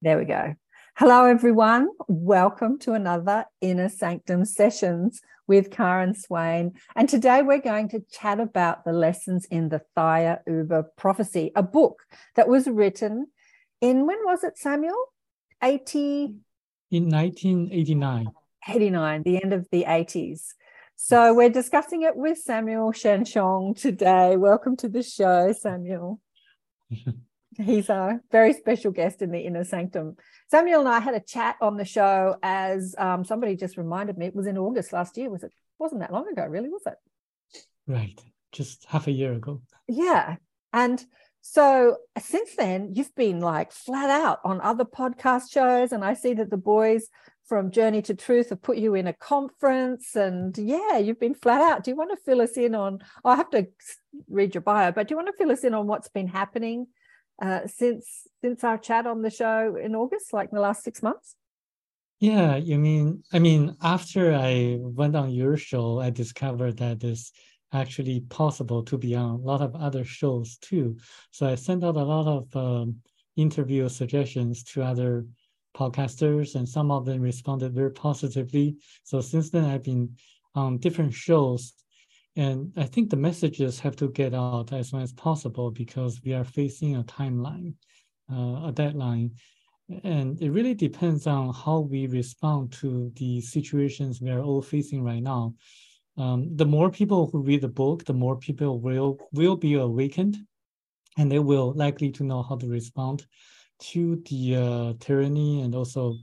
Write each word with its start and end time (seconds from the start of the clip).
There 0.00 0.16
we 0.16 0.26
go. 0.26 0.54
Hello, 0.96 1.24
everyone. 1.24 1.88
Welcome 2.06 2.78
to 2.80 2.92
another 2.92 3.46
Inner 3.60 3.88
Sanctum 3.88 4.44
Sessions 4.44 5.20
with 5.48 5.72
Karen 5.72 6.14
Swain. 6.14 6.74
And 6.94 7.08
today 7.08 7.42
we're 7.42 7.58
going 7.58 7.88
to 7.88 8.04
chat 8.08 8.38
about 8.38 8.84
the 8.84 8.92
lessons 8.92 9.44
in 9.46 9.70
the 9.70 9.82
Thiaoouba 9.96 10.84
prophecy, 10.96 11.50
a 11.56 11.64
book 11.64 12.04
that 12.36 12.46
was 12.46 12.68
written 12.68 13.26
in, 13.80 14.06
when 14.06 14.18
was 14.24 14.44
it, 14.44 14.56
Samuel? 14.56 15.06
80? 15.64 16.36
In 16.92 17.08
1989. 17.08 18.26
89, 18.68 19.22
the 19.24 19.42
end 19.42 19.52
of 19.52 19.66
the 19.72 19.82
80s. 19.82 20.52
So 20.94 21.34
we're 21.34 21.50
discussing 21.50 22.02
it 22.02 22.14
with 22.14 22.38
Samuel 22.38 22.92
Shenchong 22.92 23.76
today. 23.80 24.36
Welcome 24.36 24.76
to 24.76 24.88
the 24.88 25.02
show, 25.02 25.52
Samuel. 25.52 26.20
He's 27.56 27.88
a 27.88 28.20
very 28.30 28.52
special 28.52 28.90
guest 28.90 29.22
in 29.22 29.30
the 29.30 29.40
inner 29.40 29.64
sanctum. 29.64 30.16
Samuel 30.50 30.80
and 30.80 30.88
I 30.88 31.00
had 31.00 31.14
a 31.14 31.20
chat 31.20 31.56
on 31.60 31.76
the 31.76 31.84
show 31.84 32.36
as 32.42 32.94
um, 32.98 33.24
somebody 33.24 33.56
just 33.56 33.76
reminded 33.76 34.18
me. 34.18 34.26
It 34.26 34.36
was 34.36 34.46
in 34.46 34.58
August 34.58 34.92
last 34.92 35.16
year. 35.16 35.30
Was 35.30 35.42
it? 35.42 35.52
Wasn't 35.78 36.00
that 36.00 36.12
long 36.12 36.28
ago, 36.28 36.44
really? 36.44 36.68
Was 36.68 36.82
it? 36.86 36.94
Right, 37.86 38.20
just 38.52 38.84
half 38.86 39.06
a 39.06 39.12
year 39.12 39.32
ago. 39.32 39.62
Yeah, 39.86 40.36
and 40.72 41.04
so 41.40 41.96
since 42.20 42.54
then 42.56 42.92
you've 42.94 43.14
been 43.14 43.40
like 43.40 43.72
flat 43.72 44.10
out 44.10 44.40
on 44.44 44.60
other 44.60 44.84
podcast 44.84 45.50
shows, 45.50 45.92
and 45.92 46.04
I 46.04 46.14
see 46.14 46.34
that 46.34 46.50
the 46.50 46.58
boys 46.58 47.08
from 47.46 47.70
Journey 47.70 48.02
to 48.02 48.14
Truth 48.14 48.50
have 48.50 48.60
put 48.60 48.76
you 48.76 48.94
in 48.94 49.06
a 49.06 49.14
conference, 49.14 50.14
and 50.14 50.56
yeah, 50.58 50.98
you've 50.98 51.20
been 51.20 51.34
flat 51.34 51.62
out. 51.62 51.82
Do 51.82 51.90
you 51.90 51.96
want 51.96 52.10
to 52.10 52.22
fill 52.24 52.42
us 52.42 52.58
in 52.58 52.74
on? 52.74 52.98
I 53.24 53.36
have 53.36 53.50
to 53.50 53.68
read 54.28 54.54
your 54.54 54.62
bio, 54.62 54.92
but 54.92 55.08
do 55.08 55.12
you 55.12 55.16
want 55.16 55.28
to 55.28 55.38
fill 55.38 55.50
us 55.50 55.64
in 55.64 55.72
on 55.72 55.86
what's 55.86 56.08
been 56.08 56.28
happening? 56.28 56.88
Uh, 57.40 57.66
since 57.66 58.26
since 58.40 58.64
our 58.64 58.78
chat 58.78 59.06
on 59.06 59.22
the 59.22 59.30
show 59.30 59.76
in 59.76 59.94
August, 59.94 60.32
like 60.32 60.50
in 60.50 60.56
the 60.56 60.62
last 60.62 60.82
six 60.82 61.02
months? 61.02 61.36
Yeah, 62.20 62.56
you 62.56 62.78
mean 62.78 63.22
I 63.32 63.38
mean 63.38 63.76
after 63.82 64.34
I 64.34 64.78
went 64.80 65.14
on 65.14 65.30
your 65.30 65.56
show, 65.56 66.00
I 66.00 66.10
discovered 66.10 66.78
that 66.78 67.04
it's 67.04 67.32
actually 67.72 68.20
possible 68.20 68.82
to 68.82 68.96
be 68.98 69.14
on 69.14 69.30
a 69.30 69.36
lot 69.36 69.60
of 69.60 69.76
other 69.76 70.04
shows 70.04 70.56
too. 70.58 70.96
So 71.30 71.46
I 71.46 71.54
sent 71.54 71.84
out 71.84 71.96
a 71.96 72.02
lot 72.02 72.26
of 72.26 72.56
um, 72.56 72.96
interview 73.36 73.88
suggestions 73.88 74.64
to 74.64 74.82
other 74.82 75.26
podcasters, 75.76 76.54
and 76.54 76.68
some 76.68 76.90
of 76.90 77.04
them 77.04 77.20
responded 77.20 77.74
very 77.74 77.92
positively. 77.92 78.76
So 79.04 79.20
since 79.20 79.50
then, 79.50 79.64
I've 79.64 79.84
been 79.84 80.16
on 80.54 80.78
different 80.78 81.14
shows 81.14 81.74
and 82.38 82.72
I 82.76 82.84
think 82.84 83.10
the 83.10 83.16
messages 83.16 83.80
have 83.80 83.96
to 83.96 84.10
get 84.10 84.32
out 84.32 84.72
as 84.72 84.90
soon 84.90 85.02
as 85.02 85.12
possible 85.12 85.72
because 85.72 86.22
we 86.24 86.34
are 86.34 86.44
facing 86.44 86.94
a 86.94 87.02
timeline, 87.02 87.74
uh, 88.32 88.68
a 88.68 88.72
deadline. 88.72 89.32
And 90.04 90.40
it 90.40 90.50
really 90.50 90.74
depends 90.74 91.26
on 91.26 91.52
how 91.52 91.80
we 91.80 92.06
respond 92.06 92.70
to 92.74 93.10
the 93.16 93.40
situations 93.40 94.20
we 94.20 94.30
are 94.30 94.40
all 94.40 94.62
facing 94.62 95.02
right 95.02 95.22
now. 95.22 95.54
Um, 96.16 96.54
the 96.54 96.64
more 96.64 96.90
people 96.90 97.28
who 97.28 97.42
read 97.42 97.62
the 97.62 97.68
book, 97.82 98.04
the 98.04 98.14
more 98.14 98.36
people 98.36 98.78
will 98.78 99.18
will 99.32 99.56
be 99.56 99.74
awakened, 99.74 100.36
and 101.16 101.32
they 101.32 101.40
will 101.40 101.72
likely 101.74 102.12
to 102.12 102.24
know 102.24 102.44
how 102.44 102.56
to 102.56 102.68
respond 102.68 103.26
to 103.90 104.22
the 104.30 104.56
uh, 104.56 104.92
tyranny 105.00 105.62
and 105.62 105.74
also 105.74 106.14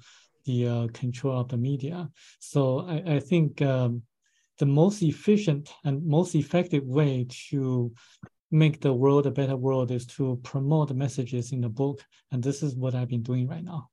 the 0.46 0.68
uh, 0.68 0.88
control 0.94 1.42
of 1.42 1.50
the 1.50 1.58
media. 1.58 2.10
So 2.40 2.86
I, 2.88 3.16
I 3.16 3.20
think 3.20 3.62
um, 3.62 4.04
the 4.58 4.66
most 4.66 5.02
efficient 5.02 5.74
and 5.84 6.06
most 6.06 6.36
effective 6.36 6.84
way 6.84 7.28
to 7.50 7.94
make 8.52 8.80
the 8.82 8.94
world 8.94 9.26
a 9.26 9.32
better 9.32 9.58
world 9.58 9.92
is 9.92 10.06
to 10.06 10.40
promote 10.44 10.88
the 10.88 10.94
messages 10.94 11.52
in 11.52 11.62
the 11.62 11.70
book. 11.70 12.04
And 12.32 12.42
this 12.42 12.64
is 12.64 12.76
what 12.76 12.96
I've 12.96 13.10
been 13.10 13.24
doing 13.24 13.48
right 13.48 13.64
now. 13.64 13.90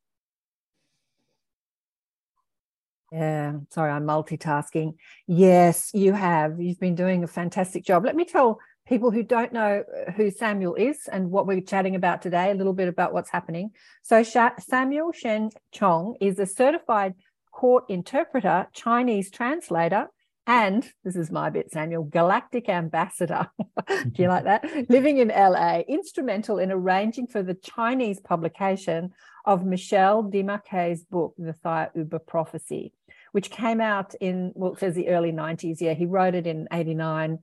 Yeah, 3.11 3.59
sorry, 3.71 3.91
I'm 3.91 4.07
multitasking. 4.07 4.95
Yes, 5.27 5.91
you 5.93 6.15
have. 6.15 6.61
You've 6.61 6.81
been 6.81 6.95
doing 6.95 7.25
a 7.25 7.27
fantastic 7.27 7.85
job. 7.85 8.07
Let 8.07 8.17
me 8.17 8.25
tell 8.25 8.59
people 8.87 9.11
who 9.11 9.23
don't 9.23 9.53
know 9.53 9.85
who 10.17 10.31
Samuel 10.31 10.77
is 10.77 11.09
and 11.13 11.31
what 11.31 11.47
we're 11.47 11.61
chatting 11.61 11.95
about 11.95 12.23
today, 12.23 12.51
a 12.51 12.55
little 12.55 12.73
bit 12.73 12.89
about 12.89 13.13
what's 13.13 13.31
happening. 13.31 13.73
So, 14.03 14.23
Samuel 14.23 15.13
Shen 15.13 15.51
Chong 15.73 16.17
is 16.23 16.39
a 16.39 16.47
certified 16.47 17.15
court 17.53 17.85
interpreter, 17.91 18.69
Chinese 18.73 19.31
translator, 19.31 20.09
and 20.47 20.91
this 21.05 21.15
is 21.15 21.31
my 21.31 21.51
bit, 21.51 21.71
Samuel, 21.71 22.05
galactic 22.05 22.69
ambassador. 22.69 23.49
Do 23.89 24.23
you 24.23 24.29
like 24.29 24.45
that? 24.45 24.65
Living 24.89 25.19
in 25.19 25.29
LA, 25.29 25.81
instrumental 25.89 26.59
in 26.59 26.73
arranging 26.73 27.29
for 27.29 27.43
the 27.43 27.55
Chinese 27.55 28.19
publication 28.19 29.13
of 29.45 29.65
Michel 29.65 30.25
Desmarquet's 30.25 31.05
book, 31.05 31.35
The 31.39 31.55
Thiaoouba 31.65 32.27
Prophecy, 32.27 32.93
which 33.31 33.51
came 33.51 33.81
out 33.81 34.15
in, 34.21 34.53
well, 34.55 34.73
it 34.73 34.81
says 34.81 34.95
the 34.95 35.09
early 35.09 35.33
90s. 35.33 35.81
Yeah, 35.81 35.95
he 35.95 36.07
wrote 36.07 36.35
it 36.35 36.47
in 36.47 36.67
89. 36.73 37.39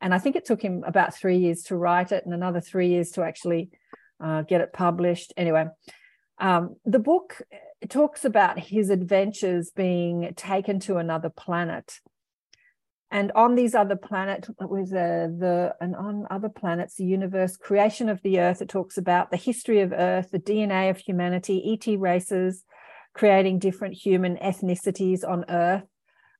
And 0.00 0.14
I 0.14 0.18
think 0.18 0.36
it 0.36 0.44
took 0.44 0.62
him 0.62 0.84
about 0.86 1.14
three 1.14 1.38
years 1.38 1.62
to 1.64 1.76
write 1.76 2.12
it 2.12 2.24
and 2.24 2.34
another 2.34 2.60
three 2.60 2.88
years 2.88 3.10
to 3.12 3.22
actually 3.22 3.70
uh, 4.22 4.42
get 4.42 4.60
it 4.60 4.72
published. 4.72 5.32
Anyway, 5.36 5.66
um, 6.38 6.76
the 6.84 6.98
book 6.98 7.42
talks 7.88 8.24
about 8.24 8.58
his 8.58 8.90
adventures 8.90 9.70
being 9.74 10.32
taken 10.36 10.78
to 10.80 10.96
another 10.98 11.30
planet 11.30 12.00
and 13.14 13.32
on 13.32 13.54
these 13.54 13.74
other 13.74 13.96
planets 13.96 14.50
with 14.60 14.90
the, 14.90 15.34
the 15.38 15.74
and 15.80 15.96
on 15.96 16.26
other 16.30 16.50
planets 16.50 16.96
the 16.96 17.04
universe 17.04 17.56
creation 17.56 18.08
of 18.08 18.20
the 18.22 18.38
earth 18.38 18.60
it 18.60 18.68
talks 18.68 18.98
about 18.98 19.30
the 19.30 19.36
history 19.36 19.80
of 19.80 19.92
earth 19.92 20.30
the 20.30 20.38
dna 20.38 20.90
of 20.90 20.98
humanity 20.98 21.72
et 21.72 21.98
races 21.98 22.64
creating 23.14 23.58
different 23.58 23.94
human 23.94 24.36
ethnicities 24.36 25.26
on 25.26 25.44
earth 25.48 25.84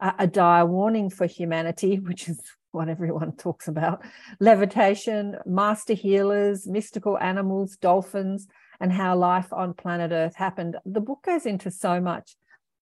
uh, 0.01 0.13
a 0.19 0.27
dire 0.27 0.67
warning 0.67 1.09
for 1.09 1.27
humanity 1.27 1.99
which 2.09 2.29
is 2.29 2.41
what 2.73 2.89
everyone 2.89 3.33
talks 3.37 3.69
about 3.69 4.03
levitation 4.41 5.37
master 5.47 5.95
healers 5.95 6.67
mystical 6.67 7.17
animals 7.19 7.77
dolphins 7.77 8.49
and 8.81 8.93
how 8.93 9.17
life 9.17 9.53
on 9.53 9.75
planet 9.75 10.13
earth 10.13 10.35
happened. 10.37 10.77
The 10.85 11.01
book 11.01 11.21
goes 11.25 11.47
into 11.47 11.71
so 11.71 12.01
much. 12.01 12.37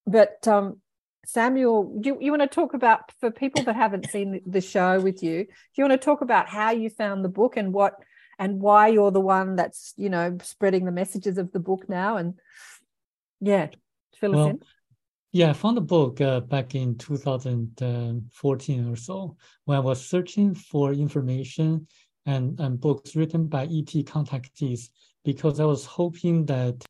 But 0.06 0.46
um, 0.48 0.80
Samuel, 1.24 2.00
you, 2.02 2.18
you 2.20 2.32
want 2.32 2.42
to 2.42 2.48
talk 2.48 2.74
about 2.74 3.12
for 3.20 3.30
people 3.30 3.62
that 3.64 3.76
haven't 3.76 4.10
seen 4.10 4.40
the 4.46 4.60
show 4.60 5.00
with 5.00 5.22
you, 5.22 5.44
do 5.44 5.50
you 5.76 5.84
want 5.84 6.00
to 6.00 6.04
talk 6.04 6.20
about 6.20 6.48
how 6.48 6.70
you 6.72 6.90
found 6.90 7.24
the 7.24 7.28
book 7.28 7.56
and 7.56 7.72
what 7.72 7.94
and 8.38 8.60
why 8.60 8.88
you're 8.88 9.12
the 9.12 9.20
one 9.20 9.54
that's, 9.54 9.94
you 9.96 10.10
know, 10.10 10.36
spreading 10.42 10.84
the 10.84 10.90
messages 10.90 11.38
of 11.38 11.52
the 11.52 11.60
book 11.60 11.88
now? 11.88 12.16
And 12.16 12.34
yeah, 13.40 13.68
fill 14.18 14.32
well, 14.32 14.44
us 14.46 14.50
in. 14.50 14.60
Yeah, 15.30 15.50
I 15.50 15.52
found 15.54 15.76
the 15.76 15.82
book 15.82 16.20
uh, 16.20 16.40
back 16.40 16.74
in 16.74 16.98
2014 16.98 18.88
or 18.88 18.96
so 18.96 19.36
when 19.64 19.76
I 19.76 19.80
was 19.80 20.04
searching 20.04 20.54
for 20.54 20.92
information 20.92 21.86
and, 22.26 22.58
and 22.60 22.80
books 22.80 23.16
written 23.16 23.46
by 23.46 23.64
ET 23.64 23.92
contactees 24.06 24.90
because 25.24 25.60
I 25.60 25.64
was 25.64 25.86
hoping 25.86 26.44
that 26.46 26.84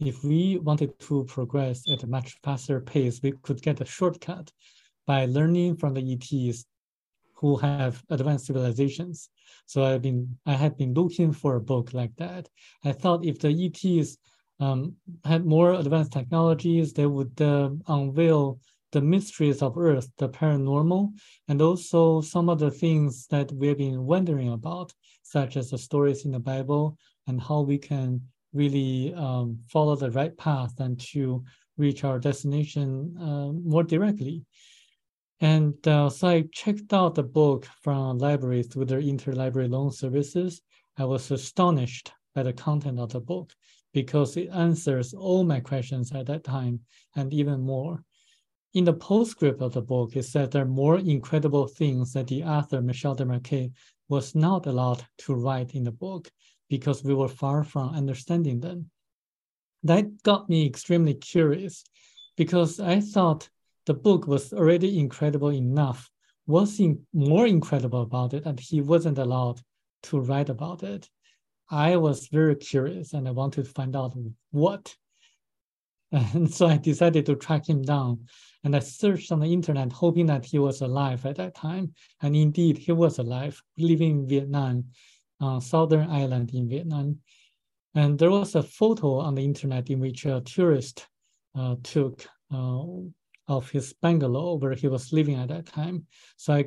if 0.00 0.24
we 0.24 0.58
wanted 0.58 0.98
to 0.98 1.24
progress 1.24 1.82
at 1.90 2.02
a 2.02 2.06
much 2.06 2.36
faster 2.42 2.80
pace, 2.80 3.20
we 3.22 3.32
could 3.42 3.62
get 3.62 3.80
a 3.80 3.84
shortcut 3.84 4.50
by 5.06 5.26
learning 5.26 5.76
from 5.76 5.94
the 5.94 6.12
ETs 6.12 6.66
who 7.34 7.56
have 7.56 8.02
advanced 8.10 8.46
civilizations. 8.46 9.28
So 9.66 9.84
I've 9.84 10.02
been 10.02 10.38
I 10.46 10.54
had 10.54 10.76
been 10.76 10.94
looking 10.94 11.32
for 11.32 11.56
a 11.56 11.60
book 11.60 11.92
like 11.92 12.14
that. 12.16 12.48
I 12.84 12.92
thought 12.92 13.24
if 13.24 13.38
the 13.38 13.50
ETs 13.50 14.16
um, 14.60 14.94
had 15.24 15.44
more 15.44 15.72
advanced 15.72 16.12
technologies, 16.12 16.92
they 16.92 17.06
would 17.06 17.40
uh, 17.40 17.70
unveil 17.88 18.60
the 18.92 19.00
mysteries 19.00 19.60
of 19.60 19.76
Earth, 19.76 20.08
the 20.18 20.28
paranormal, 20.28 21.12
and 21.48 21.60
also 21.60 22.20
some 22.20 22.48
of 22.48 22.60
the 22.60 22.70
things 22.70 23.26
that 23.26 23.50
we've 23.52 23.76
been 23.76 24.06
wondering 24.06 24.52
about, 24.52 24.92
such 25.22 25.56
as 25.56 25.70
the 25.70 25.78
stories 25.78 26.24
in 26.24 26.30
the 26.30 26.38
Bible 26.38 26.96
and 27.26 27.42
how 27.42 27.60
we 27.62 27.76
can 27.76 28.20
really 28.54 29.12
um, 29.14 29.58
follow 29.68 29.96
the 29.96 30.10
right 30.12 30.36
path 30.38 30.78
and 30.78 30.98
to 31.12 31.44
reach 31.76 32.04
our 32.04 32.18
destination 32.18 33.16
uh, 33.20 33.52
more 33.52 33.82
directly. 33.82 34.44
And 35.40 35.74
uh, 35.86 36.08
so 36.08 36.28
I 36.28 36.44
checked 36.52 36.92
out 36.92 37.16
the 37.16 37.24
book 37.24 37.66
from 37.82 38.18
library 38.18 38.62
through 38.62 38.86
their 38.86 39.02
interlibrary 39.02 39.68
loan 39.68 39.90
services. 39.90 40.62
I 40.96 41.04
was 41.04 41.30
astonished 41.30 42.12
by 42.34 42.44
the 42.44 42.52
content 42.52 43.00
of 43.00 43.12
the 43.12 43.20
book 43.20 43.52
because 43.92 44.36
it 44.36 44.48
answers 44.52 45.12
all 45.12 45.44
my 45.44 45.60
questions 45.60 46.12
at 46.12 46.26
that 46.26 46.44
time 46.44 46.80
and 47.16 47.32
even 47.32 47.60
more. 47.60 48.02
In 48.74 48.84
the 48.84 48.92
postscript 48.92 49.62
of 49.62 49.72
the 49.72 49.82
book, 49.82 50.16
it 50.16 50.24
said 50.24 50.50
there 50.50 50.62
are 50.62 50.66
more 50.82 50.98
incredible 50.98 51.68
things 51.68 52.12
that 52.12 52.26
the 52.26 52.42
author, 52.42 52.80
Michel 52.80 53.14
Desmarquet, 53.14 53.72
was 54.08 54.34
not 54.34 54.66
allowed 54.66 55.04
to 55.18 55.34
write 55.34 55.74
in 55.74 55.84
the 55.84 55.92
book 55.92 56.30
because 56.76 57.04
we 57.04 57.14
were 57.14 57.28
far 57.28 57.62
from 57.62 57.94
understanding 57.94 58.58
them. 58.58 58.90
That 59.84 60.04
got 60.24 60.48
me 60.48 60.66
extremely 60.66 61.14
curious 61.14 61.84
because 62.36 62.80
I 62.80 62.98
thought 62.98 63.48
the 63.86 63.94
book 63.94 64.26
was 64.26 64.52
already 64.52 64.98
incredible 64.98 65.52
enough. 65.52 66.10
What's 66.46 66.80
in, 66.80 67.06
more 67.12 67.46
incredible 67.46 68.02
about 68.02 68.34
it, 68.34 68.44
and 68.44 68.58
he 68.58 68.80
wasn't 68.80 69.18
allowed 69.18 69.60
to 70.08 70.18
write 70.18 70.50
about 70.50 70.82
it. 70.82 71.08
I 71.70 71.96
was 71.96 72.28
very 72.38 72.56
curious 72.56 73.12
and 73.14 73.28
I 73.28 73.30
wanted 73.30 73.66
to 73.66 73.70
find 73.70 73.94
out 73.94 74.14
what. 74.50 74.94
And 76.10 76.52
so 76.52 76.66
I 76.66 76.76
decided 76.76 77.26
to 77.26 77.36
track 77.36 77.68
him 77.68 77.82
down. 77.82 78.26
And 78.64 78.74
I 78.74 78.80
searched 78.80 79.30
on 79.32 79.40
the 79.40 79.52
internet, 79.52 79.92
hoping 79.92 80.26
that 80.26 80.44
he 80.44 80.58
was 80.58 80.80
alive 80.80 81.26
at 81.26 81.36
that 81.36 81.54
time. 81.54 81.94
And 82.22 82.34
indeed, 82.34 82.78
he 82.78 82.92
was 82.92 83.18
alive, 83.18 83.62
living 83.76 84.10
in 84.20 84.28
Vietnam, 84.28 84.84
uh, 85.44 85.60
southern 85.60 86.10
island 86.10 86.50
in 86.54 86.68
Vietnam. 86.68 87.18
And 87.94 88.18
there 88.18 88.30
was 88.30 88.54
a 88.54 88.62
photo 88.62 89.18
on 89.18 89.34
the 89.34 89.44
internet 89.44 89.90
in 89.90 90.00
which 90.00 90.26
a 90.26 90.40
tourist 90.40 91.06
uh, 91.54 91.76
took 91.82 92.26
uh, 92.52 92.82
of 93.46 93.70
his 93.70 93.92
bungalow 93.92 94.54
where 94.54 94.74
he 94.74 94.88
was 94.88 95.12
living 95.12 95.36
at 95.36 95.48
that 95.48 95.66
time. 95.66 96.06
So 96.36 96.54
I 96.54 96.64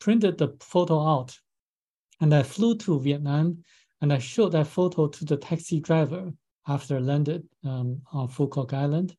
printed 0.00 0.38
the 0.38 0.56
photo 0.60 1.06
out 1.06 1.38
and 2.20 2.34
I 2.34 2.42
flew 2.42 2.76
to 2.78 3.00
Vietnam 3.00 3.64
and 4.00 4.12
I 4.12 4.18
showed 4.18 4.52
that 4.52 4.66
photo 4.66 5.08
to 5.08 5.24
the 5.24 5.36
taxi 5.36 5.80
driver 5.80 6.32
after 6.66 7.00
landed 7.00 7.42
um, 7.64 8.02
on 8.12 8.28
Phu 8.28 8.48
Quoc 8.48 8.72
Island. 8.72 9.16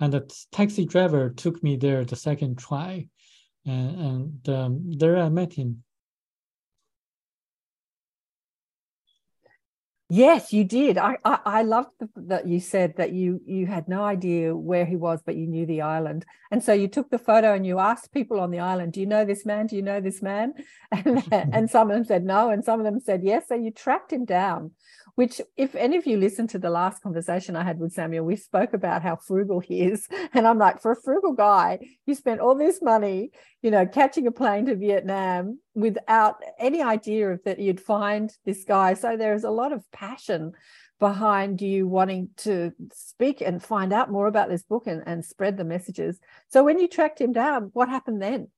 And 0.00 0.12
the 0.12 0.22
taxi 0.50 0.84
driver 0.84 1.30
took 1.30 1.62
me 1.62 1.76
there 1.76 2.04
the 2.04 2.16
second 2.16 2.58
try. 2.58 3.08
And, 3.66 4.00
and 4.00 4.48
um, 4.48 4.92
there 4.98 5.16
I 5.18 5.28
met 5.28 5.52
him. 5.52 5.84
Yes, 10.16 10.52
you 10.52 10.64
did. 10.64 10.98
I 10.98 11.16
I, 11.24 11.38
I 11.44 11.62
loved 11.62 11.88
the, 11.98 12.08
that 12.28 12.46
you 12.46 12.60
said 12.60 12.94
that 12.98 13.12
you 13.12 13.40
you 13.46 13.66
had 13.66 13.88
no 13.88 14.04
idea 14.04 14.54
where 14.54 14.84
he 14.84 14.96
was, 14.96 15.22
but 15.24 15.34
you 15.34 15.46
knew 15.46 15.66
the 15.66 15.80
island, 15.80 16.24
and 16.50 16.62
so 16.62 16.72
you 16.72 16.88
took 16.88 17.10
the 17.10 17.18
photo 17.18 17.54
and 17.54 17.66
you 17.66 17.78
asked 17.78 18.12
people 18.12 18.38
on 18.38 18.50
the 18.50 18.60
island, 18.60 18.92
"Do 18.92 19.00
you 19.00 19.06
know 19.06 19.24
this 19.24 19.44
man? 19.46 19.66
Do 19.66 19.76
you 19.76 19.82
know 19.82 20.00
this 20.00 20.22
man?" 20.22 20.54
And 20.92 21.24
and 21.32 21.70
some 21.70 21.90
of 21.90 21.94
them 21.96 22.04
said 22.04 22.24
no, 22.24 22.50
and 22.50 22.64
some 22.64 22.78
of 22.80 22.84
them 22.84 23.00
said 23.00 23.22
yes. 23.24 23.48
So 23.48 23.54
you 23.56 23.70
tracked 23.72 24.12
him 24.12 24.24
down, 24.24 24.72
which 25.14 25.40
if 25.56 25.74
any 25.74 25.96
of 25.96 26.06
you 26.06 26.16
listened 26.16 26.50
to 26.50 26.58
the 26.58 26.70
last 26.70 27.02
conversation 27.02 27.54
I 27.54 27.62
had 27.62 27.78
with 27.78 27.92
Samuel, 27.92 28.24
we 28.24 28.36
spoke 28.36 28.74
about 28.74 29.02
how 29.02 29.16
frugal 29.16 29.60
he 29.60 29.82
is. 29.82 30.08
And 30.34 30.48
I'm 30.48 30.58
like, 30.58 30.82
for 30.82 30.92
a 30.92 31.00
frugal 31.00 31.32
guy, 31.32 31.78
you 32.06 32.14
spent 32.14 32.40
all 32.40 32.56
this 32.56 32.82
money, 32.82 33.30
you 33.62 33.70
know, 33.70 33.86
catching 33.86 34.26
a 34.26 34.32
plane 34.32 34.66
to 34.66 34.74
Vietnam 34.74 35.60
without 35.74 36.42
any 36.58 36.82
idea 36.82 37.30
of 37.30 37.44
that 37.44 37.60
you'd 37.60 37.80
find 37.80 38.32
this 38.44 38.64
guy. 38.64 38.94
So 38.94 39.16
there's 39.16 39.44
a 39.44 39.50
lot 39.50 39.72
of 39.72 39.84
passion 39.92 40.52
behind 40.98 41.60
you 41.60 41.86
wanting 41.86 42.30
to 42.38 42.72
speak 42.92 43.40
and 43.40 43.62
find 43.62 43.92
out 43.92 44.10
more 44.10 44.26
about 44.26 44.48
this 44.48 44.62
book 44.62 44.86
and, 44.86 45.02
and 45.06 45.24
spread 45.24 45.56
the 45.56 45.64
messages. 45.64 46.18
So 46.48 46.64
when 46.64 46.78
you 46.78 46.88
tracked 46.88 47.20
him 47.20 47.32
down, 47.32 47.70
what 47.74 47.88
happened 47.88 48.20
then? 48.20 48.48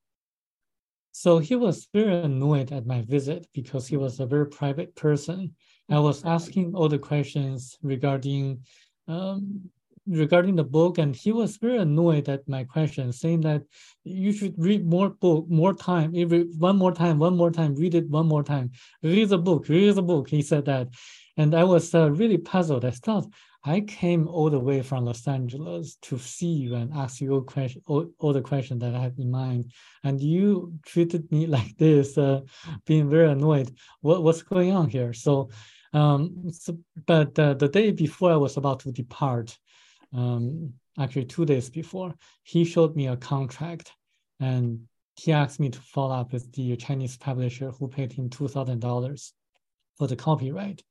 So 1.11 1.39
he 1.39 1.55
was 1.55 1.87
very 1.93 2.15
annoyed 2.15 2.71
at 2.71 2.85
my 2.85 3.01
visit 3.01 3.47
because 3.53 3.87
he 3.87 3.97
was 3.97 4.19
a 4.19 4.25
very 4.25 4.47
private 4.47 4.95
person. 4.95 5.55
I 5.89 5.99
was 5.99 6.25
asking 6.25 6.75
all 6.75 6.89
the 6.89 6.99
questions 6.99 7.77
regarding 7.81 8.59
um, 9.07 9.69
regarding 10.07 10.55
the 10.55 10.63
book, 10.63 10.97
and 10.97 11.15
he 11.15 11.31
was 11.31 11.57
very 11.57 11.77
annoyed 11.77 12.29
at 12.29 12.47
my 12.47 12.63
questions, 12.63 13.19
saying 13.19 13.41
that 13.41 13.63
you 14.03 14.31
should 14.31 14.55
read 14.57 14.85
more 14.85 15.09
book, 15.09 15.45
more 15.49 15.73
time, 15.73 16.13
every 16.15 16.43
one 16.57 16.77
more 16.77 16.93
time, 16.93 17.19
one 17.19 17.35
more 17.35 17.51
time, 17.51 17.75
read 17.75 17.93
it 17.93 18.09
one 18.09 18.25
more 18.25 18.43
time, 18.43 18.71
read 19.03 19.29
the 19.29 19.37
book, 19.37 19.67
read 19.67 19.95
the 19.95 20.01
book. 20.01 20.29
He 20.29 20.41
said 20.41 20.65
that, 20.65 20.87
and 21.35 21.53
I 21.53 21.63
was 21.63 21.93
uh, 21.93 22.09
really 22.11 22.37
puzzled. 22.37 22.85
I 22.85 22.91
thought 22.91 23.27
I 23.67 23.81
came 23.81 24.27
all 24.29 24.49
the 24.49 24.59
way 24.59 24.81
from 24.81 25.03
Los 25.03 25.27
Angeles 25.27 25.97
to 26.03 26.17
see 26.17 26.53
you 26.53 26.75
and 26.75 26.93
ask 26.93 27.19
you 27.19 27.33
all, 27.33 27.41
question, 27.41 27.81
all, 27.85 28.09
all 28.17 28.31
the 28.31 28.41
questions 28.41 28.79
that 28.79 28.95
I 28.95 28.99
had 29.01 29.19
in 29.19 29.29
mind. 29.29 29.73
And 30.05 30.21
you 30.21 30.73
treated 30.85 31.29
me 31.31 31.47
like 31.57 31.77
this, 31.77 32.17
uh, 32.17 32.41
being 32.85 33.09
very 33.09 33.29
annoyed. 33.29 33.75
What, 33.99 34.23
what's 34.23 34.41
going 34.41 34.71
on 34.71 34.89
here? 34.89 35.11
So, 35.11 35.49
um, 35.93 36.51
so 36.51 36.77
but 37.05 37.37
uh, 37.39 37.53
the 37.53 37.69
day 37.69 37.91
before 37.91 38.31
I 38.31 38.37
was 38.37 38.57
about 38.57 38.81
to 38.81 38.91
depart, 38.91 39.57
um, 40.13 40.73
actually 40.99 41.25
two 41.25 41.45
days 41.45 41.69
before, 41.69 42.13
he 42.43 42.65
showed 42.65 42.95
me 42.95 43.07
a 43.07 43.17
contract 43.17 43.91
and 44.39 44.87
he 45.15 45.31
asked 45.31 45.59
me 45.59 45.69
to 45.69 45.79
follow 45.79 46.15
up 46.15 46.31
with 46.31 46.51
the 46.53 46.75
Chinese 46.77 47.17
publisher 47.17 47.71
who 47.71 47.87
paid 47.87 48.13
him 48.13 48.29
$2,000 48.29 49.31
for 49.97 50.07
the 50.07 50.15
copyright. 50.15 50.83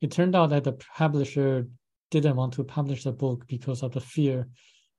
It 0.00 0.10
turned 0.10 0.36
out 0.36 0.50
that 0.50 0.64
the 0.64 0.72
publisher 0.72 1.66
didn't 2.10 2.36
want 2.36 2.52
to 2.54 2.64
publish 2.64 3.04
the 3.04 3.12
book 3.12 3.46
because 3.48 3.82
of 3.82 3.92
the 3.92 4.00
fear 4.00 4.48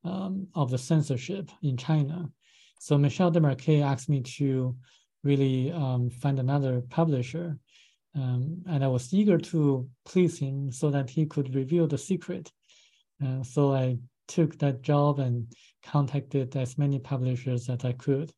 um, 0.03 0.47
of 0.55 0.71
the 0.71 0.77
censorship 0.77 1.51
in 1.61 1.77
China. 1.77 2.29
So 2.79 2.97
Michel 2.97 3.31
Desmarquet 3.31 3.83
asked 3.83 4.09
me 4.09 4.21
to 4.21 4.75
really 5.23 5.71
um, 5.71 6.09
find 6.09 6.39
another 6.39 6.81
publisher. 6.89 7.57
Um, 8.15 8.63
and 8.67 8.83
I 8.83 8.87
was 8.87 9.13
eager 9.13 9.37
to 9.37 9.89
please 10.05 10.39
him 10.39 10.71
so 10.71 10.89
that 10.89 11.09
he 11.09 11.25
could 11.25 11.53
reveal 11.53 11.87
the 11.87 11.97
secret. 11.97 12.51
Uh, 13.23 13.43
so 13.43 13.73
I 13.73 13.97
took 14.27 14.57
that 14.59 14.81
job 14.81 15.19
and 15.19 15.47
contacted 15.83 16.55
as 16.55 16.77
many 16.77 16.99
publishers 16.99 17.69
as 17.69 17.83
I 17.83 17.91
could. 17.91 18.31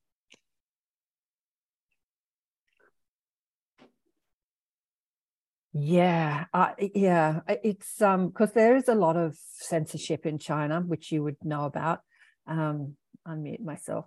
Yeah, 5.74 6.46
uh, 6.56 6.72
yeah, 6.80 7.42
it's 7.48 8.02
um 8.02 8.30
because 8.30 8.52
there 8.54 8.76
is 8.76 8.88
a 8.88 8.96
lot 8.96 9.16
of 9.16 9.38
censorship 9.60 10.26
in 10.26 10.40
China, 10.40 10.82
which 10.82 11.12
you 11.12 11.22
would 11.24 11.38
know 11.44 11.66
about. 11.66 12.00
Um, 12.48 12.96
unmute 13.28 13.62
myself. 13.62 14.06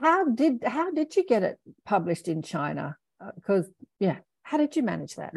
How 0.00 0.28
did 0.28 0.62
how 0.64 0.92
did 0.92 1.16
you 1.16 1.24
get 1.26 1.42
it 1.42 1.58
published 1.84 2.28
in 2.28 2.42
China? 2.42 2.96
Because 3.34 3.66
uh, 3.66 3.86
yeah, 3.98 4.18
how 4.52 4.58
did 4.58 4.76
you 4.76 4.82
manage 4.82 5.16
that? 5.16 5.32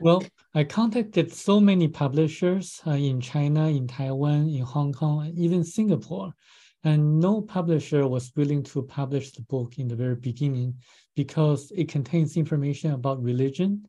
Well, 0.00 0.24
I 0.54 0.64
contacted 0.64 1.32
so 1.32 1.60
many 1.60 1.86
publishers 1.88 2.80
uh, 2.86 2.90
in 2.90 3.20
China, 3.20 3.68
in 3.68 3.86
Taiwan, 3.86 4.48
in 4.48 4.62
Hong 4.62 4.92
Kong, 4.92 5.26
and 5.26 5.38
even 5.38 5.62
Singapore, 5.62 6.34
and 6.82 7.20
no 7.20 7.40
publisher 7.40 8.06
was 8.08 8.32
willing 8.34 8.64
to 8.64 8.82
publish 8.82 9.30
the 9.30 9.42
book 9.42 9.78
in 9.78 9.86
the 9.86 9.96
very 9.96 10.16
beginning 10.16 10.74
because 11.14 11.70
it 11.76 11.88
contains 11.88 12.36
information 12.36 12.90
about 12.92 13.22
religion 13.22 13.88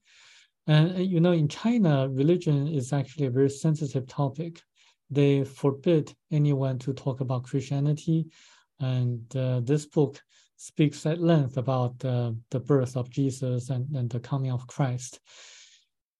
and 0.67 0.95
uh, 0.95 0.99
you 0.99 1.19
know, 1.19 1.31
in 1.31 1.47
China, 1.47 2.07
religion 2.09 2.67
is 2.67 2.91
actually 2.93 3.27
a 3.27 3.31
very 3.31 3.49
sensitive 3.49 4.07
topic. 4.07 4.61
They 5.09 5.43
forbid 5.43 6.13
anyone 6.31 6.79
to 6.79 6.93
talk 6.93 7.21
about 7.21 7.43
Christianity, 7.43 8.27
and 8.79 9.23
uh, 9.35 9.59
this 9.61 9.85
book 9.85 10.19
speaks 10.65 11.05
at 11.05 11.21
length 11.21 11.57
about 11.57 12.03
uh, 12.03 12.31
the 12.49 12.59
birth 12.59 12.97
of 12.97 13.09
Jesus 13.09 13.69
and, 13.69 13.95
and 13.95 14.09
the 14.09 14.19
coming 14.19 14.51
of 14.51 14.67
Christ. 14.67 15.19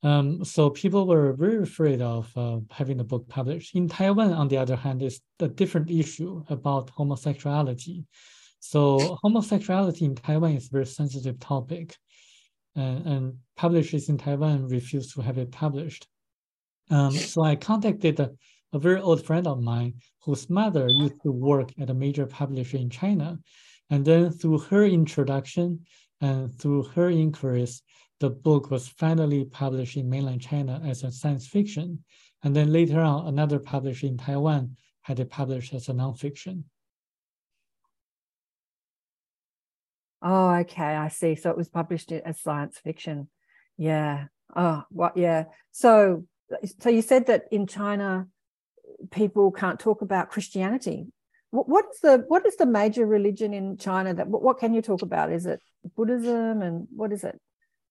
Um, 0.04 0.46
so 0.46 0.70
people 0.70 1.08
were 1.08 1.34
very 1.34 1.64
afraid 1.64 2.02
of 2.02 2.32
uh, 2.38 2.60
having 2.70 2.98
the 2.98 3.04
book 3.04 3.28
published. 3.28 3.76
In 3.76 3.88
Taiwan, 3.90 4.34
on 4.34 4.48
the 4.48 4.58
other 4.58 4.76
hand, 4.76 5.02
is 5.02 5.20
a 5.40 5.48
different 5.48 5.90
issue 5.90 6.44
about 6.50 6.92
homosexuality. 6.92 8.06
So 8.60 9.18
homosexuality 9.24 10.06
in 10.06 10.16
Taiwan 10.16 10.56
is 10.56 10.68
a 10.68 10.72
very 10.72 10.86
sensitive 10.86 11.40
topic 11.40 11.96
and, 12.76 13.06
and 13.06 13.34
publishers 13.56 14.10
in 14.10 14.18
Taiwan 14.18 14.68
refused 14.68 15.14
to 15.16 15.22
have 15.22 15.38
it 15.38 15.52
published. 15.52 16.08
Um, 16.92 17.12
so 17.12 17.42
I 17.42 17.56
contacted 17.56 18.20
a, 18.20 18.32
a, 18.74 18.80
very 18.80 19.02
old 19.02 19.26
friend 19.26 19.48
of 19.48 19.62
mine 19.62 19.96
whose 20.24 20.50
mother 20.50 20.88
used 20.88 21.20
to 21.24 21.32
work 21.32 21.72
at 21.80 21.90
a 21.90 21.96
major 21.96 22.28
publisher 22.28 22.78
in 22.78 22.90
China. 22.90 23.40
And 23.90 24.04
then 24.06 24.32
through 24.32 24.60
her 24.60 24.84
introduction 24.86 25.86
and 26.22 26.54
through 26.60 26.84
her 26.96 27.10
inquiries, 27.10 27.82
the 28.20 28.30
book 28.30 28.72
was 28.72 28.88
finally 28.88 29.46
published 29.46 29.98
in 29.98 30.10
mainland 30.10 30.42
China 30.42 30.82
as 30.86 31.04
a 31.04 31.12
science 31.12 31.48
fiction. 31.48 32.04
And 32.44 32.56
then 32.56 32.72
later 32.72 33.02
on, 33.02 33.28
another 33.28 33.60
publisher 33.60 34.08
in 34.08 34.18
Taiwan 34.18 34.78
had 35.02 35.20
it 35.20 35.30
published 35.30 35.74
as 35.74 35.90
a 35.90 35.94
nonfiction. 35.94 36.64
Oh, 40.22 40.50
okay, 40.56 40.96
I 40.96 41.10
see. 41.10 41.36
So 41.36 41.52
it 41.52 41.58
was 41.58 41.70
published 41.70 42.12
as 42.12 42.40
science 42.40 42.80
fiction. 42.80 43.30
Yeah. 43.78 44.26
Oh, 44.56 44.84
what? 44.90 45.18
Yeah. 45.18 45.46
So, 45.72 46.26
so 46.80 46.90
you 46.90 47.04
said 47.04 47.28
that 47.28 47.44
in 47.52 47.68
China, 47.68 48.28
people 49.12 49.52
can't 49.52 49.80
talk 49.80 50.02
about 50.02 50.32
Christianity. 50.32 51.08
What, 51.56 51.86
is 51.94 52.00
the 52.02 52.26
what 52.28 52.46
is 52.46 52.56
the 52.58 52.66
major 52.66 53.06
religion 53.06 53.54
in 53.54 53.78
China? 53.78 54.14
That 54.14 54.28
what, 54.28 54.42
what 54.42 54.60
can 54.60 54.74
you 54.74 54.82
talk 54.82 55.02
about? 55.02 55.32
Is 55.32 55.46
it 55.46 55.62
Buddhism 55.96 56.62
and 56.62 56.88
what 56.96 57.12
is 57.12 57.24
it? 57.24 57.40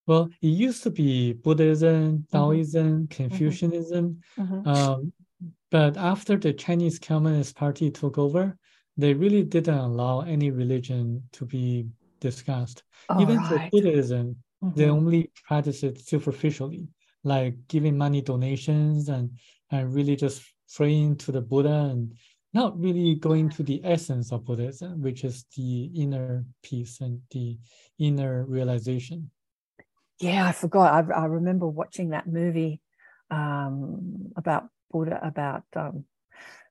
Well, 0.07 0.29
it 0.43 0.49
used 0.49 0.83
to 0.83 0.91
be 0.91 1.33
Buddhism, 1.33 2.19
mm-hmm. 2.19 2.37
Taoism, 2.37 2.89
mm-hmm. 2.89 3.05
Confucianism. 3.07 4.21
Mm-hmm. 4.39 4.69
Um, 4.69 5.13
but 5.71 5.97
after 5.97 6.37
the 6.37 6.53
Chinese 6.53 6.99
Communist 6.99 7.57
Party 7.57 7.91
took 7.91 8.19
over, 8.19 8.57
they 8.97 9.15
really 9.15 9.43
didn't 9.43 9.79
allow 9.79 10.21
any 10.21 10.51
religion 10.51 11.23
to 11.33 11.45
be 11.47 11.87
discussed. 12.21 12.83
All 13.09 13.21
Even 13.21 13.39
right. 13.39 13.49
for 13.49 13.69
Buddhism, 13.71 14.37
mm-hmm. 14.63 14.79
they 14.79 14.89
only 14.89 15.31
practice 15.47 15.83
it 15.83 16.01
superficially, 16.07 16.87
like 17.25 17.57
giving 17.69 17.97
money 17.97 18.21
donations 18.21 19.09
and, 19.09 19.31
and 19.71 19.93
really 19.95 20.17
just 20.17 20.43
praying 20.77 21.17
to 21.17 21.33
the 21.33 21.41
Buddha 21.41 21.89
and 21.91 22.15
not 22.55 22.79
really 22.81 23.17
going 23.17 23.51
to 23.51 23.63
the 23.63 23.81
essence 23.85 24.33
of 24.33 24.45
Buddhism, 24.45 25.03
which 25.03 25.25
is 25.25 25.45
the 25.57 25.91
inner 25.95 26.45
peace 26.63 27.01
and 27.01 27.21
the 27.33 27.59
inner 27.99 28.45
realization. 28.47 29.31
Yeah, 30.21 30.47
I 30.47 30.53
forgot. 30.53 31.11
I, 31.11 31.23
I 31.23 31.25
remember 31.27 31.67
watching 31.67 32.11
that 32.11 32.27
movie. 32.27 32.81
um, 33.31 34.33
about 34.37 34.69
Buddha, 34.91 35.19
about 35.23 35.65
um, 35.77 36.05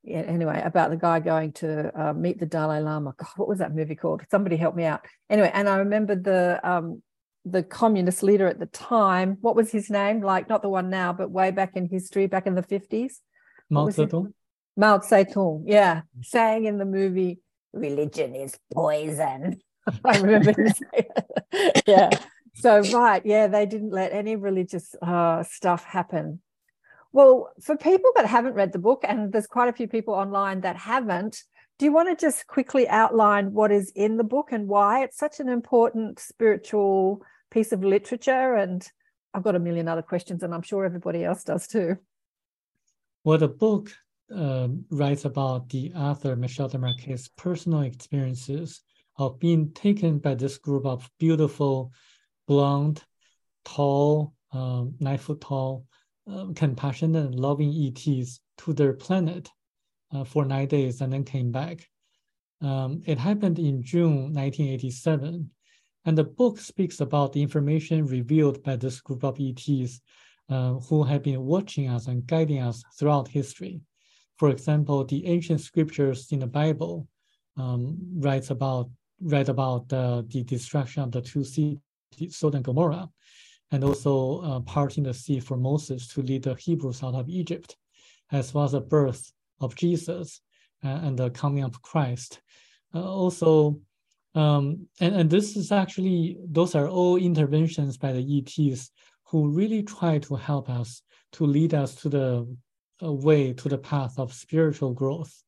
yeah, 0.03 0.19
anyway, 0.19 0.61
about 0.63 0.89
the 0.89 0.97
guy 0.97 1.19
going 1.19 1.53
to 1.53 1.91
uh, 1.99 2.13
meet 2.13 2.39
the 2.39 2.45
Dalai 2.45 2.79
Lama. 2.81 3.13
God, 3.17 3.29
what 3.37 3.47
was 3.47 3.59
that 3.59 3.73
movie 3.73 3.95
called? 3.95 4.21
Somebody 4.29 4.57
help 4.57 4.75
me 4.75 4.83
out. 4.83 5.05
Anyway, 5.29 5.51
and 5.53 5.69
I 5.69 5.77
remember 5.77 6.15
the 6.15 6.59
um, 6.63 7.01
the 7.45 7.63
communist 7.63 8.23
leader 8.23 8.47
at 8.47 8.59
the 8.59 8.65
time. 8.65 9.37
What 9.41 9.55
was 9.55 9.71
his 9.71 9.89
name? 9.89 10.21
Like 10.21 10.49
not 10.49 10.61
the 10.61 10.69
one 10.69 10.89
now, 10.89 11.13
but 11.13 11.31
way 11.31 11.51
back 11.51 11.75
in 11.75 11.87
history, 11.87 12.27
back 12.27 12.47
in 12.47 12.55
the 12.55 12.63
fifties. 12.63 13.21
Mao 13.69 13.87
Zedong. 13.87 14.33
Mao 14.75 14.99
Zedong, 14.99 15.63
yeah, 15.65 16.01
saying 16.21 16.65
in 16.65 16.77
the 16.77 16.85
movie, 16.85 17.39
"Religion 17.73 18.35
is 18.35 18.57
poison." 18.73 19.59
I 20.05 20.17
remember 20.19 20.51
him 20.51 20.73
saying, 20.93 21.81
yeah. 21.85 22.09
So 22.55 22.81
right, 22.93 23.25
yeah, 23.25 23.47
they 23.47 23.65
didn't 23.65 23.91
let 23.91 24.13
any 24.13 24.35
religious 24.35 24.95
uh, 25.01 25.43
stuff 25.43 25.83
happen 25.83 26.39
well, 27.13 27.53
for 27.61 27.77
people 27.77 28.09
that 28.15 28.25
haven't 28.25 28.55
read 28.55 28.73
the 28.73 28.79
book, 28.79 29.05
and 29.07 29.31
there's 29.31 29.45
quite 29.45 29.69
a 29.69 29.73
few 29.73 29.87
people 29.87 30.15
online 30.15 30.61
that 30.61 30.75
haven't, 30.75 31.43
do 31.77 31.85
you 31.85 31.93
want 31.93 32.09
to 32.09 32.25
just 32.25 32.47
quickly 32.47 32.89
outline 32.89 33.53
what 33.53 33.71
is 33.71 33.91
in 33.95 34.17
the 34.17 34.23
book 34.23 34.51
and 34.51 34.67
why 34.67 35.03
it's 35.03 35.17
such 35.17 35.39
an 35.39 35.47
important 35.47 36.19
spiritual 36.19 37.23
piece 37.51 37.71
of 37.71 37.83
literature? 37.83 38.55
And 38.55 38.85
I've 39.33 39.43
got 39.43 39.55
a 39.55 39.59
million 39.59 39.87
other 39.87 40.01
questions, 40.01 40.41
and 40.41 40.55
I'm 40.55 40.63
sure 40.63 40.85
everybody 40.85 41.23
else 41.23 41.43
does 41.43 41.67
too. 41.67 41.97
Well, 43.23 43.37
the 43.37 43.47
book 43.47 43.91
um, 44.31 44.85
writes 44.89 45.25
about 45.25 45.69
the 45.69 45.91
author 45.93 46.35
Michel 46.35 46.67
de 46.67 47.17
personal 47.37 47.81
experiences 47.81 48.81
of 49.17 49.39
being 49.39 49.71
taken 49.73 50.19
by 50.19 50.35
this 50.35 50.57
group 50.57 50.85
of 50.85 51.09
beautiful, 51.19 51.91
blonde, 52.47 53.01
tall, 53.65 54.33
um, 54.51 54.95
nine 54.99 55.17
foot 55.17 55.41
tall 55.41 55.85
um, 56.27 56.53
compassionate 56.53 57.25
and 57.25 57.35
loving 57.35 57.73
ETs 57.73 58.39
to 58.59 58.73
their 58.73 58.93
planet 58.93 59.49
uh, 60.13 60.23
for 60.23 60.45
nine 60.45 60.67
days 60.67 61.01
and 61.01 61.11
then 61.11 61.23
came 61.23 61.51
back. 61.51 61.87
Um, 62.61 63.01
it 63.05 63.17
happened 63.17 63.59
in 63.59 63.83
June 63.83 64.33
1987. 64.33 65.49
And 66.05 66.17
the 66.17 66.23
book 66.23 66.59
speaks 66.59 66.99
about 66.99 67.33
the 67.33 67.41
information 67.41 68.05
revealed 68.05 68.63
by 68.63 68.75
this 68.75 68.99
group 69.01 69.23
of 69.23 69.39
ETs 69.39 70.01
uh, 70.49 70.73
who 70.73 71.03
have 71.03 71.23
been 71.23 71.41
watching 71.41 71.89
us 71.89 72.07
and 72.07 72.25
guiding 72.27 72.59
us 72.59 72.83
throughout 72.97 73.27
history. 73.27 73.81
For 74.43 74.49
example, 74.49 75.05
the 75.05 75.25
ancient 75.25 75.61
scriptures 75.61 76.29
in 76.33 76.39
the 76.39 76.47
Bible 76.47 77.07
um, 77.55 77.97
writes 78.17 78.49
about 78.49 78.89
write 79.21 79.47
about 79.47 79.93
uh, 79.93 80.23
the 80.27 80.43
destruction 80.43 81.01
of 81.01 81.13
the 81.13 81.21
two 81.21 81.45
cities, 81.45 81.79
Sodom 82.27 82.57
and 82.57 82.65
Gomorrah, 82.65 83.09
and 83.71 83.85
also 83.85 84.41
uh, 84.41 84.59
parting 84.59 85.05
the 85.05 85.13
sea 85.13 85.39
for 85.39 85.55
Moses 85.55 86.09
to 86.09 86.21
lead 86.21 86.43
the 86.43 86.55
Hebrews 86.55 87.03
out 87.03 87.15
of 87.15 87.29
Egypt, 87.29 87.77
as 88.33 88.53
well 88.53 88.65
as 88.65 88.73
the 88.73 88.81
birth 88.81 89.31
of 89.61 89.77
Jesus 89.77 90.41
uh, 90.83 90.89
and 90.89 91.17
the 91.17 91.29
coming 91.29 91.63
of 91.63 91.81
Christ. 91.81 92.41
Uh, 92.93 93.01
also, 93.01 93.79
um, 94.35 94.89
and, 94.99 95.15
and 95.15 95.29
this 95.29 95.55
is 95.55 95.71
actually, 95.71 96.37
those 96.49 96.75
are 96.75 96.89
all 96.89 97.15
interventions 97.15 97.97
by 97.97 98.11
the 98.11 98.39
ETs 98.39 98.91
who 99.23 99.47
really 99.47 99.83
try 99.83 100.17
to 100.17 100.35
help 100.35 100.69
us 100.69 101.01
to 101.31 101.45
lead 101.45 101.73
us 101.73 101.95
to 101.95 102.09
the 102.09 102.57
way, 103.11 103.53
to 103.53 103.69
the 103.69 103.77
path 103.77 104.17
of 104.17 104.33
spiritual 104.33 104.93
growth. 104.93 105.43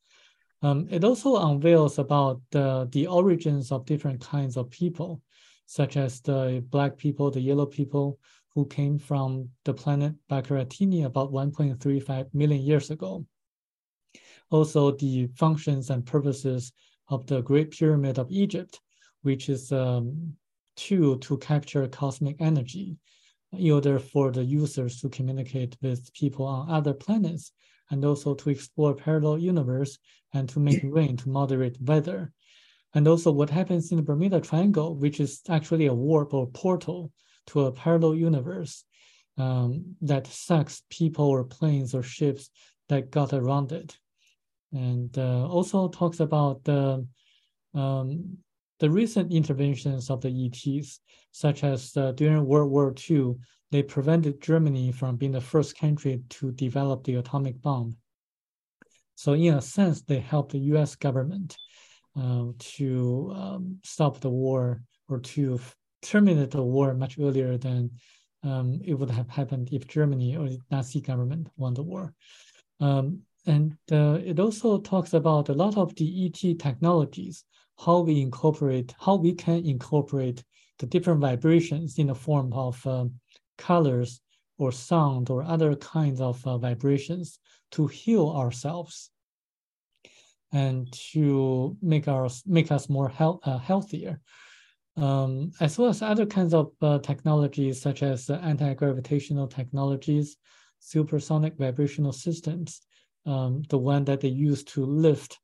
Um, 0.62 0.88
it 0.90 1.04
also 1.04 1.38
unveils 1.38 2.00
about 2.00 2.42
the, 2.52 2.88
the 2.92 3.08
origins 3.08 3.72
of 3.72 3.86
different 3.86 4.22
kinds 4.22 4.58
of 4.58 4.70
people 4.70 5.22
such 5.66 5.98
as 5.98 6.22
the 6.22 6.64
black 6.70 6.98
people, 6.98 7.32
the 7.32 7.42
yellow 7.42 7.66
people 7.66 8.20
who 8.54 8.66
came 8.66 8.98
from 8.98 9.50
the 9.66 9.74
planet 9.74 10.14
Bakaratini 10.30 11.06
about 11.06 11.32
1.35 11.32 12.34
million 12.34 12.62
years 12.62 12.90
ago. 12.92 13.26
Also, 14.52 14.92
the 14.92 15.28
functions 15.36 15.90
and 15.90 16.06
purposes 16.06 16.72
of 17.10 17.26
the 17.28 17.42
Great 17.42 17.72
Pyramid 17.72 18.18
of 18.20 18.32
Egypt, 18.32 18.80
which 19.24 19.50
is 19.50 19.72
a 19.72 19.82
um, 19.82 20.36
tool 20.76 21.18
to 21.18 21.38
capture 21.38 21.88
cosmic 21.88 22.36
energy 22.40 22.98
in 23.52 23.72
order 23.72 24.00
for 24.00 24.32
the 24.32 24.44
users 24.44 25.00
to 25.02 25.10
communicate 25.10 25.78
with 25.82 26.14
people 26.14 26.46
on 26.46 26.70
other 26.70 26.94
planets 26.94 27.52
and 27.92 28.04
also 28.04 28.34
to 28.34 28.50
explore 28.50 28.96
parallel 28.96 29.38
universe 29.38 29.98
and 30.34 30.50
to 30.50 30.60
make 30.60 30.82
rain 30.84 31.16
to 31.18 31.30
moderate 31.30 31.80
weather 31.82 32.34
and 32.96 33.10
also 33.10 33.30
what 33.30 33.50
happens 33.50 33.92
in 33.92 33.98
the 33.98 34.04
Bermuda 34.04 34.40
Triangle, 34.40 34.96
which 34.96 35.20
is 35.20 35.42
actually 35.50 35.88
a 35.88 35.94
warp 35.94 36.34
or 36.34 36.48
portal 36.48 37.12
to 37.48 37.66
a 37.66 37.72
parallel 37.72 38.16
universe 38.16 38.86
um, 39.38 39.98
that 40.02 40.26
sucks 40.28 40.82
people 40.90 41.26
or 41.26 41.44
planes 41.44 41.94
or 41.94 42.02
ships 42.02 42.50
that 42.88 43.12
got 43.12 43.34
around 43.34 43.74
it. 43.74 43.98
And 44.72 45.16
uh, 45.18 45.46
also 45.46 45.90
talks 45.90 46.22
about 46.22 46.64
the, 46.64 47.06
um, 47.74 48.38
the 48.80 48.90
recent 48.90 49.32
interventions 49.32 50.10
of 50.10 50.22
the 50.22 50.46
ETs, 50.46 51.00
such 51.32 51.64
as 51.64 51.96
uh, 51.98 52.12
during 52.14 52.46
World 52.46 52.72
War 52.72 52.94
II, 53.10 53.36
they 53.72 53.84
prevented 53.84 54.42
Germany 54.42 54.92
from 54.92 55.16
being 55.16 55.32
the 55.32 55.42
first 55.42 55.78
country 55.78 56.22
to 56.30 56.52
develop 56.52 57.04
the 57.04 57.16
atomic 57.16 57.62
bomb. 57.62 57.98
So 59.16 59.34
in 59.34 59.54
a 59.54 59.62
sense, 59.62 60.02
they 60.02 60.20
helped 60.20 60.52
the 60.52 60.60
US 60.76 60.96
government 60.96 61.58
uh, 62.20 62.48
to 62.58 63.34
um, 63.36 63.80
stop 63.84 64.20
the 64.20 64.30
war 64.30 64.82
or 65.08 65.20
to 65.20 65.60
terminate 66.02 66.52
the 66.52 66.64
war 66.64 66.94
much 66.94 67.18
earlier 67.20 67.58
than 67.58 67.92
um, 68.44 68.80
it 68.84 68.94
would 68.94 69.10
have 69.10 69.30
happened 69.30 69.70
if 69.72 69.88
Germany 69.88 70.38
or 70.38 70.50
the 70.50 70.60
Nazi 70.70 71.02
government 71.02 71.48
won 71.58 71.74
the 71.74 71.84
war. 71.84 72.14
Um, 72.80 73.22
and 73.48 73.78
uh, 73.92 74.20
it 74.24 74.40
also 74.40 74.80
talks 74.80 75.14
about 75.14 75.50
a 75.50 75.54
lot 75.54 75.78
of 75.78 75.96
the 75.96 76.26
ET 76.26 76.60
technologies, 76.60 77.44
how 77.78 78.00
we 78.00 78.22
incorporate, 78.22 78.94
how 79.00 79.16
we 79.16 79.34
can 79.34 79.66
incorporate 79.66 80.44
the 80.80 80.86
different 80.86 81.22
vibrations 81.22 81.98
in 81.98 82.08
the 82.08 82.16
form 82.16 82.52
of 82.54 82.86
uh, 82.86 83.06
colors 83.58 84.22
or 84.58 84.72
sound 84.72 85.30
or 85.30 85.44
other 85.44 85.76
kinds 85.76 86.22
of 86.22 86.46
uh, 86.48 86.58
vibrations 86.58 87.40
to 87.72 87.88
heal 87.88 88.30
ourselves 88.30 89.10
and 90.54 90.92
to 91.12 91.76
make 91.82 92.08
our 92.08 92.30
make 92.46 92.72
us 92.72 92.88
more 92.88 93.10
health, 93.10 93.40
uh, 93.44 93.58
healthier, 93.58 94.22
um, 94.96 95.52
as 95.60 95.78
well 95.78 95.90
as 95.90 96.02
other 96.02 96.26
kinds 96.26 96.54
of 96.54 96.72
uh, 96.82 97.00
technologies 97.00 97.82
such 97.82 98.04
as 98.04 98.30
anti-gravitational 98.30 99.48
technologies, 99.48 100.38
supersonic 100.80 101.58
vibrational 101.58 102.14
systems, 102.14 102.82
um, 103.26 103.64
the 103.70 103.78
one 103.78 104.06
that 104.06 104.22
they 104.22 104.30
use 104.30 104.64
to 104.64 104.86
lift 104.86 105.40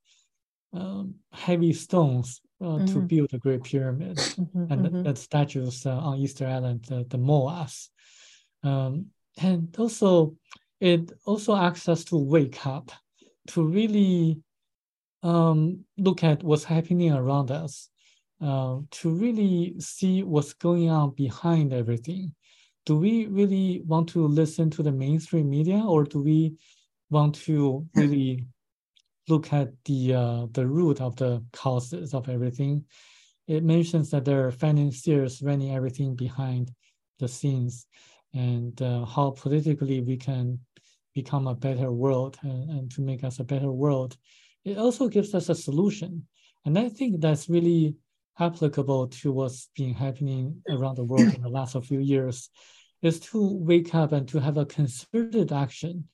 um, 0.74 1.16
heavy 1.34 1.74
stones 1.74 2.42
uh, 2.62 2.66
mm-hmm. 2.66 2.86
to 2.86 3.00
build 3.00 3.30
the 3.32 3.40
Great 3.40 3.63
Pyramid, 3.63 4.18
mm-hmm, 4.18 4.72
and 4.72 4.86
mm-hmm. 4.86 5.04
the, 5.04 5.13
the, 5.13 5.16
statues 5.16 5.86
uh, 5.86 5.98
on 5.98 6.20
Easter 6.20 6.48
Island, 6.48 6.86
the, 6.88 7.06
the 7.10 7.18
moas. 7.18 7.90
Um, 8.63 9.08
and 9.42 9.75
also, 9.78 10.36
it 10.80 11.12
also 11.25 11.56
asks 11.56 11.90
us 11.90 12.04
to 12.06 12.18
wake 12.18 12.66
up, 12.66 12.92
to 13.48 13.63
really 13.63 14.40
um, 15.24 15.86
look 15.98 16.24
at 16.24 16.44
what's 16.44 16.63
happening 16.63 17.12
around 17.12 17.51
us, 17.51 17.90
uh, 18.42 18.80
to 18.90 19.10
really 19.10 19.75
see 19.80 20.24
what's 20.24 20.54
going 20.54 20.90
on 20.90 21.12
behind 21.12 21.74
everything. 21.74 22.34
Do 22.86 22.98
we 22.98 23.28
really 23.28 23.84
want 23.86 24.10
to 24.10 24.25
listen 24.25 24.70
to 24.72 24.84
the 24.84 24.92
mainstream 24.92 25.50
media, 25.50 25.84
or 25.84 26.04
do 26.04 26.22
we 26.22 26.56
want 27.10 27.36
to 27.36 27.86
really 27.96 28.48
look 29.28 29.54
at 29.54 29.70
the 29.86 30.13
uh, 30.13 30.46
the 30.51 30.66
root 30.68 31.01
of 31.01 31.16
the 31.16 31.44
causes 31.54 32.13
of 32.13 32.30
everything? 32.30 32.86
It 33.48 33.63
mentions 33.63 34.12
that 34.12 34.25
there 34.25 34.48
are 34.48 34.51
financiers 34.51 35.42
running 35.42 35.75
everything 35.75 36.16
behind 36.16 36.72
the 37.20 37.28
scenes, 37.28 37.88
and 38.34 38.80
uh, 38.82 39.06
how 39.06 39.32
politically 39.32 40.01
we 40.01 40.18
can 40.18 40.60
become 41.13 41.48
a 41.48 41.56
better 41.56 41.92
world 41.92 42.38
and, 42.42 42.70
and 42.70 42.92
to 42.92 43.01
make 43.01 43.24
us 43.24 43.40
a 43.40 43.44
better 43.44 43.72
world 43.72 44.16
it 44.63 44.78
also 44.78 45.08
gives 45.08 45.34
us 45.34 45.50
a 45.50 45.56
solution. 45.56 46.28
And 46.66 46.78
I 46.78 46.90
think 46.90 47.20
that's 47.20 47.50
really 47.50 47.96
applicable 48.40 49.08
to 49.08 49.32
what's 49.32 49.70
been 49.75 49.94
happening 49.94 50.62
around 50.70 50.96
the 50.96 51.04
world 51.04 51.34
in 51.34 51.42
the 51.42 51.50
last 51.50 51.75
few 51.86 52.00
years, 52.00 52.50
is 53.01 53.20
to 53.20 53.58
wake 53.58 53.96
up 53.96 54.12
and 54.12 54.28
to 54.30 54.40
have 54.40 54.58
a 54.58 54.66
concerted 54.66 55.51
action 55.51 56.08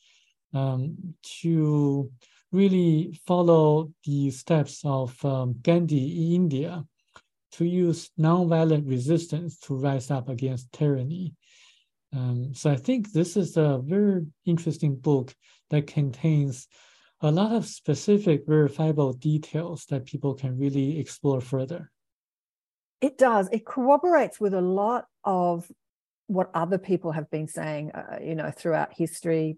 um, 0.53 0.95
to 1.41 2.09
really 2.51 3.19
follow 3.25 3.91
the 4.05 4.31
steps 4.31 4.81
of 4.83 5.23
um, 5.25 5.55
Gandhi 5.61 6.27
in 6.27 6.33
India 6.33 6.85
to 7.53 7.65
use 7.65 8.09
nonviolent 8.19 8.87
resistance 8.87 9.59
to 9.59 9.75
rise 9.75 10.11
up 10.11 10.29
against 10.29 10.71
tyranny. 10.71 11.33
Um, 12.13 12.53
so 12.53 12.71
I 12.71 12.75
think 12.75 13.11
this 13.11 13.35
is 13.35 13.57
a 13.57 13.81
very 13.83 14.25
interesting 14.45 14.95
book 14.95 15.35
that 15.69 15.87
contains 15.87 16.67
a 17.21 17.31
lot 17.31 17.51
of 17.51 17.65
specific 17.65 18.43
verifiable 18.47 19.13
details 19.13 19.85
that 19.89 20.05
people 20.05 20.33
can 20.35 20.57
really 20.57 20.99
explore 20.99 21.41
further. 21.41 21.91
It 23.01 23.17
does. 23.17 23.49
It 23.51 23.65
corroborates 23.65 24.39
with 24.39 24.53
a 24.53 24.61
lot 24.61 25.05
of 25.23 25.69
what 26.27 26.49
other 26.53 26.77
people 26.77 27.11
have 27.11 27.29
been 27.29 27.47
saying, 27.47 27.91
uh, 27.91 28.19
you 28.21 28.35
know, 28.35 28.51
throughout 28.51 28.93
history, 28.93 29.57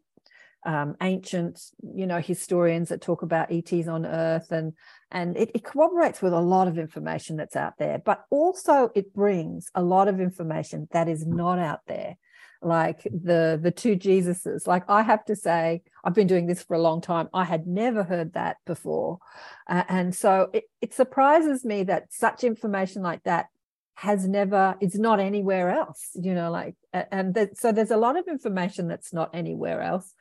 um, 0.66 0.96
ancient, 1.02 1.62
you 1.94 2.06
know, 2.06 2.20
historians 2.20 2.90
that 2.90 3.02
talk 3.02 3.22
about 3.22 3.52
ETs 3.52 3.88
on 3.88 4.06
Earth, 4.06 4.52
and 4.52 4.74
and 5.12 5.38
it, 5.38 5.52
it, 5.54 5.64
corroborates 5.64 6.22
with 6.22 6.34
a 6.34 6.40
lot 6.40 6.68
of 6.68 6.78
information 6.78 7.38
that's 7.38 7.56
out 7.56 7.74
there. 7.80 8.00
But 8.00 8.26
also, 8.30 8.92
it 8.94 9.14
brings 9.14 9.70
a 9.74 9.82
lot 9.82 10.08
of 10.08 10.20
information 10.20 10.88
that 10.92 11.08
is 11.08 11.26
not 11.26 11.60
out 11.60 11.82
there, 11.88 12.18
like 12.62 13.04
the 13.04 13.60
the 13.62 13.72
two 13.72 13.96
Jesuses. 13.96 14.68
Like 14.68 14.84
I 14.90 15.02
have 15.02 15.24
to 15.26 15.36
say, 15.36 15.82
I've 16.04 16.14
been 16.14 16.28
doing 16.28 16.48
this 16.48 16.62
for 16.62 16.76
a 16.76 16.82
long 16.82 17.00
time. 17.00 17.30
I 17.34 17.46
had 17.46 17.66
never 17.66 18.04
heard 18.04 18.34
that 18.34 18.58
before, 18.66 19.20
uh, 19.68 19.84
and 19.88 20.14
so 20.14 20.50
it, 20.54 20.66
it 20.82 20.94
surprises 20.94 21.64
me 21.64 21.84
that 21.84 22.12
such 22.12 22.44
information 22.44 23.02
like 23.02 23.24
that 23.24 23.48
has 23.96 24.26
never 24.26 24.78
it's 24.80 24.98
not 24.98 25.20
anywhere 25.20 25.70
else 25.70 26.12
you 26.16 26.34
know 26.34 26.50
like 26.50 26.74
and 26.94 27.34
that, 27.34 27.58
so 27.58 27.70
there's 27.70 27.92
a 27.92 27.98
lot 27.98 28.18
of 28.18 28.30
information 28.30 28.88
that's 28.88 29.12
not 29.12 29.30
anywhere 29.34 29.82
else 29.82 30.14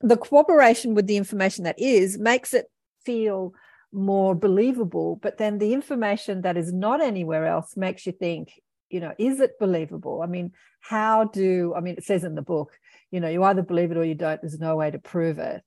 the 0.00 0.16
cooperation 0.16 0.94
with 0.94 1.06
the 1.06 1.16
information 1.16 1.64
that 1.64 1.78
is 1.78 2.18
makes 2.18 2.52
it 2.54 2.66
feel 3.04 3.52
more 3.92 4.34
believable 4.34 5.18
but 5.22 5.38
then 5.38 5.58
the 5.58 5.72
information 5.72 6.42
that 6.42 6.56
is 6.56 6.72
not 6.72 7.00
anywhere 7.00 7.46
else 7.46 7.76
makes 7.76 8.06
you 8.06 8.12
think 8.12 8.60
you 8.90 9.00
know 9.00 9.14
is 9.18 9.40
it 9.40 9.58
believable? 9.58 10.20
I 10.22 10.26
mean 10.26 10.52
how 10.80 11.24
do 11.24 11.72
i 11.74 11.80
mean 11.80 11.94
it 11.96 12.04
says 12.04 12.24
in 12.24 12.34
the 12.34 12.42
book 12.42 12.72
you 13.10 13.20
know 13.20 13.28
you 13.28 13.44
either 13.44 13.62
believe 13.62 13.92
it 13.92 13.96
or 13.96 14.04
you 14.04 14.16
don't. 14.16 14.40
There's 14.40 14.58
no 14.58 14.74
way 14.74 14.90
to 14.90 14.98
prove 14.98 15.38
it. 15.38 15.62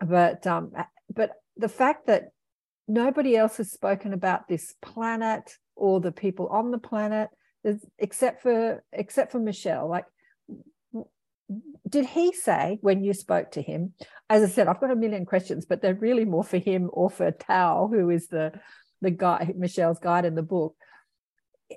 But 0.00 0.46
um 0.46 0.72
but 1.14 1.30
the 1.56 1.68
fact 1.68 2.08
that 2.08 2.24
nobody 2.86 3.36
else 3.36 3.56
has 3.56 3.72
spoken 3.72 4.12
about 4.12 4.48
this 4.48 4.74
planet 4.82 5.56
or 5.76 6.00
the 6.00 6.12
people 6.12 6.48
on 6.48 6.70
the 6.70 6.78
planet 6.78 7.30
except 7.98 8.42
for 8.42 8.84
except 8.92 9.32
for 9.32 9.38
michel 9.38 9.88
like 9.88 10.04
did 11.88 12.06
he 12.06 12.32
say 12.32 12.78
when 12.80 13.04
you 13.04 13.12
spoke 13.12 13.50
to 13.50 13.60
him 13.60 13.92
as 14.30 14.42
i 14.42 14.46
said 14.46 14.66
i've 14.66 14.80
got 14.80 14.90
a 14.90 14.96
million 14.96 15.26
questions 15.26 15.66
but 15.66 15.82
they're 15.82 15.94
really 15.94 16.24
more 16.24 16.44
for 16.44 16.58
him 16.58 16.88
or 16.92 17.10
for 17.10 17.30
tao 17.30 17.88
who 17.92 18.08
is 18.10 18.28
the 18.28 18.52
the 19.02 19.10
guy 19.10 19.52
michel's 19.56 19.98
guide 19.98 20.24
in 20.24 20.34
the 20.34 20.42
book 20.42 20.74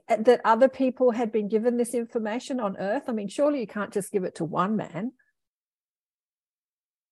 that 0.09 0.41
other 0.43 0.67
people 0.69 1.11
had 1.11 1.31
been 1.31 1.47
given 1.47 1.77
this 1.77 1.93
information 1.93 2.59
on 2.59 2.77
earth? 2.77 3.03
I 3.07 3.13
mean 3.13 3.27
surely 3.27 3.61
you 3.61 3.67
can't 3.67 3.93
just 3.93 4.11
give 4.11 4.23
it 4.23 4.35
to 4.35 4.45
one 4.45 4.75
man. 4.75 5.13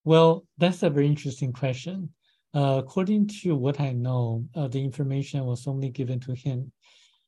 Well 0.04 0.46
that's 0.58 0.84
a 0.84 0.90
very 0.90 1.08
interesting 1.08 1.54
question. 1.54 2.10
Uh, 2.54 2.78
according 2.80 3.28
to 3.28 3.54
what 3.54 3.82
i 3.82 3.92
know 3.92 4.46
uh, 4.56 4.66
the 4.70 4.82
information 4.82 5.44
was 5.44 5.68
only 5.68 5.90
given 5.90 6.22
to 6.22 6.34
him 6.34 6.72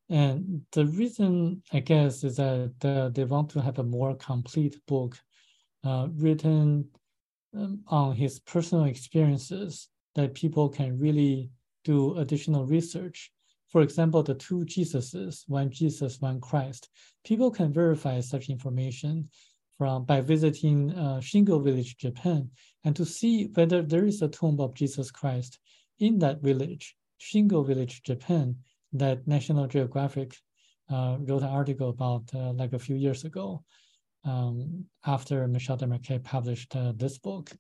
and 0.10 0.62
the 0.72 0.86
reason, 0.86 1.62
I 1.74 1.80
guess, 1.82 2.24
is 2.24 2.38
that 2.38 2.74
uh, 2.84 3.10
they 3.10 3.26
want 3.26 3.50
to 3.52 3.62
have 3.62 3.80
a 3.80 3.84
more 3.84 4.16
complete 4.16 4.78
book 4.88 5.18
uh, 5.84 6.08
written 6.12 6.88
um, 7.54 7.82
on 7.88 8.16
his 8.16 8.40
personal 8.40 8.86
experiences 8.86 9.90
that 10.16 10.34
people 10.34 10.70
can 10.70 10.98
really 10.98 11.50
do 11.84 12.18
additional 12.18 12.66
research. 12.66 13.32
For 13.70 13.82
example, 13.82 14.24
the 14.24 14.36
two 14.36 14.60
Jesuses, 14.66 15.44
one 15.48 15.70
Jesus, 15.72 16.22
one 16.22 16.40
Christ. 16.40 16.90
People 17.26 17.52
can 17.52 17.74
verify 17.74 18.22
such 18.22 18.50
information 18.50 19.30
from 19.78 20.06
by 20.06 20.22
visiting 20.22 20.92
uh, 20.92 21.20
Shingo 21.20 21.62
Village, 21.64 21.98
Japan, 21.98 22.50
and 22.86 22.96
to 22.96 23.06
see 23.06 23.50
whether 23.54 23.82
there 23.82 24.06
is 24.06 24.22
a 24.22 24.30
tomb 24.30 24.60
of 24.60 24.74
Jesus 24.74 25.12
Christ 25.12 25.60
in 26.00 26.18
that 26.20 26.42
village, 26.42 26.96
Shingo 27.20 27.66
Village, 27.66 28.02
Japan, 28.04 28.56
that 29.00 29.28
National 29.28 29.68
Geographic 29.68 30.36
uh, 30.90 31.18
wrote 31.20 31.44
an 31.44 31.50
article 31.50 31.90
about 31.90 32.24
uh, 32.34 32.54
like 32.54 32.74
a 32.74 32.80
few 32.80 32.96
years 32.96 33.26
ago 33.26 33.64
um, 34.24 34.86
after 35.06 35.48
Michel 35.48 35.78
Desmarquet 35.78 36.24
published 36.24 36.76
uh, 36.76 36.94
this 36.96 37.18
book. 37.18 37.52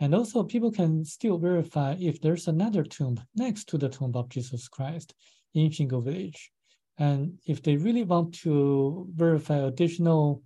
And 0.00 0.14
also 0.14 0.44
people 0.44 0.70
can 0.70 1.04
still 1.04 1.38
verify 1.38 1.96
if 1.98 2.20
there's 2.20 2.46
another 2.46 2.84
tomb 2.84 3.20
next 3.34 3.68
to 3.70 3.78
the 3.78 3.88
tomb 3.88 4.12
of 4.14 4.28
Jesus 4.28 4.68
Christ 4.68 5.14
in 5.54 5.70
Shingo 5.70 6.04
Village. 6.04 6.52
And 6.98 7.38
if 7.46 7.62
they 7.62 7.76
really 7.76 8.04
want 8.04 8.34
to 8.42 9.08
verify 9.14 9.56
additional 9.56 10.42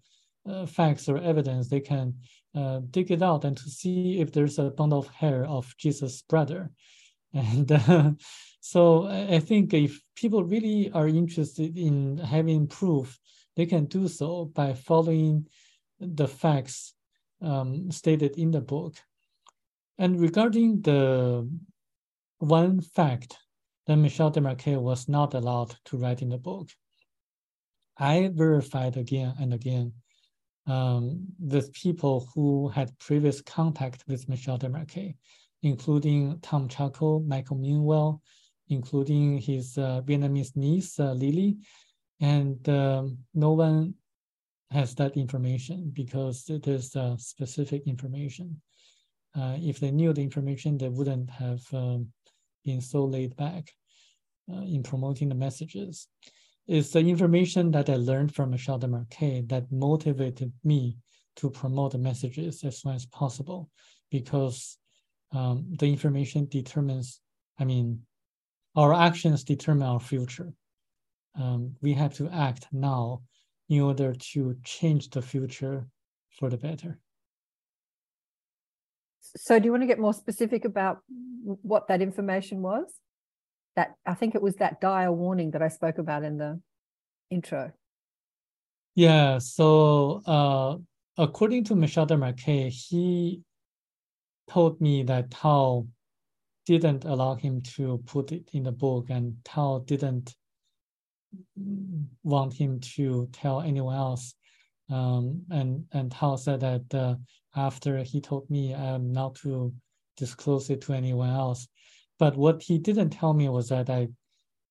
uh, 0.48 0.66
facts 0.66 1.08
or 1.08 1.18
evidence, 1.18 1.68
they 1.68 1.80
can 1.80 2.14
uh, 2.54 2.80
dig 2.90 3.10
it 3.10 3.22
out 3.22 3.44
and 3.44 3.56
to 3.56 3.70
see 3.70 4.20
if 4.20 4.32
there's 4.32 4.58
a 4.58 4.70
bundle 4.70 4.98
of 4.98 5.08
hair 5.08 5.44
of 5.44 5.74
Jesus' 5.78 6.22
brother. 6.22 6.70
And 7.34 7.70
uh, 7.72 8.12
so 8.60 9.06
I 9.06 9.38
think 9.40 9.72
if 9.72 10.00
people 10.14 10.44
really 10.44 10.90
are 10.92 11.08
interested 11.08 11.76
in 11.78 12.18
having 12.18 12.66
proof, 12.66 13.18
they 13.56 13.66
can 13.66 13.86
do 13.86 14.08
so 14.08 14.46
by 14.46 14.74
following 14.74 15.46
the 15.98 16.28
facts 16.28 16.94
um, 17.40 17.90
stated 17.90 18.38
in 18.38 18.50
the 18.50 18.60
book. 18.60 18.96
And 19.98 20.20
regarding 20.20 20.82
the 20.82 21.48
one 22.38 22.80
fact 22.80 23.36
that 23.86 23.96
Michel 23.96 24.30
Desmarquet 24.30 24.80
was 24.80 25.08
not 25.08 25.34
allowed 25.34 25.76
to 25.86 25.96
write 25.96 26.22
in 26.22 26.30
the 26.30 26.38
book, 26.38 26.68
I 27.98 28.30
verified 28.32 28.96
again 28.96 29.34
and 29.38 29.52
again 29.52 29.92
um, 30.66 31.26
with 31.38 31.72
people 31.72 32.28
who 32.34 32.68
had 32.68 32.98
previous 32.98 33.40
contact 33.40 34.04
with 34.06 34.28
Michel 34.28 34.58
Desmarquet, 34.58 35.16
including 35.62 36.38
Tom 36.42 36.68
Chaco, 36.68 37.20
Michael 37.20 37.56
Meanwell, 37.56 38.20
including 38.68 39.38
his 39.38 39.78
uh, 39.78 40.00
Vietnamese 40.04 40.56
niece, 40.56 40.98
uh, 40.98 41.12
Lily. 41.12 41.58
And 42.20 42.68
um, 42.68 43.18
no 43.34 43.52
one 43.52 43.94
has 44.70 44.94
that 44.96 45.16
information 45.16 45.90
because 45.92 46.48
it 46.48 46.66
is 46.66 46.96
uh, 46.96 47.16
specific 47.16 47.86
information. 47.86 48.60
If 49.34 49.80
they 49.80 49.90
knew 49.90 50.12
the 50.12 50.22
information, 50.22 50.76
they 50.76 50.88
wouldn't 50.88 51.30
have 51.30 51.62
um, 51.72 52.08
been 52.64 52.80
so 52.80 53.04
laid 53.04 53.34
back 53.36 53.70
in 54.48 54.82
promoting 54.82 55.30
the 55.30 55.34
messages. 55.34 56.08
It's 56.66 56.90
the 56.90 57.00
information 57.00 57.70
that 57.72 57.88
I 57.88 57.96
learned 57.96 58.34
from 58.34 58.50
Michel 58.50 58.78
Desmarquet 58.78 59.48
that 59.48 59.72
motivated 59.72 60.52
me 60.62 60.98
to 61.36 61.50
promote 61.50 61.92
the 61.92 61.98
messages 61.98 62.62
as 62.62 62.80
soon 62.80 62.94
as 62.94 63.06
possible 63.06 63.70
because 64.10 64.76
um, 65.32 65.66
the 65.78 65.86
information 65.86 66.46
determines, 66.50 67.20
I 67.58 67.64
mean, 67.64 68.02
our 68.76 68.92
actions 68.94 69.44
determine 69.44 69.86
our 69.86 70.00
future. 70.00 70.52
Um, 71.38 71.74
we 71.80 71.94
have 71.94 72.14
to 72.14 72.28
act 72.28 72.66
now 72.72 73.22
in 73.68 73.80
order 73.80 74.14
to 74.32 74.56
change 74.64 75.10
the 75.10 75.22
future 75.22 75.86
for 76.38 76.50
the 76.50 76.58
better. 76.58 76.98
So, 79.36 79.58
do 79.58 79.64
you 79.64 79.70
want 79.70 79.82
to 79.82 79.86
get 79.86 79.98
more 79.98 80.12
specific 80.12 80.64
about 80.64 80.98
what 81.42 81.88
that 81.88 82.02
information 82.02 82.60
was? 82.60 82.92
That 83.76 83.94
I 84.04 84.12
think 84.14 84.34
it 84.34 84.42
was 84.42 84.56
that 84.56 84.80
dire 84.80 85.12
warning 85.12 85.52
that 85.52 85.62
I 85.62 85.68
spoke 85.68 85.96
about 85.96 86.24
in 86.24 86.36
the 86.36 86.60
intro. 87.30 87.72
Yeah. 88.94 89.38
So, 89.38 90.20
uh, 90.26 90.76
according 91.16 91.64
to 91.64 91.74
Michel 91.74 92.06
Desmarquet, 92.06 92.68
he 92.68 93.42
told 94.52 94.80
me 94.80 95.02
that 95.02 95.30
Tao 95.30 95.86
didn't 96.66 97.04
allow 97.04 97.34
him 97.34 97.62
to 97.76 98.02
put 98.06 98.32
it 98.32 98.50
in 98.52 98.64
the 98.64 98.72
book, 98.72 99.06
and 99.08 99.34
Tao 99.44 99.82
didn't 99.86 100.34
want 102.22 102.52
him 102.52 102.78
to 102.96 103.28
tell 103.32 103.62
anyone 103.62 103.96
else. 103.96 104.34
Um, 104.90 105.42
and 105.50 105.84
and 105.92 106.12
Tao 106.12 106.36
said 106.36 106.60
that 106.60 106.94
uh, 106.94 107.14
after 107.56 108.02
he 108.02 108.20
told 108.20 108.48
me 108.50 108.74
um, 108.74 109.12
not 109.12 109.34
to 109.36 109.72
disclose 110.16 110.68
it 110.70 110.82
to 110.82 110.92
anyone 110.92 111.30
else, 111.30 111.66
but 112.18 112.36
what 112.36 112.62
he 112.62 112.78
didn't 112.78 113.10
tell 113.10 113.32
me 113.32 113.48
was 113.48 113.68
that 113.70 113.88
I, 113.88 114.08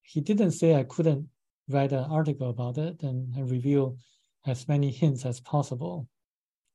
he 0.03 0.21
didn't 0.21 0.51
say 0.51 0.75
I 0.75 0.83
couldn't 0.83 1.27
write 1.67 1.91
an 1.91 2.05
article 2.19 2.49
about 2.49 2.77
it 2.77 3.01
and 3.01 3.49
reveal 3.49 3.97
as 4.45 4.67
many 4.67 4.91
hints 4.91 5.25
as 5.25 5.39
possible, 5.39 6.07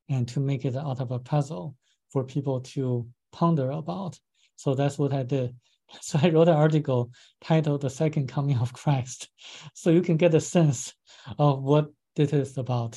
and 0.09 0.27
to 0.29 0.41
make 0.41 0.65
it 0.65 0.77
out 0.77 1.01
of 1.01 1.13
a 1.13 1.21
puzzle 1.21 1.77
for 2.17 2.25
people 2.25 2.63
to 2.63 3.07
ponder 3.31 3.71
about. 3.73 4.19
So 4.57 4.75
that's 4.75 4.99
what 4.99 5.13
I 5.13 5.23
did. 5.23 5.55
So 6.01 6.19
I 6.21 6.31
wrote 6.31 6.49
an 6.49 6.57
article 6.67 7.11
titled 7.45 7.83
The 7.83 7.91
Second 7.91 8.27
Coming 8.29 8.59
of 8.59 8.73
Christ. 8.73 9.29
So 9.75 9.91
you 9.91 10.01
can 10.01 10.17
get 10.17 10.35
a 10.35 10.41
sense 10.41 10.95
of 11.39 11.63
what 11.63 11.93
it 12.17 12.33
is 12.33 12.57
about. 12.57 12.95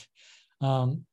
Um, 0.61 1.05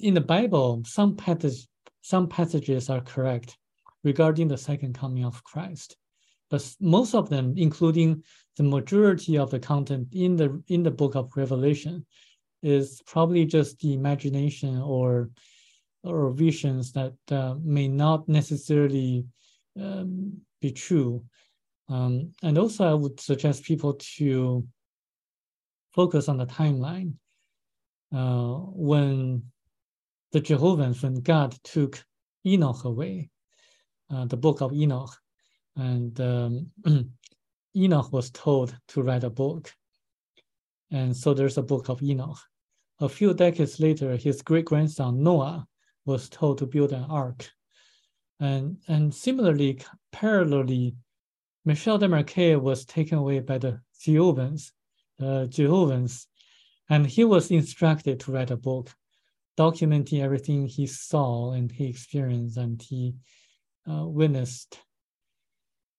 in 0.00 0.14
the 0.14 0.26
Bible, 0.36 0.82
some 0.84 1.14
passage, 1.14 1.68
some 2.02 2.26
passages 2.28 2.90
are 2.90 3.00
correct 3.12 3.56
regarding 4.02 4.48
the 4.48 4.58
second 4.58 4.92
coming 4.98 5.24
of 5.24 5.44
Christ. 5.44 5.96
But 6.50 6.62
most 6.80 7.14
of 7.14 7.30
them, 7.30 7.54
including 7.56 8.24
the 8.56 8.64
majority 8.76 9.38
of 9.38 9.50
the 9.50 9.60
content 9.60 10.08
in 10.12 10.36
the 10.36 10.48
in 10.74 10.82
the 10.82 10.96
book 11.00 11.14
of 11.14 11.36
Revelation, 11.36 12.04
is 12.62 13.02
probably 13.06 13.44
just 13.44 13.78
the 13.78 13.94
imagination 13.94 14.72
or 14.82 15.30
or 16.06 16.30
visions 16.30 16.92
that 16.92 17.14
uh, 17.30 17.54
may 17.62 17.88
not 17.88 18.28
necessarily 18.28 19.26
um, 19.80 20.40
be 20.60 20.72
true. 20.72 21.24
Um, 21.88 22.32
and 22.42 22.58
also, 22.58 22.84
I 22.88 22.94
would 22.94 23.20
suggest 23.20 23.64
people 23.64 23.94
to 24.16 24.66
focus 25.94 26.28
on 26.28 26.38
the 26.38 26.46
timeline. 26.46 27.14
uh, 28.14 28.54
when 28.72 29.42
the 30.32 30.40
Jehovah's, 30.40 31.02
when 31.02 31.14
God 31.14 31.54
took 31.64 32.04
Enoch 32.44 32.84
away, 32.84 33.30
uh, 34.10 34.24
the 34.26 34.36
book 34.36 34.60
of 34.60 34.72
Enoch, 34.72 35.14
and 35.76 36.18
um, 36.20 36.70
Enoch 37.76 38.12
was 38.12 38.30
told 38.30 38.76
to 38.88 39.02
write 39.02 39.24
a 39.24 39.30
book. 39.30 39.72
And 40.90 41.16
so 41.16 41.34
there's 41.34 41.58
a 41.58 41.62
book 41.62 41.88
of 41.88 42.02
Enoch. 42.02 42.38
A 43.00 43.08
few 43.08 43.34
decades 43.34 43.80
later, 43.80 44.16
his 44.16 44.40
great 44.40 44.64
grandson 44.64 45.22
Noah 45.22 45.66
was 46.06 46.28
told 46.28 46.58
to 46.58 46.66
build 46.66 46.92
an 46.92 47.04
ark. 47.04 47.50
And, 48.40 48.78
and 48.88 49.14
similarly, 49.14 49.80
parallelly, 50.14 50.94
Michel 51.64 51.98
Desmarquet 51.98 52.60
was 52.60 52.84
taken 52.84 53.18
away 53.18 53.40
by 53.40 53.58
the 53.58 53.80
Jehovah's, 54.00 54.72
uh, 55.20 55.46
and 56.88 57.06
he 57.06 57.24
was 57.24 57.50
instructed 57.50 58.20
to 58.20 58.32
write 58.32 58.50
a 58.52 58.56
book 58.56 58.94
documenting 59.58 60.22
everything 60.22 60.66
he 60.66 60.86
saw 60.86 61.52
and 61.52 61.72
he 61.72 61.86
experienced 61.86 62.56
and 62.56 62.80
he 62.80 63.14
uh, 63.90 64.06
witnessed. 64.06 64.78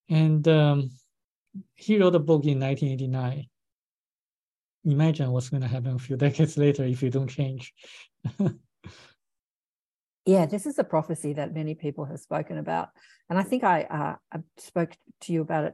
And 0.09 0.47
um, 0.47 0.91
he 1.75 1.97
wrote 1.97 2.15
a 2.15 2.19
book 2.19 2.45
in 2.45 2.59
1989. 2.59 3.47
Imagine 4.85 5.31
what's 5.31 5.49
going 5.49 5.61
to 5.61 5.67
happen 5.67 5.95
a 5.95 5.99
few 5.99 6.15
decades 6.25 6.57
later 6.57 6.85
if 6.85 7.01
you 7.01 7.09
don't 7.09 7.27
change. 7.27 7.73
yeah, 10.27 10.45
this 10.45 10.65
is 10.65 10.77
a 10.77 10.83
prophecy 10.83 11.33
that 11.33 11.53
many 11.53 11.73
people 11.73 12.05
have 12.05 12.19
spoken 12.19 12.57
about. 12.57 12.89
And 13.29 13.39
I 13.39 13.43
think 13.43 13.63
I, 13.63 13.83
uh, 13.83 14.15
I 14.31 14.39
spoke 14.57 14.91
to 15.21 15.33
you 15.33 15.41
about 15.41 15.63
it 15.63 15.73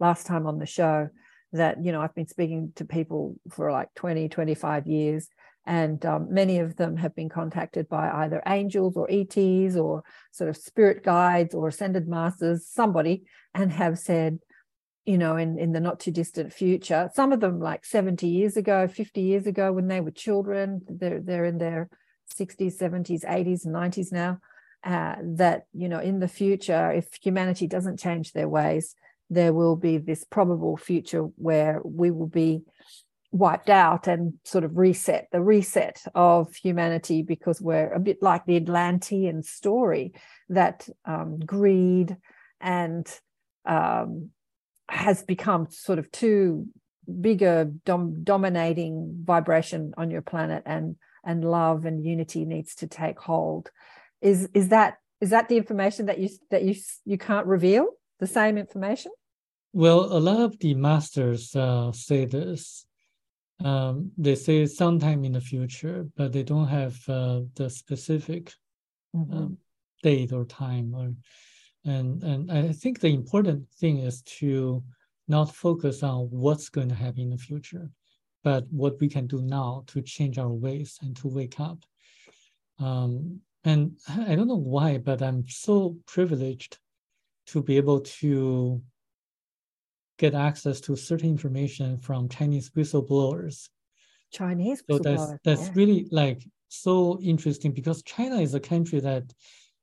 last 0.00 0.26
time 0.26 0.46
on 0.46 0.58
the 0.58 0.66
show 0.66 1.10
that, 1.52 1.84
you 1.84 1.92
know, 1.92 2.00
I've 2.00 2.14
been 2.14 2.26
speaking 2.26 2.72
to 2.76 2.84
people 2.84 3.36
for 3.50 3.70
like 3.70 3.88
20, 3.94 4.28
25 4.30 4.86
years 4.86 5.28
and 5.66 6.04
um, 6.06 6.32
many 6.32 6.58
of 6.58 6.76
them 6.76 6.96
have 6.96 7.14
been 7.14 7.28
contacted 7.28 7.88
by 7.88 8.10
either 8.24 8.42
angels 8.46 8.96
or 8.96 9.06
ETs 9.10 9.76
or 9.76 10.02
sort 10.32 10.48
of 10.48 10.56
spirit 10.56 11.04
guides 11.04 11.54
or 11.54 11.68
ascended 11.68 12.08
masters, 12.08 12.66
somebody, 12.66 13.24
and 13.54 13.70
have 13.70 13.98
said, 13.98 14.38
you 15.04 15.18
know, 15.18 15.36
in, 15.36 15.58
in 15.58 15.72
the 15.72 15.80
not 15.80 16.00
too 16.00 16.10
distant 16.10 16.52
future, 16.52 17.10
some 17.14 17.32
of 17.32 17.40
them 17.40 17.60
like 17.60 17.84
70 17.84 18.26
years 18.26 18.56
ago, 18.56 18.88
50 18.88 19.20
years 19.20 19.46
ago, 19.46 19.72
when 19.72 19.88
they 19.88 20.00
were 20.00 20.10
children, 20.10 20.80
they're, 20.88 21.20
they're 21.20 21.44
in 21.44 21.58
their 21.58 21.90
60s, 22.38 22.78
70s, 22.78 23.24
80s, 23.24 23.64
and 23.64 23.74
90s 23.74 24.12
now, 24.12 24.38
uh, 24.84 25.16
that, 25.22 25.66
you 25.72 25.88
know, 25.88 25.98
in 25.98 26.20
the 26.20 26.28
future, 26.28 26.90
if 26.92 27.08
humanity 27.22 27.66
doesn't 27.66 27.98
change 27.98 28.32
their 28.32 28.48
ways, 28.48 28.94
there 29.28 29.52
will 29.52 29.76
be 29.76 29.98
this 29.98 30.24
probable 30.24 30.76
future 30.76 31.22
where 31.36 31.80
we 31.84 32.10
will 32.10 32.26
be 32.26 32.62
wiped 33.32 33.70
out 33.70 34.08
and 34.08 34.34
sort 34.44 34.64
of 34.64 34.76
reset 34.76 35.28
the 35.30 35.40
reset 35.40 36.02
of 36.14 36.52
humanity 36.56 37.22
because 37.22 37.60
we're 37.60 37.92
a 37.92 38.00
bit 38.00 38.20
like 38.20 38.44
the 38.44 38.56
Atlantean 38.56 39.42
story 39.42 40.12
that 40.48 40.88
um, 41.04 41.38
greed 41.38 42.16
and 42.60 43.06
um, 43.66 44.30
has 44.88 45.22
become 45.22 45.68
sort 45.70 46.00
of 46.00 46.10
too 46.10 46.66
bigger 47.20 47.70
dom- 47.84 48.24
dominating 48.24 49.22
vibration 49.24 49.94
on 49.96 50.10
your 50.10 50.22
planet 50.22 50.64
and 50.66 50.96
and 51.24 51.44
love 51.44 51.84
and 51.84 52.04
unity 52.04 52.44
needs 52.44 52.74
to 52.74 52.86
take 52.86 53.18
hold 53.18 53.70
is 54.20 54.48
is 54.54 54.68
that 54.68 54.98
is 55.20 55.30
that 55.30 55.48
the 55.48 55.56
information 55.56 56.06
that 56.06 56.18
you 56.18 56.28
that 56.50 56.62
you 56.62 56.74
you 57.04 57.18
can't 57.18 57.46
reveal 57.46 57.86
the 58.18 58.26
same 58.26 58.58
information 58.58 59.12
well 59.72 60.04
a 60.12 60.20
lot 60.20 60.40
of 60.40 60.58
the 60.58 60.74
masters 60.74 61.54
uh, 61.56 61.92
say 61.92 62.24
this 62.24 62.86
um, 63.64 64.10
they 64.16 64.34
say 64.34 64.66
sometime 64.66 65.24
in 65.24 65.32
the 65.32 65.40
future, 65.40 66.06
but 66.16 66.32
they 66.32 66.42
don't 66.42 66.68
have 66.68 66.96
uh, 67.08 67.40
the 67.54 67.68
specific 67.68 68.52
mm-hmm. 69.14 69.36
um, 69.36 69.58
date 70.02 70.32
or 70.32 70.44
time. 70.44 70.94
Or 70.94 71.12
and 71.84 72.22
and 72.22 72.50
I 72.50 72.72
think 72.72 73.00
the 73.00 73.08
important 73.08 73.68
thing 73.78 73.98
is 73.98 74.22
to 74.38 74.82
not 75.28 75.54
focus 75.54 76.02
on 76.02 76.28
what's 76.30 76.68
going 76.68 76.88
to 76.88 76.94
happen 76.94 77.20
in 77.20 77.30
the 77.30 77.38
future, 77.38 77.90
but 78.42 78.64
what 78.70 79.00
we 79.00 79.08
can 79.08 79.26
do 79.26 79.42
now 79.42 79.84
to 79.88 80.02
change 80.02 80.38
our 80.38 80.48
ways 80.48 80.98
and 81.02 81.16
to 81.16 81.28
wake 81.28 81.60
up. 81.60 81.78
Um, 82.78 83.40
and 83.64 83.98
I 84.08 84.34
don't 84.34 84.48
know 84.48 84.56
why, 84.56 84.98
but 84.98 85.20
I'm 85.22 85.46
so 85.48 85.96
privileged 86.06 86.78
to 87.46 87.62
be 87.62 87.76
able 87.76 88.00
to 88.00 88.80
get 90.18 90.34
access 90.34 90.80
to 90.82 90.96
certain 90.96 91.30
information 91.30 91.98
from 91.98 92.28
Chinese 92.28 92.70
whistleblowers. 92.70 93.68
Chinese 94.32 94.82
so 94.88 94.98
that's 94.98 95.32
that's 95.44 95.66
yeah. 95.66 95.72
really 95.74 96.06
like 96.12 96.46
so 96.68 97.18
interesting 97.20 97.72
because 97.72 98.02
China 98.04 98.36
is 98.36 98.54
a 98.54 98.60
country 98.60 99.00
that 99.00 99.24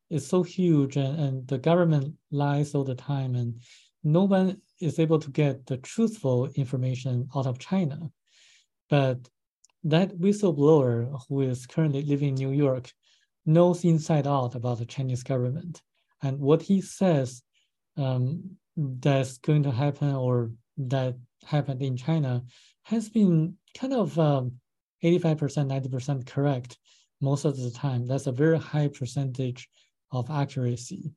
is 0.09 0.25
so 0.25 0.41
huge 0.41 0.95
and, 0.95 1.19
and 1.19 1.47
the 1.47 1.57
government 1.57 2.15
lies 2.31 2.73
all 2.73 2.85
the 2.85 2.95
time 2.95 3.35
and 3.35 3.61
no 4.03 4.23
one 4.23 4.61
is 4.79 4.99
able 4.99 5.19
to 5.19 5.29
get 5.31 5.65
the 5.65 5.77
truthful 5.77 6.47
information 6.55 7.27
out 7.35 7.45
of 7.45 7.59
China. 7.59 8.09
But 8.89 9.29
that 9.83 10.17
whistleblower 10.17 11.19
who 11.27 11.41
is 11.41 11.65
currently 11.65 12.03
living 12.03 12.29
in 12.29 12.35
New 12.35 12.51
York 12.51 12.91
knows 13.45 13.85
inside 13.85 14.27
out 14.27 14.55
about 14.55 14.79
the 14.79 14.85
Chinese 14.85 15.23
government. 15.23 15.81
And 16.21 16.39
what 16.39 16.61
he 16.61 16.81
says 16.81 17.41
um, 17.95 18.57
that's 18.75 19.37
going 19.37 19.63
to 19.63 19.71
happen 19.71 20.13
or 20.13 20.51
that 20.77 21.15
happened 21.45 21.81
in 21.81 21.95
China 21.95 22.43
has 22.83 23.09
been 23.09 23.55
kind 23.77 23.93
of 23.93 24.17
um, 24.19 24.53
85%, 25.03 25.37
90% 25.89 26.25
correct 26.25 26.77
most 27.21 27.45
of 27.45 27.57
the 27.57 27.71
time. 27.71 28.07
That's 28.07 28.27
a 28.27 28.31
very 28.31 28.59
high 28.59 28.89
percentage 28.89 29.69
of 30.11 30.29
accuracy. 30.29 31.13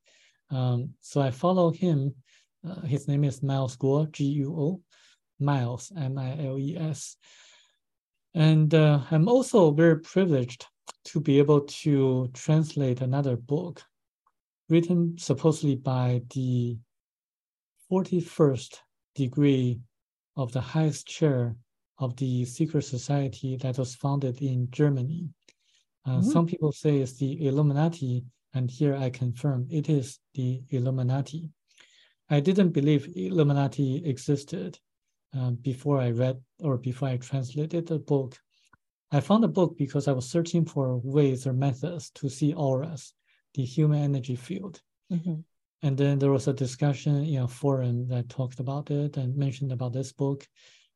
Um, 0.51 0.91
so 1.01 1.21
I 1.21 1.31
follow 1.31 1.71
him. 1.71 2.15
Uh, 2.67 2.81
his 2.83 3.09
name 3.09 3.25
is 3.25 3.43
Miles 3.43 3.77
Guo, 3.77 4.11
G-U-O, 4.11 4.81
Miles, 5.39 5.93
M-I-L-E-S. 5.97 7.17
And 8.35 8.73
uh, 8.75 9.01
I'm 9.11 9.29
also 9.29 9.71
very 9.73 10.01
privileged 10.01 10.67
to 11.05 11.21
be 11.21 11.39
able 11.39 11.63
to 11.63 12.31
translate 12.33 13.01
another 13.01 13.37
book 13.37 13.83
written 14.69 15.17
supposedly 15.19 15.77
by 15.77 16.23
the 16.33 16.79
41st 17.91 18.77
degree 19.17 19.81
of 20.37 20.53
the 20.53 20.61
highest 20.61 21.07
chair 21.07 21.57
of 21.99 22.17
the 22.17 22.45
secret 22.45 22.83
society 22.83 23.57
that 23.57 23.79
was 23.79 23.97
founded 23.97 24.41
in 24.41 24.71
Germany. 24.71 25.29
Uh, 26.07 26.19
mm-hmm. 26.19 26.31
Some 26.31 26.47
people 26.47 26.73
say 26.73 26.99
it's 26.99 27.19
the 27.19 27.47
Illuminati, 27.47 28.25
and 28.55 28.71
here 28.71 28.97
I 28.97 29.11
confirm 29.11 29.67
it 29.71 29.89
is 29.89 30.19
the 30.35 30.63
Illuminati. 30.71 31.51
I 32.31 32.41
didn't 32.41 32.71
believe 32.71 33.13
Illuminati 33.17 34.05
existed 34.05 34.79
uh, 35.37 35.51
before 35.51 36.01
I 36.01 36.11
read 36.11 36.41
or 36.61 36.77
before 36.77 37.09
I 37.09 37.17
translated 37.17 37.87
the 37.87 37.99
book. 37.99 38.37
I 39.13 39.21
found 39.21 39.43
the 39.43 39.49
book 39.49 39.77
because 39.77 40.07
I 40.07 40.13
was 40.13 40.29
searching 40.29 40.65
for 40.65 40.99
ways 40.99 41.47
or 41.47 41.53
methods 41.53 42.11
to 42.17 42.29
see 42.29 42.55
auras, 42.55 43.13
the 43.55 43.65
human 43.65 44.03
energy 44.03 44.37
field. 44.37 44.81
Mm-hmm. 45.13 45.41
And 45.83 45.97
then 45.97 46.19
there 46.19 46.31
was 46.31 46.47
a 46.47 46.53
discussion 46.53 47.25
in 47.25 47.43
a 47.43 47.49
forum 47.49 48.07
that 48.09 48.29
talked 48.29 48.61
about 48.61 48.91
it 48.91 49.17
and 49.17 49.37
mentioned 49.37 49.73
about 49.73 49.93
this 49.93 50.13
book. 50.13 50.47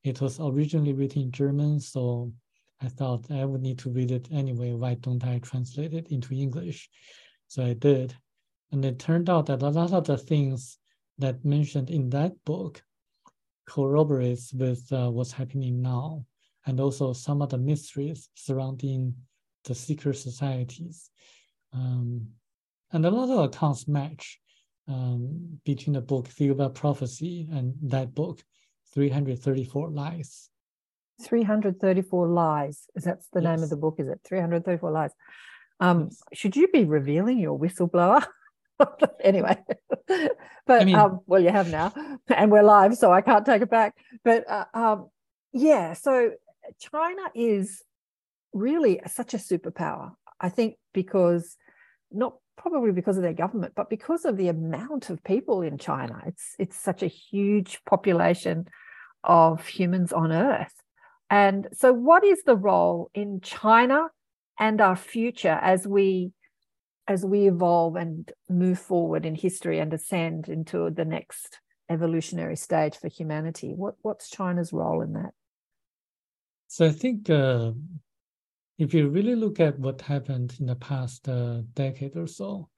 It 0.05 0.21
was 0.21 0.39
originally 0.39 0.93
written 0.93 1.23
in 1.23 1.31
German, 1.31 1.81
so 1.81 2.33
I 2.81 2.89
thought 2.89 3.31
I 3.31 3.45
would 3.45 3.63
need 3.63 3.79
to 3.81 3.91
read 3.91 4.11
it 4.11 4.29
anyway. 4.31 4.73
Why 4.73 4.95
don't 4.95 5.25
I 5.25 5.39
translate 5.39 5.95
it 5.95 6.09
into 6.09 6.35
English? 6.35 6.91
So 7.49 7.65
I 7.65 7.73
did. 7.73 8.15
And 8.73 8.85
it 8.85 8.99
turned 8.99 9.31
out 9.31 9.47
that 9.47 9.63
a 9.63 9.71
lot 9.71 9.93
of 9.93 10.05
the 10.05 10.19
things 10.19 10.79
that 11.19 11.45
mentioned 11.45 11.91
in 11.91 12.11
that 12.11 12.33
book 12.45 12.83
corroborates 13.67 14.53
with 14.53 14.91
uh, 14.93 15.11
what's 15.11 15.33
happening 15.33 15.83
now, 15.83 16.25
and 16.67 16.81
also 16.81 17.13
some 17.13 17.43
of 17.43 17.51
the 17.51 17.59
mysteries 17.59 18.29
surrounding 18.35 19.15
the 19.65 19.75
secret 19.75 20.17
societies. 20.17 21.11
Um, 21.73 22.29
and 22.93 23.05
a 23.05 23.11
lot 23.11 23.31
of 23.31 23.45
accounts 23.45 23.89
match 23.89 24.41
um, 24.89 25.59
between 25.65 25.95
the 25.95 26.01
book 26.01 26.29
About 26.41 26.75
Prophecy 26.75 27.49
and 27.51 27.75
that 27.83 28.15
book, 28.15 28.41
334 28.93 29.91
Lies. 29.91 30.51
334 31.23 32.29
Lies. 32.29 32.87
Is 32.95 33.05
that 33.05 33.21
the 33.33 33.41
yes. 33.41 33.57
name 33.57 33.63
of 33.65 33.71
the 33.71 33.77
book? 33.77 33.97
Is 33.99 34.09
it 34.09 34.21
334 34.25 34.91
Lies? 34.91 35.11
Um, 35.81 36.05
yes. 36.05 36.23
Should 36.33 36.57
you 36.57 36.69
be 36.69 36.85
revealing 36.85 37.39
your 37.39 37.59
whistleblower? 37.59 38.25
anyway, 39.21 39.57
but 40.67 40.83
I 40.83 40.85
mean, 40.85 40.95
um, 40.95 41.21
well, 41.27 41.41
you 41.41 41.51
have 41.51 41.71
now, 41.71 41.93
and 42.29 42.51
we're 42.51 42.63
live, 42.63 42.97
so 42.97 43.13
I 43.13 43.21
can't 43.21 43.47
take 43.47 43.63
it 43.63 43.71
back. 43.71 43.95
But 44.25 44.49
uh, 44.49 44.65
um, 44.75 45.09
yeah, 45.53 45.95
so 45.95 46.33
China 46.79 47.23
is 47.35 47.83
really 48.53 49.01
such 49.07 49.35
a 49.35 49.39
superpower. 49.39 50.13
I 50.41 50.49
think 50.49 50.77
because 50.93 51.57
not 52.11 52.35
probably 52.57 52.93
because 52.93 53.17
of 53.17 53.23
their 53.23 53.33
government, 53.33 53.75
but 53.75 53.91
because 53.91 54.25
of 54.25 54.37
the 54.37 54.49
amount 54.49 55.11
of 55.11 55.23
people 55.25 55.63
in 55.63 55.79
China. 55.79 56.23
It's 56.27 56.55
it's 56.59 56.77
such 56.77 57.03
a 57.03 57.09
huge 57.09 57.81
population 57.85 58.67
of 59.25 59.67
humans 59.67 60.13
on 60.13 60.33
Earth, 60.33 60.75
And 61.31 61.69
so, 61.73 61.93
what 61.93 62.25
is 62.25 62.43
the 62.45 62.57
role 62.57 63.11
in 63.15 63.41
China 63.41 64.09
and 64.59 64.81
our 64.81 64.97
future 64.97 65.59
as 65.63 65.87
we 65.87 66.33
as 67.07 67.25
we 67.25 67.47
evolve 67.47 67.97
and 67.97 68.33
move 68.49 68.79
forward 68.79 69.27
in 69.27 69.35
history 69.35 69.79
and 69.79 69.93
ascend 69.93 70.49
into 70.49 70.91
the 70.91 71.05
next 71.05 71.61
evolutionary 71.91 72.57
stage 72.57 72.97
for 72.97 73.09
humanity? 73.09 73.73
What 73.75 73.97
what's 74.03 74.31
China's 74.31 74.73
role 74.73 75.03
in 75.03 75.13
that? 75.15 75.33
So 76.69 76.87
I 76.87 76.93
think 76.93 77.31
uh, 77.31 77.73
if 78.79 78.95
you 78.95 79.09
really 79.09 79.37
look 79.37 79.61
at 79.61 79.79
what 79.79 80.01
happened 80.01 80.57
in 80.59 80.67
the 80.67 80.77
past 80.77 81.29
uh, 81.29 81.63
decade 81.75 82.17
or 82.17 82.27
so, 82.27 82.69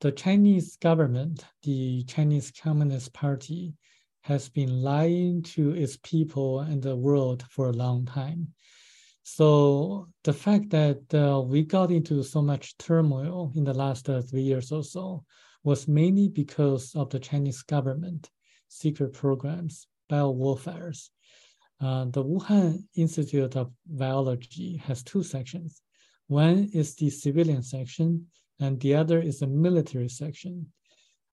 the 0.00 0.12
Chinese 0.12 0.76
government, 0.76 1.44
the 1.62 2.04
Chinese 2.04 2.52
Communist 2.52 3.12
Party, 3.12 3.74
has 4.22 4.48
been 4.48 4.82
lying 4.82 5.42
to 5.42 5.74
its 5.74 5.98
people 6.02 6.60
and 6.60 6.82
the 6.82 6.94
world 6.94 7.44
for 7.50 7.68
a 7.68 7.72
long 7.72 8.04
time. 8.06 8.48
So 9.22 10.08
the 10.24 10.32
fact 10.32 10.70
that 10.70 11.14
uh, 11.14 11.40
we 11.40 11.62
got 11.62 11.90
into 11.90 12.22
so 12.22 12.42
much 12.42 12.76
turmoil 12.78 13.52
in 13.54 13.64
the 13.64 13.74
last 13.74 14.08
uh, 14.08 14.22
three 14.22 14.42
years 14.42 14.72
or 14.72 14.82
so 14.82 15.24
was 15.62 15.86
mainly 15.86 16.28
because 16.28 16.94
of 16.94 17.10
the 17.10 17.18
Chinese 17.18 17.62
government 17.62 18.30
secret 18.68 19.12
programs, 19.12 19.86
biowarfares. 20.10 21.10
Uh, 21.80 22.04
the 22.06 22.24
Wuhan 22.24 22.84
Institute 22.94 23.56
of 23.56 23.72
Biology 23.86 24.76
has 24.84 25.02
two 25.02 25.22
sections. 25.22 25.82
One 26.28 26.70
is 26.72 26.94
the 26.94 27.10
civilian 27.10 27.62
section, 27.62 28.26
and 28.60 28.80
the 28.80 28.94
other 28.94 29.20
is 29.20 29.40
the 29.40 29.46
military 29.46 30.08
section. 30.08 30.72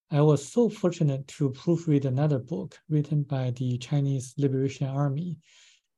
I 0.10 0.22
was 0.22 0.48
so 0.48 0.70
fortunate 0.70 1.28
to 1.38 1.52
proofread 1.52 2.06
another 2.06 2.40
book 2.40 2.78
written 2.90 3.24
by 3.24 3.52
the 3.52 3.78
Chinese 3.78 4.34
Liberation 4.38 4.88
Army 4.88 5.38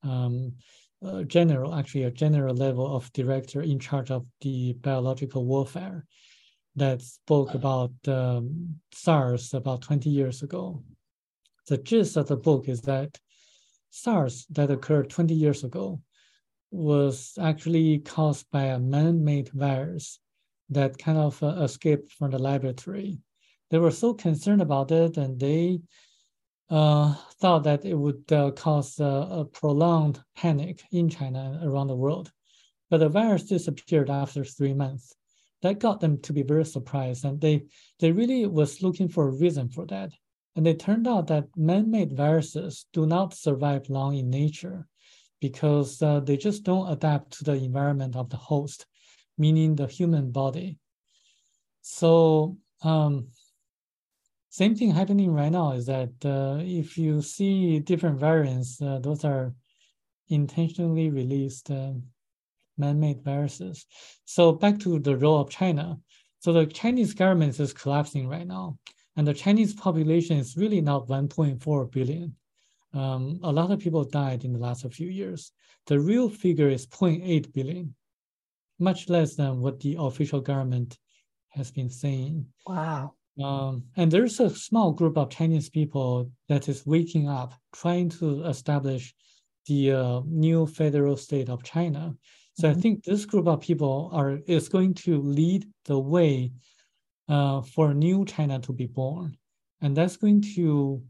um, 0.03 0.53
general, 1.27 1.75
actually 1.75 2.03
a 2.03 2.11
general 2.11 2.55
level 2.55 2.95
of 2.95 3.11
director 3.13 3.61
in 3.61 3.79
charge 3.79 4.11
of 4.11 4.25
the 4.41 4.73
biological 4.73 5.45
warfare 5.45 6.05
that 6.75 7.01
spoke 7.01 7.53
about 7.53 7.91
um, 8.07 8.75
SARS 8.93 9.53
about 9.53 9.81
20 9.81 10.09
years 10.09 10.43
ago. 10.43 10.83
The 11.67 11.77
gist 11.77 12.17
of 12.17 12.27
the 12.27 12.37
book 12.37 12.67
is 12.67 12.81
that 12.81 13.17
SARS 13.91 14.45
that 14.51 14.71
occurred 14.71 15.09
20 15.09 15.33
years 15.33 15.63
ago 15.63 16.01
was 16.71 17.33
actually 17.39 17.99
caused 17.99 18.45
by 18.51 18.65
a 18.65 18.79
man-made 18.79 19.49
virus 19.49 20.19
that 20.69 20.97
kind 20.97 21.17
of 21.17 21.41
uh, 21.41 21.61
escaped 21.63 22.11
from 22.11 22.31
the 22.31 22.39
laboratory. 22.39 23.19
They 23.71 23.79
were 23.79 23.91
so 23.91 24.13
concerned 24.13 24.61
about 24.61 24.91
it, 24.91 25.17
and 25.17 25.39
they 25.39 25.79
uh, 26.69 27.15
thought 27.39 27.63
that 27.63 27.85
it 27.85 27.95
would 27.95 28.31
uh, 28.31 28.51
cause 28.51 28.99
a 28.99 29.45
prolonged 29.51 30.21
panic 30.35 30.83
in 30.91 31.09
China 31.09 31.59
and 31.59 31.69
around 31.69 31.87
the 31.87 31.95
world. 31.95 32.31
But 32.89 32.99
the 32.99 33.09
virus 33.09 33.43
disappeared 33.43 34.09
after 34.09 34.43
three 34.43 34.73
months. 34.73 35.15
That 35.61 35.79
got 35.79 35.99
them 35.99 36.21
to 36.21 36.33
be 36.33 36.43
very 36.43 36.65
surprised, 36.65 37.25
and 37.25 37.41
they 37.41 37.65
they 37.99 38.11
really 38.11 38.45
was 38.45 38.81
looking 38.81 39.09
for 39.09 39.27
a 39.27 39.37
reason 39.37 39.69
for 39.69 39.85
that. 39.87 40.11
And 40.55 40.65
it 40.67 40.79
turned 40.79 41.07
out 41.07 41.27
that 41.27 41.47
man-made 41.55 42.15
viruses 42.15 42.85
do 42.93 43.05
not 43.05 43.33
survive 43.33 43.89
long 43.89 44.15
in 44.15 44.29
nature 44.29 44.87
because 45.41 46.01
uh, 46.01 46.19
they 46.21 46.37
just 46.37 46.63
don't 46.63 46.91
adapt 46.91 47.37
to 47.37 47.43
the 47.43 47.53
environment 47.53 48.15
of 48.15 48.29
the 48.29 48.37
host, 48.37 48.85
meaning 49.37 49.75
the 49.75 49.87
human 49.87 50.31
body. 50.31 50.77
So 51.81 52.57
um, 52.81 53.27
same 54.49 54.75
thing 54.75 54.91
happening 54.91 55.31
right 55.31 55.51
now 55.51 55.73
is 55.73 55.85
that 55.85 56.13
uh, 56.25 56.57
if 56.61 56.97
you 56.97 57.21
see 57.21 57.79
different 57.79 58.19
variants, 58.19 58.81
uh, 58.81 58.99
those 58.99 59.23
are 59.23 59.53
intentionally 60.29 61.09
released 61.09 61.69
uh, 61.69 61.91
man-made 62.77 63.23
viruses. 63.23 63.85
So 64.25 64.51
back 64.51 64.79
to 64.79 64.99
the 64.99 65.15
role 65.15 65.39
of 65.39 65.49
China. 65.49 65.99
So 66.39 66.53
the 66.53 66.65
Chinese 66.65 67.13
government 67.13 67.59
is 67.59 67.73
collapsing 67.73 68.27
right 68.27 68.47
now, 68.47 68.79
and 69.17 69.27
the 69.27 69.33
Chinese 69.33 69.73
population 69.73 70.37
is 70.37 70.57
really 70.57 70.81
not 70.81 71.07
1.4 71.07 71.91
billion. 71.91 72.35
Um, 72.93 73.39
a 73.43 73.51
lot 73.51 73.71
of 73.71 73.79
people 73.79 74.03
died 74.03 74.45
in 74.45 74.53
the 74.53 74.59
last 74.59 74.85
few 74.93 75.09
years. 75.09 75.51
The 75.85 75.99
real 75.99 76.29
figure 76.29 76.69
is 76.69 76.87
0.8 76.87 77.53
billion, 77.53 77.93
much 78.79 79.09
less 79.09 79.35
than 79.35 79.59
what 79.59 79.79
the 79.79 79.97
official 79.99 80.41
government 80.41 80.97
has 81.49 81.69
been 81.71 81.89
saying. 81.89 82.47
Wow. 82.65 83.13
Um, 83.41 83.83
and 83.95 84.11
there's 84.11 84.39
a 84.39 84.49
small 84.49 84.91
group 84.91 85.17
of 85.17 85.29
Chinese 85.29 85.69
people 85.69 86.31
that 86.49 86.67
is 86.67 86.85
waking 86.85 87.29
up, 87.29 87.53
trying 87.73 88.09
to 88.09 88.43
establish 88.43 89.13
the 89.67 89.91
uh, 89.91 90.21
new 90.25 90.65
federal 90.65 91.15
state 91.15 91.49
of 91.49 91.63
China. 91.63 92.15
So 92.55 92.67
mm-hmm. 92.67 92.77
I 92.77 92.81
think 92.81 93.03
this 93.03 93.25
group 93.25 93.47
of 93.47 93.61
people 93.61 94.09
are 94.13 94.39
is 94.47 94.67
going 94.67 94.93
to 95.05 95.21
lead 95.21 95.65
the 95.85 95.99
way 95.99 96.51
uh, 97.29 97.61
for 97.61 97.93
new 97.93 98.25
China 98.25 98.59
to 98.59 98.73
be 98.73 98.87
born, 98.87 99.37
and 99.81 99.95
that's 99.95 100.17
going 100.17 100.41
to 100.55 101.01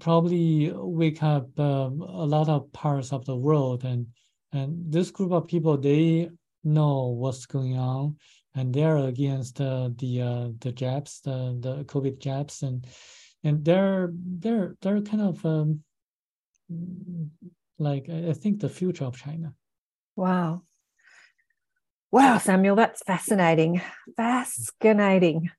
probably 0.00 0.72
wake 0.74 1.22
up 1.22 1.58
um, 1.58 2.02
a 2.02 2.26
lot 2.26 2.48
of 2.48 2.70
parts 2.72 3.12
of 3.12 3.24
the 3.24 3.36
world. 3.36 3.84
And 3.84 4.06
and 4.52 4.92
this 4.92 5.10
group 5.10 5.32
of 5.32 5.46
people 5.46 5.78
they 5.78 6.28
know 6.64 7.08
what's 7.08 7.46
going 7.46 7.78
on, 7.78 8.16
and 8.56 8.74
they're 8.74 8.96
against 8.96 9.60
uh, 9.60 9.90
the 9.96 10.22
uh, 10.22 10.48
the 10.60 10.72
jabs, 10.72 11.20
the 11.20 11.56
the 11.60 11.84
COVID 11.84 12.18
jabs, 12.18 12.62
and 12.62 12.86
and 13.44 13.64
they're 13.64 14.10
they're 14.12 14.74
they're 14.80 15.02
kind 15.02 15.22
of 15.22 15.44
um, 15.44 15.82
like 17.78 18.08
I 18.08 18.32
think 18.32 18.60
the 18.60 18.68
future 18.68 19.04
of 19.04 19.16
China. 19.16 19.54
Wow. 20.16 20.62
Wow, 22.10 22.38
Samuel, 22.38 22.76
that's 22.76 23.02
fascinating. 23.02 23.82
Fascinating. 24.16 25.50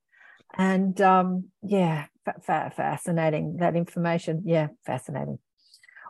And 0.58 1.00
um, 1.02 1.50
yeah, 1.62 2.06
fa- 2.26 2.42
fa- 2.42 2.72
fascinating. 2.76 3.58
That 3.58 3.76
information. 3.76 4.42
Yeah, 4.46 4.70
fascinating. 4.86 5.38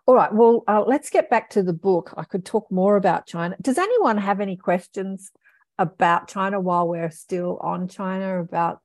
All 0.06 0.16
right. 0.16 0.34
Well, 0.34 0.64
uh, 0.68 0.86
let's 0.88 1.10
get 1.10 1.30
back 1.30 1.50
to 1.50 1.64
the 1.64 1.74
book. 1.74 2.14
I 2.16 2.24
could 2.24 2.46
talk 2.46 2.72
more 2.72 2.96
about 2.96 3.28
China. 3.28 3.58
Does 3.62 3.78
anyone 3.78 4.18
have 4.18 4.40
any 4.40 4.56
questions 4.56 5.32
about 5.78 6.28
China 6.28 6.60
while 6.60 6.88
we're 6.88 7.12
still 7.12 7.58
on 7.62 7.88
China? 7.88 8.40
About 8.40 8.82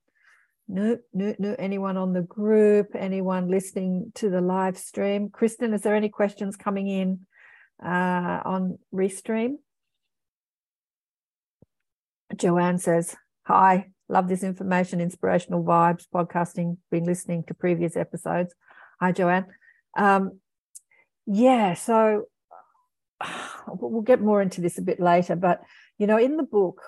no, 0.69 0.99
no, 1.13 1.35
no. 1.39 1.57
Anyone 1.59 1.97
on 1.97 2.13
the 2.13 2.23
group? 2.23 2.95
Anyone 2.95 3.49
listening 3.49 4.13
to 4.17 4.31
the 4.31 4.41
live 4.41 4.79
stream? 4.79 5.29
Kristen, 5.31 5.75
is 5.75 5.83
there 5.83 5.95
any 5.95 6.09
questions 6.09 6.57
coming 6.57 6.89
in 6.89 7.21
uh, 7.85 8.41
on 8.45 8.79
Restream? 8.95 9.57
Joanne 12.37 12.79
says, 12.79 13.17
Hi, 13.45 13.91
love 14.09 14.29
this 14.29 14.43
information, 14.43 15.01
inspirational 15.01 15.65
vibes, 15.65 16.07
podcasting, 16.13 16.79
been 16.91 17.05
listening 17.05 17.45
to 17.45 17.55
previous 17.55 17.97
episodes. 17.97 18.55
Hi, 19.01 19.13
Joanne. 19.13 19.47
Um, 19.97 20.39
yeah, 21.27 21.75
so 21.75 22.27
we'll 23.69 24.03
get 24.03 24.21
more 24.21 24.41
into 24.41 24.61
this 24.61 24.79
a 24.79 24.83
bit 24.83 25.01
later, 25.01 25.37
but 25.37 25.61
you 25.99 26.07
know, 26.07 26.19
in 26.19 26.37
the 26.37 26.43
book, 26.43 26.81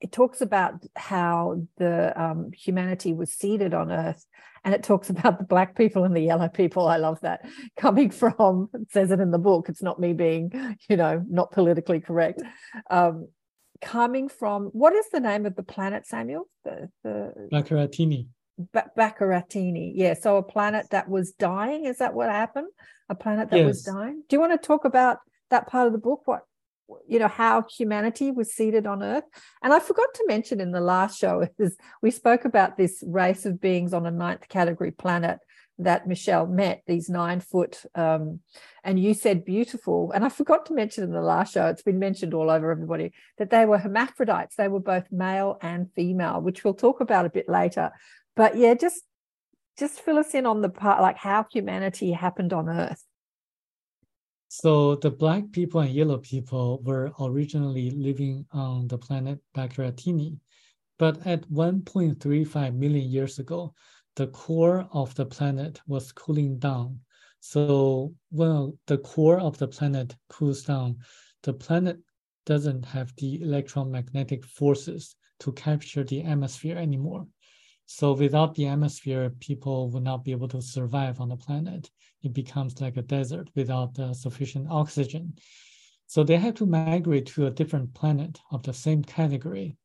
it 0.00 0.12
talks 0.12 0.40
about 0.40 0.84
how 0.96 1.62
the 1.76 2.12
um, 2.20 2.50
humanity 2.52 3.12
was 3.12 3.32
seeded 3.32 3.72
on 3.72 3.92
earth 3.92 4.24
and 4.64 4.74
it 4.74 4.82
talks 4.82 5.10
about 5.14 5.38
the 5.38 5.44
black 5.44 5.76
people 5.76 6.04
and 6.04 6.16
the 6.16 6.20
yellow 6.20 6.48
people 6.48 6.88
i 6.88 6.96
love 6.96 7.20
that 7.20 7.46
coming 7.76 8.10
from 8.10 8.68
it 8.74 8.90
says 8.90 9.12
it 9.12 9.20
in 9.20 9.30
the 9.30 9.38
book 9.38 9.68
it's 9.68 9.82
not 9.82 10.00
me 10.00 10.12
being 10.12 10.50
you 10.88 10.96
know 10.96 11.24
not 11.28 11.52
politically 11.52 12.00
correct 12.00 12.42
um, 12.90 13.28
coming 13.82 14.28
from 14.28 14.66
what 14.72 14.94
is 14.94 15.10
the 15.10 15.20
name 15.20 15.44
of 15.44 15.56
the 15.56 15.62
planet, 15.62 16.06
Samuel? 16.06 16.48
The, 16.64 16.88
the 17.02 17.48
Bakaratini. 17.52 18.28
Ba- 18.72 18.90
Bakaratini. 18.96 19.92
Yeah. 19.94 20.14
So 20.14 20.36
a 20.36 20.42
planet 20.42 20.86
that 20.90 21.08
was 21.08 21.32
dying. 21.32 21.84
Is 21.84 21.98
that 21.98 22.14
what 22.14 22.30
happened? 22.30 22.68
A 23.10 23.14
planet 23.14 23.50
that 23.50 23.58
yes. 23.58 23.66
was 23.66 23.82
dying. 23.82 24.22
Do 24.28 24.36
you 24.36 24.40
want 24.40 24.52
to 24.52 24.66
talk 24.66 24.84
about 24.84 25.18
that 25.50 25.66
part 25.66 25.88
of 25.88 25.92
the 25.92 25.98
book? 25.98 26.22
What 26.24 26.42
you 27.08 27.18
know 27.18 27.28
how 27.28 27.64
humanity 27.76 28.30
was 28.30 28.52
seeded 28.52 28.86
on 28.86 29.02
earth 29.02 29.24
and 29.62 29.72
i 29.72 29.78
forgot 29.78 30.08
to 30.14 30.24
mention 30.26 30.60
in 30.60 30.72
the 30.72 30.80
last 30.80 31.18
show 31.18 31.46
is 31.58 31.76
we 32.02 32.10
spoke 32.10 32.44
about 32.44 32.76
this 32.76 33.02
race 33.06 33.46
of 33.46 33.60
beings 33.60 33.92
on 33.92 34.06
a 34.06 34.10
ninth 34.10 34.48
category 34.48 34.90
planet 34.90 35.38
that 35.78 36.06
Michel 36.06 36.46
met, 36.46 36.82
these 36.86 37.08
nine 37.08 37.40
foot, 37.40 37.82
um, 37.94 38.40
and 38.84 38.98
you 38.98 39.14
said 39.14 39.44
beautiful. 39.44 40.12
And 40.12 40.24
I 40.24 40.28
forgot 40.28 40.66
to 40.66 40.74
mention 40.74 41.04
in 41.04 41.12
the 41.12 41.22
last 41.22 41.54
show, 41.54 41.66
it's 41.66 41.82
been 41.82 41.98
mentioned 41.98 42.34
all 42.34 42.50
over 42.50 42.70
everybody, 42.70 43.12
that 43.38 43.50
they 43.50 43.64
were 43.64 43.78
hermaphrodites. 43.78 44.56
They 44.56 44.68
were 44.68 44.80
both 44.80 45.10
male 45.10 45.58
and 45.62 45.90
female, 45.94 46.40
which 46.40 46.64
we'll 46.64 46.74
talk 46.74 47.00
about 47.00 47.26
a 47.26 47.30
bit 47.30 47.48
later. 47.48 47.90
But 48.36 48.56
yeah, 48.56 48.74
just 48.74 49.02
just 49.78 50.00
fill 50.00 50.18
us 50.18 50.34
in 50.34 50.46
on 50.46 50.60
the 50.60 50.68
part 50.68 51.00
like 51.00 51.16
how 51.16 51.46
humanity 51.50 52.12
happened 52.12 52.52
on 52.52 52.68
Earth. 52.68 53.04
So 54.54 54.96
the 54.96 55.10
black 55.10 55.50
people 55.50 55.80
and 55.80 55.94
yellow 55.94 56.18
people 56.18 56.82
were 56.82 57.10
originally 57.18 57.90
living 57.90 58.44
on 58.52 58.86
the 58.86 58.98
planet 58.98 59.40
Bakaratini, 59.54 60.38
but 60.98 61.26
at 61.26 61.50
1.35 61.50 62.74
million 62.74 63.08
years 63.08 63.38
ago, 63.38 63.72
the 64.14 64.26
core 64.26 64.86
of 64.92 65.14
the 65.14 65.24
planet 65.24 65.80
was 65.86 66.12
cooling 66.12 66.58
down. 66.58 67.00
So 67.40 68.14
when 68.30 68.76
the 68.86 68.98
core 68.98 69.40
of 69.40 69.56
the 69.56 69.68
planet 69.68 70.14
cools 70.28 70.64
down, 70.64 70.98
the 71.44 71.54
planet 71.54 71.98
doesn't 72.44 72.84
have 72.84 73.16
the 73.16 73.40
electromagnetic 73.40 74.44
forces 74.44 75.16
to 75.40 75.52
capture 75.52 76.04
the 76.04 76.24
atmosphere 76.24 76.76
anymore. 76.76 77.26
So 77.86 78.12
without 78.12 78.54
the 78.54 78.66
atmosphere, 78.66 79.30
people 79.30 79.88
would 79.92 80.02
not 80.02 80.24
be 80.24 80.32
able 80.32 80.48
to 80.48 80.60
survive 80.60 81.22
on 81.22 81.30
the 81.30 81.38
planet. 81.38 81.90
It 82.22 82.32
becomes 82.32 82.80
like 82.80 82.96
a 82.96 83.02
desert 83.02 83.48
without 83.54 83.98
uh, 83.98 84.14
sufficient 84.14 84.68
oxygen. 84.70 85.34
So 86.06 86.22
they 86.22 86.36
had 86.36 86.56
to 86.56 86.66
migrate 86.66 87.26
to 87.26 87.46
a 87.46 87.50
different 87.50 87.94
planet 87.94 88.38
of 88.50 88.62
the 88.62 88.74
same 88.74 89.02
category. 89.02 89.76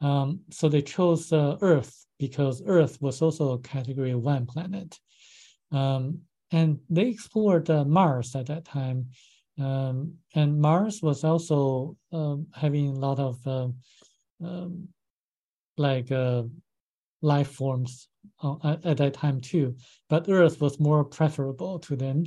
Um, 0.00 0.40
so 0.50 0.68
they 0.68 0.82
chose 0.82 1.32
uh, 1.32 1.56
Earth 1.60 2.06
because 2.18 2.62
Earth 2.66 3.00
was 3.00 3.20
also 3.20 3.52
a 3.52 3.58
category 3.58 4.14
one 4.14 4.46
planet. 4.46 4.98
Um, 5.70 6.20
and 6.50 6.78
they 6.88 7.08
explored 7.08 7.68
uh, 7.68 7.84
Mars 7.84 8.34
at 8.34 8.46
that 8.46 8.64
time. 8.64 9.10
Um, 9.58 10.14
and 10.34 10.60
Mars 10.60 11.02
was 11.02 11.24
also 11.24 11.96
um, 12.12 12.46
having 12.54 12.88
a 12.88 12.98
lot 12.98 13.18
of 13.18 13.46
uh, 13.46 13.68
um, 14.42 14.88
like 15.76 16.10
uh, 16.10 16.44
life 17.22 17.50
forms 17.50 18.08
at, 18.64 18.84
at, 18.84 18.96
that 18.98 19.14
time 19.14 19.40
too. 19.40 19.76
But 20.08 20.28
Earth 20.28 20.60
was 20.60 20.80
more 20.80 21.04
preferable 21.04 21.78
to 21.80 21.96
them. 21.96 22.24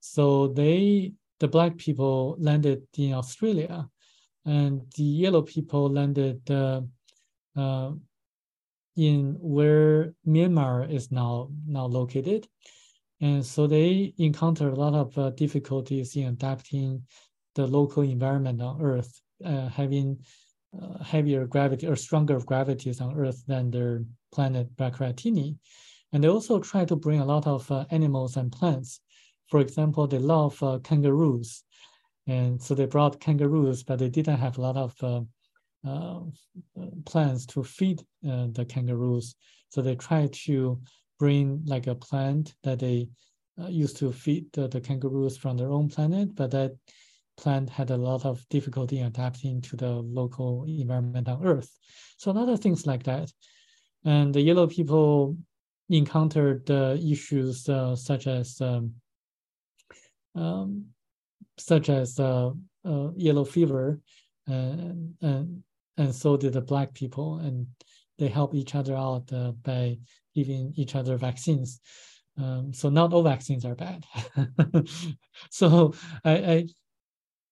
So 0.00 0.48
they, 0.48 1.12
the 1.40 1.48
black 1.48 1.76
people 1.76 2.36
landed 2.38 2.82
in 2.96 3.14
Australia 3.14 3.88
and 4.44 4.82
the 4.96 5.02
yellow 5.02 5.42
people 5.42 5.88
landed 5.90 6.50
uh, 6.50 6.82
uh, 7.56 7.92
in 8.96 9.36
where 9.40 10.14
Myanmar 10.26 10.90
is 10.90 11.10
now 11.10 11.50
now 11.66 11.86
located. 11.86 12.46
And 13.20 13.44
so 13.44 13.66
they 13.66 14.12
encounter 14.18 14.68
a 14.68 14.74
lot 14.74 14.94
of 14.94 15.16
uh, 15.16 15.30
difficulties 15.30 16.16
in 16.16 16.26
adapting 16.26 17.02
the 17.54 17.66
local 17.66 18.02
environment 18.02 18.60
on 18.60 18.82
Earth, 18.82 19.20
uh, 19.44 19.68
having 19.68 20.18
uh, 20.82 21.02
heavier 21.02 21.46
gravity 21.46 21.86
or 21.86 21.96
stronger 21.96 22.38
gravities 22.40 23.00
on 23.00 23.18
Earth 23.18 23.44
than 23.46 23.70
their 23.70 24.04
planet 24.32 24.74
Bakaratini. 24.76 25.56
And 26.12 26.22
they 26.22 26.28
also 26.28 26.60
try 26.60 26.84
to 26.84 26.96
bring 26.96 27.20
a 27.20 27.24
lot 27.24 27.46
of 27.46 27.70
uh, 27.70 27.84
animals 27.90 28.36
and 28.36 28.52
plants. 28.52 29.00
For 29.48 29.60
example, 29.60 30.06
they 30.06 30.18
love 30.18 30.62
uh, 30.62 30.78
kangaroos. 30.82 31.64
And 32.26 32.62
so 32.62 32.74
they 32.74 32.86
brought 32.86 33.20
kangaroos, 33.20 33.82
but 33.82 33.98
they 33.98 34.08
didn't 34.08 34.38
have 34.38 34.58
a 34.58 34.60
lot 34.60 34.76
of 34.76 34.94
uh, 35.02 35.20
uh, 35.86 36.20
plants 37.04 37.46
to 37.46 37.62
feed 37.62 38.02
the 38.22 38.66
kangaroos. 38.68 39.34
So 39.68 39.82
they 39.82 39.96
try 39.96 40.28
to 40.46 40.80
bring 41.18 41.62
like 41.66 41.86
a 41.86 41.94
plant 41.94 42.54
that 42.62 42.78
they 42.78 43.08
uh, 43.60 43.68
used 43.68 43.96
to 43.98 44.12
feed 44.12 44.46
the, 44.52 44.68
the, 44.68 44.80
kangaroos 44.80 45.36
from 45.36 45.56
their 45.56 45.70
own 45.70 45.88
planet, 45.88 46.34
but 46.34 46.50
that 46.50 46.76
plant 47.36 47.70
had 47.70 47.90
a 47.90 47.96
lot 47.96 48.24
of 48.24 48.46
difficulty 48.48 49.00
adapting 49.00 49.60
to 49.62 49.76
the 49.76 49.90
local 49.90 50.64
environment 50.64 51.28
on 51.28 51.44
Earth. 51.44 51.70
So 52.16 52.30
a 52.30 52.32
lot 52.32 52.48
of 52.48 52.60
things 52.60 52.86
like 52.86 53.02
that. 53.04 53.30
And 54.04 54.34
the 54.34 54.40
yellow 54.40 54.66
people 54.66 55.36
encountered 55.88 56.70
uh, 56.70 56.96
issues 57.00 57.68
uh, 57.68 57.96
such 57.96 58.26
as 58.26 58.60
um, 58.60 58.94
um, 60.34 60.86
such 61.58 61.88
as 61.88 62.18
uh, 62.18 62.50
uh, 62.84 63.10
yellow 63.16 63.44
fever, 63.44 64.00
and, 64.46 65.14
and 65.22 65.62
and 65.96 66.14
so 66.14 66.36
did 66.36 66.54
the 66.54 66.60
black 66.60 66.92
people, 66.92 67.38
and 67.38 67.66
they 68.18 68.28
help 68.28 68.54
each 68.54 68.74
other 68.74 68.96
out 68.96 69.32
uh, 69.32 69.52
by 69.62 69.98
giving 70.34 70.72
each 70.76 70.94
other 70.94 71.16
vaccines. 71.16 71.80
Um, 72.36 72.72
so 72.72 72.88
not 72.88 73.12
all 73.12 73.22
vaccines 73.22 73.64
are 73.64 73.76
bad. 73.76 74.04
so 75.50 75.94
I, 76.24 76.32
I 76.32 76.66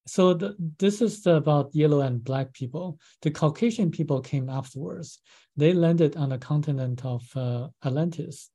so 0.06 0.34
the, 0.34 0.56
this 0.78 1.00
is 1.00 1.26
about 1.26 1.74
yellow 1.74 2.00
and 2.00 2.22
black 2.22 2.52
people. 2.52 2.98
The 3.22 3.30
Caucasian 3.30 3.90
people 3.90 4.20
came 4.20 4.48
afterwards. 4.48 5.20
They 5.56 5.72
landed 5.72 6.16
on 6.16 6.30
the 6.30 6.38
continent 6.38 7.04
of 7.04 7.22
uh, 7.36 7.68
Atlantis, 7.84 8.50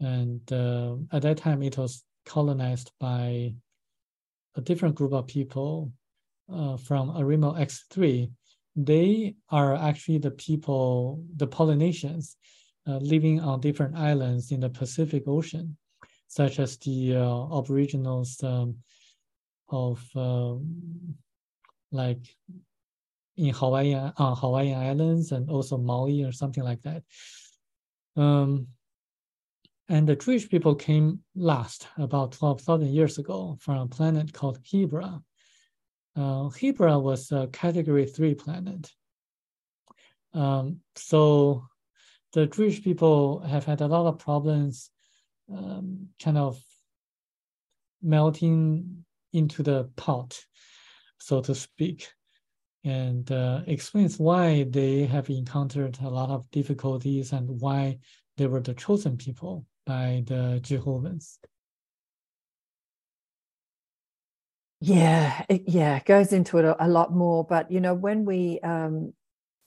and 0.00 0.40
uh, 0.52 0.96
at 1.12 1.22
that 1.22 1.38
time 1.38 1.62
it 1.62 1.78
was 1.78 2.04
colonized 2.26 2.92
by 3.00 3.54
a 4.56 4.60
different 4.60 4.94
group 4.94 5.12
of 5.12 5.26
people 5.26 5.92
uh, 6.52 6.76
from 6.76 7.10
Arimo 7.10 7.58
X3. 7.58 8.30
They 8.76 9.34
are 9.50 9.74
actually 9.74 10.18
the 10.18 10.30
people, 10.32 11.24
the 11.36 11.46
Polynesians 11.46 12.36
uh, 12.86 12.98
living 12.98 13.40
on 13.40 13.60
different 13.60 13.96
islands 13.96 14.50
in 14.50 14.60
the 14.60 14.68
Pacific 14.68 15.24
Ocean, 15.26 15.76
such 16.28 16.58
as 16.58 16.76
the 16.78 17.16
uh, 17.16 17.58
Aboriginals 17.58 18.42
um, 18.42 18.76
of 19.72 20.04
um, 20.14 21.16
like 21.90 22.24
in 23.36 23.54
Hawaii 23.54 23.94
on 23.94 24.12
uh, 24.16 24.34
Hawaiian 24.34 24.80
Islands 24.80 25.32
and 25.32 25.48
also 25.50 25.78
Maui 25.78 26.22
or 26.22 26.32
something 26.32 26.62
like 26.62 26.82
that. 26.82 27.02
Um, 28.16 28.68
and 29.88 30.06
the 30.08 30.16
Jewish 30.16 30.48
people 30.48 30.74
came 30.74 31.20
last 31.34 31.88
about 31.98 32.32
12,000 32.32 32.88
years 32.88 33.18
ago 33.18 33.56
from 33.60 33.78
a 33.78 33.86
planet 33.86 34.32
called 34.32 34.62
Hebra. 34.62 35.22
Uh, 36.14 36.48
Hebra 36.50 37.02
was 37.02 37.32
a 37.32 37.48
category 37.52 38.06
three 38.06 38.34
planet. 38.34 38.90
Um, 40.34 40.80
so 40.94 41.66
the 42.32 42.46
Jewish 42.46 42.82
people 42.82 43.40
have 43.40 43.64
had 43.64 43.80
a 43.80 43.86
lot 43.86 44.06
of 44.06 44.18
problems 44.18 44.90
um, 45.52 46.08
kind 46.22 46.38
of 46.38 46.62
melting 48.02 49.04
into 49.32 49.62
the 49.62 49.90
pot, 49.96 50.38
so 51.18 51.40
to 51.42 51.54
speak, 51.54 52.08
and 52.84 53.30
uh, 53.30 53.62
explains 53.66 54.18
why 54.18 54.64
they 54.64 55.04
have 55.04 55.30
encountered 55.30 55.98
a 56.02 56.08
lot 56.08 56.30
of 56.30 56.50
difficulties 56.50 57.32
and 57.32 57.60
why 57.60 57.98
they 58.36 58.46
were 58.46 58.60
the 58.60 58.74
chosen 58.74 59.16
people 59.16 59.66
by 59.86 60.22
the 60.26 60.60
Jehovah's. 60.62 61.38
Yeah, 64.80 65.44
it, 65.48 65.62
yeah, 65.68 65.96
it 65.96 66.04
goes 66.04 66.32
into 66.32 66.58
it 66.58 66.64
a, 66.64 66.84
a, 66.84 66.88
lot 66.88 67.12
more. 67.12 67.44
But 67.44 67.70
you 67.70 67.80
know, 67.80 67.94
when 67.94 68.24
we 68.24 68.58
um, 68.60 69.12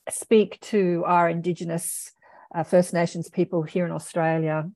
speak 0.09 0.59
to 0.61 1.03
our 1.05 1.29
Indigenous 1.29 2.11
uh, 2.53 2.63
First 2.63 2.93
Nations 2.93 3.29
people 3.29 3.63
here 3.63 3.85
in 3.85 3.91
Australia. 3.91 4.69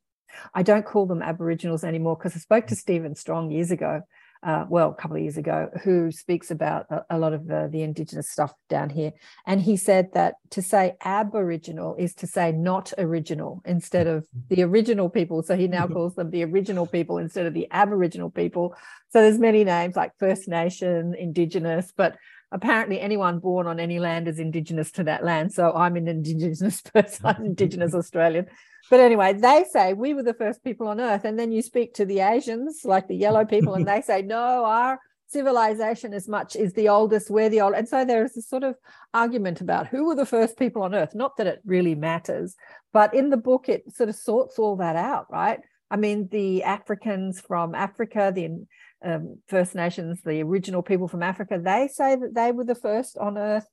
I 0.54 0.64
don't 0.64 0.86
call 0.86 1.06
them 1.06 1.22
Aboriginals 1.22 1.84
anymore 1.84 2.16
because 2.16 2.36
I 2.36 2.40
spoke 2.40 2.68
to 2.68 2.76
Stephen 2.76 3.16
Strong 3.16 3.52
years 3.52 3.72
ago, 3.72 4.02
uh, 4.42 4.66
well, 4.70 4.90
a 4.90 5.02
couple 5.02 5.18
of 5.18 5.22
years 5.22 5.38
ago, 5.38 5.70
who 5.84 6.12
speaks 6.12 6.50
about 6.50 6.86
a, 6.90 7.06
a 7.10 7.20
lot 7.20 7.34
of 7.34 7.48
the, 7.48 7.68
the 7.72 7.82
Indigenous 7.82 8.30
stuff 8.30 8.54
down 8.70 8.90
here. 8.90 9.12
And 9.46 9.62
he 9.62 9.76
said 9.76 10.14
that 10.14 10.36
to 10.52 10.62
say 10.62 10.96
Aboriginal 11.04 11.96
is 11.98 12.14
to 12.16 12.28
say 12.28 12.52
not 12.52 12.94
original 12.98 13.62
instead 13.66 14.08
of 14.08 14.26
the 14.50 14.64
original 14.64 15.10
people. 15.10 15.44
So 15.44 15.58
he 15.58 15.68
now 15.68 15.88
calls 15.90 16.16
them 16.16 16.32
the 16.32 16.44
original 16.44 16.88
people 16.88 17.18
instead 17.18 17.46
of 17.46 17.54
the 17.54 17.68
Aboriginal 17.72 18.30
people. 18.30 18.76
So 19.10 19.22
there's 19.22 19.40
many 19.40 19.64
names 19.64 19.96
like 19.96 20.14
First 20.20 20.48
Nation, 20.48 21.16
Indigenous, 21.16 21.92
but 21.96 22.16
apparently 22.52 23.00
anyone 23.00 23.40
born 23.40 23.68
on 23.68 23.80
any 23.80 24.00
land 24.00 24.28
is 24.28 24.40
indigenous 24.40 24.92
to 24.92 25.04
that 25.04 25.24
land. 25.24 25.54
So 25.54 25.74
I'm 25.74 25.96
an 25.96 26.08
indigenous 26.08 26.82
person, 26.94 27.26
I'm 27.26 27.46
indigenous 27.46 27.94
Australian. 27.96 28.48
But 28.90 29.00
anyway, 29.00 29.34
they 29.34 29.66
say 29.72 29.94
we 29.94 30.14
were 30.14 30.24
the 30.24 30.34
first 30.34 30.64
people 30.64 30.88
on 30.88 31.00
earth. 31.00 31.26
And 31.26 31.38
then 31.38 31.52
you 31.52 31.62
speak 31.62 31.94
to 31.96 32.06
the 32.06 32.22
Asians, 32.22 32.82
like 32.84 33.08
the 33.08 33.16
yellow 33.16 33.46
people, 33.46 33.76
and 33.76 33.88
they 33.88 34.02
say, 34.02 34.22
no, 34.22 34.66
our 34.66 35.00
civilization 35.28 36.14
as 36.14 36.28
much 36.28 36.56
is 36.56 36.74
the 36.74 36.90
oldest, 36.90 37.30
we're 37.30 37.50
the 37.50 37.62
old. 37.62 37.76
And 37.76 37.88
so 37.88 38.04
there 38.04 38.26
is 38.26 38.34
this 38.34 38.50
sort 38.50 38.64
of 38.64 38.76
argument 39.14 39.62
about 39.62 39.88
who 39.88 40.06
were 40.06 40.16
the 40.16 40.26
first 40.26 40.58
people 40.58 40.82
on 40.82 40.96
earth. 40.96 41.14
Not 41.14 41.38
that 41.38 41.48
it 41.48 41.62
really 41.66 41.96
matters, 41.96 42.56
but 42.92 43.14
in 43.14 43.30
the 43.30 43.38
book, 43.38 43.70
it 43.70 43.84
sort 43.96 44.10
of 44.10 44.16
sorts 44.16 44.58
all 44.58 44.76
that 44.78 44.96
out, 44.96 45.28
right? 45.32 45.60
I 45.92 45.98
mean, 45.98 46.28
the 46.32 46.64
Africans 46.64 47.42
from 47.42 47.74
Africa, 47.76 48.32
the 48.34 48.66
um, 49.04 49.38
First 49.48 49.76
Nations, 49.76 50.20
the 50.24 50.42
original 50.42 50.82
people 50.82 51.08
from 51.08 51.24
Africa, 51.24 51.60
they 51.64 51.90
say 51.92 52.16
that 52.16 52.34
they 52.34 52.52
were 52.52 52.66
the 52.66 52.76
first 52.76 53.18
on 53.18 53.38
Earth. 53.38 53.68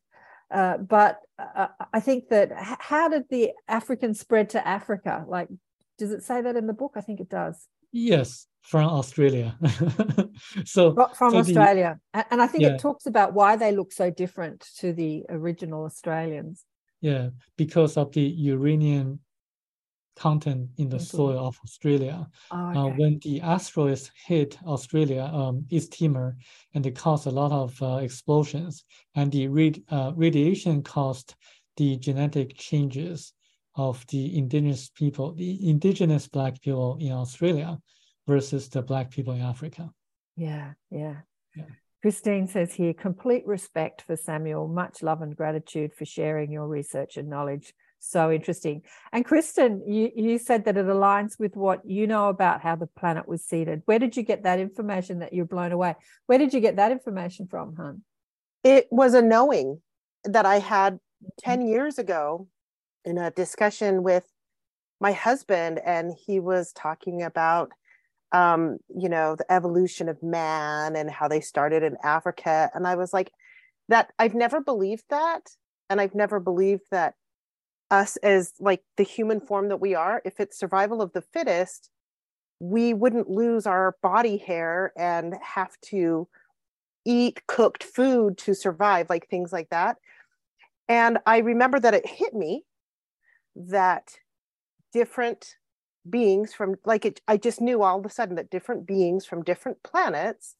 Uh, 0.50 0.78
but 0.78 1.20
uh, 1.38 1.68
I 1.92 2.00
think 2.00 2.28
that 2.28 2.50
how 2.54 3.08
did 3.08 3.24
the 3.30 3.50
Africans 3.68 4.20
spread 4.20 4.50
to 4.50 4.66
Africa? 4.66 5.24
Like, 5.26 5.48
does 5.98 6.12
it 6.12 6.22
say 6.22 6.40
that 6.42 6.56
in 6.56 6.66
the 6.66 6.72
book? 6.72 6.92
I 6.96 7.00
think 7.00 7.20
it 7.20 7.28
does. 7.28 7.66
Yes, 7.92 8.46
from 8.62 8.88
Australia. 8.90 9.56
so 10.64 10.94
from 11.14 11.32
so 11.32 11.38
Australia, 11.38 11.98
the, 12.12 12.26
and 12.30 12.42
I 12.42 12.46
think 12.46 12.62
yeah. 12.62 12.74
it 12.74 12.80
talks 12.80 13.06
about 13.06 13.32
why 13.32 13.56
they 13.56 13.72
look 13.72 13.92
so 13.92 14.10
different 14.10 14.66
to 14.78 14.92
the 14.92 15.24
original 15.28 15.84
Australians. 15.84 16.64
Yeah, 17.00 17.30
because 17.56 17.96
of 17.96 18.12
the 18.12 18.22
uranium 18.22 19.20
content 20.16 20.70
in 20.78 20.88
the 20.88 20.98
soil 20.98 21.38
of 21.46 21.58
Australia. 21.64 22.26
Oh, 22.50 22.56
uh, 22.56 22.70
okay. 22.70 22.78
uh, 22.78 22.88
when 22.96 23.18
the 23.22 23.40
asteroids 23.40 24.10
hit 24.26 24.58
Australia, 24.66 25.24
um, 25.32 25.64
East 25.70 25.92
Timor, 25.92 26.36
and 26.74 26.84
they 26.84 26.90
caused 26.90 27.26
a 27.26 27.30
lot 27.30 27.52
of 27.52 27.80
uh, 27.82 27.96
explosions, 27.96 28.84
and 29.14 29.30
the 29.30 29.46
uh, 29.90 30.12
radiation 30.16 30.82
caused 30.82 31.34
the 31.76 31.96
genetic 31.98 32.56
changes 32.56 33.32
of 33.74 34.04
the 34.08 34.38
indigenous 34.38 34.88
people, 34.88 35.34
the 35.34 35.68
indigenous 35.68 36.26
black 36.26 36.60
people 36.62 36.96
in 37.00 37.12
Australia. 37.12 37.78
versus 38.26 38.68
the 38.68 38.82
black 38.82 39.10
people 39.10 39.34
in 39.34 39.40
Africa. 39.40 39.90
Yeah, 40.36 40.72
yeah. 40.90 41.16
Yeah. 41.54 41.64
Christine 42.02 42.46
says 42.46 42.74
here, 42.74 42.92
complete 42.92 43.46
respect 43.46 44.02
for 44.02 44.16
Samuel, 44.16 44.68
much 44.68 45.02
love 45.02 45.22
and 45.22 45.34
gratitude 45.34 45.94
for 45.94 46.04
sharing 46.04 46.52
your 46.52 46.66
research 46.66 47.16
and 47.16 47.28
knowledge. 47.28 47.72
So 47.98 48.30
interesting. 48.30 48.82
And 49.12 49.24
Kristen, 49.24 49.82
you, 49.86 50.10
you 50.14 50.38
said 50.38 50.64
that 50.66 50.76
it 50.76 50.86
aligns 50.86 51.38
with 51.38 51.56
what 51.56 51.84
you 51.84 52.06
know 52.06 52.28
about 52.28 52.60
how 52.60 52.76
the 52.76 52.86
planet 52.86 53.26
was 53.26 53.44
seeded. 53.44 53.82
Where 53.86 53.98
did 53.98 54.16
you 54.16 54.22
get 54.22 54.44
that 54.44 54.60
information 54.60 55.20
that 55.20 55.32
you're 55.32 55.44
blown 55.44 55.72
away? 55.72 55.96
Where 56.26 56.38
did 56.38 56.54
you 56.54 56.60
get 56.60 56.76
that 56.76 56.92
information 56.92 57.46
from, 57.48 57.74
hun? 57.76 58.02
It 58.62 58.86
was 58.90 59.14
a 59.14 59.22
knowing 59.22 59.80
that 60.24 60.46
I 60.46 60.58
had 60.58 60.98
10 61.40 61.66
years 61.66 61.98
ago 61.98 62.48
in 63.04 63.18
a 63.18 63.30
discussion 63.30 64.02
with 64.02 64.24
my 65.00 65.12
husband, 65.12 65.80
and 65.84 66.12
he 66.26 66.40
was 66.40 66.72
talking 66.72 67.22
about 67.22 67.72
um, 68.32 68.78
you 68.88 69.08
know, 69.08 69.36
the 69.36 69.50
evolution 69.50 70.08
of 70.08 70.22
man 70.22 70.96
and 70.96 71.10
how 71.10 71.28
they 71.28 71.40
started 71.40 71.82
in 71.82 71.96
Africa. 72.02 72.70
And 72.74 72.86
I 72.86 72.96
was 72.96 73.12
like, 73.12 73.30
that 73.88 74.12
I've 74.18 74.34
never 74.34 74.60
believed 74.60 75.04
that. 75.10 75.48
And 75.88 76.00
I've 76.00 76.14
never 76.14 76.40
believed 76.40 76.82
that 76.90 77.14
us 77.90 78.16
as 78.18 78.52
like 78.58 78.82
the 78.96 79.02
human 79.02 79.40
form 79.40 79.68
that 79.68 79.80
we 79.80 79.94
are, 79.94 80.22
if 80.24 80.40
it's 80.40 80.58
survival 80.58 81.00
of 81.00 81.12
the 81.12 81.22
fittest, 81.22 81.90
we 82.58 82.94
wouldn't 82.94 83.28
lose 83.28 83.66
our 83.66 83.96
body 84.02 84.36
hair 84.38 84.92
and 84.96 85.34
have 85.42 85.78
to 85.82 86.26
eat 87.04 87.46
cooked 87.46 87.84
food 87.84 88.38
to 88.38 88.54
survive, 88.54 89.08
like 89.08 89.28
things 89.28 89.52
like 89.52 89.68
that. 89.70 89.96
And 90.88 91.18
I 91.26 91.38
remember 91.38 91.78
that 91.80 91.94
it 91.94 92.06
hit 92.06 92.34
me 92.34 92.64
that 93.54 94.14
different 94.92 95.56
beings 96.08 96.54
from 96.54 96.76
like 96.84 97.04
it 97.04 97.20
i 97.26 97.36
just 97.36 97.60
knew 97.60 97.82
all 97.82 97.98
of 97.98 98.06
a 98.06 98.10
sudden 98.10 98.36
that 98.36 98.50
different 98.50 98.86
beings 98.86 99.26
from 99.26 99.42
different 99.42 99.82
planets 99.82 100.54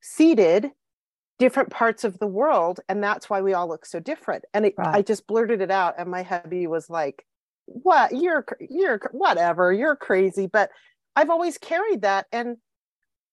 seeded 0.00 0.70
different 1.38 1.70
parts 1.70 2.04
of 2.04 2.18
the 2.18 2.26
world 2.26 2.80
and 2.88 3.02
that's 3.02 3.28
why 3.28 3.40
we 3.40 3.54
all 3.54 3.68
look 3.68 3.84
so 3.84 3.98
different 3.98 4.44
and 4.54 4.66
it, 4.66 4.74
right. 4.78 4.94
i 4.94 5.02
just 5.02 5.26
blurted 5.26 5.60
it 5.60 5.70
out 5.70 5.94
and 5.98 6.10
my 6.10 6.22
hubby 6.22 6.66
was 6.66 6.88
like 6.88 7.24
what 7.66 8.12
you're 8.14 8.44
you're 8.60 9.00
whatever 9.12 9.72
you're 9.72 9.96
crazy 9.96 10.46
but 10.46 10.70
i've 11.16 11.30
always 11.30 11.58
carried 11.58 12.02
that 12.02 12.26
and 12.32 12.56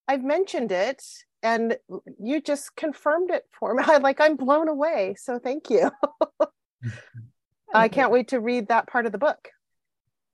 i've 0.08 0.24
mentioned 0.24 0.72
it 0.72 1.04
and 1.44 1.78
you 2.20 2.42
just 2.42 2.76
confirmed 2.76 3.30
it 3.30 3.44
for 3.52 3.74
me 3.76 3.84
I, 3.88 3.98
like 3.98 4.20
i'm 4.20 4.36
blown 4.36 4.68
away 4.68 5.16
so 5.20 5.38
thank 5.38 5.70
you 5.70 5.92
i 7.74 7.88
can't 7.88 8.12
wait 8.12 8.30
to 8.30 8.40
read 8.40 8.70
that 8.70 8.88
part 8.88 9.06
of 9.06 9.12
the 9.12 9.18
book 9.20 9.50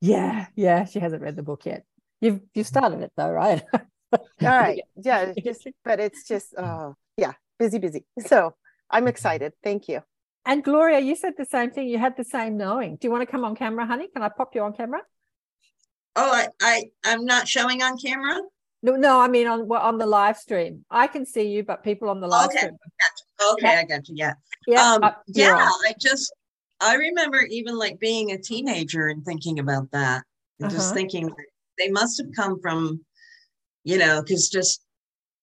yeah, 0.02 0.48
yeah. 0.56 0.86
She 0.86 1.00
hasn't 1.00 1.22
read 1.22 1.36
the 1.36 1.44
book 1.44 1.66
yet. 1.66 1.84
You've 2.22 2.42
you've 2.54 2.68
started 2.68 3.02
it 3.02 3.12
though, 3.18 3.32
right? 3.32 3.64
All 3.74 4.20
right. 4.42 4.82
Yeah. 4.96 5.34
Just, 5.44 5.68
but 5.84 6.00
it's 6.00 6.28
just 6.28 6.54
oh 6.58 6.96
yeah, 7.18 7.34
busy, 7.60 7.80
busy. 7.80 8.06
So 8.26 8.56
I'm 8.90 9.08
excited. 9.08 9.54
Thank 9.64 9.88
you. 9.88 10.02
And 10.46 10.64
Gloria, 10.64 11.00
you 11.00 11.16
said 11.16 11.34
the 11.38 11.46
same 11.46 11.72
thing. 11.72 11.90
You 11.90 11.98
had 11.98 12.16
the 12.16 12.24
same 12.24 12.56
knowing. 12.56 12.96
Do 12.96 13.08
you 13.08 13.12
want 13.12 13.22
to 13.22 13.32
come 13.32 13.44
on 13.44 13.56
camera, 13.56 13.86
honey? 13.86 14.08
Can 14.14 14.24
I 14.24 14.30
pop 14.30 14.56
you 14.56 14.62
on 14.62 14.74
camera? 14.74 15.02
Oh, 16.16 16.32
I, 16.34 16.48
I 16.62 16.84
I'm 17.04 17.26
not 17.26 17.48
showing 17.48 17.84
on 17.84 17.98
camera. 17.98 18.40
No, 18.82 18.96
no, 18.96 19.20
I 19.20 19.28
mean 19.28 19.48
on 19.48 19.70
on 19.72 19.98
the 19.98 20.06
live 20.06 20.38
stream. 20.38 20.86
I 20.90 21.08
can 21.08 21.26
see 21.26 21.50
you, 21.50 21.64
but 21.64 21.84
people 21.84 22.10
on 22.10 22.22
the 22.22 22.28
live 22.28 22.48
okay. 22.48 22.58
stream. 22.60 22.78
Gotcha. 23.02 23.54
Okay, 23.54 23.74
yeah. 23.74 23.80
I 23.80 23.84
got 23.84 24.08
you. 24.08 24.16
Yeah. 24.18 24.34
Yeah. 24.68 24.94
Um, 24.94 25.12
yeah. 25.28 25.58
I 25.60 25.94
just 26.00 26.34
I 26.80 26.96
remember 26.96 27.42
even 27.42 27.78
like 27.78 28.00
being 28.00 28.32
a 28.32 28.38
teenager 28.38 29.08
and 29.08 29.26
thinking 29.26 29.60
about 29.60 29.92
that 29.92 30.24
and 30.60 30.68
uh-huh. 30.68 30.76
just 30.76 30.94
thinking 30.94 31.30
they 31.78 31.90
must 31.90 32.18
have 32.20 32.34
come 32.36 32.60
from, 32.62 33.02
you 33.84 33.98
know, 33.98 34.22
because 34.22 34.50
just 34.50 34.82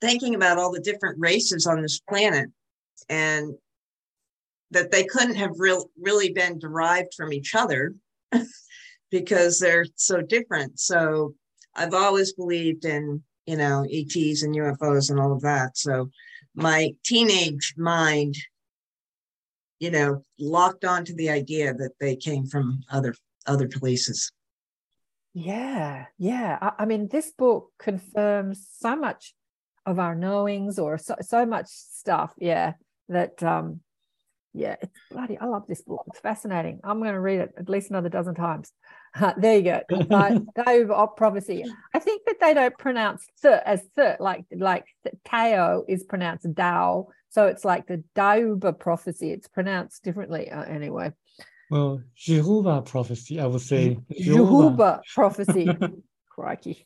thinking 0.01 0.35
about 0.35 0.59
all 0.59 0.73
the 0.73 0.81
different 0.81 1.19
races 1.19 1.67
on 1.67 1.83
this 1.83 2.01
planet 2.09 2.51
and 3.09 3.55
that 4.71 4.91
they 4.91 5.05
couldn't 5.05 5.37
have 5.37 5.53
real, 5.59 5.91
really 6.01 6.33
been 6.33 6.59
derived 6.59 7.15
from 7.15 7.33
each 7.33 7.55
other 7.55 7.95
because 9.11 9.59
they're 9.59 9.87
so 9.95 10.21
different. 10.21 10.79
So 10.81 11.35
I've 11.75 11.95
always 11.95 12.33
believed 12.33 12.85
in, 12.85 13.23
you 13.47 13.57
know, 13.57 13.85
ETs 13.91 14.43
and 14.43 14.55
UFOs 14.55 15.11
and 15.11 15.21
all 15.21 15.33
of 15.33 15.43
that. 15.43 15.77
So 15.77 16.11
my 16.55 16.93
teenage 17.05 17.75
mind 17.77 18.37
you 19.85 19.91
know, 19.91 20.23
locked 20.39 20.85
onto 20.85 21.15
the 21.15 21.29
idea 21.29 21.75
that 21.75 21.93
they 22.01 22.17
came 22.17 22.47
from 22.47 22.83
other 22.91 23.15
other 23.47 23.69
places. 23.69 24.33
Yeah, 25.35 26.07
yeah. 26.17 26.59
I, 26.63 26.83
I 26.83 26.85
mean, 26.87 27.09
this 27.09 27.33
book 27.33 27.71
confirms 27.79 28.67
so 28.79 28.97
much 28.97 29.35
of 29.87 29.99
our 29.99 30.15
knowings 30.15 30.79
or 30.79 30.99
so, 30.99 31.17
so 31.21 31.47
much 31.47 31.67
stuff. 31.69 32.33
Yeah, 32.39 32.75
that 33.09 33.43
um, 33.43 33.81
yeah, 34.55 34.77
it's 34.81 34.99
bloody. 35.11 35.37
I 35.37 35.47
love 35.47 35.67
this 35.67 35.83
book. 35.83 36.05
It's 36.07 36.21
fascinating. 36.21 36.81
I'm 36.85 37.01
going 37.01 37.13
to 37.13 37.21
read 37.21 37.41
it 37.41 37.55
at 37.59 37.69
least 37.69 37.91
another 37.91 38.09
dozen 38.09 38.35
times. 38.35 38.73
There 39.37 39.59
you 39.59 39.63
go. 39.63 39.81
Uh, 40.11 41.07
prophecy. 41.17 41.65
I 41.95 42.01
think 42.01 42.23
that 42.27 42.41
they 42.41 42.53
don't 42.53 42.77
pronounce 42.77 43.25
th 43.41 43.61
as 43.65 43.81
th 43.97 44.17
like 44.19 44.45
like 44.51 44.87
Tao 45.25 45.85
is 45.87 46.03
pronounced 46.03 46.53
Dao, 46.53 47.07
so 47.29 47.47
it's 47.47 47.65
like 47.65 47.87
the 47.87 48.03
Dauba 48.17 48.77
prophecy. 48.77 49.31
It's 49.31 49.47
pronounced 49.47 50.03
differently 50.03 50.51
uh, 50.51 50.65
anyway. 50.65 51.13
Well, 51.71 52.03
Jehovah 52.17 52.83
prophecy, 52.83 53.41
I 53.41 53.47
would 53.47 53.61
say. 53.61 53.99
Jehovah 54.11 55.01
prophecy. 55.15 55.69
Crikey. 56.29 56.85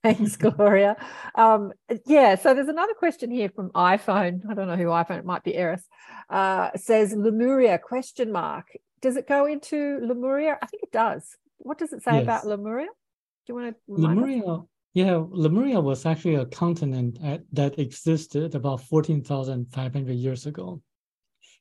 Thanks, 0.02 0.36
Gloria. 0.36 0.96
Um, 1.34 1.72
yeah, 2.06 2.34
so 2.36 2.54
there's 2.54 2.68
another 2.68 2.94
question 2.94 3.30
here 3.30 3.50
from 3.50 3.68
iPhone. 3.70 4.40
I 4.48 4.54
don't 4.54 4.66
know 4.66 4.76
who 4.76 4.84
iPhone, 4.84 5.18
it 5.18 5.26
might 5.26 5.44
be 5.44 5.54
Eris. 5.54 5.86
Uh, 6.30 6.70
says 6.74 7.12
Lemuria 7.12 7.78
question 7.78 8.32
mark. 8.32 8.68
Does 9.02 9.16
it 9.16 9.28
go 9.28 9.44
into 9.44 9.98
Lemuria? 10.02 10.58
I 10.62 10.66
think 10.66 10.84
it 10.84 10.92
does. 10.92 11.36
What 11.58 11.78
does 11.78 11.92
it 11.92 12.02
say 12.02 12.14
yes. 12.14 12.22
about 12.22 12.46
Lemuria? 12.46 12.86
Do 12.86 13.52
you 13.52 13.54
want 13.54 13.76
to 13.76 13.76
Lemuria? 13.88 14.44
Us? 14.44 14.60
Yeah, 14.94 15.22
Lemuria 15.28 15.80
was 15.80 16.06
actually 16.06 16.36
a 16.36 16.46
continent 16.46 17.18
at, 17.22 17.42
that 17.52 17.78
existed 17.78 18.54
about 18.54 18.82
14,500 18.82 20.12
years 20.12 20.46
ago 20.46 20.80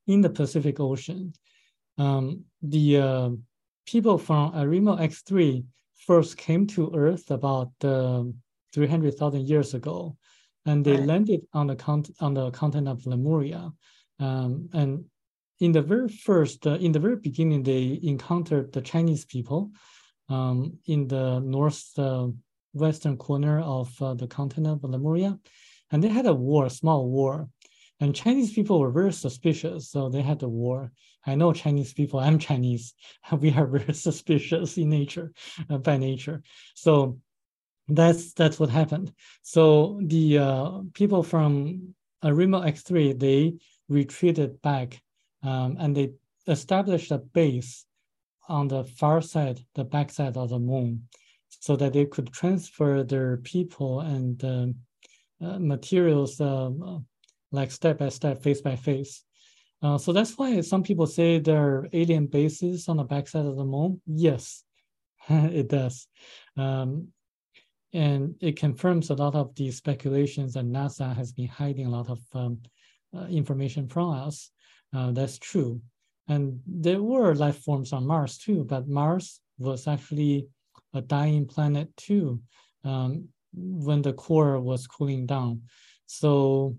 in 0.07 0.21
the 0.21 0.29
Pacific 0.29 0.79
Ocean. 0.79 1.33
Um, 1.97 2.45
the 2.61 2.97
uh, 2.97 3.29
people 3.85 4.17
from 4.17 4.53
Arimo 4.53 4.97
X3 4.97 5.65
first 6.09 6.37
came 6.37 6.65
to 6.65 6.91
Earth 6.95 7.29
about 7.29 7.71
uh, 7.83 8.23
300,000 8.73 9.47
years 9.47 9.75
ago, 9.75 10.17
and 10.65 10.83
they 10.83 10.97
right. 10.97 11.05
landed 11.05 11.41
on 11.53 11.67
the, 11.67 11.75
con- 11.75 12.15
on 12.19 12.33
the 12.33 12.49
continent 12.49 12.87
of 12.87 13.05
Lemuria. 13.05 13.71
Um, 14.19 14.69
and 14.73 15.05
in 15.59 15.71
the 15.71 15.83
very 15.83 16.09
first, 16.09 16.65
uh, 16.65 16.77
in 16.85 16.91
the 16.91 16.99
very 16.99 17.17
beginning, 17.17 17.61
they 17.61 17.99
encountered 18.01 18.73
the 18.73 18.81
Chinese 18.81 19.23
people 19.25 19.69
um, 20.29 20.79
in 20.87 21.07
the 21.07 21.41
north 21.41 21.83
uh, 21.99 22.27
western 22.73 23.15
corner 23.15 23.59
of 23.59 23.87
uh, 24.01 24.15
the 24.15 24.27
continent 24.27 24.83
of 24.83 24.89
Lemuria, 24.89 25.37
and 25.91 26.03
they 26.03 26.07
had 26.07 26.25
a 26.25 26.33
war, 26.33 26.65
a 26.65 26.71
small 26.81 27.07
war. 27.07 27.47
And 27.99 28.15
Chinese 28.15 28.51
people 28.51 28.79
were 28.79 28.91
very 28.91 29.13
suspicious, 29.13 29.91
so 29.91 30.09
they 30.09 30.23
had 30.23 30.41
a 30.41 30.49
war. 30.49 30.91
I 31.25 31.35
know 31.35 31.53
Chinese 31.53 31.93
people. 31.93 32.19
I'm 32.19 32.39
Chinese. 32.39 32.93
We 33.31 33.51
are 33.51 33.67
very 33.67 33.93
suspicious 34.07 34.77
in 34.77 34.89
nature, 34.89 35.33
uh, 35.69 35.77
by 35.77 35.97
nature. 35.97 36.41
So 36.75 37.19
that's 37.87 38.33
that's 38.33 38.59
what 38.59 38.69
happened. 38.69 39.13
So 39.41 39.99
the 40.03 40.37
uh, 40.37 40.71
people 40.93 41.23
from 41.23 41.95
Arimo 42.23 42.63
X3 42.63 43.19
they 43.19 43.55
retreated 43.87 44.61
back, 44.61 45.01
um, 45.43 45.77
and 45.79 45.95
they 45.95 46.13
established 46.47 47.11
a 47.11 47.17
base 47.17 47.85
on 48.47 48.67
the 48.67 48.83
far 48.83 49.21
side, 49.21 49.59
the 49.75 49.83
back 49.83 50.11
side 50.11 50.37
of 50.37 50.49
the 50.49 50.59
moon 50.59 51.07
so 51.49 51.75
that 51.75 51.93
they 51.93 52.05
could 52.05 52.31
transfer 52.31 53.03
their 53.03 53.37
people 53.37 54.01
and 54.01 54.43
um, 54.43 54.75
uh, 55.41 55.59
materials 55.59 56.39
um, 56.41 56.81
uh, 56.83 56.99
like 57.51 57.71
step 57.71 57.97
by 57.97 58.09
step, 58.09 58.41
face 58.41 58.61
by 58.61 58.75
face. 58.75 59.23
Uh, 59.81 59.97
so 59.97 60.11
that's 60.11 60.37
why 60.37 60.59
some 60.61 60.83
people 60.83 61.07
say 61.07 61.39
there 61.39 61.63
are 61.63 61.89
alien 61.93 62.27
bases 62.27 62.87
on 62.89 62.97
the 62.97 63.03
backside 63.03 63.45
of 63.45 63.55
the 63.55 63.63
moon. 63.63 64.01
Yes, 64.05 64.63
it 65.29 65.69
does. 65.69 66.07
Um, 66.57 67.09
and 67.93 68.35
it 68.39 68.57
confirms 68.57 69.09
a 69.09 69.15
lot 69.15 69.35
of 69.35 69.55
the 69.55 69.71
speculations 69.71 70.53
that 70.53 70.65
NASA 70.65 71.15
has 71.15 71.31
been 71.31 71.47
hiding 71.47 71.87
a 71.87 71.89
lot 71.89 72.09
of 72.09 72.19
um, 72.33 72.59
uh, 73.15 73.25
information 73.25 73.87
from 73.87 74.11
us. 74.11 74.51
Uh, 74.95 75.11
that's 75.11 75.39
true. 75.39 75.81
And 76.27 76.59
there 76.67 77.01
were 77.01 77.33
life 77.33 77.63
forms 77.63 77.91
on 77.91 78.05
Mars 78.05 78.37
too, 78.37 78.63
but 78.63 78.87
Mars 78.87 79.39
was 79.57 79.87
actually 79.87 80.47
a 80.93 81.01
dying 81.01 81.45
planet 81.47 81.95
too 81.97 82.41
um, 82.83 83.29
when 83.53 84.01
the 84.03 84.13
core 84.13 84.59
was 84.59 84.85
cooling 84.85 85.25
down. 85.25 85.63
So 86.05 86.77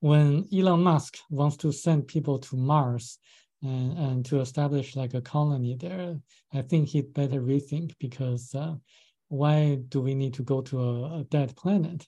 when 0.00 0.46
Elon 0.52 0.82
Musk 0.82 1.18
wants 1.30 1.56
to 1.58 1.72
send 1.72 2.08
people 2.08 2.38
to 2.38 2.56
Mars 2.56 3.18
and, 3.62 3.96
and 3.98 4.24
to 4.26 4.40
establish 4.40 4.96
like 4.96 5.14
a 5.14 5.20
colony 5.20 5.76
there, 5.78 6.18
I 6.52 6.62
think 6.62 6.88
he'd 6.88 7.14
better 7.14 7.40
rethink 7.40 7.94
because 7.98 8.54
uh, 8.54 8.74
why 9.28 9.76
do 9.88 10.00
we 10.00 10.14
need 10.14 10.34
to 10.34 10.42
go 10.42 10.60
to 10.62 10.80
a, 10.80 11.20
a 11.20 11.24
dead 11.24 11.56
planet? 11.56 12.06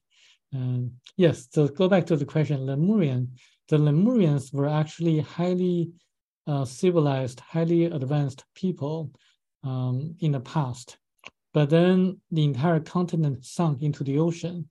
Yes, 1.16 1.48
so 1.50 1.68
go 1.68 1.88
back 1.88 2.06
to 2.06 2.16
the 2.16 2.24
question, 2.24 2.66
Lemurian. 2.66 3.32
The 3.68 3.78
Lemurians 3.78 4.52
were 4.52 4.68
actually 4.68 5.20
highly 5.20 5.92
uh, 6.46 6.64
civilized, 6.64 7.40
highly 7.40 7.84
advanced 7.84 8.44
people 8.54 9.12
um, 9.64 10.16
in 10.20 10.32
the 10.32 10.40
past. 10.40 10.98
But 11.54 11.70
then 11.70 12.20
the 12.30 12.44
entire 12.44 12.80
continent 12.80 13.44
sunk 13.44 13.82
into 13.82 14.04
the 14.04 14.18
ocean. 14.18 14.68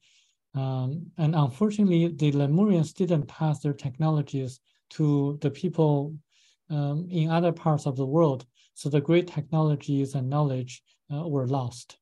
Um, 0.54 1.12
and 1.18 1.36
unfortunately, 1.36 2.08
the 2.08 2.32
Lemurians 2.32 2.94
didn't 2.94 3.28
pass 3.28 3.60
their 3.60 3.74
technologies 3.74 4.60
to 4.92 5.38
the 5.42 5.50
people 5.50 6.16
um, 6.70 7.08
in 7.10 7.30
other 7.30 7.52
parts 7.52 7.86
of 7.86 7.96
the 7.96 8.06
world. 8.06 8.46
So 8.74 8.90
the 8.90 9.02
great 9.02 9.28
technologies 9.28 10.16
and 10.16 10.30
knowledge 10.30 10.84
uh, 11.14 11.28
were 11.28 11.48
lost. 11.48 11.98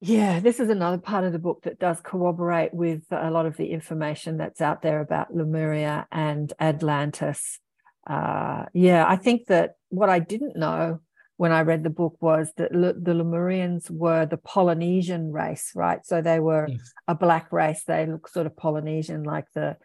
Yeah, 0.00 0.40
this 0.40 0.58
is 0.58 0.68
another 0.68 0.98
part 0.98 1.22
of 1.22 1.32
the 1.32 1.38
book 1.38 1.62
that 1.62 1.78
does 1.78 2.00
corroborate 2.02 2.74
with 2.74 3.04
a 3.12 3.30
lot 3.30 3.46
of 3.46 3.56
the 3.56 3.66
information 3.66 4.36
that's 4.36 4.60
out 4.60 4.82
there 4.82 5.00
about 5.00 5.34
Lemuria 5.34 6.08
and 6.10 6.52
Atlantis. 6.58 7.60
Uh, 8.04 8.64
yeah, 8.74 9.04
I 9.06 9.14
think 9.14 9.46
that 9.46 9.74
what 9.90 10.10
I 10.10 10.18
didn't 10.18 10.56
know 10.56 10.98
when 11.42 11.50
I 11.50 11.62
read 11.62 11.82
the 11.82 11.90
book 11.90 12.14
was 12.20 12.52
that 12.56 12.72
L- 12.72 12.94
the 12.96 13.14
Lemurians 13.14 13.90
were 13.90 14.24
the 14.24 14.36
Polynesian 14.36 15.32
race, 15.32 15.72
right? 15.74 15.98
So 16.06 16.22
they 16.22 16.38
were 16.38 16.68
yes. 16.68 16.92
a 17.08 17.16
black 17.16 17.50
race. 17.50 17.82
They 17.82 18.06
look 18.06 18.28
sort 18.28 18.46
of 18.46 18.56
Polynesian, 18.56 19.24
like 19.24 19.46
the 19.52 19.76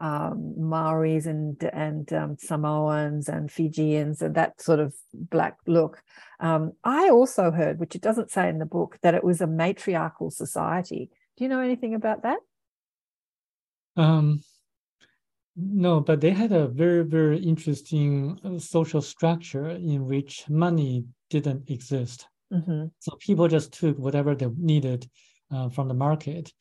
um, 0.00 0.56
Maoris 0.58 1.26
and 1.26 1.62
and 1.72 2.12
um, 2.12 2.36
Samoans 2.40 3.28
and 3.28 3.48
Fijians 3.48 4.22
and 4.22 4.34
that 4.34 4.60
sort 4.60 4.80
of 4.80 4.92
black 5.12 5.56
look. 5.68 6.02
Um, 6.40 6.72
I 6.82 7.10
also 7.10 7.52
heard, 7.52 7.78
which 7.78 7.94
it 7.94 8.02
doesn't 8.02 8.32
say 8.32 8.48
in 8.48 8.58
the 8.58 8.66
book, 8.66 8.98
that 9.02 9.14
it 9.14 9.22
was 9.22 9.40
a 9.40 9.46
matriarchal 9.46 10.32
society. 10.32 11.10
Do 11.36 11.44
you 11.44 11.48
know 11.48 11.60
anything 11.60 11.94
about 11.94 12.24
that? 12.24 12.40
Um, 13.96 14.40
no, 15.56 16.00
but 16.00 16.20
they 16.20 16.30
had 16.30 16.52
a 16.52 16.66
very 16.66 17.04
very 17.04 17.38
interesting 17.38 18.38
uh, 18.44 18.58
social 18.58 19.00
structure 19.00 19.70
in 19.70 20.06
which 20.06 20.44
money 20.48 21.04
didn't 21.30 21.70
exist. 21.70 22.26
Mm-hmm. 22.52 22.86
So 22.98 23.16
people 23.20 23.48
just 23.48 23.72
took 23.72 23.98
whatever 23.98 24.34
they 24.34 24.48
needed 24.56 25.08
uh, 25.50 25.68
from 25.68 25.88
the 25.88 25.94
market, 25.94 26.52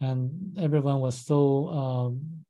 and 0.00 0.56
everyone 0.58 1.00
was 1.00 1.16
so 1.18 1.68
um, 1.68 2.44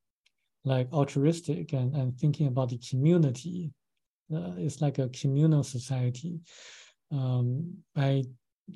like 0.65 0.93
altruistic 0.93 1.73
and, 1.73 1.95
and 1.95 2.17
thinking 2.19 2.47
about 2.47 2.71
the 2.71 2.79
community. 2.79 3.73
Uh, 4.33 4.53
it's 4.57 4.81
like 4.81 4.99
a 4.99 5.09
communal 5.09 5.63
society. 5.63 6.41
Um, 7.11 7.79
I 7.95 8.25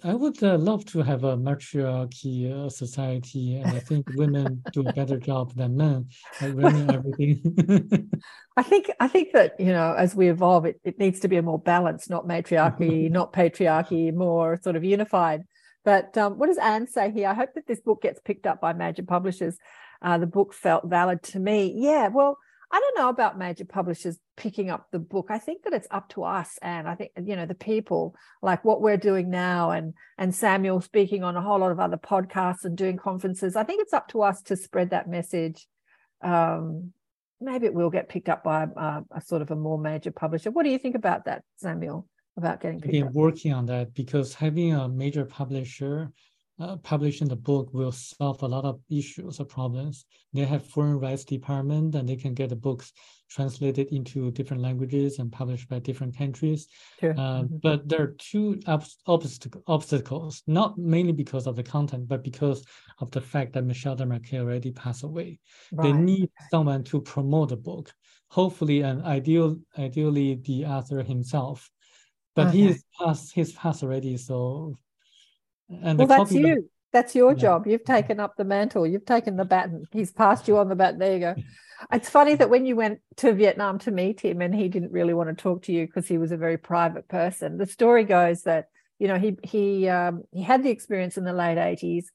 I 0.04 0.14
would 0.14 0.42
uh, 0.42 0.58
love 0.58 0.84
to 0.86 1.02
have 1.02 1.24
a 1.24 1.36
matriarchy 1.36 2.52
uh, 2.52 2.68
society, 2.68 3.56
and 3.56 3.76
I 3.76 3.80
think 3.80 4.08
women 4.14 4.62
do 4.72 4.86
a 4.86 4.92
better 4.92 5.18
job 5.18 5.54
than 5.54 5.76
men 5.76 6.08
at 6.40 6.54
running 6.54 6.90
everything. 6.94 8.10
I 8.56 8.62
think 8.62 8.90
I 9.00 9.08
think 9.08 9.32
that 9.32 9.58
you 9.58 9.72
know, 9.72 9.94
as 9.94 10.14
we 10.14 10.28
evolve, 10.28 10.66
it, 10.66 10.80
it 10.84 10.98
needs 10.98 11.20
to 11.20 11.28
be 11.28 11.36
a 11.36 11.42
more 11.42 11.58
balanced, 11.58 12.10
not 12.10 12.26
matriarchy, 12.26 13.08
not 13.10 13.32
patriarchy, 13.32 14.12
more 14.14 14.58
sort 14.62 14.76
of 14.76 14.84
unified. 14.84 15.42
But 15.84 16.16
um, 16.18 16.38
what 16.38 16.48
does 16.48 16.58
Anne 16.58 16.88
say 16.88 17.10
here? 17.10 17.28
I 17.28 17.34
hope 17.34 17.54
that 17.54 17.66
this 17.66 17.80
book 17.80 18.02
gets 18.02 18.20
picked 18.20 18.46
up 18.46 18.60
by 18.60 18.72
major 18.72 19.04
publishers 19.04 19.56
uh, 20.02 20.18
the 20.18 20.26
book 20.26 20.52
felt 20.52 20.84
valid 20.86 21.22
to 21.22 21.38
me. 21.38 21.72
Yeah, 21.76 22.08
well, 22.08 22.38
I 22.70 22.80
don't 22.80 22.98
know 22.98 23.08
about 23.08 23.38
major 23.38 23.64
publishers 23.64 24.18
picking 24.36 24.70
up 24.70 24.88
the 24.90 24.98
book. 24.98 25.26
I 25.30 25.38
think 25.38 25.62
that 25.62 25.72
it's 25.72 25.86
up 25.90 26.08
to 26.10 26.24
us, 26.24 26.58
and 26.60 26.88
I 26.88 26.96
think 26.96 27.12
you 27.22 27.36
know 27.36 27.46
the 27.46 27.54
people, 27.54 28.16
like 28.42 28.64
what 28.64 28.82
we're 28.82 28.96
doing 28.96 29.30
now, 29.30 29.70
and 29.70 29.94
and 30.18 30.34
Samuel 30.34 30.80
speaking 30.80 31.22
on 31.22 31.36
a 31.36 31.42
whole 31.42 31.60
lot 31.60 31.70
of 31.70 31.78
other 31.78 31.96
podcasts 31.96 32.64
and 32.64 32.76
doing 32.76 32.96
conferences. 32.96 33.54
I 33.54 33.62
think 33.62 33.82
it's 33.82 33.92
up 33.92 34.08
to 34.08 34.22
us 34.22 34.42
to 34.42 34.56
spread 34.56 34.90
that 34.90 35.08
message. 35.08 35.66
Um, 36.22 36.92
maybe 37.40 37.66
it 37.66 37.74
will 37.74 37.90
get 37.90 38.08
picked 38.08 38.28
up 38.28 38.42
by 38.42 38.64
a, 38.64 39.02
a, 39.10 39.20
sort 39.20 39.42
of 39.42 39.50
a 39.50 39.56
more 39.56 39.78
major 39.78 40.10
publisher. 40.10 40.50
What 40.50 40.64
do 40.64 40.70
you 40.70 40.78
think 40.78 40.96
about 40.96 41.26
that, 41.26 41.42
Samuel? 41.58 42.08
About 42.36 42.60
getting 42.60 42.80
picked 42.80 42.92
been 42.92 43.06
up? 43.06 43.12
working 43.12 43.52
on 43.52 43.64
that 43.66 43.94
because 43.94 44.34
having 44.34 44.74
a 44.74 44.88
major 44.88 45.24
publisher 45.24 46.12
uh, 46.58 46.76
publishing 46.76 47.28
the 47.28 47.36
book 47.36 47.72
will 47.72 47.92
solve 47.92 48.42
a 48.42 48.48
lot 48.48 48.64
of 48.64 48.80
issues 48.90 49.40
or 49.40 49.44
problems. 49.44 50.06
They 50.32 50.44
have 50.44 50.66
foreign 50.66 50.98
rights 50.98 51.24
department 51.24 51.94
and 51.94 52.08
they 52.08 52.16
can 52.16 52.34
get 52.34 52.48
the 52.48 52.56
books 52.56 52.92
translated 53.28 53.88
into 53.88 54.30
different 54.30 54.62
languages 54.62 55.18
and 55.18 55.30
published 55.30 55.68
by 55.68 55.80
different 55.80 56.16
countries. 56.16 56.68
Sure. 57.00 57.12
Uh, 57.12 57.42
mm-hmm. 57.42 57.56
But 57.62 57.88
there 57.88 58.02
are 58.02 58.14
two 58.18 58.60
ob- 58.66 58.84
obstacle, 59.06 59.62
obstacles, 59.66 60.42
not 60.46 60.78
mainly 60.78 61.12
because 61.12 61.46
of 61.46 61.56
the 61.56 61.62
content, 61.62 62.08
but 62.08 62.24
because 62.24 62.64
of 63.00 63.10
the 63.10 63.20
fact 63.20 63.52
that 63.52 63.64
Michel 63.64 63.96
Desmarquet 63.96 64.40
already 64.40 64.70
passed 64.70 65.02
away. 65.02 65.38
Right. 65.72 65.84
They 65.84 65.92
need 65.92 66.30
someone 66.50 66.84
to 66.84 67.00
promote 67.00 67.50
the 67.50 67.56
book, 67.56 67.92
hopefully 68.30 68.80
and 68.80 69.02
ideal, 69.02 69.58
ideally 69.78 70.36
the 70.36 70.64
author 70.66 71.02
himself. 71.02 71.70
But 72.34 72.48
okay. 72.48 72.58
he's 72.58 72.84
passed, 72.98 73.32
he's 73.34 73.52
passed 73.52 73.82
already, 73.82 74.16
so 74.16 74.78
and 75.68 75.98
well, 75.98 76.06
that's 76.06 76.32
you. 76.32 76.68
That's 76.92 77.14
your 77.14 77.32
yeah. 77.32 77.38
job. 77.38 77.66
You've 77.66 77.84
taken 77.84 78.20
up 78.20 78.36
the 78.36 78.44
mantle. 78.44 78.86
You've 78.86 79.04
taken 79.04 79.36
the 79.36 79.44
baton. 79.44 79.84
He's 79.92 80.12
passed 80.12 80.48
you 80.48 80.58
on 80.58 80.68
the 80.68 80.76
baton. 80.76 80.98
There 80.98 81.12
you 81.12 81.20
go. 81.20 81.34
It's 81.92 82.08
funny 82.08 82.34
that 82.36 82.48
when 82.48 82.64
you 82.64 82.74
went 82.74 83.00
to 83.16 83.34
Vietnam 83.34 83.78
to 83.80 83.90
meet 83.90 84.22
him 84.22 84.40
and 84.40 84.54
he 84.54 84.70
didn't 84.70 84.92
really 84.92 85.12
want 85.12 85.28
to 85.28 85.34
talk 85.34 85.64
to 85.64 85.72
you 85.72 85.84
because 85.84 86.08
he 86.08 86.16
was 86.16 86.32
a 86.32 86.36
very 86.38 86.56
private 86.56 87.06
person. 87.06 87.58
The 87.58 87.66
story 87.66 88.04
goes 88.04 88.44
that 88.44 88.68
you 88.98 89.08
know 89.08 89.18
he 89.18 89.36
he 89.42 89.86
um, 89.86 90.24
he 90.32 90.42
had 90.42 90.62
the 90.62 90.70
experience 90.70 91.18
in 91.18 91.24
the 91.24 91.34
late 91.34 91.58
eighties, 91.58 92.10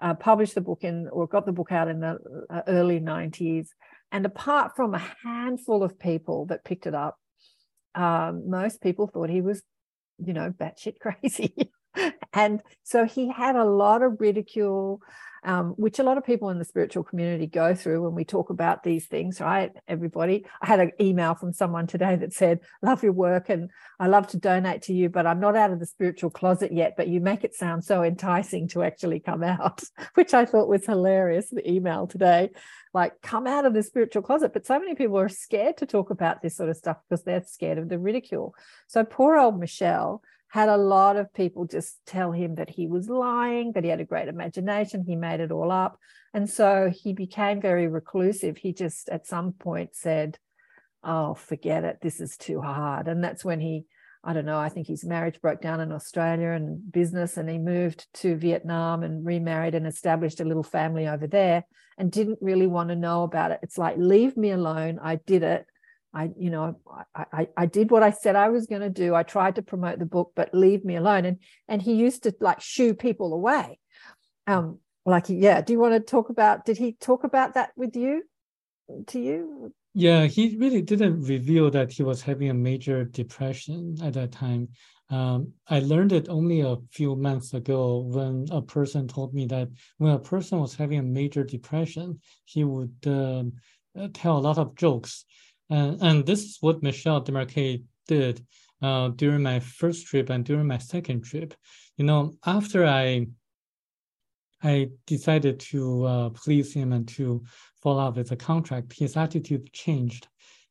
uh, 0.00 0.14
published 0.14 0.56
the 0.56 0.60
book 0.60 0.82
in 0.82 1.08
or 1.12 1.28
got 1.28 1.46
the 1.46 1.52
book 1.52 1.70
out 1.70 1.86
in 1.86 2.00
the 2.00 2.18
uh, 2.50 2.62
early 2.66 2.98
nineties, 2.98 3.72
and 4.10 4.26
apart 4.26 4.74
from 4.74 4.94
a 4.94 5.02
handful 5.22 5.84
of 5.84 5.98
people 5.98 6.46
that 6.46 6.64
picked 6.64 6.88
it 6.88 6.94
up, 6.94 7.16
um, 7.94 8.50
most 8.50 8.80
people 8.80 9.06
thought 9.06 9.30
he 9.30 9.40
was, 9.40 9.62
you 10.18 10.32
know, 10.32 10.50
batshit 10.50 10.98
crazy. 11.00 11.70
And 12.32 12.60
so 12.82 13.04
he 13.04 13.30
had 13.30 13.56
a 13.56 13.64
lot 13.64 14.02
of 14.02 14.20
ridicule, 14.20 15.00
um, 15.44 15.70
which 15.76 15.98
a 15.98 16.02
lot 16.02 16.16
of 16.16 16.24
people 16.24 16.48
in 16.50 16.58
the 16.58 16.64
spiritual 16.64 17.04
community 17.04 17.46
go 17.46 17.74
through 17.74 18.02
when 18.02 18.14
we 18.14 18.24
talk 18.24 18.50
about 18.50 18.82
these 18.82 19.06
things, 19.06 19.40
right? 19.40 19.72
Everybody. 19.86 20.46
I 20.62 20.66
had 20.66 20.80
an 20.80 20.92
email 21.00 21.34
from 21.34 21.52
someone 21.52 21.86
today 21.86 22.16
that 22.16 22.32
said, 22.32 22.60
Love 22.82 23.02
your 23.02 23.12
work 23.12 23.50
and 23.50 23.70
I 24.00 24.06
love 24.06 24.26
to 24.28 24.38
donate 24.38 24.82
to 24.82 24.94
you, 24.94 25.10
but 25.10 25.26
I'm 25.26 25.40
not 25.40 25.56
out 25.56 25.70
of 25.70 25.80
the 25.80 25.86
spiritual 25.86 26.30
closet 26.30 26.72
yet. 26.72 26.94
But 26.96 27.08
you 27.08 27.20
make 27.20 27.44
it 27.44 27.54
sound 27.54 27.84
so 27.84 28.02
enticing 28.02 28.68
to 28.68 28.82
actually 28.82 29.20
come 29.20 29.42
out, 29.42 29.82
which 30.14 30.32
I 30.32 30.46
thought 30.46 30.68
was 30.68 30.86
hilarious. 30.86 31.50
The 31.50 31.70
email 31.70 32.06
today, 32.06 32.50
like, 32.94 33.20
come 33.22 33.46
out 33.46 33.66
of 33.66 33.74
the 33.74 33.82
spiritual 33.82 34.22
closet. 34.22 34.52
But 34.54 34.66
so 34.66 34.78
many 34.78 34.94
people 34.94 35.18
are 35.18 35.28
scared 35.28 35.76
to 35.78 35.86
talk 35.86 36.10
about 36.10 36.40
this 36.40 36.56
sort 36.56 36.70
of 36.70 36.76
stuff 36.76 36.98
because 37.08 37.22
they're 37.24 37.44
scared 37.44 37.78
of 37.78 37.90
the 37.90 37.98
ridicule. 37.98 38.54
So 38.86 39.04
poor 39.04 39.36
old 39.36 39.60
Michel 39.60 40.22
had 40.54 40.68
a 40.68 40.76
lot 40.76 41.16
of 41.16 41.34
people 41.34 41.64
just 41.64 41.98
tell 42.06 42.30
him 42.30 42.54
that 42.54 42.70
he 42.70 42.86
was 42.86 43.08
lying, 43.08 43.72
that 43.72 43.82
he 43.82 43.90
had 43.90 43.98
a 43.98 44.04
great 44.04 44.28
imagination, 44.28 45.02
he 45.04 45.16
made 45.16 45.40
it 45.40 45.50
all 45.50 45.72
up. 45.72 45.98
And 46.32 46.48
so 46.48 46.92
he 46.94 47.12
became 47.12 47.60
very 47.60 47.88
reclusive. 47.88 48.56
He 48.56 48.72
just 48.72 49.08
at 49.08 49.26
some 49.26 49.54
point 49.54 49.96
said, 49.96 50.38
Oh, 51.02 51.34
forget 51.34 51.82
it, 51.82 51.98
this 52.02 52.20
is 52.20 52.36
too 52.36 52.60
hard. 52.60 53.08
And 53.08 53.22
that's 53.22 53.44
when 53.44 53.58
he, 53.58 53.86
I 54.22 54.32
don't 54.32 54.46
know, 54.46 54.60
I 54.60 54.68
think 54.68 54.86
his 54.86 55.04
marriage 55.04 55.40
broke 55.40 55.60
down 55.60 55.80
in 55.80 55.90
Australia 55.90 56.50
and 56.50 56.92
business, 56.92 57.36
and 57.36 57.50
he 57.50 57.58
moved 57.58 58.06
to 58.20 58.36
Vietnam 58.36 59.02
and 59.02 59.26
remarried 59.26 59.74
and 59.74 59.88
established 59.88 60.38
a 60.38 60.44
little 60.44 60.62
family 60.62 61.08
over 61.08 61.26
there 61.26 61.64
and 61.98 62.12
didn't 62.12 62.38
really 62.40 62.68
want 62.68 62.90
to 62.90 62.94
know 62.94 63.24
about 63.24 63.50
it. 63.50 63.58
It's 63.64 63.76
like, 63.76 63.96
leave 63.98 64.36
me 64.36 64.52
alone. 64.52 65.00
I 65.02 65.16
did 65.16 65.42
it. 65.42 65.66
I, 66.14 66.30
you 66.38 66.50
know, 66.50 66.78
I, 67.14 67.24
I, 67.32 67.48
I 67.56 67.66
did 67.66 67.90
what 67.90 68.04
I 68.04 68.10
said 68.10 68.36
I 68.36 68.48
was 68.48 68.66
going 68.66 68.82
to 68.82 68.90
do. 68.90 69.14
I 69.14 69.24
tried 69.24 69.56
to 69.56 69.62
promote 69.62 69.98
the 69.98 70.06
book, 70.06 70.32
but 70.36 70.54
leave 70.54 70.84
me 70.84 70.96
alone. 70.96 71.24
And 71.24 71.38
and 71.68 71.82
he 71.82 71.94
used 71.94 72.22
to 72.22 72.34
like 72.40 72.60
shoo 72.60 72.94
people 72.94 73.34
away. 73.34 73.78
Um, 74.46 74.78
like 75.04 75.24
yeah. 75.28 75.60
Do 75.60 75.72
you 75.72 75.80
want 75.80 75.94
to 75.94 76.00
talk 76.00 76.30
about? 76.30 76.64
Did 76.64 76.78
he 76.78 76.92
talk 76.92 77.24
about 77.24 77.54
that 77.54 77.70
with 77.76 77.96
you? 77.96 78.22
To 79.08 79.18
you? 79.18 79.74
Yeah, 79.94 80.26
he 80.26 80.56
really 80.58 80.82
didn't 80.82 81.22
reveal 81.22 81.70
that 81.70 81.92
he 81.92 82.02
was 82.02 82.22
having 82.22 82.50
a 82.50 82.54
major 82.54 83.04
depression 83.04 83.96
at 84.02 84.14
that 84.14 84.32
time. 84.32 84.68
Um, 85.10 85.52
I 85.68 85.80
learned 85.80 86.12
it 86.12 86.28
only 86.28 86.60
a 86.60 86.76
few 86.90 87.14
months 87.14 87.54
ago 87.54 87.98
when 87.98 88.46
a 88.50 88.62
person 88.62 89.06
told 89.06 89.34
me 89.34 89.46
that 89.46 89.68
when 89.98 90.12
a 90.12 90.18
person 90.18 90.58
was 90.58 90.74
having 90.74 90.98
a 90.98 91.02
major 91.02 91.44
depression, 91.44 92.20
he 92.44 92.64
would 92.64 92.96
uh, 93.06 93.44
tell 94.12 94.38
a 94.38 94.40
lot 94.40 94.58
of 94.58 94.74
jokes 94.74 95.24
and, 95.70 96.02
and 96.02 96.26
this 96.26 96.44
is 96.44 96.58
what 96.60 96.82
Michel 96.82 97.22
Desmarquet 97.22 97.84
did 98.06 98.44
uh, 98.82 99.08
during 99.08 99.42
my 99.42 99.60
first 99.60 100.06
trip 100.06 100.30
and 100.30 100.44
during 100.44 100.66
my 100.66 100.78
second 100.78 101.22
trip. 101.22 101.54
You 101.96 102.04
know, 102.04 102.34
after 102.44 102.84
I 102.86 103.26
I 104.62 104.88
decided 105.06 105.60
to 105.60 106.04
uh, 106.04 106.30
please 106.30 106.72
him 106.72 106.92
and 106.92 107.06
to 107.08 107.44
follow 107.82 108.02
up 108.06 108.16
with 108.16 108.32
a 108.32 108.36
contract, 108.36 108.98
his 108.98 109.16
attitude 109.16 109.70
changed. 109.72 110.26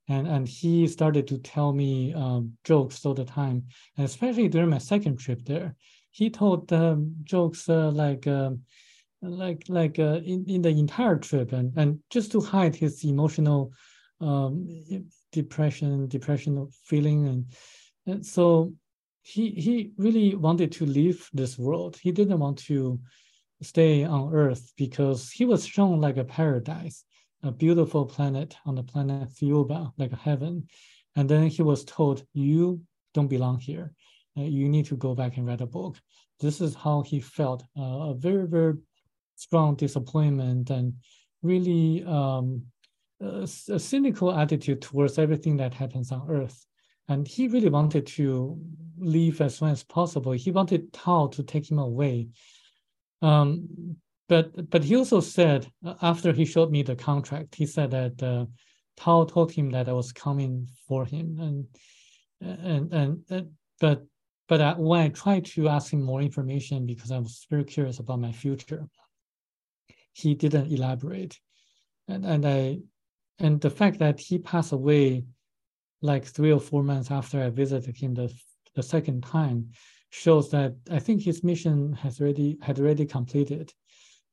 And, 0.10 0.28
and 0.28 0.48
he 0.48 0.88
started 0.88 1.28
to 1.28 1.38
tell 1.38 1.72
me 1.72 2.14
um, 2.14 2.58
jokes 2.66 3.06
all 3.06 3.14
the 3.14 3.24
time, 3.24 3.64
and 3.96 4.06
especially 4.06 4.50
during 4.50 4.70
my 4.70 4.80
second 4.80 5.18
trip 5.18 5.46
there. 5.46 5.76
he 6.14 6.30
told 6.30 6.72
um, 6.72 7.16
jokes 7.24 7.68
uh, 7.68 7.90
like 7.90 8.28
um, 8.28 8.62
like 9.22 9.64
like 9.68 9.98
uh, 10.00 10.20
in, 10.26 10.46
in 10.48 10.62
the 10.62 10.70
entire 10.70 11.18
trip 11.18 11.54
and, 11.54 11.74
and 11.76 12.00
just 12.10 12.32
to 12.32 12.40
hide 12.40 12.76
his 12.76 13.04
emotional 13.04 13.72
um, 14.24 15.06
depression 15.32 16.08
depression 16.08 16.68
feeling. 16.86 17.28
And, 17.28 17.46
and 18.06 18.26
so 18.26 18.74
he 19.22 19.52
he 19.52 19.92
really 19.98 20.36
wanted 20.36 20.72
to 20.74 20.86
leave 20.86 21.30
this 21.34 21.58
world. 21.58 21.98
He 21.98 22.12
didn't 22.12 22.40
want 22.40 22.58
to 22.70 23.00
stay 23.62 24.04
on 24.04 24.34
earth 24.34 24.74
because 24.78 25.32
he 25.32 25.46
was 25.46 25.66
shown 25.66 26.02
like 26.02 26.18
a 26.18 26.26
paradise 26.26 27.06
a 27.44 27.52
beautiful 27.52 28.06
planet 28.06 28.56
on 28.66 28.76
the 28.76 28.84
planet 28.84 29.30
Thiaoouba, 29.30 29.92
like 29.98 30.14
a 30.14 30.18
heaven. 30.18 30.68
And 31.16 31.30
then 31.30 31.48
he 31.48 31.62
was 31.62 31.84
told 31.84 32.26
you 32.34 32.82
don't 33.14 33.28
belong 33.28 33.60
here. 33.60 33.94
Uh, 34.38 34.44
you 34.44 34.68
need 34.70 34.86
to 34.86 34.98
go 34.98 35.14
back 35.14 35.38
and 35.38 35.46
write 35.46 35.62
a 35.62 35.66
book. 35.66 35.98
This 36.40 36.62
is 36.62 36.74
how 36.74 37.02
he 37.02 37.20
felt 37.20 37.64
uh, 37.78 38.12
a 38.12 38.16
very 38.16 38.48
very 38.48 38.76
strong 39.36 39.76
disappointment 39.76 40.70
and 40.70 40.94
really 41.42 42.04
um, 42.06 42.64
a, 43.22 43.48
cynical 43.48 44.32
attitude 44.32 44.82
towards 44.82 45.18
everything 45.18 45.58
that 45.58 45.74
happens 45.74 46.12
on 46.12 46.30
Earth. 46.30 46.66
And 47.08 47.28
he 47.28 47.48
really 47.48 47.70
wanted 47.70 48.08
to 48.08 48.58
leave 48.98 49.42
as 49.42 49.58
soon 49.58 49.70
as 49.70 49.84
possible. 49.84 50.32
He 50.32 50.52
wanted 50.52 50.94
Tao 50.94 51.28
to 51.28 51.44
take 51.44 51.70
him 51.70 51.80
away. 51.80 52.30
Um, 53.22 53.98
but 54.30 54.70
but 54.70 54.84
he 54.84 54.96
also 54.96 55.20
said 55.20 55.70
uh, 55.86 55.96
after 56.02 56.32
he 56.32 56.46
showed 56.46 56.72
me 56.72 56.82
the 56.82 56.96
contract, 56.96 57.56
he 57.56 57.66
said 57.66 57.92
that 57.92 58.24
uh, 58.24 58.46
Tao 58.96 59.26
told 59.26 59.52
him 59.52 59.70
that 59.72 59.90
I 59.90 59.94
was 59.94 60.12
coming 60.14 60.70
for 60.88 61.06
him, 61.06 61.40
and 61.40 61.66
and 62.42 62.94
and, 62.94 63.24
and 63.30 63.52
but 63.80 64.06
but 64.48 64.62
I, 64.62 64.74
when 64.74 65.02
I 65.02 65.10
tried 65.10 65.46
to 65.46 65.70
ask 65.70 65.92
him 65.92 66.02
more 66.02 66.22
information 66.22 66.86
because 66.86 67.12
I 67.12 67.20
was 67.20 67.46
very 67.50 67.64
curious 67.64 68.00
about 68.00 68.20
my 68.20 68.32
future, 68.32 68.88
he 70.14 70.36
didn't 70.36 70.72
elaborate. 70.72 71.40
And, 72.08 72.26
and 72.26 72.46
I 72.46 72.80
and 73.40 73.60
the 73.62 73.70
fact 73.70 74.00
that 74.00 74.20
he 74.20 74.38
passed 74.38 74.72
away 74.72 75.26
like 76.02 76.26
three 76.26 76.52
or 76.52 76.60
four 76.60 76.84
months 76.84 77.10
after 77.12 77.42
I 77.42 77.50
visited 77.50 77.98
him 77.98 78.14
the, 78.14 78.34
the 78.76 78.84
second 78.84 79.24
time 79.24 79.70
shows 80.10 80.52
that 80.52 80.76
I 80.92 81.00
think 81.00 81.22
his 81.22 81.44
mission 81.44 81.94
has 81.94 82.22
already 82.22 82.58
had 82.62 82.80
already 82.80 83.06
completed. 83.06 83.74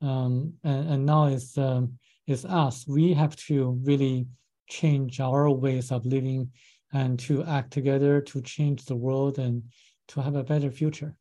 Um, 0.03 0.55
and, 0.65 0.89
and 0.89 1.07
now 1.07 1.27
it's 1.27 1.57
um, 1.57 1.99
it's 2.27 2.45
us. 2.45 2.87
We 2.87 3.15
have 3.15 3.37
to 3.47 3.81
really 3.85 4.27
change 4.69 5.21
our 5.21 5.51
ways 5.51 5.91
of 5.91 6.07
living 6.07 6.51
and 6.93 7.19
to 7.21 7.45
act 7.45 7.73
together 7.73 8.21
to 8.21 8.41
change 8.43 8.85
the 8.85 8.97
world 8.97 9.39
and 9.39 9.63
to 10.09 10.21
have 10.21 10.35
a 10.35 10.45
better 10.45 10.71
future. 10.71 11.17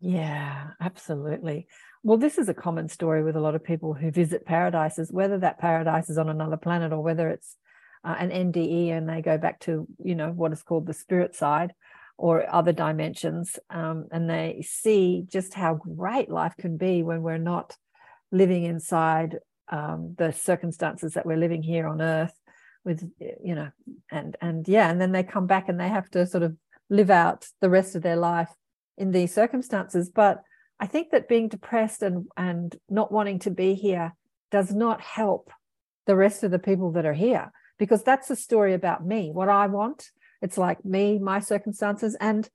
Yeah, 0.00 0.68
absolutely. 0.80 1.66
Well, 2.02 2.16
this 2.16 2.38
is 2.38 2.48
a 2.48 2.54
common 2.54 2.88
story 2.88 3.24
with 3.24 3.36
a 3.36 3.40
lot 3.40 3.54
of 3.54 3.64
people 3.64 3.92
who 3.92 4.10
visit 4.10 4.46
paradises, 4.46 5.12
whether 5.12 5.38
that 5.38 5.58
paradise 5.58 6.08
is 6.08 6.18
on 6.18 6.28
another 6.28 6.56
planet 6.56 6.92
or 6.92 7.02
whether 7.02 7.28
it's 7.28 7.56
uh, 8.04 8.14
an 8.18 8.30
NDE 8.30 8.90
and 8.90 9.08
they 9.08 9.20
go 9.20 9.36
back 9.36 9.60
to, 9.60 9.86
you 10.02 10.14
know, 10.14 10.30
what 10.30 10.52
is 10.52 10.62
called 10.62 10.86
the 10.86 10.94
spirit 10.94 11.34
side 11.34 11.72
or 12.16 12.52
other 12.52 12.72
dimensions. 12.72 13.58
Um, 13.68 14.06
and 14.12 14.30
they 14.30 14.64
see 14.66 15.24
just 15.26 15.54
how 15.54 15.74
great 15.74 16.30
life 16.30 16.54
can 16.56 16.76
be 16.76 17.02
when 17.02 17.22
we're 17.22 17.38
not 17.38 17.76
living 18.30 18.64
inside 18.64 19.38
um, 19.70 20.14
the 20.16 20.32
circumstances 20.32 21.14
that 21.14 21.26
we're 21.26 21.36
living 21.36 21.62
here 21.62 21.88
on 21.88 22.00
earth 22.00 22.34
with, 22.84 23.10
you 23.42 23.54
know, 23.56 23.70
and, 24.10 24.36
and 24.40 24.68
yeah, 24.68 24.88
and 24.88 25.00
then 25.00 25.12
they 25.12 25.24
come 25.24 25.46
back 25.46 25.68
and 25.68 25.80
they 25.80 25.88
have 25.88 26.08
to 26.10 26.26
sort 26.26 26.44
of 26.44 26.56
live 26.88 27.10
out 27.10 27.46
the 27.60 27.68
rest 27.68 27.96
of 27.96 28.02
their 28.02 28.16
life 28.16 28.50
in 28.96 29.10
these 29.10 29.34
circumstances. 29.34 30.08
But 30.08 30.42
I 30.80 30.86
think 30.86 31.10
that 31.10 31.28
being 31.28 31.48
depressed 31.48 32.02
and, 32.02 32.26
and 32.36 32.74
not 32.88 33.10
wanting 33.10 33.40
to 33.40 33.50
be 33.50 33.74
here 33.74 34.14
does 34.50 34.72
not 34.72 35.00
help 35.00 35.50
the 36.06 36.16
rest 36.16 36.42
of 36.42 36.50
the 36.50 36.58
people 36.58 36.92
that 36.92 37.04
are 37.04 37.14
here 37.14 37.52
because 37.78 38.02
that's 38.02 38.30
a 38.30 38.36
story 38.36 38.74
about 38.74 39.04
me, 39.04 39.30
what 39.32 39.48
I 39.48 39.66
want. 39.66 40.10
It's 40.40 40.58
like 40.58 40.84
me, 40.84 41.18
my 41.18 41.40
circumstances, 41.40 42.16
and 42.20 42.48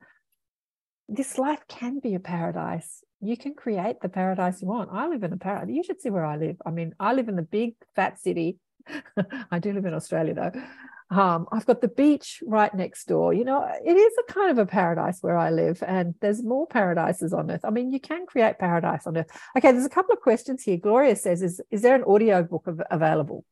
this 1.09 1.37
life 1.37 1.61
can 1.67 1.99
be 1.99 2.15
a 2.15 2.19
paradise. 2.19 3.03
You 3.21 3.37
can 3.37 3.53
create 3.53 3.97
the 4.01 4.09
paradise 4.09 4.61
you 4.61 4.67
want. 4.67 4.89
I 4.91 5.07
live 5.07 5.23
in 5.23 5.33
a 5.33 5.37
paradise. 5.37 5.75
You 5.75 5.83
should 5.83 6.01
see 6.01 6.09
where 6.09 6.25
I 6.25 6.37
live. 6.37 6.57
I 6.65 6.71
mean, 6.71 6.93
I 6.99 7.13
live 7.13 7.29
in 7.29 7.35
the 7.35 7.41
big 7.41 7.75
fat 7.95 8.19
city. 8.19 8.57
I 9.51 9.59
do 9.59 9.73
live 9.73 9.85
in 9.85 9.93
Australia 9.93 10.33
though. 10.33 10.51
Um, 11.13 11.47
I've 11.51 11.65
got 11.67 11.81
the 11.81 11.87
beach 11.87 12.41
right 12.45 12.73
next 12.73 13.07
door. 13.07 13.33
You 13.33 13.45
know, 13.45 13.69
it 13.85 13.95
is 13.95 14.13
a 14.27 14.33
kind 14.33 14.49
of 14.49 14.57
a 14.57 14.65
paradise 14.65 15.19
where 15.21 15.37
I 15.37 15.51
live, 15.51 15.83
and 15.85 16.15
there's 16.21 16.41
more 16.41 16.65
paradises 16.65 17.33
on 17.33 17.51
earth. 17.51 17.63
I 17.63 17.69
mean, 17.69 17.91
you 17.91 17.99
can 17.99 18.25
create 18.25 18.57
paradise 18.57 19.05
on 19.05 19.17
earth. 19.17 19.29
Okay, 19.55 19.71
there's 19.71 19.85
a 19.85 19.89
couple 19.89 20.13
of 20.13 20.21
questions 20.21 20.63
here. 20.63 20.77
Gloria 20.77 21.15
says, 21.15 21.43
"Is 21.43 21.61
is 21.69 21.83
there 21.83 21.95
an 21.95 22.03
audio 22.05 22.41
book 22.41 22.67
av- 22.67 22.81
available?" 22.89 23.45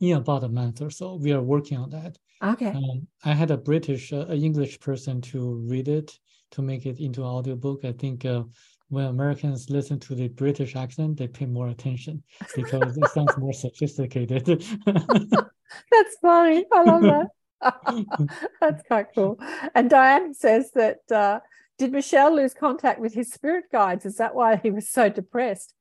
In 0.00 0.16
about 0.16 0.44
a 0.44 0.48
month 0.48 0.80
or 0.80 0.90
so, 0.90 1.16
we 1.16 1.32
are 1.32 1.42
working 1.42 1.76
on 1.76 1.90
that. 1.90 2.16
Okay. 2.42 2.70
Um, 2.70 3.06
I 3.22 3.34
had 3.34 3.50
a 3.50 3.58
British, 3.58 4.10
uh, 4.14 4.26
English 4.28 4.80
person 4.80 5.20
to 5.32 5.56
read 5.68 5.88
it 5.88 6.18
to 6.52 6.62
make 6.62 6.86
it 6.86 7.00
into 7.00 7.20
an 7.20 7.28
audiobook. 7.28 7.84
I 7.84 7.92
think 7.92 8.24
uh, 8.24 8.44
when 8.88 9.04
Americans 9.04 9.68
listen 9.68 10.00
to 10.00 10.14
the 10.14 10.28
British 10.28 10.74
accent, 10.74 11.18
they 11.18 11.28
pay 11.28 11.44
more 11.44 11.68
attention 11.68 12.22
because 12.56 12.96
it 12.96 13.08
sounds 13.10 13.36
more 13.36 13.52
sophisticated. 13.52 14.64
That's 15.90 16.16
funny. 16.20 16.64
I 16.72 16.82
love 16.82 17.02
that. 17.02 17.28
That's 18.60 18.82
quite 18.86 19.06
cool. 19.14 19.38
And 19.74 19.90
Diane 19.90 20.34
says 20.34 20.70
that 20.74 20.98
uh, 21.10 21.40
did 21.78 21.92
Michel 21.92 22.34
lose 22.34 22.54
contact 22.54 23.00
with 23.00 23.14
his 23.14 23.32
spirit 23.32 23.64
guides? 23.72 24.04
Is 24.04 24.16
that 24.16 24.34
why 24.34 24.56
he 24.56 24.70
was 24.70 24.88
so 24.88 25.08
depressed? 25.08 25.74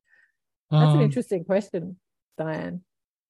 That's 0.71 0.91
um, 0.91 0.97
an 0.97 1.01
interesting 1.01 1.43
question, 1.43 1.97
Diane. 2.37 2.81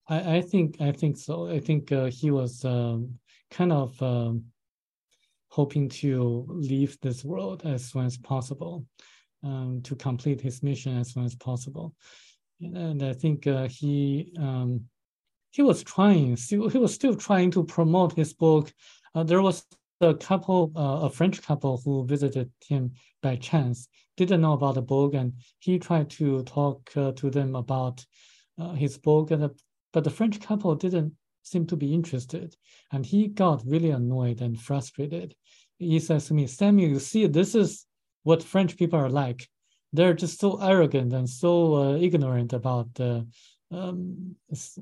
I, 0.07 0.37
I, 0.37 0.41
think 0.41 0.77
I 0.81 0.91
think 0.91 1.17
so. 1.17 1.47
I 1.47 1.59
think 1.59 1.91
uh, 1.91 2.05
he 2.05 2.31
was 2.31 2.65
um, 2.65 3.19
kind 3.51 3.71
of 3.71 4.01
um, 4.01 4.45
hoping 5.49 5.89
to 5.89 6.45
leave 6.47 6.99
this 7.01 7.23
world 7.23 7.63
as 7.65 7.85
soon 7.85 8.05
as 8.05 8.17
possible, 8.17 8.85
um, 9.43 9.81
to 9.83 9.95
complete 9.95 10.41
his 10.41 10.61
mission 10.61 10.97
as 10.97 11.13
soon 11.13 11.25
as 11.25 11.35
possible. 11.35 11.95
And 12.61 13.01
I 13.03 13.13
think 13.13 13.47
uh, 13.47 13.67
he 13.67 14.33
um, 14.37 14.81
he 15.51 15.61
was 15.61 15.83
trying, 15.83 16.37
still, 16.37 16.69
he 16.69 16.77
was 16.77 16.93
still 16.93 17.15
trying 17.15 17.51
to 17.51 17.63
promote 17.63 18.13
his 18.13 18.33
book. 18.33 18.71
Uh, 19.15 19.23
there 19.23 19.41
was 19.41 19.65
a 20.01 20.13
couple, 20.13 20.71
uh, 20.75 21.05
a 21.05 21.09
French 21.09 21.41
couple 21.41 21.81
who 21.83 22.05
visited 22.05 22.51
him 22.67 22.91
by 23.21 23.35
chance, 23.35 23.87
didn't 24.15 24.41
know 24.41 24.53
about 24.53 24.75
the 24.75 24.81
book, 24.81 25.13
and 25.13 25.33
he 25.59 25.79
tried 25.79 26.09
to 26.09 26.43
talk 26.43 26.89
uh, 26.95 27.11
to 27.13 27.29
them 27.29 27.55
about 27.55 28.05
uh, 28.59 28.73
his 28.73 28.97
book, 28.97 29.31
and, 29.31 29.49
but 29.91 30.03
the 30.03 30.09
French 30.09 30.39
couple 30.39 30.75
didn't 30.75 31.13
seem 31.43 31.65
to 31.65 31.75
be 31.75 31.93
interested, 31.93 32.55
and 32.91 33.05
he 33.05 33.27
got 33.27 33.63
really 33.65 33.89
annoyed 33.89 34.41
and 34.41 34.59
frustrated. 34.59 35.35
He 35.79 35.99
says 35.99 36.27
to 36.27 36.33
me, 36.33 36.47
Samuel, 36.47 36.89
you 36.89 36.99
see, 36.99 37.27
this 37.27 37.55
is 37.55 37.85
what 38.23 38.43
French 38.43 38.77
people 38.77 38.99
are 38.99 39.09
like. 39.09 39.47
They're 39.93 40.13
just 40.13 40.39
so 40.39 40.61
arrogant 40.61 41.13
and 41.13 41.27
so 41.27 41.75
uh, 41.75 41.95
ignorant 41.95 42.53
about 42.53 42.99
um, 43.71 44.35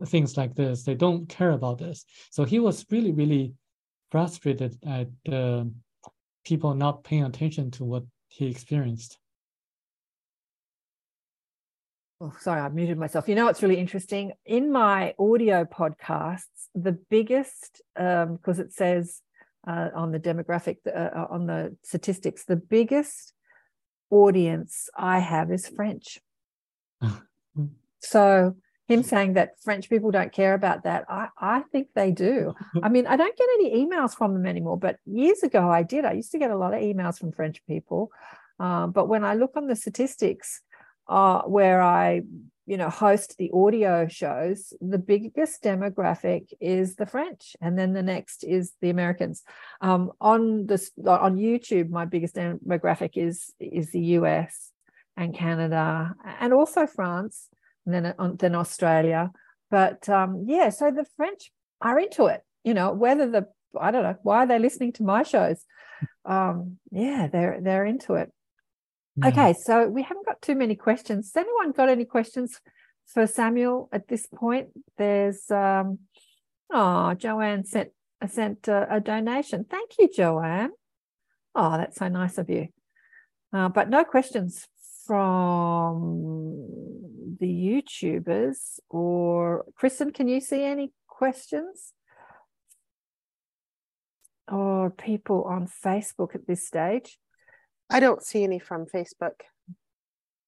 things 0.06 0.38
like 0.38 0.56
this. 0.56 0.84
They 0.84 0.96
don't 0.96 1.28
care 1.28 1.52
about 1.52 1.78
this. 1.78 2.06
So 2.32 2.44
he 2.44 2.60
was 2.60 2.86
really, 2.90 3.12
really 3.12 3.54
frustrated 4.12 4.78
at 4.86 5.08
uh, 5.32 5.66
people 6.46 6.74
not 6.74 7.04
paying 7.04 7.24
attention 7.24 7.72
to 7.72 7.84
what 7.84 8.04
he 8.30 8.48
experienced. 8.48 9.18
Oh, 12.20 12.34
sorry, 12.40 12.62
I 12.62 12.70
muted 12.70 12.98
myself. 12.98 13.30
You 13.30 13.36
know 13.36 13.46
what's 13.46 13.62
really 13.62 13.78
interesting? 13.78 14.32
In 14.46 14.72
my 14.72 15.14
audio 15.20 15.66
podcasts, 15.66 16.70
the 16.74 16.94
biggest, 17.10 17.82
because 17.96 18.60
um, 18.60 18.66
it 18.66 18.74
says 18.74 19.22
uh, 19.68 19.90
on 19.94 20.12
the 20.12 20.20
demographic, 20.20 20.78
uh, 20.88 20.90
uh, 20.98 21.28
on 21.30 21.46
the 21.46 21.76
statistics, 21.84 22.46
the 22.46 22.56
biggest 22.56 23.34
audience 24.10 24.90
I 24.98 25.20
have 25.20 25.52
is 25.52 25.68
French. 25.68 26.20
so 28.00 28.56
him 28.88 29.04
saying 29.04 29.34
that 29.34 29.60
French 29.62 29.90
people 29.90 30.12
don't 30.12 30.32
care 30.32 30.54
about 30.54 30.84
that. 30.84 31.06
I, 31.10 31.28
I 31.38 31.62
think 31.72 31.90
they 31.94 32.12
do. 32.12 32.54
I 32.84 32.90
mean, 32.90 33.06
I 33.06 33.18
don't 33.18 33.38
get 33.38 33.50
any 33.56 33.86
emails 33.86 34.16
from 34.16 34.34
them 34.34 34.46
anymore, 34.46 34.78
but 34.78 34.98
years 35.06 35.44
ago 35.44 35.70
I 35.70 35.84
did. 35.84 36.06
I 36.06 36.14
used 36.14 36.32
to 36.32 36.40
get 36.40 36.52
a 36.52 36.58
lot 36.58 36.74
of 36.74 36.82
emails 36.82 37.20
from 37.20 37.32
French 37.32 37.66
people. 37.68 38.12
Uh, 38.60 38.88
but 38.88 39.08
when 39.08 39.24
I 39.24 39.36
look 39.36 39.52
on 39.56 39.68
the 39.68 39.76
statistics 39.76 40.62
uh, 41.10 41.42
where 41.42 41.82
I, 41.82 42.22
you 42.66 42.78
know, 42.78 42.90
host 42.90 43.36
the 43.38 43.52
audio 43.54 44.08
shows, 44.08 44.74
the 44.82 44.98
biggest 44.98 45.64
demographic 45.64 46.54
is 46.60 46.96
the 46.96 47.06
French, 47.06 47.56
and 47.62 47.78
then 47.78 47.94
the 47.94 48.04
next 48.04 48.44
is 48.44 48.74
the 48.82 48.90
Americans. 48.90 49.44
Um, 49.80 50.12
on 50.20 50.66
this 50.66 50.92
on 51.06 51.38
YouTube, 51.38 51.90
my 51.90 52.06
biggest 52.06 52.36
demographic 52.36 53.12
is 53.16 53.54
is 53.60 53.92
the 53.92 54.02
US 54.18 54.72
and 55.16 55.34
Canada, 55.34 56.14
and 56.42 56.54
also 56.54 56.88
France 56.88 57.48
then 57.94 58.06
uh, 58.06 58.32
then 58.38 58.56
Australia. 58.56 59.32
But 59.70 60.08
um, 60.10 60.46
yeah, 60.48 60.70
so 60.70 60.92
the 60.92 61.06
French 61.16 61.52
are 61.82 62.00
into 62.00 62.26
it. 62.26 62.42
You 62.64 62.74
know, 62.74 62.94
whether 62.94 63.30
the 63.30 63.48
I 63.80 63.92
don't 63.92 64.04
know 64.04 64.16
why 64.24 64.40
are 64.40 64.48
they 64.48 64.60
listening 64.60 64.94
to 64.94 65.04
my 65.04 65.24
shows. 65.24 65.64
Um, 66.26 66.78
yeah, 66.92 67.28
they're 67.32 67.60
they're 67.62 67.86
into 67.86 68.16
it. 68.16 68.32
Yeah. 69.16 69.30
Okay, 69.30 69.54
so 69.54 69.88
we 69.88 70.04
haven't 70.04 70.26
got 70.26 70.42
too 70.42 70.56
many 70.56 70.76
questions. 70.76 71.32
Has 71.34 71.42
anyone 71.42 71.72
got 71.72 71.90
any 71.90 72.04
questions 72.04 72.60
for 73.08 73.26
Samuel 73.26 73.90
at 73.92 74.10
this 74.10 74.28
point? 74.28 74.68
There's 74.98 75.50
um, 75.50 76.00
oh, 76.72 77.14
Joanne 77.14 77.64
sent 77.64 77.92
sent 78.28 78.68
a, 78.68 78.96
a 78.96 79.00
donation. 79.00 79.66
Thank 79.68 79.92
you, 79.98 80.10
Joanne. 80.14 80.72
Oh, 81.56 81.78
that's 81.78 81.98
so 81.98 82.10
nice 82.10 82.38
of 82.38 82.50
you. 82.50 82.68
Uh, 83.54 83.70
but 83.70 83.90
no 83.90 84.04
questions 84.04 84.68
from 85.06 86.97
the 87.40 87.48
YouTubers 87.48 88.80
or 88.90 89.66
Kristen, 89.76 90.12
can 90.12 90.28
you 90.28 90.40
see 90.40 90.64
any 90.64 90.92
questions? 91.08 91.94
Or 94.50 94.90
people 94.92 95.44
on 95.44 95.68
Facebook 95.68 96.34
at 96.36 96.48
this 96.48 96.66
stage? 96.66 97.20
I 97.90 98.00
don't 98.00 98.24
see 98.24 98.44
any 98.44 98.60
from 98.60 98.86
Facebook. 98.86 99.42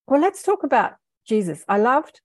Well, 0.07 0.21
let's 0.21 0.41
talk 0.41 0.63
about 0.63 0.93
Jesus. 1.27 1.63
I 1.67 1.77
loved 1.77 2.21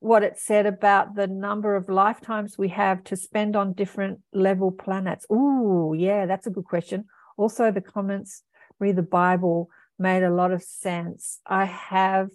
what 0.00 0.22
it 0.22 0.38
said 0.38 0.64
about 0.66 1.14
the 1.14 1.26
number 1.26 1.76
of 1.76 1.88
lifetimes 1.88 2.56
we 2.56 2.68
have 2.68 3.04
to 3.04 3.16
spend 3.16 3.54
on 3.54 3.74
different 3.74 4.20
level 4.32 4.72
planets. 4.72 5.26
Oh, 5.28 5.92
yeah, 5.92 6.24
that's 6.26 6.46
a 6.46 6.50
good 6.50 6.64
question. 6.64 7.04
Also, 7.36 7.70
the 7.70 7.82
comments 7.82 8.42
read 8.78 8.96
the 8.96 9.02
Bible 9.02 9.68
made 9.98 10.22
a 10.22 10.30
lot 10.30 10.50
of 10.50 10.62
sense. 10.62 11.40
I 11.46 11.66
have 11.66 12.30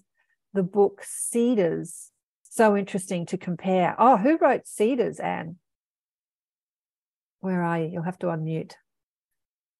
the 0.55 0.63
book 0.63 1.03
Seeders. 1.03 2.09
So 2.43 2.75
interesting 2.75 3.25
to 3.27 3.37
compare. 3.37 3.95
Oh, 3.99 4.17
who 4.17 4.37
wrote 4.37 4.65
Seeders, 4.65 5.19
Anne? 5.19 5.57
Where 7.41 7.61
are 7.61 7.79
you? 7.79 7.87
You'll 7.87 8.03
have 8.03 8.17
to 8.19 8.27
unmute. 8.27 8.73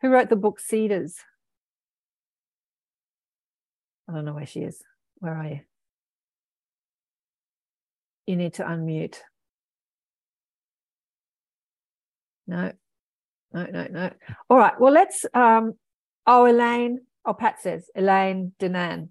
Who 0.02 0.10
wrote 0.10 0.30
the 0.30 0.36
book 0.36 0.60
Cedars? 0.60 1.16
I 4.08 4.14
don't 4.14 4.26
know 4.26 4.34
where 4.34 4.46
she 4.46 4.60
is. 4.60 4.84
Where 5.20 5.34
are 5.34 5.48
you? 5.48 5.60
You 8.28 8.36
need 8.36 8.56
to 8.56 8.64
unmute. 8.64 9.18
No, 12.46 12.74
no, 13.54 13.66
no, 13.66 13.88
no. 13.90 14.12
All 14.50 14.58
right. 14.58 14.80
Well, 14.80 14.94
let's. 14.94 15.26
Um, 15.34 15.74
oh, 16.28 16.46
Elaine. 16.46 17.02
Oh, 17.24 17.34
Pat 17.34 17.62
says 17.62 17.90
Elaine 17.96 18.52
Danaan 18.60 19.10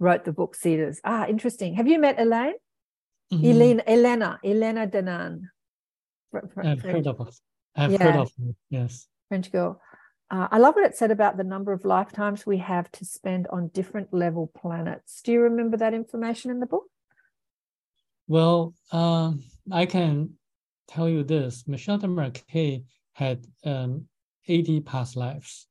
wrote 0.00 0.24
the 0.24 0.32
book 0.32 0.56
Seeders. 0.56 0.98
Ah, 1.04 1.26
interesting. 1.28 1.74
Have 1.74 1.86
you 1.86 2.00
met 2.00 2.18
Elaine? 2.18 2.54
Mm-hmm. 3.32 3.46
Elena, 3.46 3.82
Elena, 3.86 4.40
Elena 4.44 4.86
Danaan. 4.88 5.42
I've 6.56 6.82
heard 6.82 7.06
of 7.06 7.18
her. 7.18 7.26
I've 7.76 7.92
yeah. 7.92 8.02
heard 8.02 8.16
of 8.16 8.32
her. 8.38 8.52
Yes. 8.70 9.06
French 9.28 9.52
girl. 9.52 9.80
Uh, 10.30 10.48
I 10.50 10.58
love 10.58 10.74
what 10.74 10.86
it 10.86 10.96
said 10.96 11.10
about 11.10 11.36
the 11.36 11.44
number 11.44 11.72
of 11.72 11.84
lifetimes 11.84 12.46
we 12.46 12.58
have 12.58 12.90
to 12.92 13.04
spend 13.04 13.46
on 13.48 13.68
different 13.68 14.12
level 14.12 14.50
planets. 14.56 15.22
Do 15.22 15.32
you 15.32 15.40
remember 15.42 15.76
that 15.76 15.94
information 15.94 16.50
in 16.50 16.60
the 16.60 16.66
book? 16.66 16.84
Well, 18.26 18.74
um, 18.92 19.42
I 19.70 19.86
can 19.86 20.34
tell 20.88 21.08
you 21.08 21.24
this. 21.24 21.64
Michel 21.66 21.98
de 21.98 22.06
Desmarquet 22.06 22.84
had 23.12 23.44
um, 23.64 24.06
80 24.46 24.80
past 24.80 25.16
lives. 25.16 25.66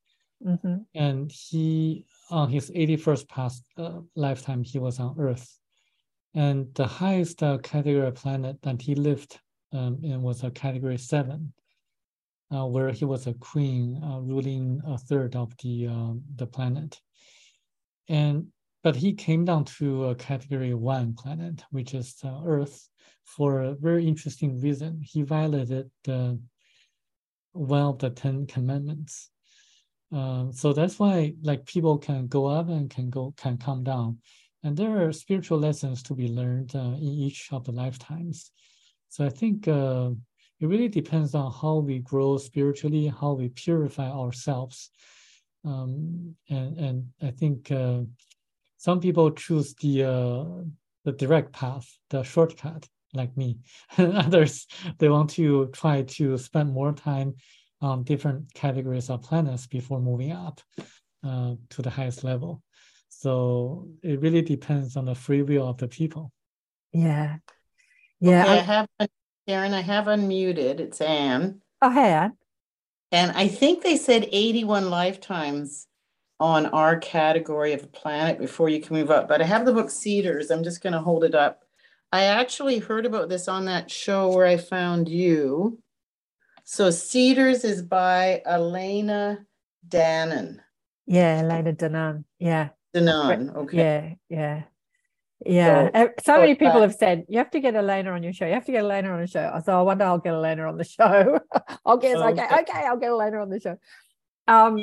Mm-hmm. 0.46 0.76
And 0.94 1.30
he, 1.30 2.06
on 2.30 2.48
his 2.48 2.70
81st 2.70 3.28
past 3.28 3.64
uh, 3.76 4.00
lifetime, 4.16 4.62
he 4.62 4.78
was 4.78 4.98
on 4.98 5.16
Earth. 5.18 5.58
And 6.34 6.72
the 6.74 6.86
highest 6.86 7.42
uh, 7.42 7.58
category 7.58 8.10
planet 8.12 8.62
that 8.62 8.80
he 8.80 8.94
lived 8.94 9.38
um, 9.72 9.98
in 10.02 10.22
was 10.22 10.42
a 10.44 10.50
category 10.50 10.98
seven, 10.98 11.52
uh, 12.54 12.66
where 12.66 12.90
he 12.90 13.04
was 13.04 13.26
a 13.26 13.34
queen 13.34 14.00
uh, 14.02 14.20
ruling 14.20 14.80
a 14.86 14.96
third 14.96 15.36
of 15.36 15.56
the 15.58 15.88
uh, 15.88 16.12
the 16.36 16.46
planet. 16.46 17.00
And 18.08 18.48
but 18.82 18.96
he 18.96 19.12
came 19.12 19.44
down 19.44 19.64
to 19.76 20.06
a 20.06 20.14
category 20.14 20.72
one 20.74 21.14
planet, 21.14 21.62
which 21.70 21.94
is 21.94 22.16
uh, 22.24 22.40
Earth, 22.44 22.88
for 23.24 23.60
a 23.60 23.74
very 23.74 24.06
interesting 24.06 24.60
reason. 24.60 25.00
He 25.02 25.22
violated 25.22 25.90
the 26.04 26.40
one 27.52 27.82
of 27.82 27.98
the 27.98 28.10
Ten 28.10 28.46
Commandments. 28.46 29.30
Um, 30.12 30.52
so 30.52 30.72
that's 30.72 30.98
why 30.98 31.34
like 31.42 31.66
people 31.66 31.98
can 31.98 32.26
go 32.26 32.46
up 32.46 32.68
and 32.68 32.90
can 32.90 33.10
go 33.10 33.32
can 33.36 33.56
come 33.58 33.84
down, 33.84 34.18
and 34.64 34.76
there 34.76 35.06
are 35.06 35.12
spiritual 35.12 35.58
lessons 35.58 36.02
to 36.04 36.14
be 36.14 36.28
learned 36.28 36.74
uh, 36.74 36.96
in 36.96 37.12
each 37.26 37.48
of 37.52 37.64
the 37.64 37.72
lifetimes. 37.72 38.50
So 39.08 39.24
I 39.24 39.28
think 39.30 39.68
uh, 39.68 40.10
it 40.58 40.66
really 40.66 40.88
depends 40.88 41.34
on 41.34 41.52
how 41.52 41.76
we 41.76 42.00
grow 42.00 42.38
spiritually, 42.38 43.06
how 43.06 43.32
we 43.32 43.48
purify 43.50 44.10
ourselves, 44.10 44.90
um, 45.64 46.34
and 46.48 46.78
and 46.78 47.08
I 47.22 47.30
think 47.30 47.70
uh, 47.70 48.00
some 48.78 49.00
people 49.00 49.30
choose 49.30 49.74
the 49.74 50.04
uh, 50.04 50.44
the 51.04 51.12
direct 51.12 51.52
path, 51.52 51.86
the 52.10 52.24
shortcut, 52.24 52.88
like 53.14 53.36
me. 53.36 53.58
and 53.96 54.16
Others 54.26 54.66
they 54.98 55.08
want 55.08 55.30
to 55.30 55.68
try 55.68 56.02
to 56.02 56.36
spend 56.38 56.72
more 56.72 56.92
time 56.92 57.34
um, 57.80 58.02
different 58.02 58.52
categories 58.54 59.10
of 59.10 59.22
planets 59.22 59.66
before 59.66 60.00
moving 60.00 60.32
up 60.32 60.60
uh, 61.24 61.54
to 61.70 61.82
the 61.82 61.90
highest 61.90 62.24
level. 62.24 62.62
So 63.08 63.88
it 64.02 64.20
really 64.20 64.42
depends 64.42 64.96
on 64.96 65.04
the 65.04 65.14
free 65.14 65.42
will 65.42 65.68
of 65.68 65.78
the 65.78 65.88
people. 65.88 66.32
Yeah. 66.92 67.36
Yeah. 68.20 68.44
Okay, 68.44 68.52
I, 68.52 68.56
I 68.56 68.60
have, 68.60 68.88
Karen, 69.46 69.74
I 69.74 69.80
have 69.80 70.04
unmuted. 70.06 70.80
It's 70.80 71.00
Anne. 71.00 71.60
Oh, 71.82 71.90
hey, 71.90 72.12
Anne. 72.12 72.32
And 73.12 73.32
I 73.32 73.48
think 73.48 73.82
they 73.82 73.96
said 73.96 74.28
81 74.30 74.90
lifetimes 74.90 75.86
on 76.38 76.66
our 76.66 76.98
category 76.98 77.72
of 77.72 77.82
a 77.82 77.88
planet 77.88 78.38
before 78.38 78.68
you 78.68 78.80
can 78.80 78.96
move 78.96 79.10
up. 79.10 79.28
But 79.28 79.42
I 79.42 79.44
have 79.44 79.66
the 79.66 79.74
book 79.74 79.90
Seeders. 79.90 80.50
I'm 80.50 80.64
just 80.64 80.82
going 80.82 80.92
to 80.92 81.00
hold 81.00 81.24
it 81.24 81.34
up. 81.34 81.64
I 82.12 82.24
actually 82.24 82.78
heard 82.78 83.06
about 83.06 83.28
this 83.28 83.46
on 83.46 83.66
that 83.66 83.90
show 83.90 84.34
where 84.34 84.46
I 84.46 84.56
found 84.56 85.08
you. 85.08 85.78
So 86.64 86.90
Seeders 86.90 87.64
is 87.64 87.82
by 87.82 88.42
Elena 88.46 89.38
Danaan. 89.88 90.58
Yeah, 91.06 91.40
Elena 91.40 91.72
Danaan. 91.72 92.24
Yeah. 92.38 92.68
Danaan. 92.94 93.54
Okay. 93.56 93.76
Yeah, 93.76 94.14
yeah. 94.28 94.62
Yeah. 95.44 95.90
So, 95.94 96.10
so 96.24 96.40
many 96.40 96.54
people 96.54 96.82
have 96.82 96.94
said 96.94 97.24
you 97.28 97.38
have 97.38 97.50
to 97.52 97.60
get 97.60 97.74
Elena 97.74 98.12
on 98.12 98.22
your 98.22 98.32
show. 98.32 98.46
You 98.46 98.54
have 98.54 98.66
to 98.66 98.72
get 98.72 98.84
Elena 98.84 99.10
on 99.10 99.20
the 99.20 99.26
show. 99.26 99.50
Thought, 99.64 99.80
I 99.80 99.82
wonder 99.82 100.04
I'll 100.04 100.18
get 100.18 100.34
Elena 100.34 100.68
on 100.68 100.76
the 100.76 100.84
show. 100.84 101.40
I'll 101.86 101.96
get 101.96 102.16
okay. 102.16 102.44
okay, 102.44 102.60
okay, 102.60 102.86
I'll 102.86 102.98
get 102.98 103.08
Elena 103.08 103.40
on 103.40 103.48
the 103.48 103.60
show. 103.60 103.76
Um, 104.46 104.78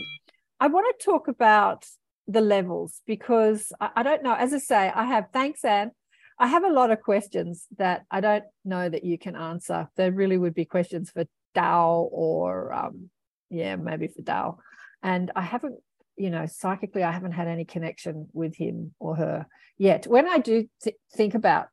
I 0.59 0.67
want 0.67 0.97
to 0.97 1.05
talk 1.05 1.27
about 1.27 1.85
the 2.27 2.41
levels 2.41 3.01
because 3.05 3.71
I, 3.79 3.91
I 3.97 4.03
don't 4.03 4.23
know. 4.23 4.33
As 4.33 4.53
I 4.53 4.57
say, 4.57 4.91
I 4.93 5.05
have 5.05 5.27
thanks, 5.31 5.63
Anne. 5.63 5.91
I 6.39 6.47
have 6.47 6.63
a 6.63 6.71
lot 6.71 6.91
of 6.91 7.01
questions 7.01 7.67
that 7.77 8.05
I 8.11 8.21
don't 8.21 8.43
know 8.63 8.87
that 8.87 9.03
you 9.03 9.17
can 9.17 9.35
answer. 9.35 9.89
There 9.95 10.11
really 10.11 10.37
would 10.37 10.53
be 10.53 10.65
questions 10.65 11.09
for 11.09 11.25
Dao 11.57 12.07
or 12.11 12.73
um, 12.73 13.09
yeah, 13.49 13.75
maybe 13.75 14.07
for 14.07 14.21
Dao. 14.21 14.57
And 15.03 15.31
I 15.35 15.41
haven't, 15.41 15.75
you 16.15 16.29
know, 16.29 16.45
psychically, 16.45 17.03
I 17.03 17.11
haven't 17.11 17.31
had 17.31 17.47
any 17.47 17.65
connection 17.65 18.27
with 18.33 18.55
him 18.55 18.93
or 18.99 19.15
her 19.15 19.47
yet. 19.77 20.07
When 20.07 20.27
I 20.27 20.39
do 20.39 20.67
th- 20.83 20.95
think 21.15 21.35
about 21.35 21.67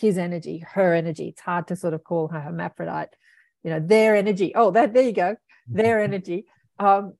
his 0.00 0.18
energy, 0.18 0.64
her 0.72 0.94
energy, 0.94 1.28
it's 1.28 1.40
hard 1.40 1.68
to 1.68 1.76
sort 1.76 1.94
of 1.94 2.04
call 2.04 2.28
her 2.28 2.40
hermaphrodite, 2.40 3.14
you 3.62 3.70
know, 3.70 3.80
their 3.80 4.16
energy. 4.16 4.52
Oh, 4.54 4.70
that 4.70 4.94
there 4.94 5.02
you 5.02 5.12
go, 5.12 5.36
their 5.66 6.00
energy. 6.08 6.46
Um, 6.78 7.14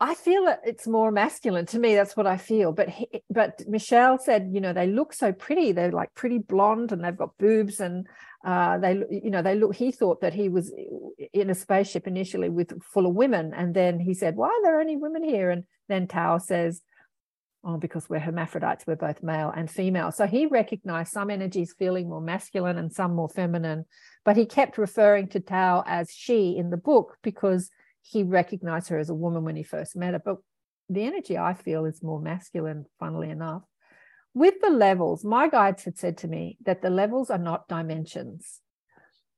I 0.00 0.14
feel 0.14 0.44
that 0.44 0.60
it's 0.64 0.86
more 0.86 1.10
masculine 1.10 1.66
to 1.66 1.78
me. 1.78 1.94
That's 1.96 2.16
what 2.16 2.26
I 2.26 2.36
feel. 2.36 2.72
But 2.72 2.88
he, 2.88 3.08
but 3.28 3.60
Michel 3.66 4.18
said, 4.18 4.50
you 4.52 4.60
know, 4.60 4.72
they 4.72 4.86
look 4.86 5.12
so 5.12 5.32
pretty. 5.32 5.72
They're 5.72 5.90
like 5.90 6.14
pretty 6.14 6.38
blonde, 6.38 6.92
and 6.92 7.02
they've 7.04 7.16
got 7.16 7.36
boobs, 7.36 7.80
and 7.80 8.06
uh, 8.44 8.78
they, 8.78 9.02
you 9.10 9.30
know, 9.30 9.42
they 9.42 9.56
look. 9.56 9.74
He 9.74 9.90
thought 9.90 10.20
that 10.20 10.34
he 10.34 10.48
was 10.48 10.72
in 11.32 11.50
a 11.50 11.54
spaceship 11.54 12.06
initially 12.06 12.48
with 12.48 12.80
full 12.82 13.06
of 13.06 13.14
women, 13.14 13.52
and 13.54 13.74
then 13.74 13.98
he 13.98 14.14
said, 14.14 14.36
"Why 14.36 14.48
are 14.48 14.62
there 14.62 14.80
only 14.80 14.96
women 14.96 15.24
here?" 15.24 15.50
And 15.50 15.64
then 15.88 16.06
Tao 16.06 16.38
says, 16.38 16.82
"Oh, 17.64 17.78
because 17.78 18.08
we're 18.08 18.20
hermaphrodites. 18.20 18.86
We're 18.86 18.94
both 18.96 19.24
male 19.24 19.52
and 19.54 19.68
female." 19.68 20.12
So 20.12 20.26
he 20.26 20.46
recognized 20.46 21.12
some 21.12 21.30
energies 21.30 21.74
feeling 21.76 22.08
more 22.08 22.20
masculine 22.20 22.78
and 22.78 22.92
some 22.92 23.14
more 23.14 23.28
feminine, 23.28 23.86
but 24.24 24.36
he 24.36 24.46
kept 24.46 24.78
referring 24.78 25.28
to 25.30 25.40
Tao 25.40 25.82
as 25.84 26.12
she 26.12 26.56
in 26.56 26.70
the 26.70 26.76
book 26.76 27.16
because 27.22 27.70
he 28.02 28.22
recognized 28.22 28.88
her 28.88 28.98
as 28.98 29.10
a 29.10 29.14
woman 29.14 29.42
when 29.42 29.56
he 29.56 29.64
first 29.64 29.96
met 29.96 30.12
her. 30.12 30.22
But 30.24 30.36
the 30.88 31.02
energy 31.02 31.36
I 31.36 31.54
feel 31.54 31.84
is 31.86 32.04
more 32.04 32.20
masculine, 32.20 32.86
funnily 33.00 33.30
enough. 33.30 33.62
With 34.38 34.60
the 34.60 34.70
levels, 34.70 35.24
my 35.24 35.48
guides 35.48 35.82
had 35.82 35.98
said 35.98 36.18
to 36.18 36.28
me 36.28 36.58
that 36.64 36.80
the 36.80 36.90
levels 36.90 37.28
are 37.28 37.44
not 37.50 37.66
dimensions. 37.66 38.60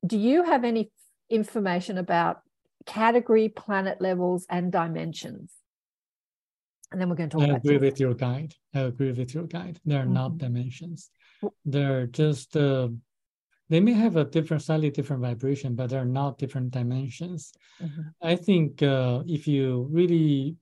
Do 0.07 0.19
you 0.19 0.45
have 0.45 0.63
any 0.63 0.93
information 1.31 1.97
about 1.97 2.43
category, 2.85 3.49
planet 3.49 4.03
levels, 4.03 4.45
and 4.51 4.71
dimensions? 4.71 5.55
And 6.93 7.01
then 7.01 7.09
we're 7.09 7.17
going 7.17 7.31
to 7.31 7.39
talk 7.39 7.49
I 7.49 7.57
agree 7.57 7.79
with 7.79 7.99
your 7.99 8.13
guide. 8.13 8.53
I 8.75 8.81
agree 8.81 9.13
with 9.13 9.33
your 9.33 9.45
guide. 9.45 9.81
They're 9.87 10.03
mm-hmm. 10.03 10.13
not 10.13 10.37
dimensions. 10.37 11.09
They're 11.65 12.07
just 12.07 12.55
uh, 12.55 12.89
they 13.71 13.81
may 13.81 13.95
have 13.95 14.17
a 14.17 14.25
different, 14.27 14.65
slightly 14.65 14.91
different 14.91 15.23
vibration, 15.23 15.77
but 15.77 15.89
they're 15.89 16.05
not 16.05 16.37
different 16.37 16.73
dimensions. 16.73 17.55
Mm-hmm. 17.83 18.03
I 18.21 18.37
think 18.37 18.83
uh, 18.83 19.23
if 19.27 19.49
you 19.49 19.89
really 19.91 20.57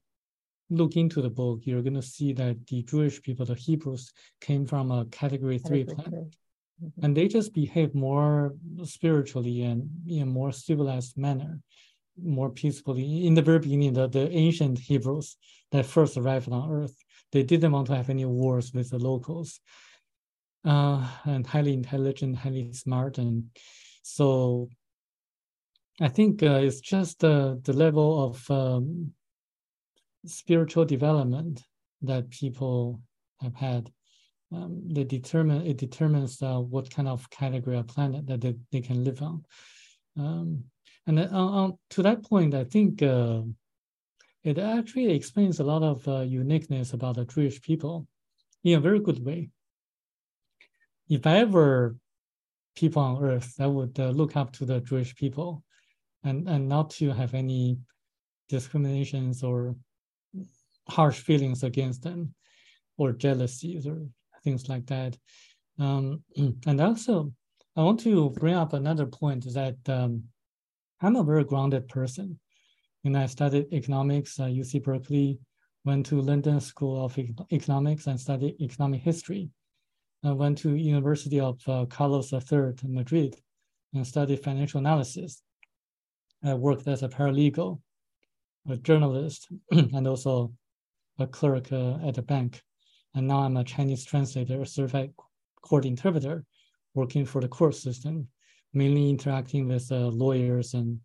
look 0.70 0.96
into 0.96 1.22
the 1.22 1.30
book, 1.30 1.60
you're 1.64 1.82
going 1.82 1.94
to 1.94 2.02
see 2.02 2.32
that 2.34 2.66
the 2.66 2.82
Jewish 2.82 3.22
people, 3.22 3.46
the 3.46 3.54
Hebrews, 3.54 4.12
came 4.40 4.66
from 4.66 4.90
a 4.90 5.06
category 5.06 5.58
three 5.58 5.84
planet. 5.84 6.36
Mm-hmm. 6.82 7.04
And 7.04 7.16
they 7.16 7.26
just 7.28 7.54
behave 7.54 7.94
more 7.94 8.54
spiritually 8.84 9.62
and 9.62 9.88
in 10.06 10.22
a 10.22 10.26
more 10.26 10.52
civilized 10.52 11.16
manner, 11.16 11.60
more 12.22 12.50
peacefully. 12.50 13.26
In 13.26 13.34
the 13.34 13.42
very 13.42 13.58
beginning, 13.58 13.94
the, 13.94 14.08
the 14.08 14.30
ancient 14.30 14.78
Hebrews 14.78 15.36
that 15.72 15.86
first 15.86 16.16
arrived 16.16 16.50
on 16.50 16.70
Earth, 16.70 16.96
they 17.32 17.42
didn't 17.42 17.72
want 17.72 17.88
to 17.88 17.96
have 17.96 18.10
any 18.10 18.24
wars 18.24 18.72
with 18.72 18.90
the 18.90 18.98
locals. 18.98 19.60
Uh, 20.64 21.06
and 21.24 21.46
highly 21.46 21.72
intelligent, 21.72 22.36
highly 22.36 22.72
smart. 22.72 23.16
And 23.18 23.44
so 24.02 24.68
I 26.00 26.08
think 26.08 26.42
uh, 26.42 26.60
it's 26.62 26.80
just 26.80 27.24
uh, 27.24 27.54
the 27.62 27.72
level 27.72 28.24
of 28.26 28.50
um, 28.50 29.12
spiritual 30.28 30.84
development 30.84 31.62
that 32.02 32.30
people 32.30 33.00
have 33.40 33.54
had 33.54 33.90
um, 34.52 34.82
they 34.86 35.04
determine 35.04 35.66
it 35.66 35.76
determines 35.76 36.40
uh, 36.40 36.58
what 36.58 36.90
kind 36.90 37.06
of 37.06 37.28
category 37.30 37.76
of 37.76 37.86
planet 37.86 38.26
that 38.26 38.40
they, 38.40 38.56
they 38.72 38.80
can 38.80 39.04
live 39.04 39.20
on. 39.22 39.44
Um, 40.16 40.64
and 41.06 41.18
then, 41.18 41.28
uh, 41.28 41.70
to 41.90 42.02
that 42.02 42.24
point, 42.24 42.54
I 42.54 42.64
think 42.64 43.02
uh, 43.02 43.42
it 44.44 44.58
actually 44.58 45.12
explains 45.12 45.60
a 45.60 45.64
lot 45.64 45.82
of 45.82 46.06
uh, 46.08 46.20
uniqueness 46.20 46.92
about 46.92 47.16
the 47.16 47.24
Jewish 47.24 47.60
people 47.60 48.06
in 48.64 48.78
a 48.78 48.80
very 48.80 49.00
good 49.00 49.24
way. 49.24 49.50
If 51.08 51.26
I 51.26 51.38
ever 51.38 51.96
people 52.74 53.02
on 53.02 53.22
earth, 53.22 53.54
I 53.58 53.66
would 53.66 53.98
uh, 53.98 54.10
look 54.10 54.36
up 54.36 54.52
to 54.52 54.64
the 54.64 54.80
Jewish 54.80 55.14
people 55.14 55.62
and, 56.24 56.48
and 56.48 56.68
not 56.68 56.90
to 56.90 57.10
have 57.10 57.34
any 57.34 57.78
discriminations 58.48 59.42
or 59.42 59.74
harsh 60.90 61.20
feelings 61.20 61.62
against 61.62 62.02
them 62.02 62.34
or 62.96 63.12
jealousies 63.12 63.86
or 63.86 64.06
things 64.44 64.68
like 64.68 64.86
that. 64.86 65.16
Um, 65.78 66.22
and 66.66 66.80
also, 66.80 67.32
I 67.76 67.82
want 67.82 68.00
to 68.00 68.30
bring 68.30 68.54
up 68.54 68.72
another 68.72 69.06
point 69.06 69.44
that 69.54 69.76
um, 69.88 70.24
I'm 71.00 71.16
a 71.16 71.22
very 71.22 71.44
grounded 71.44 71.88
person. 71.88 72.38
And 73.04 73.16
I 73.16 73.26
studied 73.26 73.72
economics 73.72 74.38
at 74.40 74.50
UC 74.50 74.82
Berkeley, 74.82 75.38
went 75.84 76.06
to 76.06 76.20
London 76.20 76.60
School 76.60 77.04
of 77.04 77.16
Economics 77.52 78.06
and 78.08 78.20
studied 78.20 78.60
economic 78.60 79.02
history. 79.02 79.50
I 80.24 80.32
went 80.32 80.58
to 80.58 80.74
University 80.74 81.38
of 81.38 81.60
uh, 81.68 81.86
Carlos 81.86 82.32
III, 82.32 82.74
in 82.82 82.94
Madrid, 82.94 83.36
and 83.94 84.04
studied 84.06 84.42
financial 84.42 84.80
analysis. 84.80 85.42
I 86.44 86.54
worked 86.54 86.88
as 86.88 87.04
a 87.04 87.08
paralegal, 87.08 87.80
a 88.68 88.76
journalist, 88.76 89.48
and 89.70 90.06
also 90.08 90.52
a 91.18 91.26
clerk 91.26 91.72
uh, 91.72 91.98
at 92.06 92.18
a 92.18 92.22
bank. 92.22 92.62
And 93.14 93.26
now 93.26 93.40
I'm 93.40 93.56
a 93.56 93.64
Chinese 93.64 94.04
translator, 94.04 94.60
a 94.62 94.66
certified 94.66 95.12
court 95.62 95.84
interpreter, 95.84 96.44
working 96.94 97.24
for 97.24 97.40
the 97.40 97.48
court 97.48 97.74
system, 97.74 98.28
mainly 98.72 99.10
interacting 99.10 99.68
with 99.68 99.90
uh, 99.90 100.06
lawyers 100.08 100.74
and, 100.74 101.00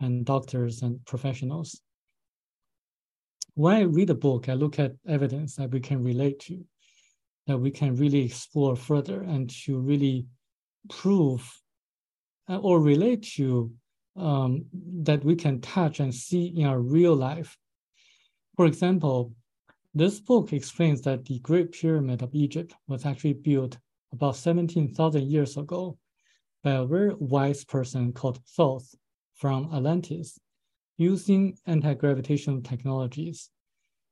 and 0.00 0.24
doctors 0.24 0.82
and 0.82 1.04
professionals. 1.04 1.80
When 3.54 3.76
I 3.76 3.82
read 3.82 4.10
a 4.10 4.14
book, 4.14 4.48
I 4.48 4.54
look 4.54 4.78
at 4.78 4.92
evidence 5.06 5.56
that 5.56 5.70
we 5.70 5.80
can 5.80 6.02
relate 6.02 6.40
to, 6.40 6.64
that 7.46 7.58
we 7.58 7.70
can 7.70 7.96
really 7.96 8.24
explore 8.24 8.76
further 8.76 9.22
and 9.22 9.50
to 9.64 9.78
really 9.78 10.26
prove 10.88 11.42
uh, 12.48 12.58
or 12.58 12.80
relate 12.80 13.22
to 13.34 13.72
um, 14.16 14.66
that 15.02 15.24
we 15.24 15.36
can 15.36 15.60
touch 15.60 16.00
and 16.00 16.14
see 16.14 16.46
in 16.46 16.66
our 16.66 16.80
real 16.80 17.14
life. 17.14 17.56
For 18.56 18.66
example, 18.66 19.34
this 19.94 20.20
book 20.20 20.52
explains 20.52 21.02
that 21.02 21.24
the 21.24 21.38
Great 21.40 21.72
Pyramid 21.72 22.22
of 22.22 22.34
Egypt 22.34 22.74
was 22.88 23.04
actually 23.04 23.34
built 23.34 23.78
about 24.12 24.36
17,000 24.36 25.30
years 25.30 25.56
ago 25.56 25.98
by 26.64 26.72
a 26.72 26.84
very 26.84 27.14
wise 27.18 27.64
person 27.64 28.12
called 28.12 28.40
Thoth 28.56 28.94
from 29.34 29.70
Atlantis, 29.74 30.38
using 30.96 31.58
anti-gravitational 31.66 32.62
technologies 32.62 33.50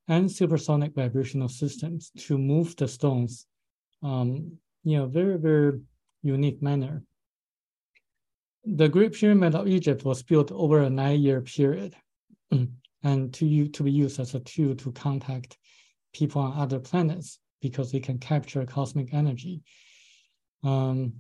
and 0.09 0.31
supersonic 0.31 0.95
vibrational 0.95 1.49
systems 1.49 2.11
to 2.19 2.37
move 2.37 2.75
the 2.77 2.89
stones 2.89 3.47
um, 4.03 4.59
in 4.85 4.97
a 4.97 5.07
very, 5.07 5.39
very 5.39 5.81
unique 6.23 6.61
manner. 6.61 7.03
The 8.65 8.89
Great 8.89 9.15
Pyramid 9.15 9.55
of 9.55 9.69
Egypt 9.69 10.05
was 10.05 10.23
built 10.23 10.53
over 10.53 10.83
a 10.83 10.91
nine-year 10.91 11.41
period 11.43 11.95
and 13.03 13.33
to, 13.35 13.69
to 13.69 13.83
be 13.83 13.93
used 13.93 14.21
as 14.21 14.35
a 14.35 14.41
tool 14.41 14.75
to 14.75 14.93
contact 14.93 15.57
people 16.13 16.43
on 16.43 16.61
other 16.61 16.79
planets 16.79 17.39
because 17.61 17.93
they 17.93 18.01
can 18.01 18.19
capture 18.19 18.65
cosmic 18.65 19.13
energy. 19.13 19.63
Um, 20.63 21.15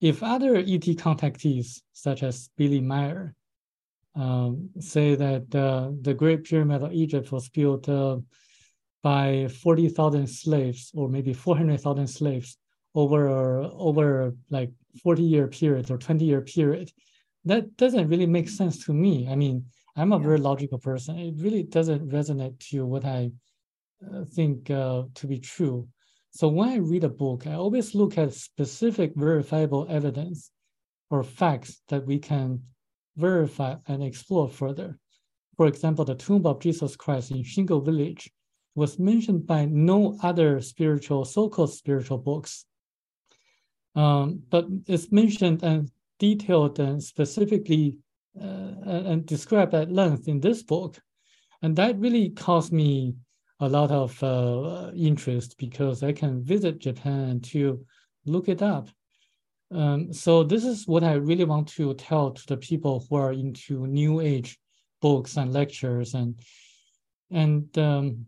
if 0.00 0.22
other 0.22 0.56
ET 0.56 0.86
contactees, 0.96 1.82
such 1.92 2.22
as 2.22 2.50
Billy 2.56 2.80
Meier, 2.80 3.34
um, 4.14 4.70
say 4.80 5.14
that 5.14 5.54
uh, 5.54 5.90
the 6.00 6.14
Great 6.14 6.44
Pyramid 6.44 6.82
of 6.82 6.92
Egypt 6.92 7.30
was 7.32 7.48
built 7.48 7.88
uh, 7.88 8.18
by 9.02 9.48
40,000 9.62 10.26
slaves 10.26 10.90
or 10.94 11.08
maybe 11.08 11.32
400,000 11.32 12.06
slaves 12.06 12.58
over 12.94 13.28
over 13.28 14.34
like 14.50 14.70
40 15.02 15.22
year 15.22 15.46
period 15.46 15.90
or 15.90 15.98
20 15.98 16.24
year 16.24 16.40
period, 16.40 16.90
that 17.44 17.76
doesn't 17.76 18.08
really 18.08 18.26
make 18.26 18.48
sense 18.48 18.84
to 18.86 18.92
me. 18.92 19.28
I 19.30 19.36
mean, 19.36 19.66
I'm 19.96 20.12
a 20.12 20.18
very 20.18 20.38
logical 20.38 20.78
person. 20.78 21.18
It 21.18 21.34
really 21.38 21.62
doesn't 21.62 22.08
resonate 22.10 22.58
to 22.70 22.84
what 22.86 23.04
I 23.04 23.26
uh, 23.26 23.28
think 24.32 24.70
uh, 24.70 25.04
to 25.14 25.26
be 25.26 25.38
true. 25.38 25.88
So 26.30 26.48
when 26.48 26.68
I 26.68 26.76
read 26.76 27.04
a 27.04 27.08
book, 27.08 27.46
I 27.46 27.54
always 27.54 27.94
look 27.94 28.18
at 28.18 28.32
specific 28.34 29.12
verifiable 29.16 29.86
evidence 29.88 30.50
or 31.10 31.22
facts 31.22 31.80
that 31.88 32.06
we 32.06 32.18
can 32.18 32.62
verify 33.16 33.76
and 33.86 34.02
explore 34.02 34.48
further. 34.48 34.98
For 35.56 35.66
example, 35.66 36.04
the 36.04 36.14
tomb 36.14 36.46
of 36.46 36.60
Jesus 36.60 36.96
Christ 36.96 37.30
in 37.30 37.42
Shingo 37.42 37.84
Village 37.84 38.30
was 38.74 38.98
mentioned 38.98 39.46
by 39.46 39.64
no 39.64 40.16
other 40.22 40.60
spiritual, 40.60 41.24
so-called 41.24 41.72
spiritual 41.72 42.18
books. 42.18 42.64
Um, 43.96 44.42
but 44.50 44.66
it's 44.86 45.10
mentioned 45.10 45.64
and 45.64 45.90
detailed 46.20 46.78
and 46.78 47.02
specifically 47.02 47.96
uh, 48.40 48.74
and 48.86 49.26
described 49.26 49.74
at 49.74 49.90
length 49.90 50.28
in 50.28 50.40
this 50.40 50.62
book. 50.62 51.00
And 51.62 51.74
that 51.74 51.98
really 51.98 52.30
caused 52.30 52.72
me 52.72 53.16
a 53.60 53.68
lot 53.68 53.90
of 53.90 54.22
uh, 54.22 54.90
interest 54.94 55.56
because 55.58 56.02
I 56.02 56.12
can 56.12 56.42
visit 56.42 56.78
Japan 56.78 57.40
to 57.40 57.84
look 58.24 58.48
it 58.48 58.62
up. 58.62 58.88
Um, 59.70 60.12
so 60.12 60.44
this 60.44 60.64
is 60.64 60.86
what 60.86 61.04
I 61.04 61.14
really 61.14 61.44
want 61.44 61.68
to 61.68 61.92
tell 61.94 62.30
to 62.30 62.46
the 62.46 62.56
people 62.56 63.04
who 63.08 63.16
are 63.16 63.32
into 63.32 63.86
new 63.86 64.20
age 64.20 64.58
books 65.00 65.36
and 65.36 65.52
lectures 65.52 66.14
and 66.14 66.38
and 67.30 67.76
um, 67.76 68.26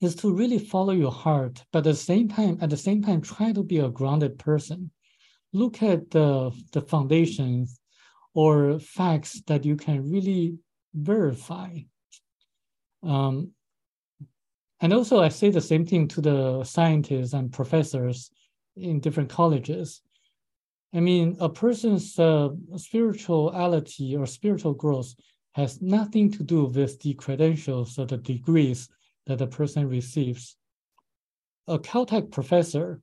is 0.00 0.14
to 0.16 0.32
really 0.32 0.58
follow 0.58 0.92
your 0.92 1.10
heart, 1.10 1.64
but 1.72 1.80
at 1.80 1.84
the 1.84 1.94
same 1.94 2.28
time, 2.28 2.58
at 2.60 2.70
the 2.70 2.76
same 2.76 3.02
time, 3.02 3.20
try 3.20 3.52
to 3.52 3.62
be 3.62 3.78
a 3.78 3.88
grounded 3.88 4.38
person. 4.38 4.90
Look 5.52 5.82
at 5.82 6.10
the 6.10 6.50
the 6.72 6.82
foundations 6.82 7.80
or 8.34 8.78
facts 8.78 9.42
that 9.46 9.64
you 9.64 9.76
can 9.76 10.10
really 10.10 10.58
verify. 10.94 11.78
Um, 13.02 13.52
and 14.82 14.92
also, 14.92 15.20
I 15.20 15.28
say 15.28 15.50
the 15.50 15.60
same 15.60 15.86
thing 15.86 16.08
to 16.08 16.20
the 16.20 16.64
scientists 16.64 17.34
and 17.34 17.52
professors 17.52 18.30
in 18.76 18.98
different 18.98 19.30
colleges. 19.30 20.02
I 20.92 20.98
mean, 20.98 21.36
a 21.38 21.48
person's 21.48 22.18
uh, 22.18 22.48
spirituality 22.76 24.16
or 24.16 24.26
spiritual 24.26 24.74
growth 24.74 25.14
has 25.52 25.80
nothing 25.80 26.32
to 26.32 26.42
do 26.42 26.64
with 26.64 27.00
the 27.00 27.14
credentials 27.14 27.96
or 27.96 28.06
the 28.06 28.16
degrees 28.16 28.88
that 29.26 29.38
the 29.38 29.46
person 29.46 29.88
receives. 29.88 30.56
A 31.68 31.78
Caltech 31.78 32.32
professor 32.32 33.00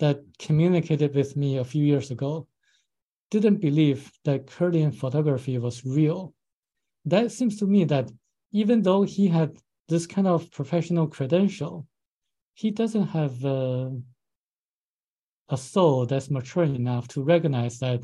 that 0.00 0.22
communicated 0.40 1.14
with 1.14 1.36
me 1.36 1.58
a 1.58 1.64
few 1.64 1.84
years 1.84 2.10
ago 2.10 2.48
didn't 3.30 3.60
believe 3.60 4.10
that 4.24 4.46
Kirlian 4.46 4.92
photography 4.92 5.56
was 5.56 5.84
real. 5.86 6.34
That 7.04 7.30
seems 7.30 7.58
to 7.58 7.66
me 7.66 7.84
that 7.84 8.10
even 8.50 8.82
though 8.82 9.04
he 9.04 9.28
had 9.28 9.56
this 9.92 10.06
kind 10.06 10.26
of 10.26 10.50
professional 10.50 11.06
credential, 11.06 11.86
he 12.54 12.70
doesn't 12.70 13.08
have 13.08 13.44
uh, 13.44 13.90
a 15.50 15.56
soul 15.56 16.06
that's 16.06 16.30
mature 16.30 16.64
enough 16.64 17.06
to 17.08 17.22
recognize 17.22 17.78
that 17.78 18.00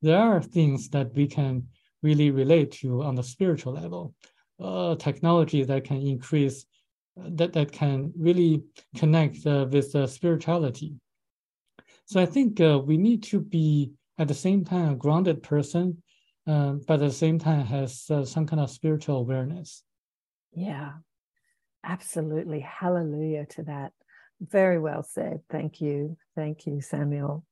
there 0.00 0.18
are 0.18 0.40
things 0.40 0.88
that 0.90 1.12
we 1.14 1.26
can 1.26 1.66
really 2.02 2.30
relate 2.30 2.70
to 2.70 3.02
on 3.02 3.14
the 3.16 3.22
spiritual 3.22 3.72
level, 3.72 4.14
uh, 4.60 4.94
technology 4.94 5.64
that 5.64 5.84
can 5.84 6.00
increase, 6.00 6.66
uh, 7.20 7.28
that, 7.32 7.52
that 7.52 7.72
can 7.72 8.12
really 8.16 8.62
connect 8.96 9.44
uh, 9.46 9.66
with 9.70 9.90
spirituality. 10.08 10.94
So 12.06 12.20
I 12.20 12.26
think 12.26 12.60
uh, 12.60 12.80
we 12.84 12.96
need 12.96 13.22
to 13.24 13.40
be 13.40 13.92
at 14.18 14.28
the 14.28 14.34
same 14.34 14.64
time 14.64 14.92
a 14.92 14.96
grounded 14.96 15.42
person, 15.42 16.02
um, 16.46 16.82
but 16.86 16.94
at 16.94 17.08
the 17.08 17.10
same 17.10 17.38
time 17.38 17.66
has 17.66 18.04
uh, 18.10 18.24
some 18.24 18.46
kind 18.46 18.60
of 18.60 18.70
spiritual 18.70 19.16
awareness. 19.16 19.82
Yeah, 20.52 20.92
absolutely. 21.84 22.60
Hallelujah 22.60 23.46
to 23.50 23.62
that. 23.64 23.92
Very 24.40 24.78
well 24.78 25.02
said. 25.02 25.40
Thank 25.50 25.80
you. 25.80 26.16
Thank 26.34 26.66
you, 26.66 26.80
Samuel. 26.80 27.44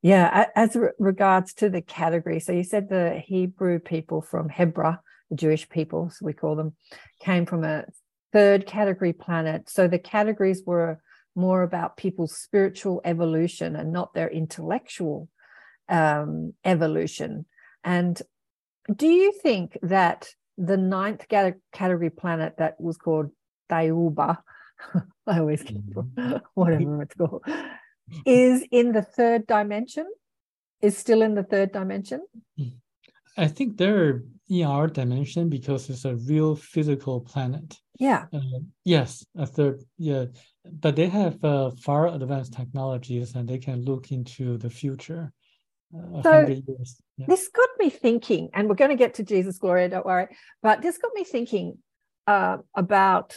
Yeah, 0.00 0.46
as 0.56 0.76
regards 0.98 1.54
to 1.54 1.70
the 1.70 1.80
category, 1.80 2.40
so 2.40 2.52
you 2.52 2.64
said 2.64 2.88
the 2.88 3.22
Hebrew 3.24 3.78
people 3.78 4.20
from 4.20 4.48
Hebra, 4.48 4.98
the 5.30 5.36
Jewish 5.36 5.68
people, 5.68 6.10
so 6.10 6.26
we 6.26 6.32
call 6.32 6.56
them, 6.56 6.74
came 7.20 7.46
from 7.46 7.62
a 7.62 7.84
third 8.32 8.66
category 8.66 9.12
planet. 9.12 9.70
So 9.70 9.86
the 9.86 10.00
categories 10.00 10.62
were 10.66 11.00
more 11.36 11.62
about 11.62 11.96
people's 11.96 12.36
spiritual 12.36 13.00
evolution 13.04 13.76
and 13.76 13.92
not 13.92 14.12
their 14.12 14.28
intellectual 14.28 15.28
um, 15.88 16.54
evolution. 16.64 17.46
And 17.84 18.20
do 18.94 19.06
you 19.06 19.32
think 19.40 19.78
that 19.82 20.30
the 20.58 20.76
ninth 20.76 21.26
category 21.28 22.10
planet 22.10 22.54
that 22.58 22.80
was 22.80 22.96
called 22.96 23.30
Dayuba, 23.70 24.38
I 25.26 25.38
always 25.38 25.62
get 25.62 25.78
mm-hmm. 25.78 26.36
whatever 26.54 27.02
it's 27.02 27.14
called, 27.14 27.44
is 28.26 28.64
in 28.70 28.92
the 28.92 29.02
third 29.02 29.46
dimension? 29.46 30.06
Is 30.80 30.98
still 30.98 31.22
in 31.22 31.34
the 31.34 31.44
third 31.44 31.70
dimension? 31.72 32.22
I 33.36 33.46
think 33.46 33.76
they're 33.76 34.22
in 34.50 34.66
our 34.66 34.88
dimension 34.88 35.48
because 35.48 35.88
it's 35.88 36.04
a 36.04 36.16
real 36.16 36.56
physical 36.56 37.20
planet. 37.20 37.78
Yeah. 37.98 38.26
Uh, 38.32 38.40
yes, 38.84 39.24
a 39.36 39.46
third. 39.46 39.82
Yeah, 39.96 40.26
but 40.64 40.96
they 40.96 41.06
have 41.06 41.42
uh, 41.44 41.70
far 41.80 42.08
advanced 42.08 42.54
technologies 42.54 43.34
and 43.36 43.48
they 43.48 43.58
can 43.58 43.84
look 43.84 44.10
into 44.10 44.58
the 44.58 44.70
future. 44.70 45.32
Uh, 45.94 46.22
so 46.22 46.62
yeah. 47.16 47.26
this 47.28 47.48
got 47.48 47.68
me 47.78 47.90
thinking, 47.90 48.48
and 48.54 48.68
we're 48.68 48.74
going 48.74 48.90
to 48.90 48.96
get 48.96 49.14
to 49.14 49.22
Jesus 49.22 49.58
Gloria, 49.58 49.88
don't 49.88 50.06
worry. 50.06 50.28
But 50.62 50.82
this 50.82 50.98
got 50.98 51.12
me 51.14 51.24
thinking 51.24 51.78
uh, 52.26 52.58
about 52.74 53.36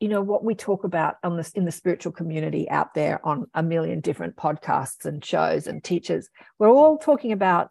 you 0.00 0.08
know 0.08 0.20
what 0.20 0.44
we 0.44 0.54
talk 0.54 0.84
about 0.84 1.16
on 1.22 1.36
this 1.36 1.52
in 1.52 1.64
the 1.64 1.72
spiritual 1.72 2.12
community 2.12 2.68
out 2.70 2.94
there 2.94 3.24
on 3.26 3.46
a 3.54 3.62
million 3.62 4.00
different 4.00 4.36
podcasts 4.36 5.04
and 5.04 5.24
shows 5.24 5.66
and 5.66 5.82
teachers 5.82 6.28
we're 6.58 6.68
all 6.68 6.98
talking 6.98 7.32
about 7.32 7.70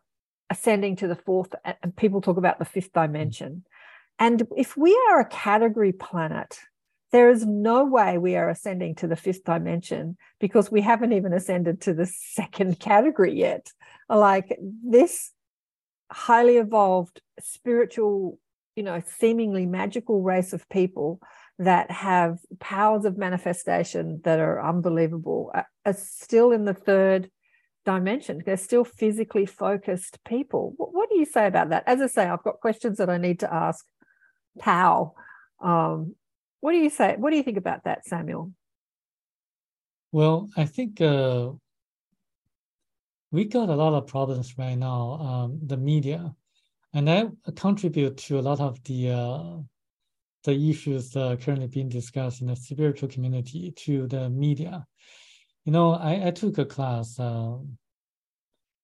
ascending 0.49 0.95
to 0.97 1.07
the 1.07 1.15
fourth 1.15 1.53
and 1.82 1.95
people 1.95 2.21
talk 2.21 2.38
about 2.38 2.59
the 2.59 2.65
fifth 2.65 2.93
dimension. 2.93 3.63
And 4.19 4.47
if 4.55 4.78
we 4.78 4.97
are 5.09 5.19
a 5.19 5.26
category 5.26 5.91
planet 5.91 6.59
there 7.11 7.30
is 7.30 7.45
no 7.45 7.86
way 7.86 8.17
we 8.17 8.36
are 8.36 8.49
ascending 8.49 8.95
to 8.95 9.07
the 9.07 9.15
fifth 9.15 9.45
dimension 9.45 10.17
because 10.39 10.69
we 10.69 10.82
haven't 10.82 11.13
even 11.13 11.32
ascended 11.32 11.80
to 11.80 11.93
the 11.93 12.05
second 12.05 12.78
category 12.80 13.34
yet. 13.34 13.71
Like 14.09 14.57
this 14.84 15.32
highly 16.11 16.57
evolved 16.57 17.21
spiritual 17.39 18.39
you 18.76 18.84
know 18.84 19.01
seemingly 19.17 19.65
magical 19.65 20.21
race 20.21 20.53
of 20.53 20.67
people 20.69 21.19
that 21.60 21.89
have 21.89 22.39
powers 22.60 23.06
of 23.06 23.18
manifestation 23.18 24.22
that 24.24 24.39
are 24.39 24.62
unbelievable 24.62 25.51
are 25.53 25.93
still 25.93 26.51
in 26.51 26.66
the 26.66 26.74
third 26.74 27.30
dimension. 27.86 28.41
They're 28.45 28.58
still 28.58 28.84
physically 28.84 29.45
focused 29.45 30.20
people. 30.26 30.74
What, 30.78 31.10
do 31.10 31.18
you 31.18 31.26
say 31.26 31.47
about 31.47 31.70
that? 31.70 31.84
As 31.88 32.01
I 32.01 32.08
say, 32.08 32.26
I've 32.26 32.43
got 32.43 32.60
questions 32.60 32.97
that 32.97 33.10
I 33.10 33.18
need 33.18 33.39
to 33.39 33.53
ask 33.53 33.86
Tao. 34.60 35.14
Um, 35.62 36.16
what 36.60 36.72
do 36.74 36.78
you 36.78 36.89
say? 36.89 37.16
What 37.18 37.30
do 37.30 37.38
you 37.38 37.43
think 37.43 37.58
about 37.58 37.84
that, 37.86 38.06
Samuel? 38.06 38.51
Well, 40.12 40.49
I 40.58 40.66
think 40.66 40.99
uh, 40.99 41.51
we 43.32 43.45
got 43.45 43.70
a 43.70 43.76
lot 43.76 43.93
of 43.93 44.08
problems 44.08 44.58
right 44.58 44.76
now. 44.76 45.12
Um, 45.14 45.60
the 45.64 45.78
media, 45.78 46.36
and 46.93 47.08
that 47.08 47.32
contribute 47.56 48.18
to 48.18 48.39
a 48.39 48.41
lot 48.41 48.60
of 48.60 48.84
the 48.84 49.12
uh, 49.12 49.58
the 50.46 50.70
issues 50.70 51.16
uh, 51.16 51.36
currently 51.36 51.68
being 51.68 51.89
discussed 51.89 52.41
in 52.41 52.48
the 52.48 52.56
spiritual 52.56 53.10
community 53.10 53.74
to 53.76 54.08
the 54.08 54.30
media. 54.30 54.86
You 55.66 55.72
know, 55.72 55.93
I, 55.93 56.28
I 56.28 56.32
took 56.32 56.58
a 56.58 56.66
class 56.66 57.20
uh, 57.20 57.58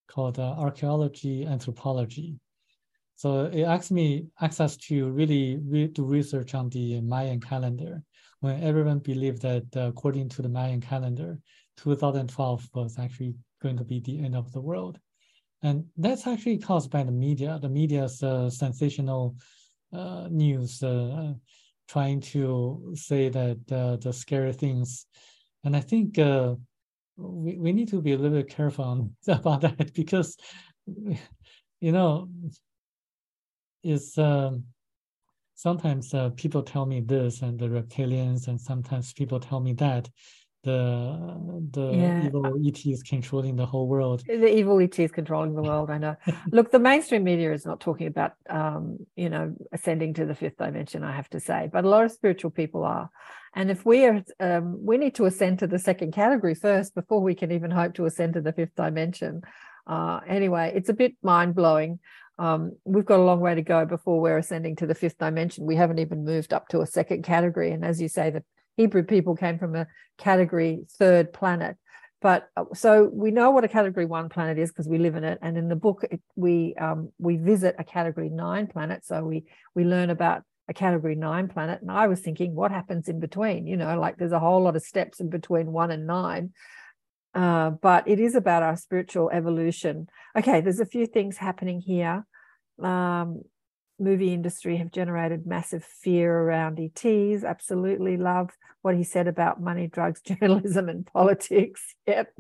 called 0.07 0.39
uh, 0.39 0.55
Archaeology 0.57 1.45
Anthropology. 1.45 2.39
So 3.15 3.45
it 3.45 3.63
asked 3.63 3.91
me 3.91 4.25
access 4.41 4.75
to 4.87 5.09
really 5.11 5.59
re- 5.63 5.87
do 5.87 6.03
research 6.03 6.55
on 6.55 6.69
the 6.69 6.99
Mayan 7.01 7.39
calendar 7.39 8.03
when 8.39 8.61
everyone 8.63 8.99
believed 8.99 9.43
that 9.43 9.65
uh, 9.75 9.81
according 9.81 10.29
to 10.29 10.41
the 10.41 10.49
Mayan 10.49 10.81
calendar, 10.81 11.37
2012 11.77 12.69
was 12.73 12.97
actually 12.97 13.35
going 13.61 13.77
to 13.77 13.83
be 13.83 13.99
the 13.99 14.23
end 14.23 14.35
of 14.35 14.51
the 14.51 14.59
world. 14.59 14.99
And 15.63 15.85
that's 15.95 16.25
actually 16.25 16.57
caused 16.57 16.89
by 16.89 17.03
the 17.03 17.11
media, 17.11 17.59
the 17.61 17.69
media's 17.69 18.23
uh, 18.23 18.49
sensational 18.49 19.35
uh, 19.93 20.27
news 20.29 20.81
uh, 20.83 21.33
trying 21.87 22.21
to 22.21 22.93
say 22.95 23.29
that 23.29 23.59
uh, 23.71 23.97
the 23.97 24.13
scary 24.13 24.53
things. 24.53 25.05
And 25.63 25.75
I 25.75 25.81
think 25.81 26.17
uh, 26.17 26.55
we, 27.17 27.57
we 27.57 27.73
need 27.73 27.89
to 27.89 28.01
be 28.01 28.13
a 28.13 28.17
little 28.17 28.37
bit 28.37 28.49
careful 28.49 29.11
about 29.27 29.61
that 29.61 29.93
because, 29.93 30.37
you 30.85 31.91
know, 31.91 32.29
it's 33.83 34.17
um, 34.17 34.63
sometimes 35.55 36.13
uh, 36.13 36.29
people 36.31 36.63
tell 36.63 36.85
me 36.85 37.01
this 37.01 37.41
and 37.41 37.59
the 37.59 37.67
reptilians, 37.67 38.47
and 38.47 38.59
sometimes 38.59 39.13
people 39.13 39.39
tell 39.39 39.59
me 39.59 39.73
that 39.73 40.09
the 40.63 41.39
the 41.71 41.91
yeah. 41.91 42.25
evil 42.25 42.67
ET 42.67 42.85
is 42.85 43.01
controlling 43.01 43.55
the 43.55 43.65
whole 43.65 43.87
world. 43.87 44.23
The 44.27 44.55
evil 44.55 44.79
ET 44.79 44.97
is 44.99 45.11
controlling 45.11 45.55
the 45.55 45.61
world. 45.61 45.89
I 45.89 45.97
know. 45.97 46.15
Look, 46.51 46.71
the 46.71 46.79
mainstream 46.79 47.23
media 47.23 47.51
is 47.53 47.65
not 47.65 47.79
talking 47.79 48.07
about 48.07 48.33
um, 48.49 48.97
you 49.15 49.29
know 49.29 49.55
ascending 49.71 50.13
to 50.15 50.25
the 50.25 50.35
fifth 50.35 50.57
dimension. 50.57 51.03
I 51.03 51.15
have 51.15 51.29
to 51.31 51.39
say, 51.39 51.69
but 51.71 51.85
a 51.85 51.89
lot 51.89 52.05
of 52.05 52.11
spiritual 52.11 52.51
people 52.51 52.83
are. 52.83 53.09
And 53.53 53.69
if 53.69 53.85
we 53.85 54.05
are, 54.05 54.23
um, 54.39 54.85
we 54.85 54.97
need 54.97 55.15
to 55.15 55.25
ascend 55.25 55.59
to 55.59 55.67
the 55.67 55.79
second 55.79 56.13
category 56.13 56.55
first 56.55 56.95
before 56.95 57.21
we 57.21 57.35
can 57.35 57.51
even 57.51 57.71
hope 57.71 57.95
to 57.95 58.05
ascend 58.05 58.33
to 58.33 58.41
the 58.41 58.53
fifth 58.53 58.75
dimension. 58.75 59.41
Uh, 59.87 60.19
anyway, 60.27 60.71
it's 60.75 60.89
a 60.89 60.93
bit 60.93 61.15
mind 61.21 61.55
blowing. 61.55 61.99
Um, 62.39 62.77
we've 62.85 63.05
got 63.05 63.19
a 63.19 63.23
long 63.23 63.39
way 63.39 63.55
to 63.55 63.61
go 63.61 63.85
before 63.85 64.21
we're 64.21 64.37
ascending 64.37 64.75
to 64.77 64.87
the 64.87 64.95
fifth 64.95 65.17
dimension. 65.17 65.65
We 65.65 65.75
haven't 65.75 65.99
even 65.99 66.23
moved 66.23 66.53
up 66.53 66.69
to 66.69 66.81
a 66.81 66.87
second 66.87 67.23
category. 67.23 67.71
And 67.71 67.83
as 67.83 68.01
you 68.01 68.07
say, 68.07 68.29
the 68.29 68.43
Hebrew 68.81 69.03
people 69.03 69.35
came 69.35 69.59
from 69.59 69.75
a 69.75 69.87
category 70.17 70.85
third 70.97 71.33
planet. 71.33 71.77
But 72.19 72.49
uh, 72.55 72.65
so 72.73 73.09
we 73.11 73.31
know 73.31 73.51
what 73.51 73.63
a 73.63 73.67
category 73.67 74.05
one 74.05 74.29
planet 74.29 74.57
is 74.57 74.69
because 74.71 74.87
we 74.87 74.97
live 74.97 75.15
in 75.15 75.23
it, 75.23 75.39
and 75.41 75.57
in 75.57 75.67
the 75.69 75.75
book 75.75 76.03
it, 76.09 76.21
we 76.35 76.75
um, 76.75 77.11
we 77.17 77.37
visit 77.37 77.75
a 77.77 77.83
category 77.83 78.29
nine 78.29 78.67
planet. 78.67 79.05
So 79.05 79.23
we 79.23 79.45
we 79.75 79.83
learn 79.83 80.09
about 80.09 80.43
a 80.67 80.73
category 80.73 81.15
nine 81.15 81.47
planet, 81.47 81.81
and 81.81 81.91
I 81.91 82.07
was 82.07 82.19
thinking, 82.21 82.55
what 82.55 82.71
happens 82.71 83.07
in 83.07 83.19
between? 83.19 83.67
You 83.67 83.77
know, 83.77 83.99
like 83.99 84.17
there's 84.17 84.31
a 84.31 84.39
whole 84.39 84.63
lot 84.63 84.75
of 84.75 84.83
steps 84.83 85.19
in 85.19 85.29
between 85.29 85.71
one 85.71 85.91
and 85.91 86.05
nine. 86.07 86.53
Uh, 87.33 87.69
but 87.69 88.07
it 88.07 88.19
is 88.19 88.35
about 88.35 88.63
our 88.63 88.75
spiritual 88.75 89.29
evolution. 89.31 90.07
Okay, 90.37 90.61
there's 90.61 90.79
a 90.81 90.85
few 90.95 91.05
things 91.05 91.37
happening 91.37 91.79
here. 91.79 92.25
Um, 92.81 93.41
movie 94.01 94.33
industry 94.33 94.77
have 94.77 94.91
generated 94.91 95.45
massive 95.45 95.83
fear 95.83 96.35
around 96.35 96.79
ETs. 96.79 97.43
Absolutely 97.43 98.17
love 98.17 98.49
what 98.81 98.95
he 98.95 99.03
said 99.03 99.27
about 99.27 99.61
money, 99.61 99.87
drugs, 99.87 100.21
journalism, 100.25 100.89
and 100.89 101.05
politics. 101.05 101.95
Yep. 102.07 102.33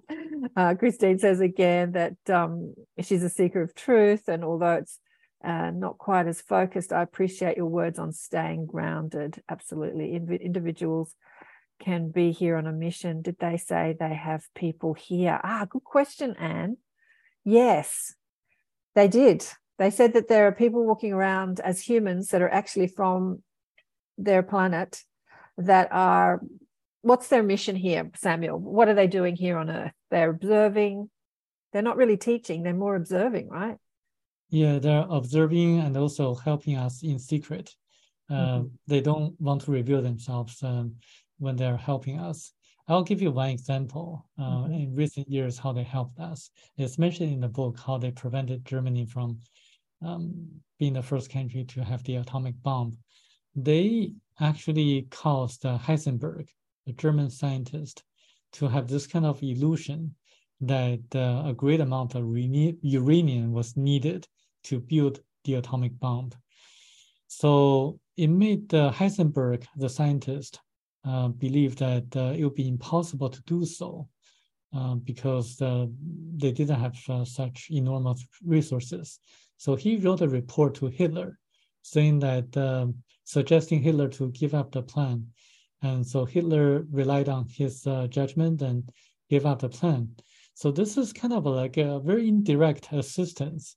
Uh, 0.55 0.75
Christine 0.75 1.19
says 1.19 1.39
again 1.39 1.91
that 1.93 2.17
um, 2.29 2.73
she's 3.01 3.23
a 3.23 3.29
seeker 3.29 3.61
of 3.61 3.75
truth, 3.75 4.27
and 4.27 4.43
although 4.43 4.73
it's 4.73 4.99
uh, 5.43 5.71
not 5.71 5.97
quite 5.97 6.27
as 6.27 6.41
focused, 6.41 6.91
I 6.91 7.01
appreciate 7.01 7.57
your 7.57 7.67
words 7.67 7.99
on 7.99 8.11
staying 8.11 8.65
grounded. 8.65 9.41
Absolutely. 9.49 10.15
Individuals 10.15 11.15
can 11.79 12.09
be 12.09 12.31
here 12.31 12.57
on 12.57 12.67
a 12.67 12.71
mission. 12.71 13.21
Did 13.21 13.37
they 13.39 13.57
say 13.57 13.95
they 13.99 14.13
have 14.13 14.43
people 14.55 14.93
here? 14.93 15.39
Ah, 15.43 15.65
good 15.69 15.83
question, 15.83 16.35
Anne. 16.37 16.77
Yes, 17.43 18.13
they 18.93 19.07
did. 19.07 19.45
They 19.81 19.89
said 19.89 20.13
that 20.13 20.27
there 20.27 20.45
are 20.45 20.51
people 20.51 20.85
walking 20.85 21.11
around 21.11 21.59
as 21.59 21.81
humans 21.81 22.27
that 22.27 22.41
are 22.43 22.53
actually 22.53 22.85
from 22.85 23.41
their 24.15 24.43
planet 24.43 25.01
that 25.57 25.87
are 25.91 26.39
what's 27.01 27.29
their 27.29 27.41
mission 27.41 27.75
here, 27.75 28.11
Samuel? 28.15 28.59
What 28.59 28.89
are 28.89 28.93
they 28.93 29.07
doing 29.07 29.35
here 29.35 29.57
on 29.57 29.71
Earth? 29.71 29.93
They're 30.11 30.29
observing. 30.29 31.09
They're 31.73 31.81
not 31.81 31.97
really 31.97 32.17
teaching, 32.17 32.61
they're 32.61 32.75
more 32.75 32.95
observing, 32.95 33.49
right? 33.49 33.77
Yeah, 34.51 34.77
they're 34.77 35.07
observing 35.09 35.79
and 35.79 35.97
also 35.97 36.35
helping 36.35 36.77
us 36.77 37.01
in 37.01 37.17
secret. 37.17 37.73
Uh, 38.29 38.33
mm-hmm. 38.35 38.67
They 38.85 39.01
don't 39.01 39.33
want 39.41 39.61
to 39.63 39.71
reveal 39.71 40.03
themselves 40.03 40.61
um, 40.61 40.97
when 41.39 41.55
they're 41.55 41.75
helping 41.75 42.19
us. 42.19 42.53
I'll 42.87 43.03
give 43.03 43.21
you 43.21 43.31
one 43.31 43.49
example. 43.49 44.27
Uh, 44.37 44.43
mm-hmm. 44.43 44.73
In 44.73 44.95
recent 44.95 45.27
years, 45.27 45.57
how 45.57 45.71
they 45.71 45.83
helped 45.83 46.19
us. 46.19 46.51
It's 46.77 46.99
mentioned 46.99 47.33
in 47.33 47.39
the 47.39 47.47
book 47.47 47.79
how 47.79 47.97
they 47.97 48.11
prevented 48.11 48.63
Germany 48.63 49.05
from 49.05 49.39
um, 50.01 50.47
being 50.79 50.93
the 50.93 51.01
first 51.01 51.29
country 51.29 51.63
to 51.65 51.83
have 51.83 52.03
the 52.03 52.15
atomic 52.15 52.55
bomb, 52.63 52.97
they 53.55 54.13
actually 54.39 55.07
caused 55.11 55.65
uh, 55.65 55.77
Heisenberg, 55.77 56.47
a 56.87 56.93
German 56.93 57.29
scientist, 57.29 58.03
to 58.53 58.67
have 58.67 58.87
this 58.87 59.07
kind 59.07 59.25
of 59.25 59.41
illusion 59.43 60.15
that 60.61 61.01
uh, 61.15 61.49
a 61.49 61.53
great 61.53 61.81
amount 61.81 62.15
of 62.15 62.23
uranium 62.27 63.51
was 63.51 63.77
needed 63.77 64.27
to 64.63 64.79
build 64.79 65.19
the 65.45 65.55
atomic 65.55 65.97
bomb. 65.99 66.31
So 67.27 67.99
it 68.17 68.27
made 68.27 68.73
uh, 68.73 68.91
Heisenberg, 68.91 69.65
the 69.75 69.89
scientist, 69.89 70.59
uh, 71.03 71.29
believe 71.29 71.75
that 71.77 72.05
uh, 72.15 72.33
it 72.37 72.43
would 72.43 72.55
be 72.55 72.67
impossible 72.67 73.29
to 73.29 73.41
do 73.43 73.65
so 73.65 74.07
uh, 74.75 74.95
because 74.95 75.59
uh, 75.61 75.87
they 76.35 76.51
didn't 76.51 76.79
have 76.79 76.95
such 77.27 77.67
enormous 77.71 78.25
resources. 78.45 79.19
So 79.61 79.75
he 79.75 79.97
wrote 79.97 80.21
a 80.21 80.27
report 80.27 80.73
to 80.75 80.87
Hitler 80.87 81.37
saying 81.83 82.17
that, 82.21 82.57
um, 82.57 82.95
suggesting 83.25 83.83
Hitler 83.83 84.07
to 84.07 84.31
give 84.31 84.55
up 84.55 84.71
the 84.71 84.81
plan. 84.81 85.27
And 85.83 86.03
so 86.03 86.25
Hitler 86.25 86.87
relied 86.89 87.29
on 87.29 87.47
his 87.47 87.83
judgment 88.09 88.63
and 88.63 88.89
gave 89.29 89.45
up 89.45 89.59
the 89.59 89.69
plan. 89.69 90.15
So 90.55 90.71
this 90.71 90.97
is 90.97 91.13
kind 91.13 91.31
of 91.31 91.45
like 91.45 91.77
a 91.77 91.99
very 91.99 92.27
indirect 92.27 92.91
assistance, 92.91 93.75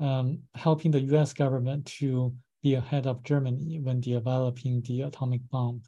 um, 0.00 0.40
helping 0.56 0.90
the 0.90 1.02
U.S. 1.12 1.32
government 1.32 1.86
to 1.98 2.34
be 2.64 2.74
ahead 2.74 3.06
of 3.06 3.22
Germany 3.22 3.78
when 3.78 4.00
developing 4.00 4.82
the 4.82 5.02
atomic 5.02 5.48
bomb. 5.50 5.82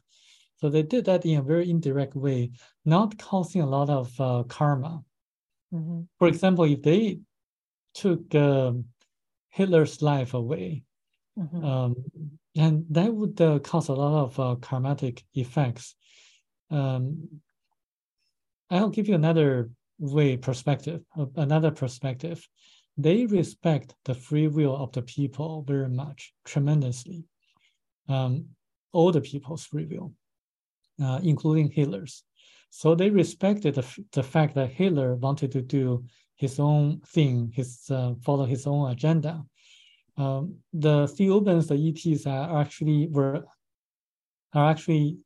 So 0.61 0.69
they 0.69 0.83
did 0.83 1.03
that 1.05 1.25
in 1.25 1.39
a 1.39 1.43
very 1.43 1.69
indirect 1.69 2.15
way, 2.15 2.51
not 2.85 3.17
causing 3.17 3.61
a 3.61 3.69
lot 3.69 3.89
of 3.89 4.17
uh, 4.17 4.43
karma. 4.47 5.03
Mm-hmm. 5.73 6.03
For 6.19 6.29
example, 6.29 6.63
if 6.63 6.81
they 6.81 7.19
took 7.93 8.33
um, 8.33 8.85
Hitler's 9.55 10.01
life 10.01 10.33
away, 10.33 10.83
mm-hmm. 11.39 11.63
um, 11.63 11.95
and 12.57 12.85
that 12.89 13.13
would 13.13 13.39
uh, 13.39 13.59
cause 13.59 13.87
a 13.87 13.93
lot 13.93 14.25
of 14.25 14.39
uh, 14.39 14.55
karmatic 14.59 15.23
effects. 15.33 15.95
Um, 16.69 17.29
I'll 18.69 18.89
give 18.89 19.07
you 19.07 19.15
another 19.15 19.69
way 19.97 20.35
perspective, 20.35 21.03
another 21.37 21.71
perspective. 21.71 22.45
They 22.97 23.25
respect 23.27 23.95
the 24.03 24.13
free 24.13 24.49
will 24.49 24.75
of 24.75 24.91
the 24.91 25.03
people 25.03 25.63
very 25.65 25.87
much, 25.87 26.33
tremendously. 26.43 27.23
Um, 28.09 28.47
all 28.91 29.13
the 29.13 29.21
people's 29.21 29.65
free 29.65 29.85
will, 29.85 30.11
uh, 31.01 31.21
including 31.23 31.71
Hitler's. 31.71 32.23
So 32.71 32.93
they 32.93 33.09
respected 33.09 33.75
the, 33.75 33.85
the 34.11 34.23
fact 34.23 34.55
that 34.55 34.71
Hitler 34.71 35.15
wanted 35.15 35.53
to 35.53 35.61
do 35.61 36.03
his 36.35 36.59
own 36.59 37.01
thing, 37.07 37.51
his 37.53 37.89
uh, 37.89 38.13
follow 38.23 38.45
his 38.45 38.67
own 38.67 38.91
agenda. 38.91 39.43
Um, 40.17 40.55
the 40.73 41.05
Thiaoubans, 41.05 41.67
the 41.67 41.89
ETs, 41.89 42.25
are 42.25 42.61
actually 42.61 43.07
were 43.07 43.45
are 44.53 44.69
actually 44.69 45.17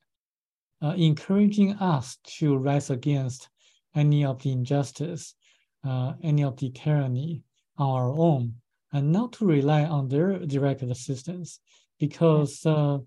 uh, 0.82 0.93
encouraging 0.97 1.74
us 1.76 2.18
to 2.38 2.57
rise 2.57 2.89
against 2.89 3.49
any 3.95 4.26
of 4.26 4.41
the 4.41 4.51
injustice, 4.51 5.36
uh, 5.84 6.14
any 6.24 6.43
of 6.43 6.57
the 6.57 6.70
tyranny 6.72 7.43
on 7.78 7.89
our 7.89 8.12
own, 8.12 8.55
and 8.91 9.12
not 9.12 9.34
to 9.34 9.45
rely 9.45 9.84
on 9.84 10.07
their 10.07 10.39
direct 10.39 10.82
assistance 10.82 11.60
because 11.99 12.66
uh, 12.66 12.97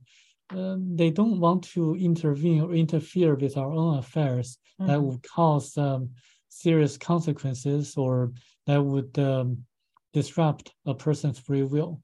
uh, 0.55 0.77
they 0.79 1.11
don't 1.11 1.41
want 1.41 1.65
to 1.65 1.97
intervene 1.97 2.61
or 2.61 2.75
interfere 2.75 3.35
with 3.35 3.57
our 3.57 3.73
own 3.73 3.99
affairs 3.99 4.59
mm-hmm. 4.79 4.91
that 4.91 5.01
would 5.01 5.23
cause 5.23 5.77
um, 5.79 6.11
serious 6.53 6.97
consequences 6.97 7.97
or 7.97 8.33
that 8.67 8.83
would 8.83 9.19
um, 9.19 9.65
disrupt 10.13 10.73
a 10.87 10.95
person's 10.95 11.39
free 11.39 11.63
will. 11.63 12.01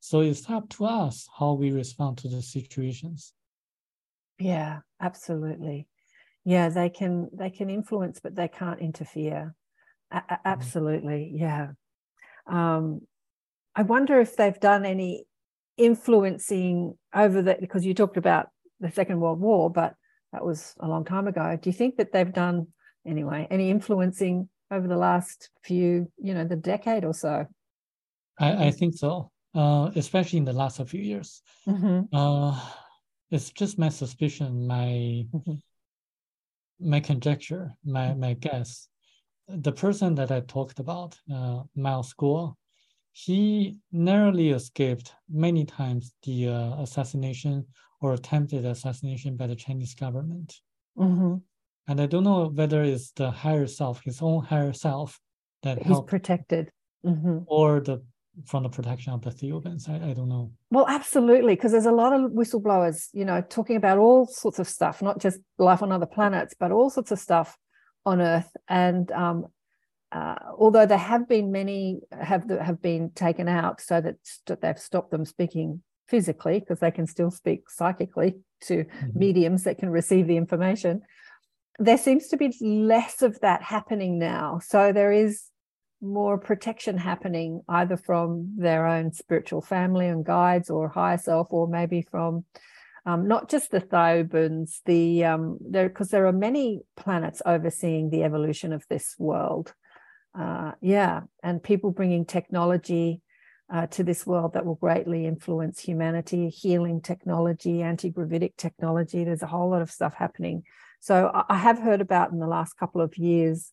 So 0.00 0.20
it's 0.20 0.48
up 0.48 0.68
to 0.70 0.86
us 0.86 1.28
how 1.38 1.54
we 1.54 1.72
respond 1.72 2.18
to 2.18 2.28
the 2.28 2.40
situations. 2.40 3.32
Yeah, 4.38 4.80
absolutely 5.00 5.88
yeah 6.48 6.70
they 6.70 6.88
can 6.88 7.28
they 7.34 7.50
can 7.50 7.68
influence 7.68 8.20
but 8.22 8.34
they 8.34 8.48
can't 8.48 8.80
interfere 8.80 9.54
a- 10.10 10.16
mm-hmm. 10.16 10.34
absolutely 10.46 11.30
yeah 11.34 11.68
um, 12.46 13.02
i 13.76 13.82
wonder 13.82 14.18
if 14.18 14.34
they've 14.34 14.58
done 14.58 14.86
any 14.86 15.26
influencing 15.76 16.96
over 17.14 17.42
that 17.42 17.60
because 17.60 17.84
you 17.84 17.92
talked 17.92 18.16
about 18.16 18.48
the 18.80 18.90
second 18.90 19.20
world 19.20 19.38
war 19.38 19.70
but 19.70 19.94
that 20.32 20.42
was 20.42 20.74
a 20.80 20.88
long 20.88 21.04
time 21.04 21.28
ago 21.28 21.58
do 21.60 21.68
you 21.68 21.74
think 21.74 21.96
that 21.96 22.12
they've 22.12 22.32
done 22.32 22.66
anyway 23.08 23.46
any 23.50 23.70
influencing 23.70 24.48
over 24.70 24.86
the 24.86 24.96
last 24.96 25.50
few 25.62 26.10
you 26.18 26.34
know 26.34 26.44
the 26.44 26.56
decade 26.56 27.04
or 27.04 27.14
so 27.14 27.46
i, 28.38 28.66
I 28.66 28.70
think 28.70 28.94
so 28.94 29.30
uh, 29.54 29.90
especially 29.96 30.38
in 30.38 30.44
the 30.44 30.52
last 30.52 30.80
few 30.86 31.00
years 31.00 31.42
mm-hmm. 31.66 32.14
uh, 32.14 32.60
it's 33.30 33.50
just 33.50 33.78
my 33.78 33.88
suspicion 33.88 34.66
my 34.66 35.26
mm-hmm 35.32 35.54
my 36.80 37.00
conjecture, 37.00 37.74
my 37.84 38.14
my 38.14 38.34
guess, 38.34 38.88
the 39.48 39.72
person 39.72 40.14
that 40.16 40.30
I 40.30 40.40
talked 40.40 40.78
about, 40.78 41.18
uh, 41.32 41.62
Miles 41.74 42.14
Guo, 42.14 42.54
he 43.12 43.78
narrowly 43.90 44.50
escaped 44.50 45.14
many 45.28 45.64
times 45.64 46.12
the 46.22 46.48
uh, 46.48 46.82
assassination 46.82 47.66
or 48.00 48.14
attempted 48.14 48.64
assassination 48.64 49.36
by 49.36 49.46
the 49.46 49.56
Chinese 49.56 49.94
government. 49.94 50.54
Mm-hmm. 50.96 51.36
And 51.88 52.00
I 52.00 52.06
don't 52.06 52.24
know 52.24 52.48
whether 52.48 52.82
it's 52.82 53.10
the 53.12 53.30
higher 53.30 53.66
self, 53.66 54.02
his 54.04 54.20
own 54.20 54.44
higher 54.44 54.74
self, 54.74 55.18
that 55.62 55.82
he's 55.82 56.00
protected, 56.06 56.70
mm-hmm. 57.04 57.38
or 57.46 57.80
the 57.80 58.02
from 58.46 58.62
the 58.62 58.68
protection 58.68 59.12
of 59.12 59.22
the 59.22 59.30
Thiaoubans. 59.30 59.88
I, 59.88 60.10
I 60.10 60.12
don't 60.12 60.28
know. 60.28 60.52
Well, 60.70 60.86
absolutely, 60.88 61.54
because 61.56 61.72
there's 61.72 61.86
a 61.86 61.92
lot 61.92 62.12
of 62.12 62.30
whistleblowers, 62.30 63.08
you 63.12 63.24
know, 63.24 63.40
talking 63.40 63.76
about 63.76 63.98
all 63.98 64.26
sorts 64.26 64.58
of 64.58 64.68
stuff, 64.68 65.02
not 65.02 65.18
just 65.18 65.40
life 65.58 65.82
on 65.82 65.90
other 65.90 66.06
planets, 66.06 66.54
but 66.58 66.70
all 66.70 66.90
sorts 66.90 67.10
of 67.10 67.18
stuff 67.18 67.56
on 68.06 68.20
Earth. 68.20 68.50
And 68.68 69.10
um, 69.10 69.46
uh, 70.12 70.36
although 70.56 70.86
there 70.86 70.98
have 70.98 71.28
been 71.28 71.50
many 71.50 72.00
have 72.12 72.48
have 72.50 72.80
been 72.80 73.10
taken 73.14 73.48
out 73.48 73.80
so 73.80 74.00
that 74.00 74.16
st- 74.22 74.60
they've 74.60 74.78
stopped 74.78 75.10
them 75.10 75.24
speaking 75.24 75.82
physically 76.08 76.60
because 76.60 76.80
they 76.80 76.90
can 76.90 77.06
still 77.06 77.30
speak 77.30 77.68
psychically 77.68 78.36
to 78.62 78.84
mm-hmm. 78.84 79.18
mediums 79.18 79.64
that 79.64 79.78
can 79.78 79.90
receive 79.90 80.26
the 80.26 80.36
information. 80.36 81.02
There 81.78 81.98
seems 81.98 82.28
to 82.28 82.36
be 82.36 82.56
less 82.60 83.22
of 83.22 83.40
that 83.40 83.62
happening 83.62 84.18
now. 84.18 84.60
So 84.64 84.92
there 84.92 85.12
is 85.12 85.44
more 86.00 86.38
protection 86.38 86.96
happening 86.96 87.62
either 87.68 87.96
from 87.96 88.54
their 88.56 88.86
own 88.86 89.12
spiritual 89.12 89.60
family 89.60 90.06
and 90.06 90.24
guides 90.24 90.70
or 90.70 90.88
higher 90.88 91.18
self 91.18 91.48
or 91.50 91.66
maybe 91.66 92.02
from 92.02 92.44
um, 93.06 93.26
not 93.26 93.48
just 93.48 93.70
the 93.70 93.80
Thiaoubans, 93.80 94.80
the 94.84 95.24
um, 95.24 95.58
there 95.60 95.88
because 95.88 96.10
there 96.10 96.26
are 96.26 96.32
many 96.32 96.82
planets 96.94 97.40
overseeing 97.46 98.10
the 98.10 98.22
evolution 98.22 98.72
of 98.72 98.84
this 98.90 99.14
world. 99.18 99.72
Uh, 100.38 100.72
yeah, 100.82 101.22
and 101.42 101.62
people 101.62 101.90
bringing 101.90 102.26
technology 102.26 103.22
uh, 103.72 103.86
to 103.86 104.04
this 104.04 104.26
world 104.26 104.52
that 104.52 104.66
will 104.66 104.74
greatly 104.74 105.26
influence 105.26 105.80
humanity, 105.80 106.48
healing 106.48 107.00
technology, 107.00 107.82
anti-gravitic 107.82 108.56
technology. 108.56 109.24
There's 109.24 109.42
a 109.42 109.46
whole 109.46 109.70
lot 109.70 109.82
of 109.82 109.90
stuff 109.90 110.14
happening. 110.14 110.64
So 111.00 111.30
I 111.48 111.56
have 111.56 111.78
heard 111.78 112.00
about 112.00 112.32
in 112.32 112.38
the 112.38 112.46
last 112.46 112.76
couple 112.76 113.00
of 113.00 113.16
years 113.16 113.72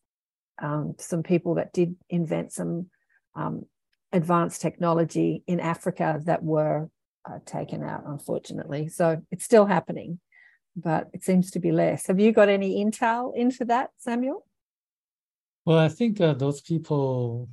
um, 0.61 0.95
some 0.99 1.23
people 1.23 1.55
that 1.55 1.73
did 1.73 1.95
invent 2.09 2.53
some 2.53 2.87
um, 3.35 3.65
advanced 4.11 4.61
technology 4.61 5.43
in 5.47 5.59
Africa 5.59 6.21
that 6.25 6.43
were 6.43 6.89
uh, 7.29 7.39
taken 7.45 7.83
out, 7.83 8.03
unfortunately. 8.05 8.87
So 8.87 9.21
it's 9.31 9.43
still 9.43 9.65
happening, 9.65 10.19
but 10.75 11.09
it 11.13 11.23
seems 11.23 11.51
to 11.51 11.59
be 11.59 11.71
less. 11.71 12.07
Have 12.07 12.19
you 12.19 12.31
got 12.31 12.49
any 12.49 12.83
intel 12.83 13.35
into 13.35 13.65
that, 13.65 13.89
Samuel? 13.97 14.45
Well, 15.65 15.79
I 15.79 15.89
think 15.89 16.21
uh, 16.21 16.33
those 16.33 16.61
people, 16.61 17.49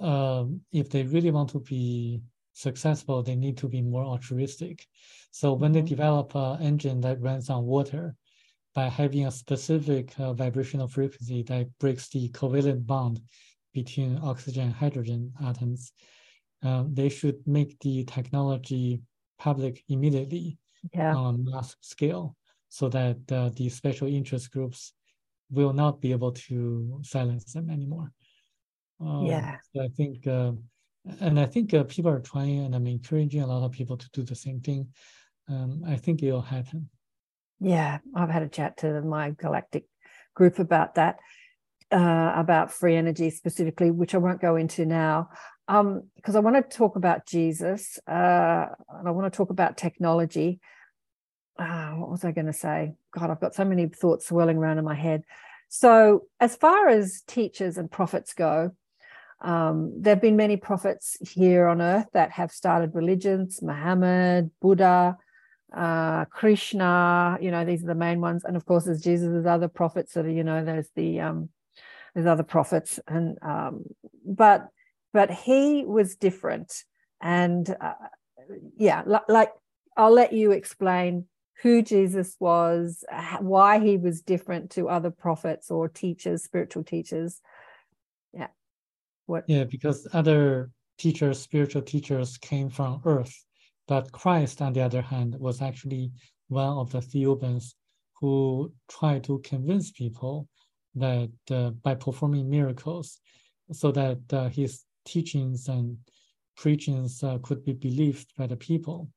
um, 0.00 0.62
if 0.72 0.88
they 0.90 1.02
really 1.04 1.30
want 1.30 1.50
to 1.50 1.60
be 1.60 2.22
successful, 2.54 3.22
they 3.22 3.36
need 3.36 3.58
to 3.58 3.68
be 3.68 3.82
more 3.82 4.04
altruistic. 4.04 4.86
So 5.30 5.52
when 5.52 5.72
they 5.72 5.80
mm-hmm. 5.80 5.86
develop 5.86 6.34
an 6.34 6.62
engine 6.62 7.00
that 7.02 7.20
runs 7.20 7.50
on 7.50 7.64
water, 7.64 8.16
by 8.74 8.88
having 8.88 9.26
a 9.26 9.30
specific 9.30 10.18
uh, 10.18 10.32
vibrational 10.32 10.88
frequency 10.88 11.42
that 11.44 11.66
breaks 11.78 12.08
the 12.08 12.28
covalent 12.30 12.86
bond 12.86 13.20
between 13.72 14.18
oxygen 14.22 14.64
and 14.64 14.74
hydrogen 14.74 15.32
atoms, 15.44 15.92
uh, 16.62 16.84
they 16.88 17.08
should 17.08 17.36
make 17.46 17.78
the 17.80 18.04
technology 18.04 19.00
public 19.38 19.82
immediately 19.88 20.58
yeah. 20.92 21.14
on 21.14 21.34
a 21.34 21.50
mass 21.50 21.76
scale 21.80 22.36
so 22.68 22.88
that 22.88 23.18
uh, 23.32 23.50
the 23.56 23.68
special 23.68 24.06
interest 24.06 24.52
groups 24.52 24.92
will 25.50 25.72
not 25.72 26.00
be 26.00 26.12
able 26.12 26.32
to 26.32 27.00
silence 27.02 27.52
them 27.52 27.70
anymore. 27.70 28.12
Um, 29.00 29.26
yeah. 29.26 29.56
So 29.74 29.82
I 29.82 29.88
think, 29.88 30.26
uh, 30.26 30.52
and 31.20 31.40
I 31.40 31.46
think 31.46 31.74
uh, 31.74 31.84
people 31.84 32.10
are 32.10 32.20
trying, 32.20 32.60
and 32.60 32.74
I'm 32.74 32.86
encouraging 32.86 33.42
a 33.42 33.46
lot 33.46 33.64
of 33.64 33.72
people 33.72 33.96
to 33.96 34.08
do 34.12 34.22
the 34.22 34.34
same 34.34 34.60
thing. 34.60 34.88
Um, 35.48 35.82
I 35.86 35.96
think 35.96 36.22
it'll 36.22 36.42
happen. 36.42 36.88
Yeah, 37.60 37.98
I've 38.14 38.30
had 38.30 38.42
a 38.42 38.48
chat 38.48 38.78
to 38.78 39.02
my 39.02 39.30
galactic 39.30 39.84
group 40.34 40.58
about 40.58 40.94
that, 40.94 41.18
uh, 41.92 42.32
about 42.34 42.72
free 42.72 42.96
energy 42.96 43.28
specifically, 43.28 43.90
which 43.90 44.14
I 44.14 44.18
won't 44.18 44.40
go 44.40 44.56
into 44.56 44.86
now, 44.86 45.28
um, 45.68 46.04
because 46.16 46.36
I 46.36 46.40
want 46.40 46.56
to 46.56 46.76
talk 46.76 46.96
about 46.96 47.26
Jesus 47.26 47.98
uh, 48.08 48.66
and 48.88 49.06
I 49.06 49.10
want 49.10 49.30
to 49.30 49.36
talk 49.36 49.50
about 49.50 49.76
technology. 49.76 50.60
Uh, 51.58 51.90
what 51.90 52.10
was 52.10 52.24
I 52.24 52.32
going 52.32 52.46
to 52.46 52.52
say? 52.54 52.94
God, 53.12 53.30
I've 53.30 53.40
got 53.40 53.54
so 53.54 53.66
many 53.66 53.86
thoughts 53.88 54.26
swirling 54.26 54.56
around 54.56 54.78
in 54.78 54.84
my 54.84 54.94
head. 54.94 55.24
So, 55.68 56.24
as 56.40 56.56
far 56.56 56.88
as 56.88 57.22
teachers 57.26 57.76
and 57.76 57.90
prophets 57.90 58.32
go, 58.32 58.70
um, 59.42 59.92
there 60.00 60.14
have 60.14 60.22
been 60.22 60.36
many 60.36 60.56
prophets 60.56 61.16
here 61.20 61.66
on 61.68 61.82
earth 61.82 62.06
that 62.14 62.32
have 62.32 62.50
started 62.50 62.94
religions 62.94 63.60
Muhammad, 63.62 64.50
Buddha, 64.60 65.16
uh, 65.74 66.24
Krishna, 66.26 67.38
you 67.40 67.50
know, 67.50 67.64
these 67.64 67.82
are 67.82 67.88
the 67.88 67.94
main 67.94 68.20
ones. 68.20 68.44
And 68.44 68.56
of 68.56 68.64
course, 68.66 68.84
there's 68.84 69.02
Jesus, 69.02 69.28
there's 69.28 69.46
other 69.46 69.68
prophets 69.68 70.14
that 70.14 70.26
are, 70.26 70.30
you 70.30 70.44
know, 70.44 70.64
there's 70.64 70.88
the, 70.96 71.20
um, 71.20 71.48
there's 72.14 72.26
other 72.26 72.42
prophets. 72.42 72.98
And, 73.06 73.38
um, 73.42 73.84
but, 74.24 74.68
but 75.12 75.30
he 75.30 75.84
was 75.84 76.16
different. 76.16 76.84
And 77.20 77.68
uh, 77.80 77.94
yeah, 78.76 79.02
like 79.28 79.52
I'll 79.96 80.12
let 80.12 80.32
you 80.32 80.52
explain 80.52 81.26
who 81.62 81.82
Jesus 81.82 82.36
was, 82.40 83.04
why 83.40 83.80
he 83.80 83.96
was 83.96 84.22
different 84.22 84.70
to 84.72 84.88
other 84.88 85.10
prophets 85.10 85.70
or 85.70 85.88
teachers, 85.88 86.42
spiritual 86.42 86.84
teachers. 86.84 87.40
Yeah. 88.32 88.48
What? 89.26 89.44
Yeah, 89.46 89.64
because 89.64 90.08
other 90.12 90.70
teachers, 90.96 91.38
spiritual 91.38 91.82
teachers 91.82 92.38
came 92.38 92.70
from 92.70 93.02
earth 93.04 93.44
but 93.90 94.12
Christ, 94.12 94.62
on 94.62 94.72
the 94.72 94.82
other 94.82 95.02
hand, 95.02 95.34
was 95.40 95.60
actually 95.60 96.12
one 96.46 96.78
of 96.78 96.92
the 96.92 97.00
Thiaoubans 97.00 97.74
who 98.20 98.72
tried 98.88 99.24
to 99.24 99.40
convince 99.40 99.90
people 99.90 100.46
that 100.94 101.32
uh, 101.50 101.70
by 101.70 101.96
performing 101.96 102.48
miracles, 102.48 103.18
so 103.72 103.90
that 103.90 104.20
uh, 104.32 104.48
his 104.48 104.84
teachings 105.04 105.66
and 105.66 105.96
preachings 106.56 107.24
uh, 107.24 107.38
could 107.42 107.64
be 107.64 107.72
believed 107.72 108.28
by 108.38 108.46
the 108.46 108.56
people, 108.56 109.08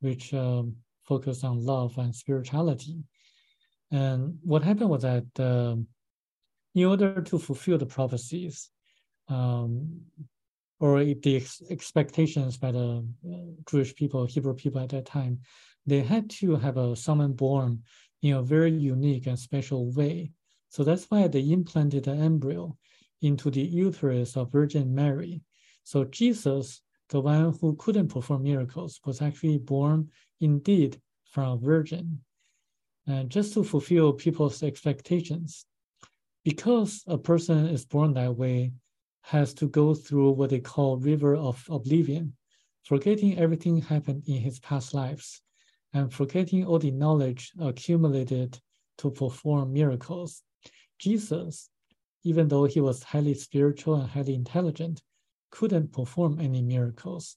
which 0.00 0.34
um, 0.34 0.74
focused 1.04 1.44
on 1.44 1.64
love 1.64 1.96
and 1.98 2.12
spirituality. 2.12 2.98
And 3.92 4.36
what 4.42 4.64
happened 4.64 4.90
was 4.90 5.02
that 5.02 5.28
um, 5.38 5.86
in 6.74 6.86
order 6.86 7.20
to 7.20 7.38
fulfill 7.38 7.78
the 7.78 7.86
prophecies, 7.86 8.68
um, 9.28 10.00
or 10.80 11.02
the 11.04 11.36
ex- 11.36 11.62
expectations 11.70 12.56
by 12.56 12.72
the 12.72 13.04
uh, 13.30 13.36
Jewish 13.68 13.94
people, 13.94 14.26
Hebrew 14.26 14.54
people 14.54 14.80
at 14.80 14.90
that 14.90 15.06
time, 15.06 15.40
they 15.86 16.00
had 16.00 16.30
to 16.30 16.56
have 16.56 16.76
a 16.76 16.94
someone 16.94 17.32
born 17.32 17.82
in 18.22 18.34
a 18.34 18.42
very 18.42 18.72
unique 18.72 19.26
and 19.26 19.38
special 19.38 19.92
way. 19.92 20.30
So 20.70 20.84
that's 20.84 21.04
why 21.10 21.28
they 21.28 21.50
implanted 21.50 22.04
the 22.04 22.12
embryo 22.12 22.76
into 23.22 23.50
the 23.50 23.62
uterus 23.62 24.36
of 24.36 24.52
Virgin 24.52 24.94
Mary. 24.94 25.40
So 25.84 26.04
Jesus, 26.04 26.82
the 27.08 27.20
one 27.20 27.56
who 27.60 27.74
couldn't 27.76 28.08
perform 28.08 28.42
miracles, 28.42 29.00
was 29.04 29.22
actually 29.22 29.58
born 29.58 30.10
indeed 30.40 31.00
from 31.30 31.52
a 31.52 31.56
virgin, 31.56 32.20
and 33.06 33.30
just 33.30 33.54
to 33.54 33.64
fulfill 33.64 34.12
people's 34.12 34.62
expectations. 34.62 35.64
Because 36.44 37.02
a 37.06 37.18
person 37.18 37.66
is 37.66 37.84
born 37.84 38.14
that 38.14 38.36
way, 38.36 38.72
has 39.22 39.52
to 39.54 39.68
go 39.68 39.94
through 39.94 40.30
what 40.30 40.50
they 40.50 40.60
call 40.60 40.96
river 40.96 41.36
of 41.36 41.64
oblivion, 41.70 42.34
forgetting 42.84 43.38
everything 43.38 43.82
happened 43.82 44.22
in 44.26 44.40
his 44.40 44.58
past 44.60 44.94
lives 44.94 45.42
and 45.92 46.12
forgetting 46.12 46.64
all 46.64 46.78
the 46.78 46.90
knowledge 46.90 47.52
accumulated 47.60 48.58
to 48.98 49.10
perform 49.10 49.72
miracles. 49.72 50.42
Jesus, 50.98 51.70
even 52.24 52.48
though 52.48 52.64
he 52.64 52.80
was 52.80 53.02
highly 53.02 53.34
spiritual 53.34 53.96
and 53.96 54.08
highly 54.08 54.34
intelligent, 54.34 55.02
couldn't 55.50 55.92
perform 55.92 56.40
any 56.40 56.62
miracles. 56.62 57.36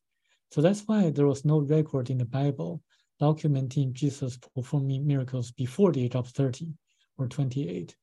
So 0.52 0.62
that's 0.62 0.82
why 0.82 1.12
there 1.12 1.28
was 1.28 1.46
no 1.46 1.60
record 1.60 2.10
in 2.10 2.18
the 2.18 2.26
Bible 2.26 2.82
documenting 3.22 3.94
Jesus 3.94 4.38
performing 4.56 5.06
miracles 5.06 5.52
before 5.52 5.92
the 5.92 6.04
age 6.04 6.16
of 6.16 6.28
30 6.30 6.74
or 7.18 7.28
28 7.28 7.96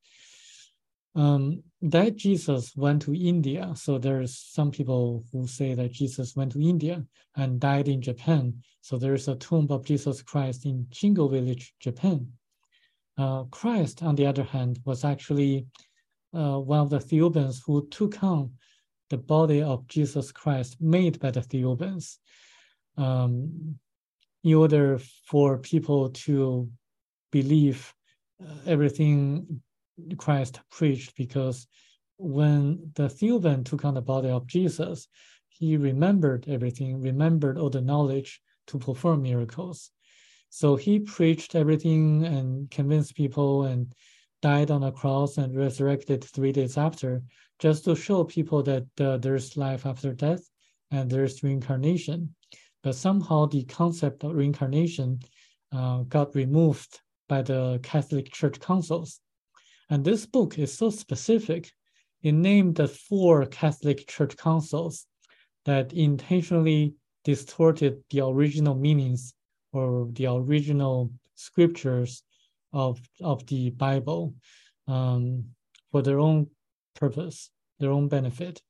um, 1.15 1.63
that 1.83 2.17
Jesus 2.17 2.77
went 2.77 3.03
to 3.03 3.15
India. 3.15 3.73
So 3.75 3.99
there's 3.99 4.37
some 4.37 4.71
people 4.71 5.25
who 5.33 5.47
say 5.47 5.75
that 5.75 5.93
Jesus 5.93 6.37
went 6.37 6.53
to 6.53 6.61
India 6.61 7.05
and 7.37 7.61
died 7.61 7.89
in 7.89 8.03
Japan. 8.03 8.55
So 8.81 8.99
there's 8.99 9.29
a 9.29 9.37
tomb 9.37 9.69
of 9.71 9.85
Jesus 9.85 10.23
Christ 10.23 10.67
in 10.67 10.87
Shingo 10.91 11.31
village, 11.31 11.75
Japan. 11.81 12.33
Uh, 13.17 13.45
Christ, 13.45 14.03
on 14.03 14.15
the 14.15 14.27
other 14.27 14.45
hand, 14.45 14.79
was 14.85 15.05
actually 15.05 15.67
uh, 16.35 16.59
one 16.59 16.81
of 16.81 16.91
the 16.91 16.99
Thiaoubans 16.99 17.61
who 17.65 17.89
took 17.89 18.23
on 18.23 18.53
the 19.11 19.19
body 19.19 19.63
of 19.63 19.87
Jesus 19.89 20.31
Christ 20.31 20.77
made 20.81 21.19
by 21.19 21.31
the 21.31 21.41
Thiaoubans 21.41 22.19
um, 22.97 23.79
in 24.45 24.55
order 24.55 25.01
for 25.27 25.59
people 25.59 26.11
to 26.11 26.71
believe 27.33 27.93
uh, 28.43 28.53
everything 28.67 29.61
Christ 30.17 30.61
preached 30.71 31.17
because 31.17 31.67
when 32.17 32.91
the 32.95 33.09
Thiaouban 33.09 33.65
took 33.65 33.85
on 33.85 33.95
the 33.95 34.03
body 34.03 34.29
of 34.29 34.47
Jesus, 34.47 35.09
he 35.49 35.77
remembered 35.77 36.49
everything, 36.49 37.01
remembered 37.01 37.59
all 37.59 37.71
the 37.71 37.81
knowledge 37.81 38.41
to 38.69 38.79
perform 38.79 39.23
miracles. 39.23 39.91
So 40.51 40.77
he 40.77 40.99
preached 40.99 41.55
everything 41.55 42.25
and 42.25 42.71
convinced 42.71 43.15
people 43.15 43.65
and 43.65 43.93
died 44.41 44.71
on 44.71 44.85
a 44.85 44.93
cross 44.93 45.37
and 45.39 45.57
resurrected 45.57 46.25
three 46.25 46.53
days 46.53 46.79
after, 46.79 47.23
just 47.59 47.85
to 47.85 47.97
show 47.97 48.25
people 48.25 48.63
that 48.63 48.87
uh, 49.01 49.17
there's 49.19 49.57
life 49.57 49.85
after 49.85 50.13
death 50.13 50.49
and 50.91 51.11
there's 51.11 51.43
reincarnation. 51.43 52.35
But 52.83 52.95
somehow 52.95 53.47
the 53.47 53.65
concept 53.65 54.25
of 54.25 54.35
reincarnation 54.35 55.21
uh, 55.73 56.03
got 56.05 56.35
removed 56.35 57.01
by 57.29 57.43
the 57.43 57.81
Catholic 57.83 58.33
Church 58.33 58.61
councils. 58.61 59.21
And 59.91 60.05
this 60.05 60.27
book 60.27 60.59
is 60.59 60.77
so 60.77 60.91
specific. 60.91 61.73
It 62.23 62.33
named 62.33 62.77
the 62.77 62.89
four 62.89 63.47
Catholic 63.47 64.07
Church 64.07 64.37
councils 64.37 65.07
that 65.65 65.93
intentionally 65.93 66.95
distorted 67.25 68.03
the 68.11 68.25
original 68.25 68.75
meanings 68.75 69.35
or 69.73 70.09
the 70.13 70.27
original 70.27 71.11
scriptures 71.35 72.23
of, 72.73 73.01
of 73.21 73.47
the 73.47 73.71
Bible 73.71 74.35
um, 74.87 75.45
for 75.91 76.03
their 76.03 76.19
own 76.19 76.49
purpose, 76.95 77.51
their 77.79 77.91
own 77.91 78.09
benefit. 78.09 78.61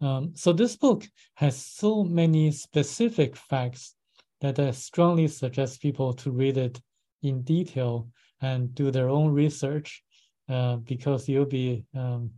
Um, 0.00 0.32
so 0.34 0.52
this 0.52 0.76
book 0.76 1.06
has 1.34 1.56
so 1.56 2.02
many 2.02 2.50
specific 2.50 3.36
facts 3.36 3.94
that 4.40 4.58
I 4.58 4.72
strongly 4.72 5.28
suggest 5.28 5.80
people 5.80 6.12
to 6.14 6.30
read 6.30 6.56
it 6.56 6.80
in 7.22 7.42
detail 7.42 8.08
and 8.40 8.74
do 8.74 8.90
their 8.90 9.08
own 9.08 9.32
research 9.32 10.02
uh, 10.48 10.76
because 10.76 11.28
you'll 11.28 11.44
be 11.44 11.84
um, 11.94 12.30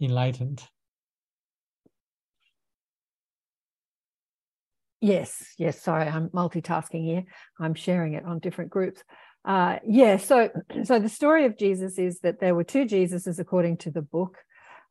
enlightened. 0.00 0.62
Yes, 5.00 5.54
yes. 5.58 5.80
Sorry, 5.80 6.08
I'm 6.08 6.30
multitasking 6.30 7.04
here. 7.04 7.24
I'm 7.60 7.74
sharing 7.74 8.14
it 8.14 8.24
on 8.24 8.38
different 8.38 8.70
groups. 8.70 9.02
Uh, 9.44 9.78
yeah. 9.86 10.16
So, 10.16 10.50
so 10.84 10.98
the 10.98 11.08
story 11.08 11.44
of 11.44 11.58
Jesus 11.58 11.98
is 11.98 12.20
that 12.20 12.40
there 12.40 12.54
were 12.54 12.64
two 12.64 12.86
Jesuses 12.86 13.38
according 13.38 13.76
to 13.78 13.90
the 13.90 14.02
book. 14.02 14.38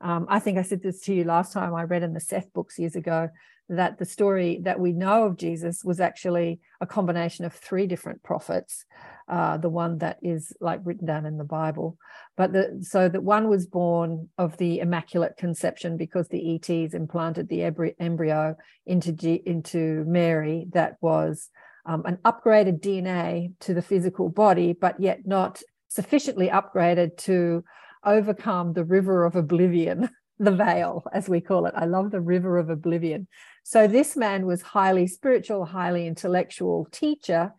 Um, 0.01 0.27
I 0.29 0.39
think 0.39 0.57
I 0.57 0.61
said 0.61 0.83
this 0.83 1.01
to 1.01 1.13
you 1.13 1.23
last 1.23 1.53
time 1.53 1.73
I 1.73 1.83
read 1.83 2.03
in 2.03 2.13
the 2.13 2.19
Seth 2.19 2.53
books 2.53 2.77
years 2.77 2.95
ago 2.95 3.29
that 3.69 3.97
the 3.97 4.05
story 4.05 4.59
that 4.63 4.79
we 4.79 4.93
know 4.93 5.23
of 5.25 5.37
Jesus 5.37 5.83
was 5.83 5.99
actually 5.99 6.59
a 6.79 6.85
combination 6.85 7.45
of 7.45 7.53
three 7.53 7.87
different 7.87 8.21
prophets, 8.21 8.85
uh, 9.27 9.57
the 9.57 9.69
one 9.69 9.97
that 9.99 10.19
is 10.22 10.53
like 10.60 10.80
written 10.84 11.07
down 11.07 11.26
in 11.26 11.38
the 11.38 11.43
Bible. 11.43 11.97
But 12.38 12.53
the, 12.53 12.80
so 12.81 13.10
that 13.10 13.23
one 13.23 13.47
was 13.47 13.65
born 13.65 14.30
of 14.38 14.57
the 14.57 14.80
Immaculate 14.80 15.38
Conception 15.38 15.97
because 15.97 16.27
the 16.27 16.56
ETs 16.56 16.93
implanted 16.93 17.49
the 17.49 17.64
embryo 17.99 18.56
into, 18.85 19.11
G, 19.11 19.41
into 19.45 20.03
Mary 20.06 20.68
that 20.73 20.97
was 21.02 21.49
um, 21.85 22.03
an 22.06 22.18
upgraded 22.26 22.81
DNA 22.81 23.53
to 23.61 23.73
the 23.73 23.81
physical 23.81 24.30
body, 24.30 24.73
but 24.73 24.99
yet 24.99 25.26
not 25.26 25.61
sufficiently 25.88 26.49
upgraded 26.49 27.18
to 27.18 27.64
overcome 28.03 28.73
the 28.73 28.85
river 28.85 29.26
of 29.26 29.35
oblivion 29.35 30.10
the 30.39 30.52
veil, 30.52 31.03
as 31.14 31.30
we 31.30 31.39
call 31.41 31.65
it. 31.65 31.73
I 31.76 31.85
love 31.85 32.11
the 32.11 32.22
river 32.22 32.57
of 32.57 32.69
oblivion. 32.69 33.27
So 33.64 33.88
this 33.88 34.15
man 34.15 34.45
was 34.45 34.61
highly 34.61 35.07
spiritual, 35.07 35.65
highly 35.65 36.06
intellectual 36.06 36.88
teacher 36.91 37.53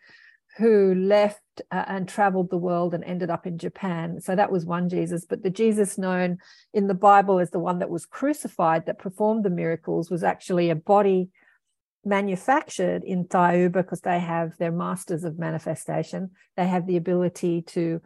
who 0.56 0.94
left 0.94 1.42
uh, 1.70 1.84
and 1.86 2.08
traveled 2.08 2.50
the 2.50 2.56
world 2.56 2.94
and 2.94 3.04
ended 3.04 3.30
up 3.30 3.46
in 3.46 3.58
Japan. 3.58 4.20
So 4.20 4.34
that 4.34 4.50
was 4.50 4.64
one 4.64 4.88
Jesus. 4.88 5.26
But 5.26 5.42
the 5.42 5.50
Jesus 5.50 5.98
known 5.98 6.38
in 6.72 6.86
the 6.86 6.94
Bible 6.94 7.38
as 7.40 7.50
the 7.50 7.58
one 7.58 7.80
that 7.80 7.90
was 7.90 8.06
crucified, 8.06 8.86
that 8.86 8.98
performed 8.98 9.44
the 9.44 9.50
miracles, 9.50 10.10
was 10.10 10.24
actually 10.24 10.70
a 10.70 10.74
body 10.74 11.28
manufactured 12.04 13.04
in 13.04 13.24
Thiaoouba 13.24 13.72
because 13.72 14.00
they 14.00 14.18
have 14.18 14.56
their 14.56 14.72
masters 14.72 15.24
of 15.24 15.38
manifestation. 15.38 16.30
They 16.56 16.66
have 16.66 16.86
the 16.86 16.96
ability 16.96 17.62
to 17.68 18.00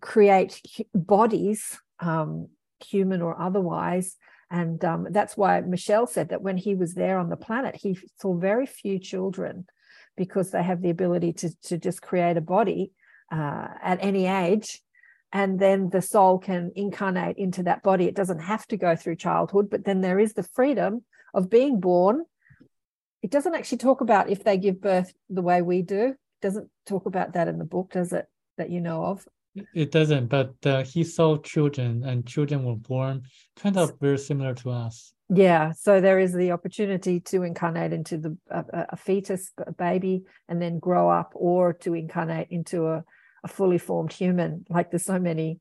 create 0.00 0.60
bodies, 0.94 1.78
um, 1.98 2.48
human 2.78 3.22
or 3.22 3.40
otherwise, 3.40 4.16
and 4.52 4.84
um, 4.84 5.06
that's 5.10 5.34
why 5.34 5.62
Michel 5.62 6.06
said 6.06 6.28
that 6.28 6.42
when 6.42 6.58
he 6.58 6.74
was 6.74 6.92
there 6.92 7.18
on 7.18 7.30
the 7.30 7.36
planet, 7.36 7.74
he 7.74 7.98
saw 8.20 8.34
very 8.34 8.66
few 8.66 8.98
children 8.98 9.64
because 10.16 10.50
they 10.50 10.62
have 10.62 10.82
the 10.82 10.90
ability 10.90 11.32
to, 11.32 11.50
to 11.62 11.78
just 11.78 12.02
create 12.02 12.36
a 12.36 12.42
body 12.42 12.92
uh, 13.30 13.68
at 13.82 13.98
any 14.02 14.26
age 14.26 14.82
and 15.32 15.58
then 15.58 15.88
the 15.88 16.02
soul 16.02 16.38
can 16.38 16.72
incarnate 16.76 17.38
into 17.38 17.62
that 17.62 17.82
body. 17.82 18.06
It 18.06 18.14
doesn't 18.14 18.40
have 18.40 18.66
to 18.68 18.76
go 18.76 18.94
through 18.94 19.16
childhood, 19.16 19.70
but 19.70 19.84
then 19.84 20.02
there 20.02 20.18
is 20.18 20.34
the 20.34 20.42
freedom 20.42 21.04
of 21.32 21.48
being 21.48 21.80
born. 21.80 22.24
It 23.22 23.30
doesn't 23.30 23.54
actually 23.54 23.78
talk 23.78 24.02
about 24.02 24.28
if 24.28 24.44
they 24.44 24.58
give 24.58 24.80
birth 24.80 25.12
the 25.30 25.42
way 25.42 25.62
we 25.62 25.80
do. 25.80 26.08
It 26.08 26.42
doesn't 26.42 26.68
talk 26.86 27.06
about 27.06 27.32
that 27.32 27.48
in 27.48 27.58
the 27.58 27.64
book, 27.64 27.92
does 27.92 28.12
it? 28.12 28.26
That 28.58 28.70
you 28.70 28.80
know 28.80 29.04
of? 29.06 29.26
It 29.74 29.90
doesn't, 29.90 30.26
but 30.26 30.54
uh, 30.64 30.82
he 30.82 31.04
saw 31.04 31.38
children, 31.38 32.04
and 32.04 32.26
children 32.26 32.64
were 32.64 32.76
born 32.76 33.22
kind 33.56 33.76
of 33.78 33.98
very 34.00 34.18
similar 34.18 34.54
to 34.56 34.70
us. 34.70 35.14
Yeah, 35.34 35.72
so 35.72 36.00
there 36.00 36.18
is 36.18 36.34
the 36.34 36.52
opportunity 36.52 37.18
to 37.20 37.42
incarnate 37.42 37.92
into 37.92 38.18
the 38.18 38.36
a, 38.50 38.64
a 38.90 38.96
fetus, 38.96 39.50
a 39.66 39.72
baby, 39.72 40.24
and 40.46 40.60
then 40.60 40.78
grow 40.78 41.08
up, 41.08 41.32
or 41.34 41.72
to 41.74 41.94
incarnate 41.94 42.48
into 42.50 42.86
a, 42.88 43.02
a 43.42 43.48
fully 43.48 43.78
formed 43.78 44.12
human. 44.12 44.66
Like 44.68 44.90
there's 44.90 45.06
so 45.06 45.18
many 45.18 45.58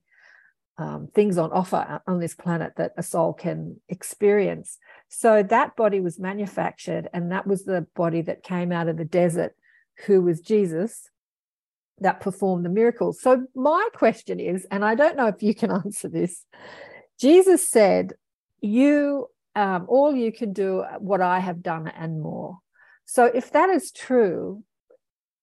um, 0.77 1.07
things 1.15 1.37
on 1.37 1.53
offer 1.53 2.01
on 2.05 2.19
this 2.19 2.35
planet 2.35 2.73
that 2.75 2.91
a 2.97 3.03
soul 3.03 3.31
can 3.31 3.79
experience. 3.87 4.77
So 5.07 5.41
that 5.43 5.77
body 5.77 6.01
was 6.01 6.19
manufactured, 6.19 7.09
and 7.13 7.31
that 7.31 7.47
was 7.47 7.63
the 7.63 7.87
body 7.95 8.21
that 8.23 8.43
came 8.43 8.73
out 8.73 8.89
of 8.89 8.97
the 8.97 9.05
desert, 9.05 9.55
who 10.05 10.21
was 10.21 10.41
Jesus, 10.41 11.09
that 11.99 12.19
performed 12.19 12.65
the 12.65 12.69
miracles. 12.69 13.21
So 13.21 13.45
my 13.55 13.87
question 13.93 14.41
is, 14.41 14.67
and 14.69 14.83
I 14.83 14.95
don't 14.95 15.15
know 15.15 15.27
if 15.27 15.41
you 15.41 15.55
can 15.55 15.71
answer 15.71 16.09
this. 16.09 16.45
Jesus 17.17 17.69
said, 17.69 18.15
"You, 18.59 19.27
um, 19.55 19.85
all 19.87 20.15
you 20.15 20.31
can 20.31 20.53
do 20.53 20.83
what 20.99 21.21
I 21.21 21.39
have 21.39 21.61
done 21.61 21.87
and 21.87 22.21
more." 22.21 22.59
So 23.05 23.25
if 23.25 23.51
that 23.51 23.69
is 23.69 23.91
true, 23.91 24.63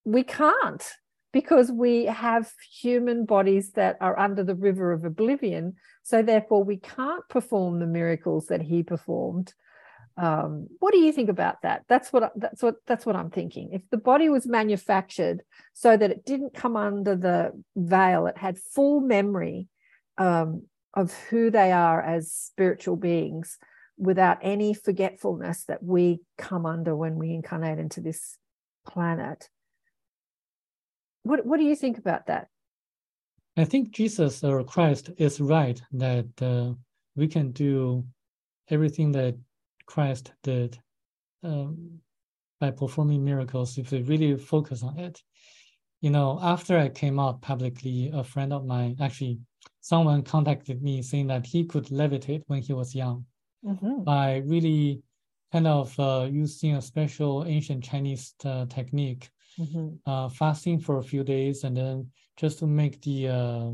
we 0.03 0.23
can't 0.23 0.83
because 1.31 1.71
we 1.71 2.05
have 2.05 2.51
human 2.81 3.25
bodies 3.25 3.73
that 3.73 3.97
are 4.01 4.17
under 4.17 4.43
the 4.43 4.55
river 4.55 4.91
of 4.91 5.05
oblivion. 5.05 5.75
So 6.03 6.23
therefore, 6.23 6.63
we 6.63 6.77
can't 6.77 7.23
perform 7.29 7.79
the 7.79 7.85
miracles 7.85 8.47
that 8.47 8.61
he 8.61 8.81
performed. 8.83 9.53
Um, 10.17 10.67
what 10.79 10.91
do 10.91 10.99
you 10.99 11.13
think 11.13 11.29
about 11.29 11.61
that? 11.61 11.83
That's 11.87 12.11
what 12.11 12.33
that's 12.35 12.61
what 12.61 12.75
that's 12.85 13.05
what 13.05 13.15
I'm 13.15 13.29
thinking. 13.29 13.69
If 13.71 13.83
the 13.89 13.97
body 13.97 14.27
was 14.27 14.45
manufactured 14.45 15.43
so 15.73 15.95
that 15.95 16.11
it 16.11 16.25
didn't 16.25 16.53
come 16.53 16.75
under 16.75 17.15
the 17.15 17.51
veil, 17.75 18.27
it 18.27 18.37
had 18.37 18.57
full 18.57 18.99
memory 18.99 19.67
um, 20.17 20.63
of 20.93 21.13
who 21.29 21.51
they 21.51 21.71
are 21.71 22.01
as 22.01 22.33
spiritual 22.33 22.97
beings, 22.97 23.57
without 23.99 24.37
any 24.41 24.73
forgetfulness 24.73 25.65
that 25.65 25.83
we 25.83 26.21
come 26.37 26.65
under 26.65 26.95
when 26.95 27.17
we 27.17 27.33
incarnate 27.33 27.77
into 27.77 27.99
this 27.99 28.37
planet. 28.87 29.49
What 31.23 31.45
What 31.45 31.57
do 31.57 31.65
you 31.65 31.75
think 31.75 31.97
about 31.97 32.27
that? 32.27 32.47
I 33.57 33.65
think 33.65 33.91
Jesus 33.91 34.41
or 34.43 34.63
Christ 34.63 35.09
is 35.17 35.41
right 35.41 35.79
that 35.91 36.29
uh, 36.41 36.73
we 37.15 37.27
can 37.27 37.51
do 37.51 38.05
everything 38.69 39.11
that 39.11 39.35
Christ 39.85 40.31
did 40.43 40.79
um, 41.43 41.99
by 42.61 42.71
performing 42.71 43.25
miracles 43.25 43.77
if 43.77 43.91
we 43.91 44.01
really 44.03 44.37
focus 44.37 44.81
on 44.81 44.97
it. 44.97 45.21
You 45.99 46.11
know, 46.11 46.39
after 46.41 46.77
I 46.77 46.87
came 46.87 47.19
out 47.19 47.41
publicly, 47.41 48.11
a 48.13 48.23
friend 48.23 48.53
of 48.53 48.65
mine, 48.65 48.95
actually, 49.01 49.39
someone 49.81 50.23
contacted 50.23 50.81
me 50.81 51.01
saying 51.01 51.27
that 51.27 51.45
he 51.45 51.65
could 51.65 51.87
levitate 51.87 52.43
when 52.47 52.61
he 52.61 52.71
was 52.71 52.95
young 52.95 53.25
mm-hmm. 53.65 54.03
by 54.03 54.37
really 54.45 55.01
kind 55.51 55.67
of 55.67 55.97
uh, 55.99 56.27
using 56.29 56.75
a 56.75 56.81
special 56.81 57.45
ancient 57.47 57.83
Chinese 57.83 58.33
uh, 58.45 58.65
technique, 58.67 59.29
mm-hmm. 59.59 59.89
uh, 60.05 60.29
fasting 60.29 60.79
for 60.79 60.97
a 60.97 61.03
few 61.03 61.23
days, 61.23 61.63
and 61.63 61.75
then 61.75 62.07
just 62.37 62.59
to 62.59 62.67
make 62.67 63.01
the 63.01 63.27
uh, 63.27 63.71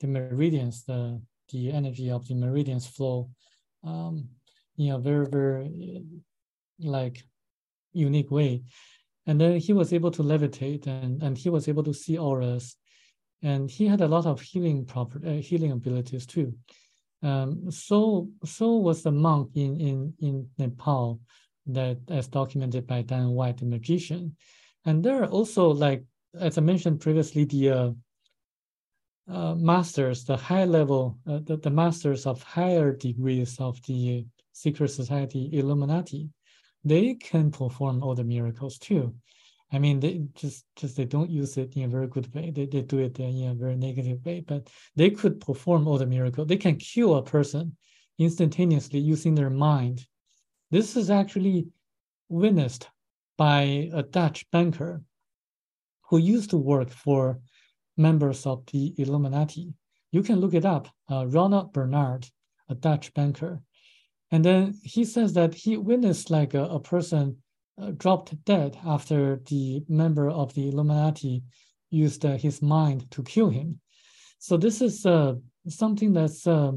the 0.00 0.06
meridians, 0.06 0.84
the 0.84 1.20
the 1.52 1.72
energy 1.72 2.10
of 2.10 2.26
the 2.28 2.34
meridians 2.34 2.86
flow. 2.86 3.30
Um, 3.82 4.28
in 4.80 4.92
a 4.92 4.98
very 4.98 5.26
very 5.26 6.02
like 6.78 7.22
unique 7.92 8.30
way 8.30 8.62
and 9.26 9.40
then 9.40 9.58
he 9.58 9.72
was 9.72 9.92
able 9.92 10.10
to 10.10 10.22
levitate 10.22 10.86
and 10.86 11.22
and 11.22 11.36
he 11.36 11.50
was 11.50 11.68
able 11.68 11.82
to 11.82 11.92
see 11.92 12.16
auras 12.16 12.76
and 13.42 13.70
he 13.70 13.86
had 13.86 14.00
a 14.00 14.08
lot 14.08 14.26
of 14.26 14.40
healing 14.40 14.84
proper 14.84 15.20
uh, 15.26 15.32
healing 15.32 15.72
abilities 15.72 16.26
too 16.26 16.54
um, 17.22 17.70
so 17.70 18.28
so 18.44 18.76
was 18.76 19.02
the 19.02 19.12
monk 19.12 19.50
in 19.54 19.80
in 19.80 20.14
in 20.20 20.48
nepal 20.58 21.20
that 21.66 21.98
as 22.08 22.28
documented 22.28 22.86
by 22.86 23.02
dan 23.02 23.30
white 23.30 23.58
the 23.58 23.66
magician 23.66 24.34
and 24.86 25.02
there 25.04 25.22
are 25.22 25.28
also 25.28 25.68
like 25.68 26.04
as 26.38 26.56
i 26.58 26.60
mentioned 26.60 27.00
previously 27.00 27.44
the 27.44 27.70
uh, 27.70 27.90
uh, 29.30 29.54
masters, 29.54 30.24
the 30.24 30.36
high 30.36 30.64
level, 30.64 31.18
uh, 31.28 31.38
the, 31.44 31.56
the 31.56 31.70
masters 31.70 32.26
of 32.26 32.42
higher 32.42 32.92
degrees 32.92 33.58
of 33.60 33.80
the 33.86 34.26
secret 34.52 34.88
society 34.88 35.48
Illuminati, 35.52 36.28
they 36.84 37.14
can 37.14 37.50
perform 37.50 38.02
all 38.02 38.14
the 38.14 38.24
miracles 38.24 38.78
too. 38.78 39.14
I 39.72 39.78
mean, 39.78 40.00
they 40.00 40.22
just 40.34 40.64
just 40.76 40.96
they 40.96 41.04
don't 41.04 41.30
use 41.30 41.56
it 41.56 41.76
in 41.76 41.84
a 41.84 41.88
very 41.88 42.08
good 42.08 42.32
way. 42.34 42.50
They, 42.50 42.66
they 42.66 42.82
do 42.82 42.98
it 42.98 43.20
in 43.20 43.48
a 43.48 43.54
very 43.54 43.76
negative 43.76 44.24
way, 44.24 44.40
but 44.40 44.68
they 44.96 45.10
could 45.10 45.40
perform 45.40 45.86
all 45.86 45.98
the 45.98 46.06
miracles. 46.06 46.48
They 46.48 46.56
can 46.56 46.76
kill 46.76 47.14
a 47.14 47.22
person 47.22 47.76
instantaneously 48.18 48.98
using 48.98 49.34
their 49.34 49.50
mind. 49.50 50.06
This 50.70 50.96
is 50.96 51.10
actually 51.10 51.68
witnessed 52.28 52.88
by 53.36 53.90
a 53.92 54.02
Dutch 54.02 54.48
banker 54.50 55.02
who 56.08 56.18
used 56.18 56.50
to 56.50 56.56
work 56.56 56.90
for 56.90 57.40
members 57.96 58.46
of 58.46 58.64
the 58.72 58.94
Illuminati. 58.98 59.72
You 60.10 60.22
can 60.22 60.40
look 60.40 60.54
it 60.54 60.64
up. 60.64 60.88
Uh, 61.08 61.26
Ronald 61.26 61.72
Bernard, 61.72 62.26
a 62.68 62.74
Dutch 62.74 63.14
banker, 63.14 63.62
and 64.32 64.44
then 64.44 64.74
he 64.82 65.04
says 65.04 65.32
that 65.34 65.54
he 65.54 65.76
witnessed 65.76 66.30
like 66.30 66.54
a, 66.54 66.64
a 66.64 66.80
person 66.80 67.36
dropped 67.96 68.44
dead 68.44 68.78
after 68.84 69.40
the 69.46 69.82
member 69.88 70.28
of 70.28 70.54
the 70.54 70.68
Illuminati 70.68 71.42
used 71.90 72.24
uh, 72.24 72.36
his 72.36 72.62
mind 72.62 73.10
to 73.10 73.22
kill 73.22 73.50
him. 73.50 73.80
So 74.38 74.56
this 74.56 74.80
is 74.80 75.04
uh, 75.04 75.34
something 75.68 76.12
that's 76.12 76.46
uh, 76.46 76.72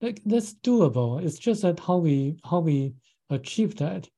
that's 0.00 0.54
doable. 0.54 1.22
It's 1.24 1.38
just 1.38 1.62
that 1.62 1.80
how 1.80 1.96
we 1.98 2.36
how 2.44 2.60
we 2.60 2.94
achieve 3.30 3.76
that. 3.76 4.08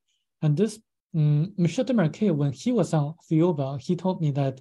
And 0.42 0.56
this 0.56 0.78
um, 1.14 1.52
Michel 1.56 1.84
Desmarquet, 1.84 2.34
when 2.34 2.52
he 2.52 2.72
was 2.72 2.92
on 2.92 3.14
Thiaoouba, 3.30 3.80
he 3.80 3.96
told 3.96 4.20
me 4.20 4.30
that 4.32 4.60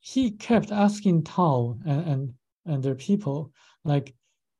he 0.00 0.30
kept 0.32 0.70
asking 0.70 1.24
Tao 1.24 1.78
and, 1.86 2.08
and 2.08 2.34
and 2.66 2.82
their 2.82 2.94
people 2.94 3.52
like 3.84 4.14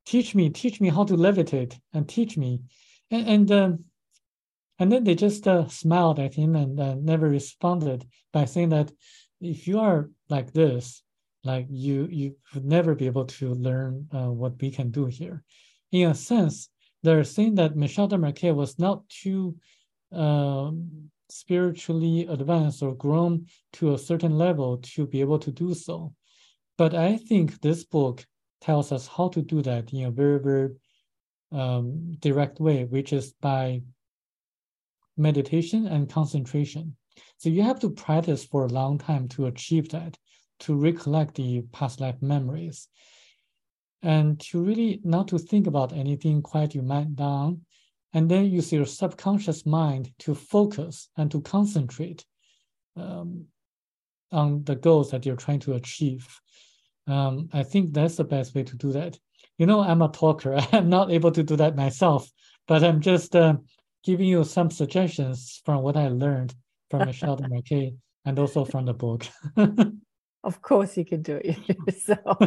teach 0.04 0.34
me, 0.34 0.50
teach 0.50 0.80
me 0.80 0.88
how 0.88 1.04
to 1.04 1.14
levitate 1.14 1.78
and 1.92 2.09
teach 2.09 2.36
me. 2.36 2.60
And, 3.10 3.28
and, 3.28 3.52
um, 3.52 3.84
and 4.78 4.90
then 4.90 5.05
they 5.05 5.15
just 5.15 5.47
uh, 5.47 5.69
smiled 5.69 6.19
at 6.19 6.35
him 6.35 6.57
and 6.57 6.78
uh, 6.81 6.94
never 6.94 7.28
responded 7.28 8.07
by 8.32 8.44
saying 8.44 8.70
that 8.70 8.90
if 9.40 9.66
you 9.66 9.81
are 9.81 10.11
like 10.28 10.53
this, 10.53 11.03
like 11.44 11.66
you, 11.70 12.09
you 12.11 12.36
would 12.55 12.65
never 12.65 12.94
be 12.94 13.07
able 13.07 13.24
to 13.27 13.53
learn 13.55 14.09
uh, 14.15 14.31
what 14.31 14.61
we 14.61 14.70
can 14.70 14.90
do 14.90 15.07
here. 15.07 15.43
In 15.90 16.11
a 16.11 16.15
sense, 16.15 16.69
they're 17.03 17.24
saying 17.24 17.57
that 17.57 17.77
Michel 17.77 18.09
Desmarquet 18.09 18.55
was 18.55 18.78
not 18.78 19.09
too 19.09 19.57
um, 20.12 21.11
spiritually 21.28 22.27
advanced 22.27 22.82
or 22.82 22.94
grown 22.94 23.47
to 23.74 23.94
a 23.94 23.99
certain 23.99 24.36
level 24.39 24.78
to 24.78 25.07
be 25.07 25.20
able 25.20 25.39
to 25.40 25.51
do 25.51 25.74
so. 25.74 26.15
But 26.78 26.94
I 26.94 27.16
think 27.16 27.61
this 27.61 27.85
book 27.85 28.24
tells 28.61 28.93
us 28.93 29.07
how 29.09 29.28
to 29.28 29.43
do 29.43 29.62
that 29.62 29.93
in 29.93 30.05
a 30.05 30.11
very, 30.11 30.39
very 30.39 30.70
um, 31.51 32.16
direct 32.20 32.61
way, 32.61 32.85
which 32.85 33.12
is 33.12 33.32
by 33.40 33.82
meditation 35.16 35.86
and 35.86 36.10
concentration. 36.10 36.97
So 37.39 37.48
you 37.48 37.62
have 37.62 37.80
to 37.80 37.90
practice 37.90 38.44
for 38.44 38.64
a 38.64 38.68
long 38.68 38.98
time 38.98 39.28
to 39.28 39.47
achieve 39.47 39.89
that, 39.90 40.16
to 40.60 40.74
recollect 40.74 41.34
the 41.34 41.62
past 41.72 42.01
life 42.01 42.20
memories, 42.22 42.89
and 44.02 44.39
to 44.40 44.62
really 44.62 45.01
not 45.05 45.28
to 45.28 45.39
think 45.39 45.66
about 45.66 45.93
anything, 45.93 46.43
quiet 46.43 46.74
your 46.74 46.84
mind 46.84 47.16
down, 47.16 47.62
and 48.12 48.30
then 48.30 48.47
use 48.47 48.72
your 48.72 48.86
subconscious 48.86 49.64
mind 49.64 50.12
to 50.20 50.34
focus 50.34 51.09
and 51.16 51.30
to 51.30 51.40
concentrate 51.40 52.24
um, 52.97 53.47
on 54.30 54.64
the 54.64 54.76
goals 54.76 55.10
that 55.10 55.24
you're 55.24 55.36
trying 55.36 55.60
to 55.60 55.74
achieve. 55.74 56.26
Um, 57.06 57.48
I 57.52 57.62
think 57.62 57.93
that's 57.93 58.16
the 58.16 58.24
best 58.24 58.55
way 58.55 58.62
to 58.64 58.76
do 58.76 58.93
that. 58.93 59.18
You 59.59 59.66
know, 59.66 59.80
I'm 59.80 60.02
a 60.02 60.09
talker. 60.09 60.56
I'm 60.72 60.89
not 60.89 61.10
able 61.10 61.32
to 61.32 61.43
do 61.43 61.56
that 61.56 61.76
myself, 61.76 62.30
but 62.66 62.84
I'm 62.84 63.01
just 63.01 63.34
uh, 63.34 63.56
giving 64.04 64.26
you 64.26 64.44
some 64.44 64.70
suggestions 64.70 65.60
from 65.64 65.82
what 65.82 65.96
I 65.96 66.08
learned 66.08 66.54
from 66.90 67.06
Michel 67.06 67.36
Desmarquet 67.36 67.94
and 68.24 68.38
also 68.38 68.64
from 68.64 68.86
the 68.86 68.94
book. 68.94 69.26
of 70.44 70.62
course, 70.62 70.96
you 70.96 71.04
can 71.04 71.22
do 71.22 71.40
it 71.44 71.58
yourself. 71.86 72.38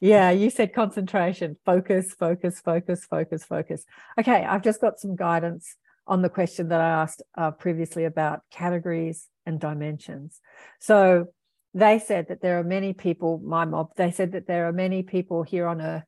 yeah, 0.00 0.30
you 0.30 0.50
said 0.50 0.74
concentration, 0.74 1.56
focus, 1.64 2.14
focus, 2.14 2.60
focus, 2.60 3.04
focus, 3.04 3.44
focus. 3.44 3.84
Okay, 4.18 4.44
I've 4.44 4.62
just 4.62 4.80
got 4.80 5.00
some 5.00 5.16
guidance 5.16 5.76
on 6.06 6.22
the 6.22 6.28
question 6.28 6.68
that 6.68 6.80
I 6.80 6.88
asked 6.88 7.22
uh, 7.36 7.50
previously 7.50 8.04
about 8.04 8.40
categories 8.50 9.28
and 9.44 9.60
dimensions. 9.60 10.40
So 10.80 11.26
they 11.74 11.98
said 11.98 12.28
that 12.28 12.40
there 12.40 12.58
are 12.58 12.64
many 12.64 12.94
people, 12.94 13.40
my 13.44 13.64
mob, 13.66 13.90
they 13.96 14.10
said 14.10 14.32
that 14.32 14.46
there 14.46 14.66
are 14.68 14.72
many 14.72 15.02
people 15.02 15.42
here 15.42 15.66
on 15.66 15.82
earth 15.82 16.04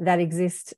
that 0.00 0.18
exist 0.18 0.74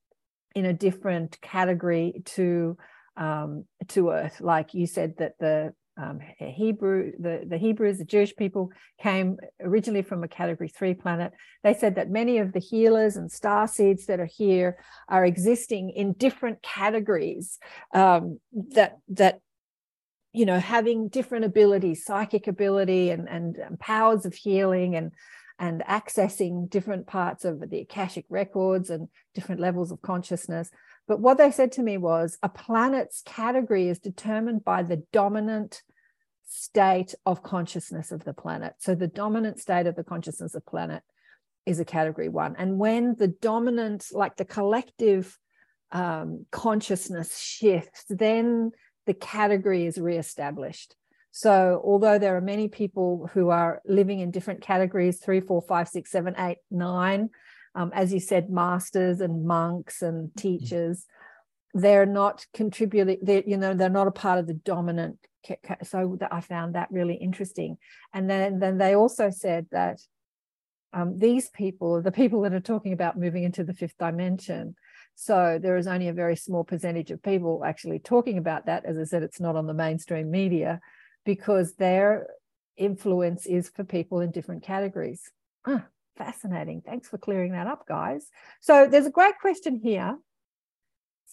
in 0.54 0.66
a 0.66 0.74
different 0.74 1.40
category 1.40 2.22
to 2.24 2.76
um, 3.16 3.64
to 3.88 4.10
earth. 4.10 4.40
Like 4.40 4.74
you 4.74 4.86
said 4.86 5.14
that 5.18 5.34
the 5.38 5.72
um, 5.98 6.20
Hebrew, 6.38 7.12
the, 7.18 7.44
the 7.48 7.56
Hebrews, 7.56 7.98
the 7.98 8.04
Jewish 8.04 8.36
people 8.36 8.70
came 9.00 9.38
originally 9.62 10.02
from 10.02 10.22
a 10.22 10.28
category 10.28 10.68
three 10.68 10.94
planet. 10.94 11.32
They 11.62 11.72
said 11.72 11.94
that 11.94 12.10
many 12.10 12.38
of 12.38 12.52
the 12.52 12.58
healers 12.58 13.16
and 13.16 13.32
star 13.32 13.66
seeds 13.66 14.06
that 14.06 14.20
are 14.20 14.26
here 14.26 14.78
are 15.08 15.24
existing 15.24 15.90
in 15.90 16.12
different 16.12 16.62
categories 16.62 17.58
um, 17.94 18.40
that 18.72 18.98
that 19.08 19.40
you 20.34 20.44
know 20.44 20.58
having 20.58 21.08
different 21.08 21.46
abilities, 21.46 22.04
psychic 22.04 22.46
ability 22.46 23.08
and, 23.08 23.26
and 23.28 23.56
and 23.56 23.80
powers 23.80 24.26
of 24.26 24.34
healing 24.34 24.96
and 24.96 25.12
and 25.58 25.82
accessing 25.88 26.68
different 26.68 27.06
parts 27.06 27.46
of 27.46 27.70
the 27.70 27.80
akashic 27.80 28.26
records 28.28 28.90
and 28.90 29.08
different 29.34 29.62
levels 29.62 29.90
of 29.90 30.02
consciousness 30.02 30.70
but 31.06 31.20
what 31.20 31.38
they 31.38 31.50
said 31.50 31.72
to 31.72 31.82
me 31.82 31.96
was 31.96 32.38
a 32.42 32.48
planet's 32.48 33.22
category 33.24 33.88
is 33.88 33.98
determined 33.98 34.64
by 34.64 34.82
the 34.82 35.02
dominant 35.12 35.82
state 36.46 37.14
of 37.24 37.42
consciousness 37.42 38.12
of 38.12 38.24
the 38.24 38.32
planet. 38.32 38.74
So 38.78 38.94
the 38.94 39.06
dominant 39.06 39.60
state 39.60 39.86
of 39.86 39.96
the 39.96 40.04
consciousness 40.04 40.54
of 40.54 40.66
planet 40.66 41.02
is 41.64 41.80
a 41.80 41.84
category 41.84 42.28
one. 42.28 42.54
And 42.56 42.78
when 42.78 43.16
the 43.16 43.28
dominant, 43.28 44.06
like 44.12 44.36
the 44.36 44.44
collective 44.44 45.36
um, 45.92 46.46
consciousness 46.50 47.38
shifts, 47.38 48.04
then 48.08 48.72
the 49.06 49.14
category 49.14 49.86
is 49.86 49.98
reestablished. 49.98 50.94
So, 51.30 51.82
although 51.84 52.18
there 52.18 52.36
are 52.36 52.40
many 52.40 52.68
people 52.68 53.28
who 53.34 53.50
are 53.50 53.82
living 53.84 54.20
in 54.20 54.30
different 54.30 54.62
categories 54.62 55.20
three, 55.20 55.40
four, 55.40 55.60
five, 55.60 55.86
six, 55.86 56.10
seven, 56.10 56.34
eight, 56.38 56.58
nine 56.70 57.28
um, 57.76 57.92
as 57.94 58.12
you 58.12 58.18
said, 58.18 58.50
masters 58.50 59.20
and 59.20 59.46
monks 59.46 60.02
and 60.02 60.28
mm-hmm. 60.28 60.38
teachers. 60.38 61.04
They're 61.74 62.06
not 62.06 62.46
contributing. 62.54 63.18
They, 63.22 63.44
you 63.46 63.58
know, 63.58 63.74
they're 63.74 63.90
not 63.90 64.08
a 64.08 64.12
part 64.12 64.38
of 64.38 64.46
the 64.46 64.54
dominant. 64.54 65.18
So 65.84 66.18
I 66.32 66.40
found 66.40 66.74
that 66.74 66.88
really 66.90 67.14
interesting. 67.14 67.76
And 68.12 68.28
then, 68.28 68.58
then 68.58 68.78
they 68.78 68.96
also 68.96 69.30
said 69.30 69.66
that 69.70 70.00
um, 70.92 71.18
these 71.18 71.50
people, 71.50 72.02
the 72.02 72.10
people 72.10 72.40
that 72.42 72.54
are 72.54 72.60
talking 72.60 72.94
about 72.94 73.18
moving 73.18 73.44
into 73.44 73.62
the 73.62 73.74
fifth 73.74 73.98
dimension, 73.98 74.74
so 75.14 75.58
there 75.60 75.76
is 75.76 75.86
only 75.86 76.08
a 76.08 76.12
very 76.14 76.36
small 76.36 76.64
percentage 76.64 77.10
of 77.10 77.22
people 77.22 77.62
actually 77.64 77.98
talking 77.98 78.38
about 78.38 78.66
that. 78.66 78.84
As 78.84 78.98
I 78.98 79.04
said, 79.04 79.22
it's 79.22 79.40
not 79.40 79.56
on 79.56 79.66
the 79.66 79.74
mainstream 79.74 80.30
media 80.30 80.80
because 81.24 81.74
their 81.74 82.26
influence 82.76 83.46
is 83.46 83.68
for 83.68 83.84
people 83.84 84.20
in 84.20 84.30
different 84.30 84.62
categories. 84.62 85.30
Ah, 85.66 85.86
Fascinating. 86.16 86.82
Thanks 86.84 87.08
for 87.08 87.18
clearing 87.18 87.52
that 87.52 87.66
up, 87.66 87.86
guys. 87.86 88.28
So 88.60 88.86
there's 88.86 89.06
a 89.06 89.10
great 89.10 89.38
question 89.40 89.80
here 89.82 90.18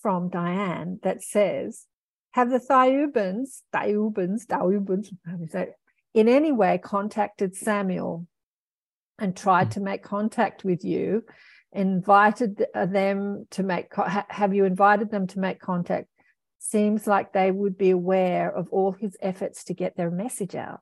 from 0.01 0.29
Diane 0.29 0.99
that 1.03 1.23
says, 1.23 1.85
have 2.31 2.49
the 2.49 2.59
Thiaoubans, 2.59 3.61
Thiaoubans, 3.73 4.45
Thiaoubans, 4.47 5.67
in 6.13 6.27
any 6.27 6.51
way 6.51 6.77
contacted 6.77 7.55
Samuel 7.55 8.27
and 9.19 9.35
tried 9.35 9.65
hmm. 9.65 9.71
to 9.71 9.79
make 9.81 10.03
contact 10.03 10.63
with 10.63 10.83
you, 10.83 11.23
invited 11.71 12.65
uh, 12.75 12.85
them 12.85 13.47
to 13.51 13.63
make, 13.63 13.87
have 13.95 14.53
you 14.53 14.65
invited 14.65 15.11
them 15.11 15.27
to 15.27 15.39
make 15.39 15.59
contact? 15.59 16.07
Seems 16.59 17.07
like 17.07 17.33
they 17.33 17.51
would 17.51 17.77
be 17.77 17.89
aware 17.89 18.49
of 18.49 18.69
all 18.69 18.93
his 18.93 19.17
efforts 19.21 19.65
to 19.65 19.73
get 19.73 19.97
their 19.97 20.11
message 20.11 20.55
out. 20.55 20.79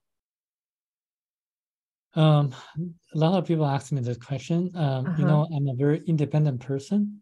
Um, 2.13 2.53
a 3.13 3.17
lot 3.17 3.37
of 3.37 3.45
people 3.45 3.65
ask 3.65 3.91
me 3.91 4.01
this 4.01 4.17
question. 4.17 4.71
Um, 4.75 5.05
uh-huh. 5.05 5.15
You 5.17 5.25
know, 5.25 5.47
I'm 5.55 5.67
a 5.67 5.75
very 5.75 6.01
independent 6.07 6.59
person. 6.59 7.21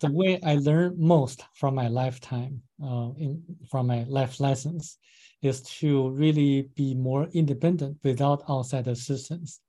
the 0.00 0.12
way 0.12 0.38
I 0.44 0.56
learn 0.56 0.94
most 0.98 1.42
from 1.54 1.74
my 1.74 1.88
lifetime, 1.88 2.62
uh, 2.82 3.10
in 3.18 3.42
from 3.70 3.86
my 3.86 4.04
life 4.04 4.38
lessons, 4.38 4.98
is 5.40 5.62
to 5.62 6.10
really 6.10 6.70
be 6.76 6.94
more 6.94 7.28
independent 7.32 7.98
without 8.04 8.44
outside 8.48 8.86
assistance, 8.86 9.60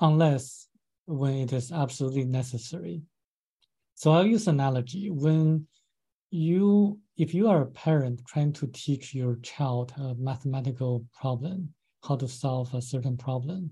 unless 0.00 0.68
when 1.06 1.34
it 1.34 1.52
is 1.52 1.72
absolutely 1.72 2.24
necessary. 2.24 3.02
So 3.94 4.12
I'll 4.12 4.26
use 4.26 4.48
analogy 4.48 5.10
when 5.10 5.66
you 6.30 6.98
if 7.16 7.34
you 7.34 7.48
are 7.48 7.62
a 7.62 7.66
parent 7.66 8.24
trying 8.24 8.52
to 8.52 8.68
teach 8.68 9.12
your 9.12 9.36
child 9.42 9.92
a 9.98 10.14
mathematical 10.14 11.04
problem 11.20 11.74
how 12.04 12.16
to 12.16 12.28
solve 12.28 12.72
a 12.72 12.80
certain 12.80 13.16
problem 13.16 13.70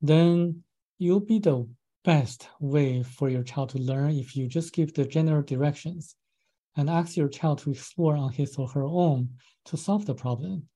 then 0.00 0.62
you'll 0.98 1.20
be 1.20 1.38
the 1.38 1.68
best 2.04 2.48
way 2.60 3.02
for 3.02 3.28
your 3.28 3.42
child 3.42 3.70
to 3.70 3.78
learn 3.78 4.10
if 4.10 4.36
you 4.36 4.46
just 4.46 4.72
give 4.72 4.94
the 4.94 5.04
general 5.04 5.42
directions 5.42 6.14
and 6.76 6.88
ask 6.88 7.16
your 7.16 7.28
child 7.28 7.58
to 7.58 7.70
explore 7.70 8.16
on 8.16 8.32
his 8.32 8.56
or 8.56 8.68
her 8.68 8.84
own 8.84 9.28
to 9.64 9.76
solve 9.76 10.06
the 10.06 10.14
problem. 10.14 10.68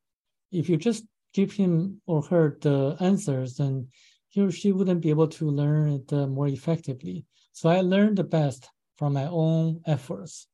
If 0.51 0.69
you 0.69 0.77
just 0.77 1.05
give 1.33 1.53
him 1.53 2.01
or 2.07 2.23
her 2.23 2.59
the 2.61 2.97
answers, 3.01 3.57
then 3.57 3.89
he 4.29 4.41
or 4.41 4.51
she 4.51 4.73
wouldn't 4.73 5.03
be 5.03 5.11
able 5.11 5.29
to 5.29 5.51
learn 5.51 5.89
it 5.91 6.13
uh, 6.13 6.27
more 6.27 6.49
effectively. 6.49 7.25
So 7.53 7.69
I 7.69 7.81
learned 7.81 8.19
the 8.19 8.25
best 8.25 8.69
from 8.97 9.13
my 9.13 9.27
own 9.27 9.83
efforts. 9.87 10.47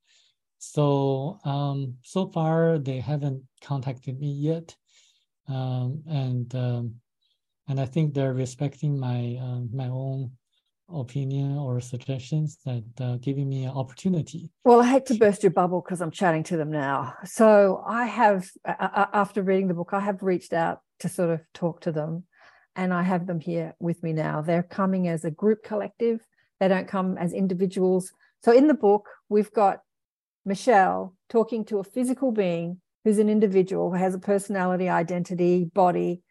So 0.58 1.38
um, 1.44 1.94
so 2.02 2.26
far 2.28 2.78
they 2.78 3.00
haven't 3.00 3.42
contacted 3.62 4.18
me 4.18 4.32
yet, 4.32 4.74
um, 5.48 6.02
and 6.08 6.52
um, 6.54 6.94
and 7.68 7.80
I 7.80 7.86
think 7.86 8.14
they're 8.14 8.34
respecting 8.34 8.98
my 8.98 9.38
uh, 9.40 9.60
my 9.72 9.88
own 9.88 10.30
opinion 10.88 11.58
or 11.58 11.80
suggestions 11.80 12.58
that 12.64 12.84
uh, 13.00 13.16
giving 13.16 13.48
me 13.48 13.64
an 13.64 13.70
opportunity. 13.70 14.50
Well, 14.64 14.80
I 14.80 14.88
hate 14.88 15.06
to 15.06 15.14
burst 15.14 15.42
your 15.42 15.50
bubble 15.50 15.80
because 15.80 16.00
I'm 16.00 16.12
chatting 16.12 16.44
to 16.44 16.56
them 16.56 16.70
now. 16.70 17.14
So 17.24 17.82
I 17.86 18.06
have, 18.06 18.48
uh, 18.64 19.06
after 19.12 19.42
reading 19.42 19.68
the 19.68 19.74
book, 19.74 19.90
I 19.92 20.00
have 20.00 20.22
reached 20.22 20.52
out 20.52 20.80
to 21.00 21.08
sort 21.08 21.30
of 21.30 21.40
talk 21.52 21.80
to 21.82 21.92
them, 21.92 22.24
and 22.76 22.94
I 22.94 23.02
have 23.02 23.26
them 23.26 23.40
here 23.40 23.74
with 23.80 24.02
me 24.02 24.12
now. 24.12 24.42
They're 24.42 24.62
coming 24.62 25.08
as 25.08 25.24
a 25.24 25.30
group 25.30 25.64
collective. 25.64 26.24
They 26.60 26.68
don't 26.68 26.88
come 26.88 27.18
as 27.18 27.32
individuals. 27.32 28.12
So 28.44 28.52
in 28.52 28.68
the 28.68 28.74
book, 28.74 29.08
we've 29.28 29.52
got 29.52 29.80
Michel 30.44 31.16
talking 31.28 31.64
to 31.66 31.80
a 31.80 31.84
physical 31.84 32.30
being 32.30 32.80
who's 33.04 33.18
an 33.18 33.28
individual 33.28 33.90
who 33.90 33.96
has 33.96 34.14
a 34.14 34.20
personality, 34.20 34.88
identity, 34.88 35.64
body, 35.64 36.22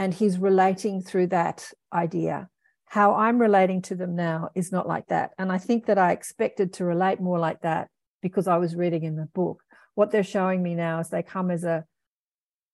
and 0.00 0.14
he's 0.14 0.38
relating 0.38 1.02
through 1.02 1.26
that 1.26 1.70
idea. 1.92 2.48
How 2.86 3.16
I'm 3.16 3.38
relating 3.38 3.82
to 3.82 3.94
them 3.94 4.16
now 4.16 4.48
is 4.54 4.72
not 4.72 4.88
like 4.88 5.08
that. 5.08 5.32
And 5.38 5.52
I 5.52 5.58
think 5.58 5.84
that 5.86 5.98
I 5.98 6.12
expected 6.12 6.72
to 6.72 6.86
relate 6.86 7.20
more 7.20 7.38
like 7.38 7.60
that 7.60 7.88
because 8.22 8.48
I 8.48 8.56
was 8.56 8.74
reading 8.74 9.04
in 9.04 9.16
the 9.16 9.26
book. 9.26 9.62
What 9.96 10.10
they're 10.10 10.24
showing 10.24 10.62
me 10.62 10.74
now 10.74 11.00
is 11.00 11.10
they 11.10 11.22
come 11.22 11.50
as 11.50 11.64
a, 11.64 11.84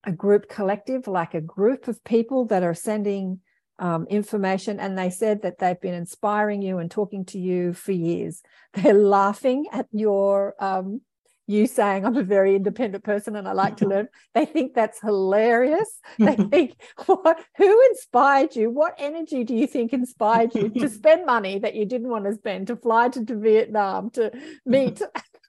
a 0.05 0.13
group 0.13 0.49
collective, 0.49 1.09
like 1.09 1.35
a 1.35 1.41
group 1.41 1.89
of 1.89 2.05
people 2.05 2.45
that 2.47 2.63
are 2.63 2.75
sending 2.75 3.41
um, 3.81 4.07
information. 4.09 4.79
And 4.79 4.97
they 4.97 5.11
said 5.11 5.43
that 5.43 5.59
they've 5.59 5.81
been 5.81 5.95
inspiring 5.95 6.63
you 6.63 6.79
and 6.79 6.89
talking 6.89 7.25
to 7.27 7.41
you 7.41 7.73
for 7.73 7.91
years. 7.91 8.41
They're 8.75 8.95
laughing 8.95 9.67
at 9.73 9.89
your 9.91 10.55
um, 10.61 11.01
you 11.47 11.67
saying 11.67 12.05
I'm 12.05 12.17
a 12.17 12.23
very 12.23 12.57
independent 12.57 13.05
person 13.05 13.37
and 13.37 13.49
I 13.49 13.53
like 13.53 13.77
to 13.79 13.89
learn. 13.89 14.09
They 14.35 14.45
think 14.45 14.75
that's 14.75 15.01
hilarious. 15.01 15.89
They 16.19 16.37
think, 16.51 16.75
what, 17.07 17.39
who 17.57 17.87
inspired 17.91 18.55
you? 18.55 18.71
What 18.71 18.95
energy 18.99 19.45
do 19.45 19.55
you 19.55 19.67
think 19.67 19.93
inspired 19.93 20.55
you 20.55 20.69
to 20.69 20.89
spend 21.01 21.25
money 21.25 21.59
that 21.59 21.75
you 21.75 21.87
didn't 21.87 22.09
want 22.09 22.25
to 22.27 22.35
spend, 22.35 22.67
to 22.67 22.77
fly 22.77 23.09
to, 23.11 23.25
to 23.25 23.37
Vietnam, 23.37 24.11
to 24.11 24.31
meet? 24.67 25.01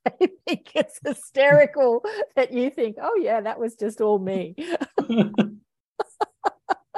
I 0.05 0.29
think 0.47 0.71
it's 0.73 0.99
hysterical 1.05 2.05
that 2.35 2.53
you 2.53 2.69
think, 2.69 2.95
oh, 3.01 3.19
yeah, 3.21 3.41
that 3.41 3.59
was 3.59 3.75
just 3.75 3.99
all 3.99 4.19
me. 4.19 4.55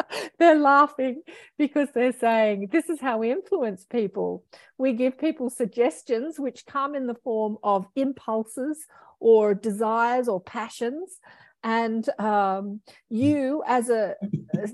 they're 0.39 0.59
laughing 0.59 1.21
because 1.57 1.89
they're 1.93 2.13
saying 2.13 2.69
this 2.71 2.89
is 2.89 2.99
how 2.99 3.17
we 3.17 3.31
influence 3.31 3.85
people. 3.85 4.43
We 4.77 4.93
give 4.93 5.17
people 5.17 5.49
suggestions 5.49 6.39
which 6.39 6.65
come 6.65 6.95
in 6.95 7.07
the 7.07 7.15
form 7.15 7.57
of 7.63 7.87
impulses 7.95 8.85
or 9.19 9.53
desires 9.53 10.27
or 10.27 10.41
passions. 10.41 11.19
And 11.61 12.07
um, 12.19 12.79
you, 13.09 13.63
as 13.67 13.89
a 13.89 14.15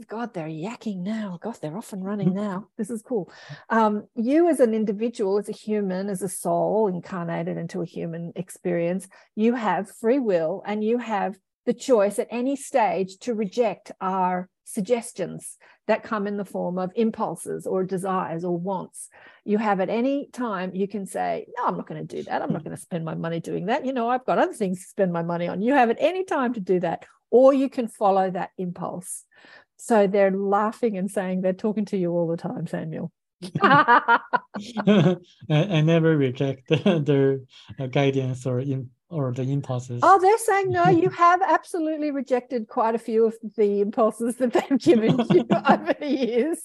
God, 0.08 0.34
they're 0.34 0.48
yakking 0.48 1.02
now. 1.02 1.40
God, 1.42 1.58
they're 1.60 1.78
off 1.78 1.94
and 1.94 2.06
running 2.06 2.34
now. 2.36 2.68
This 2.78 2.90
is 2.90 3.02
cool. 3.02 3.32
Um, 3.70 4.08
you, 4.16 4.48
as 4.50 4.60
an 4.60 4.74
individual, 4.74 5.40
as 5.40 5.50
a 5.50 5.54
human, 5.54 6.10
as 6.10 6.22
a 6.22 6.30
soul 6.30 6.88
incarnated 6.88 7.58
into 7.58 7.82
a 7.82 7.86
human 7.86 8.34
experience, 8.36 9.08
you 9.36 9.56
have 9.56 9.90
free 9.90 10.20
will 10.20 10.62
and 10.66 10.84
you 10.84 11.00
have 11.00 11.38
the 11.66 11.74
choice 11.74 12.20
at 12.20 12.28
any 12.30 12.56
stage 12.56 13.18
to 13.18 13.34
reject 13.34 13.92
our 14.00 14.48
suggestions 14.66 15.58
that 15.88 16.04
come 16.04 16.28
in 16.28 16.36
the 16.36 16.44
form 16.44 16.78
of 16.78 16.92
impulses 16.96 17.66
or 17.66 17.84
desires 17.84 18.44
or 18.44 18.58
wants. 18.58 19.10
You 19.46 19.58
have 19.60 19.80
at 19.80 19.90
any 19.90 20.28
time, 20.34 20.72
you 20.74 20.88
can 20.88 21.06
say, 21.06 21.46
No, 21.58 21.66
I'm 21.66 21.78
not 21.78 21.88
going 21.88 22.06
to 22.06 22.16
do 22.16 22.24
that. 22.24 22.42
I'm 22.42 22.52
not 22.52 22.64
going 22.64 22.76
to 22.76 22.82
spend 22.82 23.06
my 23.06 23.16
money 23.16 23.40
doing 23.40 23.68
that. 23.68 23.86
You 23.86 23.94
know, 23.94 24.10
I've 24.10 24.26
got 24.26 24.40
other 24.40 24.54
things 24.54 24.80
to 24.80 24.90
spend 24.90 25.14
my 25.14 25.24
money 25.24 25.48
on. 25.48 25.62
You 25.62 25.74
have 25.74 25.90
at 25.90 25.98
any 26.00 26.26
time 26.26 26.54
to 26.56 26.60
do 26.60 26.80
that, 26.82 27.06
or 27.30 27.54
you 27.54 27.70
can 27.70 27.88
follow 27.88 28.30
that 28.32 28.50
impulse. 28.58 29.24
So 29.78 30.08
they're 30.08 30.32
laughing 30.32 30.98
and 30.98 31.10
saying 31.10 31.42
they're 31.42 31.54
talking 31.54 31.86
to 31.86 31.98
you 31.98 32.12
all 32.12 32.28
the 32.28 32.38
time, 32.38 32.66
Samuel. 32.66 33.12
I, 33.62 35.18
I, 35.50 35.82
never 35.82 36.18
reject 36.18 36.70
their 37.06 37.40
guidance 37.92 38.46
or 38.46 38.60
in, 38.60 38.90
or 39.10 39.32
the 39.34 39.44
impulses. 39.44 40.00
Oh, 40.04 40.20
they're 40.20 40.38
saying 40.38 40.72
no. 40.72 40.86
You 40.86 41.10
have 41.10 41.42
absolutely 41.42 42.12
rejected 42.12 42.68
quite 42.68 42.96
a 42.96 43.00
few 43.00 43.26
of 43.26 43.36
the 43.56 43.82
impulses 43.82 44.36
that 44.38 44.54
they've 44.54 44.80
given 44.80 45.20
you 45.30 45.46
over 45.52 45.96
the 46.00 46.08
years. 46.08 46.60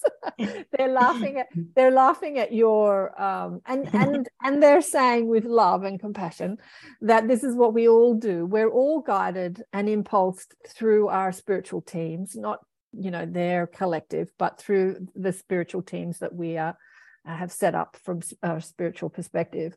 they're 0.73 0.93
laughing 0.93 1.39
at 1.39 1.49
they're 1.77 1.91
laughing 1.91 2.39
at 2.39 2.53
your 2.53 3.21
um, 3.21 3.61
and 3.67 3.93
and 3.95 4.29
and 4.43 4.63
they're 4.63 4.81
saying 4.81 5.27
with 5.27 5.45
love 5.45 5.83
and 5.83 6.01
compassion 6.01 6.57
that 7.03 7.29
this 7.29 7.45
is 7.45 7.55
what 7.55 7.75
we 7.75 7.89
all 7.89 8.15
do. 8.15 8.47
We're 8.47 8.71
all 8.71 9.01
guided 9.01 9.63
and 9.73 9.89
impulsed 9.89 10.55
through 10.69 11.09
our 11.09 11.33
spiritual 11.33 11.83
teams, 11.83 12.37
not 12.37 12.61
you 12.93 13.11
know 13.11 13.27
their 13.27 13.67
collective, 13.67 14.31
but 14.39 14.59
through 14.59 15.09
the 15.15 15.33
spiritual 15.33 15.83
teams 15.83 16.19
that 16.19 16.35
we 16.35 16.57
are 16.59 16.77
have 17.25 17.53
set 17.53 17.75
up 17.75 17.97
from 18.03 18.21
a 18.43 18.61
spiritual 18.61 19.11
perspective. 19.11 19.77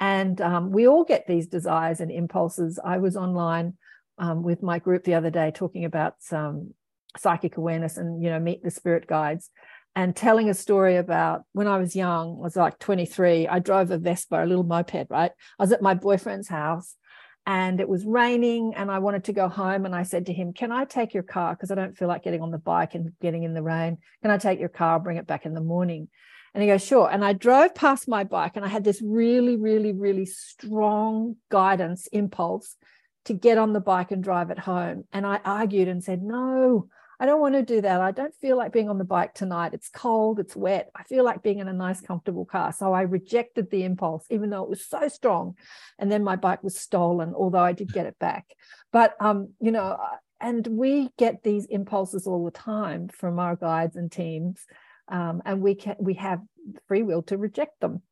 And 0.00 0.40
um, 0.40 0.70
we 0.70 0.86
all 0.88 1.04
get 1.04 1.26
these 1.26 1.46
desires 1.46 2.00
and 2.00 2.10
impulses. 2.10 2.78
I 2.84 2.98
was 2.98 3.16
online 3.16 3.74
um, 4.18 4.42
with 4.42 4.62
my 4.62 4.78
group 4.78 5.04
the 5.04 5.14
other 5.14 5.30
day 5.30 5.52
talking 5.54 5.84
about 5.84 6.16
some 6.20 6.74
psychic 7.16 7.56
awareness 7.56 7.96
and, 7.96 8.22
you 8.22 8.30
know, 8.30 8.40
meet 8.40 8.62
the 8.62 8.70
spirit 8.70 9.06
guides 9.06 9.50
and 9.96 10.16
telling 10.16 10.50
a 10.50 10.54
story 10.54 10.96
about 10.96 11.44
when 11.52 11.68
I 11.68 11.78
was 11.78 11.94
young, 11.94 12.38
I 12.38 12.42
was 12.42 12.56
like 12.56 12.78
23. 12.80 13.46
I 13.46 13.60
drove 13.60 13.90
a 13.90 13.98
Vespa, 13.98 14.42
a 14.42 14.46
little 14.46 14.64
moped, 14.64 15.06
right? 15.08 15.30
I 15.58 15.62
was 15.62 15.72
at 15.72 15.82
my 15.82 15.94
boyfriend's 15.94 16.48
house 16.48 16.96
and 17.46 17.80
it 17.80 17.88
was 17.88 18.04
raining 18.04 18.74
and 18.74 18.90
I 18.90 18.98
wanted 19.00 19.24
to 19.24 19.32
go 19.32 19.48
home. 19.48 19.84
And 19.84 19.94
I 19.94 20.02
said 20.02 20.26
to 20.26 20.32
him, 20.32 20.52
Can 20.52 20.72
I 20.72 20.84
take 20.84 21.14
your 21.14 21.22
car? 21.22 21.54
Because 21.54 21.70
I 21.70 21.74
don't 21.74 21.96
feel 21.96 22.08
like 22.08 22.24
getting 22.24 22.42
on 22.42 22.50
the 22.50 22.58
bike 22.58 22.94
and 22.94 23.12
getting 23.20 23.42
in 23.42 23.54
the 23.54 23.62
rain. 23.62 23.98
Can 24.22 24.30
I 24.30 24.38
take 24.38 24.60
your 24.60 24.68
car, 24.68 24.98
bring 24.98 25.16
it 25.16 25.26
back 25.26 25.46
in 25.46 25.54
the 25.54 25.60
morning? 25.60 26.08
And 26.54 26.62
he 26.62 26.68
goes, 26.68 26.84
sure. 26.84 27.10
And 27.10 27.24
I 27.24 27.32
drove 27.32 27.74
past 27.74 28.08
my 28.08 28.22
bike 28.22 28.52
and 28.54 28.64
I 28.64 28.68
had 28.68 28.84
this 28.84 29.02
really, 29.02 29.56
really, 29.56 29.92
really 29.92 30.24
strong 30.24 31.34
guidance 31.50 32.06
impulse 32.12 32.76
to 33.24 33.34
get 33.34 33.58
on 33.58 33.72
the 33.72 33.80
bike 33.80 34.12
and 34.12 34.22
drive 34.22 34.50
it 34.50 34.60
home. 34.60 35.04
And 35.12 35.26
I 35.26 35.40
argued 35.44 35.88
and 35.88 36.02
said, 36.02 36.22
no, 36.22 36.86
I 37.24 37.26
don't 37.26 37.40
want 37.40 37.54
to 37.54 37.62
do 37.62 37.80
that. 37.80 38.02
I 38.02 38.10
don't 38.10 38.34
feel 38.34 38.58
like 38.58 38.70
being 38.70 38.90
on 38.90 38.98
the 38.98 39.04
bike 39.04 39.32
tonight. 39.32 39.72
It's 39.72 39.88
cold, 39.88 40.38
it's 40.38 40.54
wet. 40.54 40.90
I 40.94 41.04
feel 41.04 41.24
like 41.24 41.42
being 41.42 41.60
in 41.60 41.68
a 41.68 41.72
nice, 41.72 42.02
comfortable 42.02 42.44
car. 42.44 42.70
So 42.70 42.92
I 42.92 43.00
rejected 43.00 43.70
the 43.70 43.84
impulse, 43.84 44.26
even 44.28 44.50
though 44.50 44.62
it 44.62 44.68
was 44.68 44.84
so 44.86 45.08
strong. 45.08 45.54
And 45.98 46.12
then 46.12 46.22
my 46.22 46.36
bike 46.36 46.62
was 46.62 46.78
stolen, 46.78 47.32
although 47.34 47.60
I 47.64 47.72
did 47.72 47.94
get 47.94 48.04
it 48.04 48.18
back. 48.18 48.48
But, 48.92 49.14
um, 49.20 49.54
you 49.58 49.72
know, 49.72 49.96
and 50.38 50.66
we 50.66 51.08
get 51.16 51.42
these 51.42 51.64
impulses 51.64 52.26
all 52.26 52.44
the 52.44 52.50
time 52.50 53.08
from 53.08 53.38
our 53.38 53.56
guides 53.56 53.96
and 53.96 54.12
teams 54.12 54.60
um, 55.08 55.40
and 55.46 55.62
we 55.62 55.76
can 55.76 55.96
we 55.98 56.14
have 56.14 56.40
free 56.88 57.02
will 57.02 57.22
to 57.22 57.38
reject 57.38 57.80
them. 57.80 58.02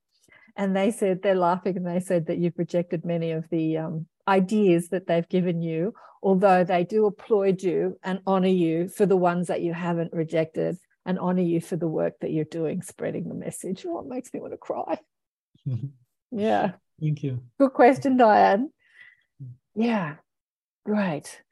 And 0.57 0.75
they 0.75 0.91
said 0.91 1.21
they're 1.23 1.35
laughing, 1.35 1.77
and 1.77 1.87
they 1.87 2.01
said 2.01 2.27
that 2.29 2.39
you've 2.39 2.59
rejected 2.59 3.05
many 3.05 3.33
of 3.33 3.45
the 3.51 3.79
um, 3.79 4.07
ideas 4.29 4.89
that 4.89 5.07
they've 5.07 5.29
given 5.29 5.63
you, 5.63 5.95
although 6.23 6.65
they 6.65 6.85
do 6.85 7.07
applaud 7.07 7.63
you 7.63 7.99
and 8.03 8.21
honor 8.27 8.49
you 8.49 8.89
for 8.89 9.07
the 9.07 9.17
ones 9.17 9.49
that 9.49 9.63
you 9.63 9.73
haven't 9.73 10.13
rejected, 10.13 10.79
and 11.05 11.19
honor 11.19 11.43
you 11.43 11.61
for 11.61 11.77
the 11.77 11.89
work 11.89 12.15
that 12.21 12.31
you're 12.31 12.45
doing, 12.45 12.81
spreading 12.81 13.29
the 13.29 13.35
message. 13.35 13.85
Oh, 13.87 13.99
it 14.01 14.07
makes 14.07 14.33
me 14.33 14.39
want 14.41 14.53
to 14.53 14.57
cry. 14.57 14.99
yeah. 16.31 16.73
Thank 17.01 17.25
you. 17.25 17.43
Good 17.59 17.73
question, 17.73 18.17
Diane. 18.17 18.71
Yeah, 19.75 20.17
great. 20.85 21.43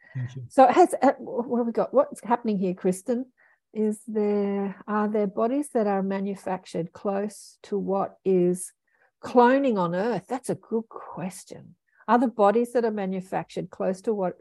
So, 0.48 0.68
has 0.68 0.94
uh, 1.02 1.12
what 1.18 1.58
have 1.58 1.66
we 1.66 1.72
got? 1.72 1.92
What's 1.92 2.22
happening 2.22 2.58
here, 2.58 2.74
Kristen? 2.74 3.26
is 3.72 4.00
there 4.06 4.76
are 4.88 5.08
there 5.08 5.26
bodies 5.26 5.68
that 5.74 5.86
are 5.86 6.02
manufactured 6.02 6.92
close 6.92 7.58
to 7.62 7.78
what 7.78 8.16
is 8.24 8.72
cloning 9.22 9.78
on 9.78 9.94
earth 9.94 10.24
that's 10.28 10.50
a 10.50 10.54
good 10.54 10.88
question 10.88 11.74
are 12.08 12.18
the 12.18 12.26
bodies 12.26 12.72
that 12.72 12.84
are 12.84 12.90
manufactured 12.90 13.70
close 13.70 14.00
to 14.00 14.12
what 14.12 14.34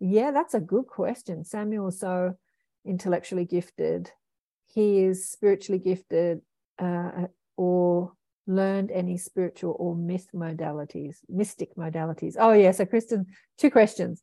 yeah 0.00 0.30
that's 0.30 0.54
a 0.54 0.60
good 0.60 0.86
question 0.86 1.44
samuel 1.44 1.90
so 1.90 2.34
intellectually 2.84 3.44
gifted 3.44 4.10
he 4.66 5.00
is 5.00 5.28
spiritually 5.28 5.78
gifted 5.78 6.40
uh, 6.78 7.26
or 7.56 8.12
learned 8.46 8.90
any 8.90 9.16
spiritual 9.16 9.74
or 9.78 9.96
myth 9.96 10.28
modalities 10.34 11.16
mystic 11.28 11.74
modalities 11.76 12.34
oh 12.38 12.52
yeah 12.52 12.70
so 12.70 12.84
kristen 12.84 13.26
two 13.58 13.70
questions 13.70 14.22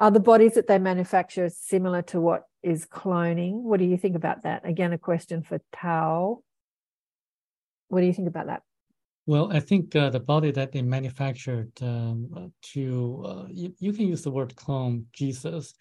are 0.00 0.10
the 0.10 0.18
bodies 0.18 0.54
that 0.54 0.66
they 0.66 0.78
manufacture 0.78 1.50
similar 1.50 2.00
to 2.00 2.18
what 2.18 2.44
is 2.62 2.86
cloning? 2.86 3.62
What 3.62 3.78
do 3.78 3.84
you 3.84 3.98
think 3.98 4.16
about 4.16 4.44
that? 4.44 4.66
Again, 4.66 4.94
a 4.94 4.98
question 4.98 5.42
for 5.42 5.60
Tao. 5.72 6.42
What 7.88 8.00
do 8.00 8.06
you 8.06 8.12
think 8.14 8.28
about 8.28 8.46
that? 8.46 8.62
Well, 9.30 9.48
I 9.52 9.60
think 9.60 9.94
uh, 9.94 10.10
the 10.10 10.18
body 10.18 10.50
that 10.50 10.72
they 10.72 10.82
manufactured 10.82 11.70
um, 11.82 12.52
to, 12.72 13.24
uh, 13.24 13.46
you, 13.48 13.72
you, 13.78 13.92
can 13.92 14.08
use 14.08 14.22
the 14.22 14.30
word 14.32 14.56
clone, 14.56 15.06
Jesus, 15.12 15.72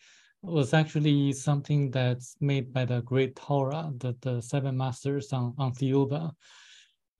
was 0.43 0.75
actually 0.75 1.33
something 1.33 1.89
that's 1.89 2.35
made 2.39 2.71
by 2.71 2.85
the 2.85 3.01
great 3.01 3.35
Torah, 3.35 3.91
the, 3.97 4.15
the 4.21 4.39
seven 4.39 4.77
masters 4.77 5.33
on, 5.33 5.55
on 5.57 5.73
Thiaoouba. 5.73 6.31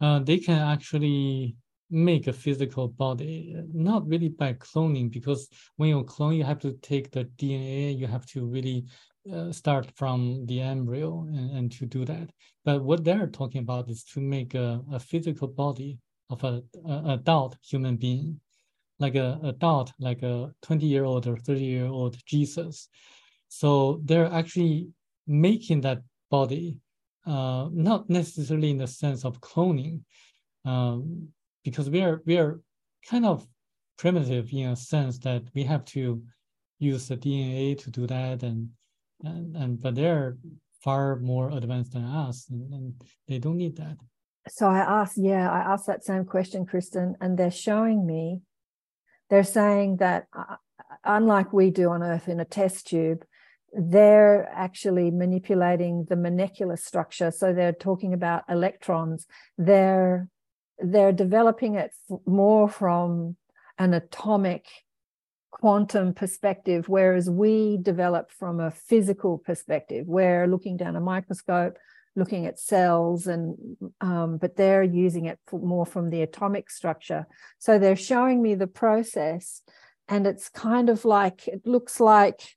Uh, 0.01 0.19
they 0.19 0.37
can 0.37 0.59
actually 0.59 1.55
make 1.89 2.27
a 2.27 2.33
physical 2.33 2.89
body, 2.89 3.55
not 3.73 4.07
really 4.07 4.29
by 4.29 4.53
cloning, 4.53 5.09
because 5.09 5.49
when 5.77 5.89
you 5.89 6.03
clone, 6.03 6.35
you 6.35 6.43
have 6.43 6.59
to 6.59 6.73
take 6.83 7.09
the 7.09 7.25
DNA, 7.39 7.97
you 7.97 8.05
have 8.05 8.27
to 8.27 8.45
really 8.45 8.85
uh, 9.33 9.51
start 9.51 9.89
from 9.95 10.45
the 10.45 10.61
embryo 10.61 11.21
and, 11.33 11.57
and 11.57 11.71
to 11.71 11.87
do 11.87 12.05
that. 12.05 12.29
But 12.65 12.83
what 12.83 13.03
they're 13.03 13.25
talking 13.25 13.61
about 13.61 13.89
is 13.89 14.03
to 14.13 14.21
make 14.21 14.53
a, 14.53 14.79
a 14.91 14.99
physical 14.99 15.47
body 15.47 15.97
of 16.29 16.43
a, 16.43 16.61
a 16.87 17.13
adult 17.13 17.57
human 17.63 17.95
being, 17.95 18.39
like 18.99 19.15
a 19.15 19.39
adult, 19.43 19.93
like 19.99 20.23
a 20.23 20.51
20 20.61 20.85
year 20.85 21.03
old 21.03 21.27
or 21.27 21.37
30 21.37 21.63
year 21.63 21.85
old 21.85 22.17
Jesus. 22.25 22.89
So 23.47 24.01
they're 24.03 24.31
actually 24.31 24.89
making 25.27 25.81
that 25.81 26.01
body, 26.29 26.77
uh, 27.25 27.69
not 27.71 28.09
necessarily 28.09 28.69
in 28.71 28.77
the 28.77 28.87
sense 28.87 29.25
of 29.25 29.41
cloning, 29.41 30.01
um, 30.65 31.29
because 31.63 31.89
we 31.89 32.01
are 32.01 32.21
we 32.25 32.37
are 32.37 32.59
kind 33.07 33.25
of 33.25 33.47
primitive 33.97 34.51
in 34.53 34.69
a 34.69 34.75
sense 34.75 35.19
that 35.19 35.43
we 35.53 35.63
have 35.63 35.83
to 35.85 36.21
use 36.79 37.07
the 37.07 37.17
DNA 37.17 37.77
to 37.77 37.91
do 37.91 38.07
that 38.07 38.43
and 38.43 38.69
and, 39.23 39.55
and 39.55 39.81
but 39.81 39.95
they're 39.95 40.37
far 40.81 41.17
more 41.17 41.49
advanced 41.51 41.91
than 41.91 42.05
us 42.05 42.47
and, 42.49 42.73
and 42.73 43.03
they 43.27 43.37
don't 43.37 43.57
need 43.57 43.75
that. 43.75 43.97
So 44.47 44.67
I 44.67 44.79
asked, 44.79 45.17
yeah, 45.17 45.49
I 45.51 45.73
asked 45.73 45.87
that 45.87 46.03
same 46.03 46.25
question, 46.25 46.65
Kristen, 46.65 47.15
and 47.21 47.37
they're 47.37 47.51
showing 47.51 48.05
me, 48.05 48.41
they're 49.29 49.43
saying 49.43 49.97
that 49.97 50.27
uh, 50.37 50.55
unlike 51.03 51.53
we 51.53 51.69
do 51.69 51.89
on 51.89 52.03
Earth 52.03 52.27
in 52.27 52.39
a 52.39 52.45
test 52.45 52.87
tube, 52.87 53.23
they're 53.73 54.49
actually 54.51 55.11
manipulating 55.11 56.05
the 56.09 56.15
molecular 56.15 56.77
structure. 56.77 57.31
So 57.31 57.53
they're 57.53 57.73
talking 57.73 58.13
about 58.13 58.43
electrons. 58.49 59.27
They're 59.57 60.27
they're 60.81 61.11
developing 61.11 61.75
it 61.75 61.91
more 62.25 62.69
from 62.69 63.35
an 63.77 63.93
atomic 63.93 64.65
quantum 65.51 66.13
perspective, 66.13 66.87
whereas 66.87 67.29
we 67.29 67.77
develop 67.81 68.31
from 68.31 68.61
a 68.61 68.71
physical 68.71 69.37
perspective. 69.37 70.07
We're 70.07 70.47
looking 70.47 70.77
down 70.77 70.95
a 70.95 71.01
microscope, 71.01 71.77
looking 72.15 72.45
at 72.45 72.59
cells, 72.59 73.27
and 73.27 73.77
um, 74.01 74.37
but 74.37 74.55
they're 74.55 74.83
using 74.83 75.25
it 75.25 75.39
more 75.51 75.85
from 75.85 76.09
the 76.09 76.21
atomic 76.21 76.69
structure. 76.69 77.27
So 77.57 77.79
they're 77.79 77.95
showing 77.95 78.41
me 78.41 78.55
the 78.55 78.67
process, 78.67 79.61
and 80.07 80.27
it's 80.27 80.49
kind 80.49 80.89
of 80.89 81.05
like 81.05 81.47
it 81.47 81.65
looks 81.65 81.99
like. 81.99 82.55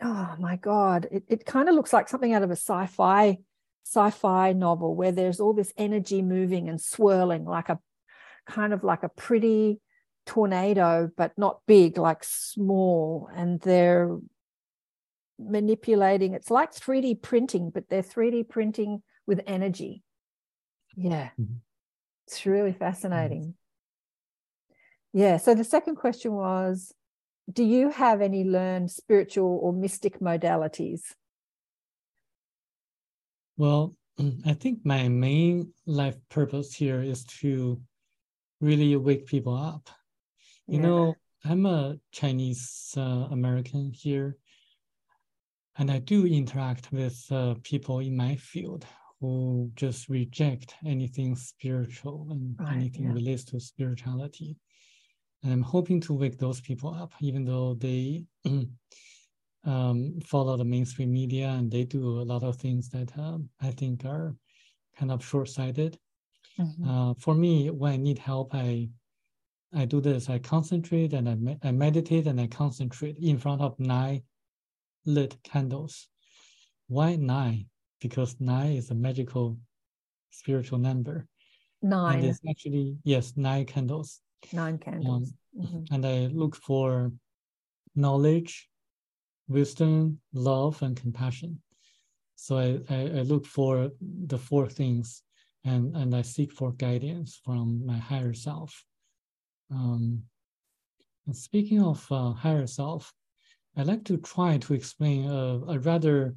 Oh 0.00 0.36
my 0.38 0.56
God! 0.56 1.08
It, 1.10 1.24
it 1.28 1.44
kind 1.44 1.68
of 1.68 1.74
looks 1.74 1.92
like 1.92 2.08
something 2.08 2.32
out 2.32 2.44
of 2.44 2.50
a 2.50 2.56
sci-fi 2.56 3.38
sci-fi 3.88 4.52
novel 4.52 4.94
where 4.94 5.12
there's 5.12 5.40
all 5.40 5.54
this 5.54 5.72
energy 5.78 6.20
moving 6.20 6.68
and 6.68 6.80
swirling 6.80 7.44
like 7.44 7.70
a 7.70 7.78
kind 8.46 8.72
of 8.74 8.84
like 8.84 9.02
a 9.02 9.08
pretty 9.08 9.80
tornado 10.26 11.10
but 11.16 11.32
not 11.38 11.60
big 11.66 11.96
like 11.96 12.22
small 12.22 13.30
and 13.34 13.60
they're 13.60 14.18
manipulating 15.38 16.34
it's 16.34 16.50
like 16.50 16.72
3d 16.72 17.22
printing 17.22 17.70
but 17.70 17.88
they're 17.88 18.02
3d 18.02 18.48
printing 18.48 19.02
with 19.26 19.40
energy 19.46 20.02
yeah 20.96 21.30
mm-hmm. 21.40 21.54
it's 22.26 22.44
really 22.44 22.72
fascinating 22.72 23.54
mm-hmm. 24.72 25.18
yeah 25.18 25.36
so 25.36 25.54
the 25.54 25.64
second 25.64 25.96
question 25.96 26.32
was 26.32 26.92
do 27.50 27.64
you 27.64 27.90
have 27.90 28.20
any 28.20 28.44
learned 28.44 28.90
spiritual 28.90 29.58
or 29.62 29.72
mystic 29.72 30.18
modalities 30.20 31.02
well, 33.58 33.96
I 34.46 34.54
think 34.54 34.86
my 34.86 35.08
main 35.08 35.74
life 35.84 36.16
purpose 36.30 36.72
here 36.72 37.02
is 37.02 37.24
to 37.42 37.82
really 38.60 38.96
wake 38.96 39.26
people 39.26 39.54
up. 39.54 39.90
You 40.66 40.78
yeah. 40.78 40.86
know, 40.86 41.14
I'm 41.44 41.66
a 41.66 41.98
Chinese 42.12 42.94
uh, 42.96 43.28
American 43.30 43.92
here. 43.92 44.36
And 45.78 45.90
I 45.90 45.98
do 45.98 46.26
interact 46.26 46.92
with 46.92 47.24
uh, 47.30 47.54
people 47.62 48.00
in 48.00 48.16
my 48.16 48.34
field 48.36 48.84
who 49.20 49.70
just 49.74 50.08
reject 50.08 50.74
anything 50.84 51.36
spiritual 51.36 52.26
and 52.30 52.56
right, 52.58 52.76
anything 52.76 53.04
yeah. 53.04 53.12
relates 53.12 53.44
to 53.44 53.60
spirituality. 53.60 54.56
And 55.42 55.52
I'm 55.52 55.62
hoping 55.62 56.00
to 56.02 56.12
wake 56.12 56.38
those 56.38 56.60
people 56.60 56.92
up, 56.94 57.12
even 57.20 57.44
though 57.44 57.74
they 57.74 58.24
um, 59.64 60.18
follow 60.24 60.56
the 60.56 60.64
mainstream 60.64 61.12
media 61.12 61.48
and 61.50 61.70
they 61.70 61.84
do 61.84 62.20
a 62.20 62.26
lot 62.26 62.42
of 62.42 62.56
things 62.56 62.88
that 62.90 63.16
uh, 63.16 63.38
I 63.60 63.70
think 63.70 64.04
are 64.04 64.34
kind 64.96 65.12
of 65.12 65.24
short-sighted. 65.24 65.96
Mm-hmm. 66.58 66.88
Uh, 66.88 67.14
for 67.14 67.34
me, 67.34 67.70
when 67.70 67.92
I 67.92 67.96
need 67.96 68.18
help, 68.18 68.52
I 68.52 68.88
I 69.74 69.84
do 69.84 70.00
this. 70.00 70.30
I 70.30 70.38
concentrate 70.38 71.12
and 71.12 71.28
I, 71.28 71.34
me- 71.34 71.58
I 71.62 71.72
meditate 71.72 72.26
and 72.26 72.40
I 72.40 72.46
concentrate 72.46 73.18
in 73.18 73.36
front 73.36 73.60
of 73.60 73.78
nine 73.78 74.22
lit 75.08 75.36
candles. 75.42 76.08
Why 76.86 77.16
nine? 77.16 77.66
Because 78.00 78.36
nine 78.38 78.76
is 78.76 78.90
a 78.90 78.94
magical 78.94 79.58
spiritual 80.30 80.78
number. 80.78 81.26
Nine. 81.82 82.18
And 82.18 82.24
it's 82.28 82.40
actually 82.48 82.96
yes, 83.04 83.32
nine 83.36 83.64
candles. 83.64 84.20
Nine 84.52 84.78
candles. 84.78 85.32
Um, 85.58 85.64
mm-hmm. 85.64 85.94
And 85.94 86.06
I 86.06 86.26
look 86.26 86.54
for 86.54 87.12
knowledge, 87.96 88.68
wisdom, 89.48 90.20
love, 90.32 90.82
and 90.82 90.96
compassion. 90.96 91.60
So 92.36 92.58
I, 92.58 92.94
I, 92.94 93.00
I 93.18 93.22
look 93.22 93.46
for 93.46 93.90
the 94.00 94.38
four 94.38 94.68
things 94.68 95.22
and, 95.64 95.96
and 95.96 96.14
I 96.14 96.22
seek 96.22 96.52
for 96.52 96.72
guidance 96.72 97.40
from 97.44 97.84
my 97.84 97.98
higher 97.98 98.34
self. 98.34 98.84
Um, 99.70 100.22
and 101.26 101.36
speaking 101.36 101.82
of 101.82 102.06
uh, 102.10 102.32
higher 102.32 102.66
self, 102.66 103.12
I'd 103.78 103.86
like 103.86 104.04
to 104.06 104.16
try 104.16 104.58
to 104.58 104.74
explain 104.74 105.30
a, 105.30 105.60
a 105.68 105.78
rather 105.78 106.34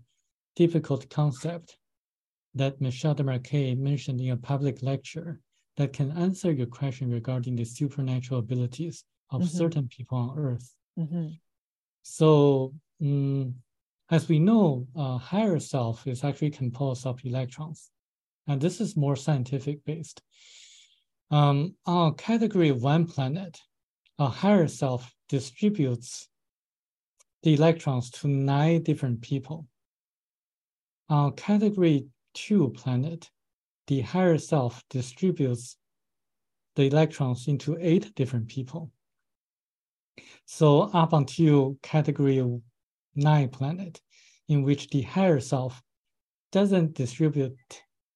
difficult 0.55 1.09
concept 1.09 1.75
that 2.53 2.79
Michel 2.79 3.15
Desmarquet 3.15 3.79
mentioned 3.79 4.21
in 4.21 4.29
a 4.29 4.37
public 4.37 4.83
lecture 4.83 5.41
that 5.77 5.91
can 5.91 6.11
answer 6.11 6.51
your 6.51 6.67
question 6.67 7.09
regarding 7.09 7.55
the 7.55 7.65
supernatural 7.65 8.41
abilities 8.41 9.05
of 9.31 9.41
mm-hmm. 9.41 9.57
certain 9.57 9.87
people 9.87 10.19
on 10.19 10.37
Earth. 10.37 10.75
Mm-hmm. 10.99 11.29
So, 12.03 12.75
um, 13.01 13.55
as 14.11 14.29
we 14.29 14.37
know, 14.37 14.85
uh, 14.95 15.17
higher 15.17 15.59
self 15.59 16.05
is 16.05 16.23
actually 16.23 16.51
composed 16.51 17.07
of 17.07 17.25
electrons, 17.25 17.89
and 18.47 18.61
this 18.61 18.79
is 18.79 18.95
more 18.95 19.15
scientific 19.15 19.83
based. 19.83 20.21
Um, 21.31 21.73
on 21.87 22.13
category 22.15 22.71
one 22.71 23.07
planet, 23.07 23.57
a 24.19 24.27
higher 24.27 24.67
self 24.67 25.11
distributes 25.27 26.27
the 27.43 27.53
electrons 27.53 28.09
to 28.11 28.27
nine 28.27 28.83
different 28.83 29.21
people. 29.21 29.67
On 31.09 31.33
category 31.33 32.07
two 32.33 32.69
planet, 32.69 33.29
the 33.87 34.01
higher 34.01 34.37
self 34.37 34.83
distributes 34.89 35.77
the 36.75 36.83
electrons 36.83 37.47
into 37.47 37.77
eight 37.79 38.13
different 38.15 38.47
people. 38.47 38.91
So 40.45 40.83
up 40.93 41.13
until 41.13 41.77
category 41.81 42.43
nine 43.15 43.49
planet, 43.49 44.01
in 44.47 44.63
which 44.63 44.89
the 44.89 45.01
higher 45.01 45.39
self 45.39 45.81
doesn't 46.51 46.93
distribute 46.93 47.57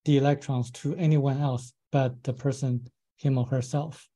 the 0.05 0.17
electrons 0.17 0.71
to 0.71 0.95
anyone 0.95 1.41
else 1.41 1.73
but 1.91 2.23
the 2.23 2.33
person 2.33 2.87
him 3.17 3.37
or 3.37 3.45
herself. 3.45 4.07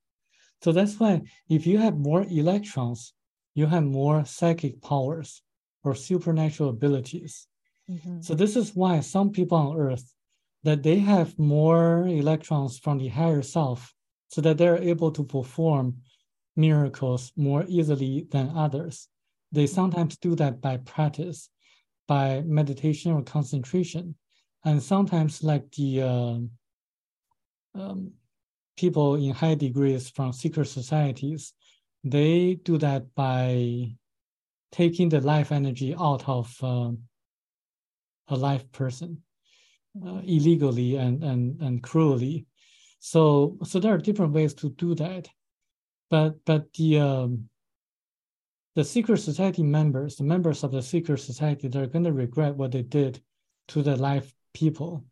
So 0.62 0.72
that's 0.72 1.00
why 1.00 1.22
if 1.48 1.66
you 1.66 1.78
have 1.78 1.98
more 1.98 2.26
electrons, 2.30 3.14
you 3.60 3.68
have 3.68 3.84
more 3.84 4.26
psychic 4.26 4.82
powers 4.82 5.42
or 5.84 5.94
supernatural 5.94 6.70
abilities. 6.70 7.48
Mm-hmm. 7.92 8.22
So 8.22 8.34
this 8.34 8.56
is 8.56 8.76
why 8.76 9.02
some 9.02 9.30
people 9.32 9.58
on 9.58 9.78
earth 9.78 10.14
that 10.64 10.84
they 10.84 11.00
have 11.00 11.38
more 11.38 12.08
electrons 12.08 12.80
from 12.80 12.98
the 12.98 13.10
higher 13.10 13.42
self 13.42 13.94
so 14.30 14.42
that 14.42 14.58
they're 14.58 14.82
able 14.94 15.12
to 15.12 15.24
perform 15.24 15.98
miracles 16.56 17.32
more 17.36 17.66
easily 17.68 18.28
than 18.32 18.56
others. 18.56 19.08
They 19.52 19.68
sometimes 19.68 20.18
do 20.18 20.36
that 20.36 20.62
by 20.62 20.78
practice, 20.78 21.50
by 22.08 22.42
meditation 22.46 23.12
or 23.12 23.24
concentration. 23.24 24.16
And 24.66 24.84
sometimes 24.84 25.44
like 25.44 25.72
the 25.72 26.02
uh, 26.02 26.38
um, 27.76 28.12
people 28.78 29.16
in 29.16 29.32
high 29.32 29.56
degrees 29.56 30.10
from 30.10 30.34
secret 30.34 30.68
societies, 30.68 31.54
they 32.04 32.56
do 32.64 32.78
that 32.78 33.14
by 33.16 33.96
taking 34.72 35.10
the 35.10 35.22
life 35.22 35.52
energy 35.52 35.96
out 36.00 36.28
of 36.28 36.56
uh, 36.64 36.92
a 38.28 38.36
live 38.36 38.72
person 38.72 39.22
uh, 40.06 40.22
illegally 40.24 40.96
and, 40.96 41.24
and, 41.24 41.62
and 41.62 41.84
cruelly. 41.84 42.46
So, 43.00 43.58
so 43.64 43.80
there 43.80 43.94
are 43.94 43.98
different 43.98 44.34
ways 44.34 44.54
to 44.56 44.70
do 44.70 44.96
that. 44.96 45.28
But, 46.10 46.44
but 46.46 46.72
the, 46.74 47.00
um, 47.00 47.50
the 48.76 48.84
secret 48.84 49.18
society 49.18 49.64
members, 49.64 50.16
the 50.16 50.24
members 50.24 50.64
of 50.64 50.72
the 50.72 50.82
secret 50.82 51.20
society, 51.20 51.68
they're 51.68 51.88
going 51.88 52.06
to 52.06 52.14
regret 52.14 52.56
what 52.56 52.72
they 52.72 52.82
did 52.82 53.22
to 53.70 53.82
the 53.82 53.96
live 53.96 54.32
people 54.54 55.06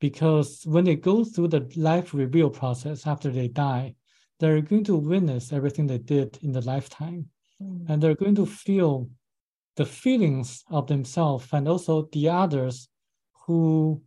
because 0.00 0.62
when 0.66 0.84
they 0.84 0.96
go 0.96 1.24
through 1.24 1.48
the 1.48 1.66
life 1.76 2.12
reveal 2.12 2.50
process 2.50 3.06
after 3.06 3.30
they 3.30 3.48
die, 3.48 3.94
they're 4.40 4.60
going 4.60 4.84
to 4.84 4.96
witness 4.96 5.52
everything 5.52 5.86
they 5.86 5.98
did 5.98 6.38
in 6.42 6.52
the 6.52 6.60
lifetime. 6.60 7.26
Mm. 7.62 7.88
And 7.88 8.02
they're 8.02 8.14
going 8.14 8.34
to 8.36 8.46
feel 8.46 9.08
the 9.76 9.86
feelings 9.86 10.64
of 10.70 10.86
themselves 10.86 11.46
and 11.52 11.68
also 11.68 12.08
the 12.12 12.28
others 12.28 12.88
who 13.46 14.02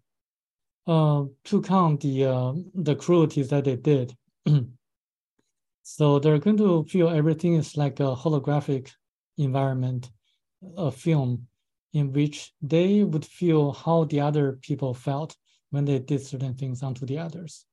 uh, 0.88 1.26
took 1.44 1.70
on 1.70 1.98
the 1.98 2.26
uh, 2.26 2.54
the 2.74 2.96
cruelties 2.96 3.50
that 3.50 3.66
they 3.66 3.76
did. 3.76 4.16
so 5.84 6.20
they're 6.20 6.40
going 6.40 6.58
to 6.58 6.86
feel 6.86 7.10
everything 7.10 7.56
is 7.56 7.76
like 7.76 8.00
a 8.00 8.16
holographic 8.16 8.92
environment, 9.38 10.10
a 10.78 10.92
film 10.92 11.48
in 11.94 12.14
which 12.14 12.54
they 12.62 13.04
would 13.04 13.26
feel 13.26 13.74
how 13.74 14.06
the 14.06 14.20
other 14.20 14.54
people 14.62 14.94
felt 14.94 15.36
when 15.72 15.86
they 15.86 16.00
did 16.00 16.22
certain 16.22 16.54
things 16.54 16.84
onto 16.84 17.06
the 17.06 17.18
others. 17.18 17.66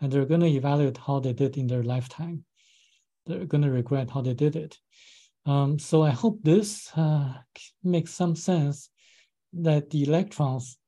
And 0.00 0.10
they're 0.10 0.24
going 0.24 0.40
to 0.40 0.46
evaluate 0.46 0.98
how 0.98 1.20
they 1.20 1.32
did 1.32 1.56
in 1.56 1.66
their 1.66 1.82
lifetime. 1.82 2.44
They're 3.26 3.44
going 3.44 3.62
to 3.62 3.70
regret 3.70 4.10
how 4.10 4.22
they 4.22 4.34
did 4.34 4.56
it. 4.56 4.78
Um, 5.46 5.78
so 5.78 6.02
I 6.02 6.10
hope 6.10 6.38
this 6.42 6.90
uh, 6.96 7.34
makes 7.82 8.12
some 8.12 8.36
sense 8.36 8.90
that 9.52 9.90
the 9.90 10.04
electrons 10.04 10.78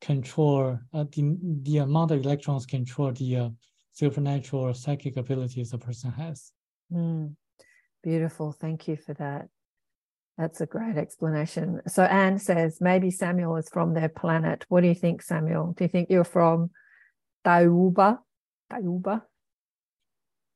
control, 0.00 0.78
uh, 0.92 1.04
the, 1.12 1.36
the 1.62 1.78
amount 1.78 2.10
of 2.10 2.24
electrons 2.24 2.66
control 2.66 3.12
the 3.12 3.36
uh, 3.36 3.48
supernatural 3.92 4.62
or 4.62 4.74
psychic 4.74 5.16
abilities 5.16 5.72
a 5.72 5.78
person 5.78 6.10
has. 6.12 6.52
Mm, 6.92 7.34
beautiful. 8.02 8.52
Thank 8.52 8.88
you 8.88 8.96
for 8.96 9.14
that. 9.14 9.48
That's 10.38 10.60
a 10.60 10.66
great 10.66 10.96
explanation. 10.96 11.82
So 11.86 12.02
Anne 12.02 12.38
says 12.38 12.78
maybe 12.80 13.10
Samuel 13.10 13.56
is 13.56 13.68
from 13.68 13.94
their 13.94 14.08
planet. 14.08 14.64
What 14.68 14.80
do 14.80 14.88
you 14.88 14.94
think, 14.94 15.22
Samuel? 15.22 15.74
Do 15.76 15.84
you 15.84 15.88
think 15.88 16.08
you're 16.10 16.24
from 16.24 16.70
Thiaoouba? 17.44 18.18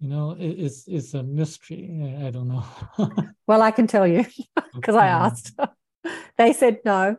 You 0.01 0.09
know, 0.09 0.37
it's 0.39 0.87
it's 0.87 1.15
a 1.15 1.23
mystery. 1.23 2.19
I 2.23 2.31
don't 2.31 2.49
know. 2.49 2.65
well, 3.47 3.63
I 3.63 3.71
can 3.71 3.87
tell 3.87 4.07
you 4.07 4.27
because 4.75 4.95
I 4.95 5.07
asked. 5.07 5.59
they 6.39 6.53
said 6.53 6.81
no, 6.85 7.17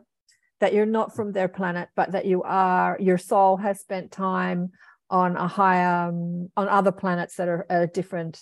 that 0.60 0.74
you're 0.74 0.86
not 0.86 1.14
from 1.14 1.32
their 1.32 1.48
planet, 1.48 1.88
but 1.96 2.12
that 2.12 2.26
you 2.26 2.42
are. 2.44 2.96
Your 3.00 3.18
soul 3.18 3.56
has 3.56 3.80
spent 3.80 4.12
time 4.12 4.70
on 5.10 5.36
a 5.36 5.48
higher, 5.48 6.08
um, 6.08 6.50
on 6.56 6.68
other 6.68 6.92
planets 6.92 7.36
that 7.36 7.48
are 7.48 7.66
a 7.68 7.86
different, 7.86 8.40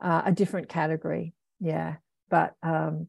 uh, 0.00 0.22
a 0.24 0.32
different 0.32 0.68
category. 0.68 1.34
Yeah, 1.60 1.96
but 2.30 2.54
um, 2.62 3.08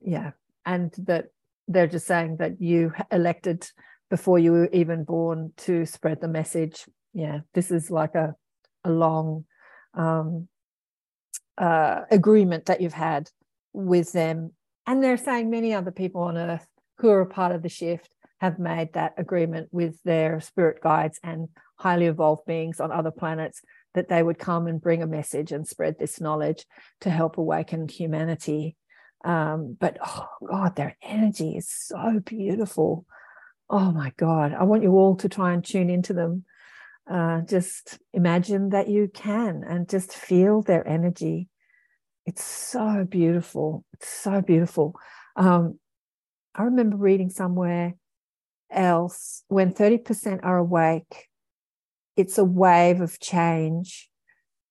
yeah 0.00 0.32
and 0.64 0.92
that 0.98 1.26
they're 1.68 1.86
just 1.86 2.06
saying 2.06 2.36
that 2.38 2.60
you 2.60 2.92
elected 3.10 3.66
before 4.10 4.38
you 4.38 4.52
were 4.52 4.68
even 4.72 5.04
born 5.04 5.52
to 5.56 5.86
spread 5.86 6.20
the 6.20 6.28
message 6.28 6.86
yeah 7.16 7.40
this 7.54 7.70
is 7.70 7.90
like 7.90 8.14
a 8.14 8.34
a 8.84 8.90
long 8.90 9.44
um, 9.94 10.46
uh, 11.58 12.02
agreement 12.10 12.66
that 12.66 12.80
you've 12.80 12.92
had 12.92 13.28
with 13.72 14.12
them 14.12 14.52
and 14.86 15.02
they're 15.02 15.16
saying 15.16 15.50
many 15.50 15.74
other 15.74 15.90
people 15.90 16.22
on 16.22 16.36
earth 16.36 16.66
who 16.98 17.08
are 17.08 17.22
a 17.22 17.26
part 17.26 17.52
of 17.52 17.62
the 17.62 17.68
shift 17.68 18.14
have 18.38 18.58
made 18.58 18.92
that 18.92 19.14
agreement 19.16 19.68
with 19.72 19.98
their 20.04 20.40
spirit 20.40 20.80
guides 20.82 21.18
and 21.24 21.48
highly 21.76 22.06
evolved 22.06 22.44
beings 22.46 22.78
on 22.78 22.92
other 22.92 23.10
planets 23.10 23.60
that 23.94 24.08
they 24.08 24.22
would 24.22 24.38
come 24.38 24.66
and 24.66 24.80
bring 24.80 25.02
a 25.02 25.06
message 25.06 25.50
and 25.50 25.66
spread 25.66 25.98
this 25.98 26.20
knowledge 26.20 26.66
to 27.00 27.10
help 27.10 27.38
awaken 27.38 27.88
humanity 27.88 28.76
um, 29.26 29.76
but 29.78 29.98
oh 30.06 30.28
God, 30.48 30.76
their 30.76 30.96
energy 31.02 31.56
is 31.56 31.68
so 31.68 32.20
beautiful. 32.24 33.06
Oh 33.68 33.90
my 33.90 34.12
God, 34.16 34.54
I 34.54 34.62
want 34.62 34.84
you 34.84 34.92
all 34.92 35.16
to 35.16 35.28
try 35.28 35.52
and 35.52 35.64
tune 35.64 35.90
into 35.90 36.12
them. 36.12 36.44
Uh, 37.08 37.40
just 37.42 37.98
imagine 38.12 38.70
that 38.70 38.88
you 38.88 39.08
can 39.12 39.62
and 39.68 39.88
just 39.88 40.12
feel 40.12 40.62
their 40.62 40.86
energy. 40.86 41.48
It's 42.24 42.42
so 42.42 43.06
beautiful. 43.08 43.84
It's 43.92 44.08
so 44.08 44.40
beautiful. 44.42 44.94
Um, 45.36 45.78
I 46.54 46.64
remember 46.64 46.96
reading 46.96 47.30
somewhere 47.30 47.94
else 48.70 49.44
when 49.48 49.72
30% 49.72 50.40
are 50.42 50.58
awake, 50.58 51.28
it's 52.16 52.38
a 52.38 52.44
wave 52.44 53.00
of 53.00 53.20
change 53.20 54.08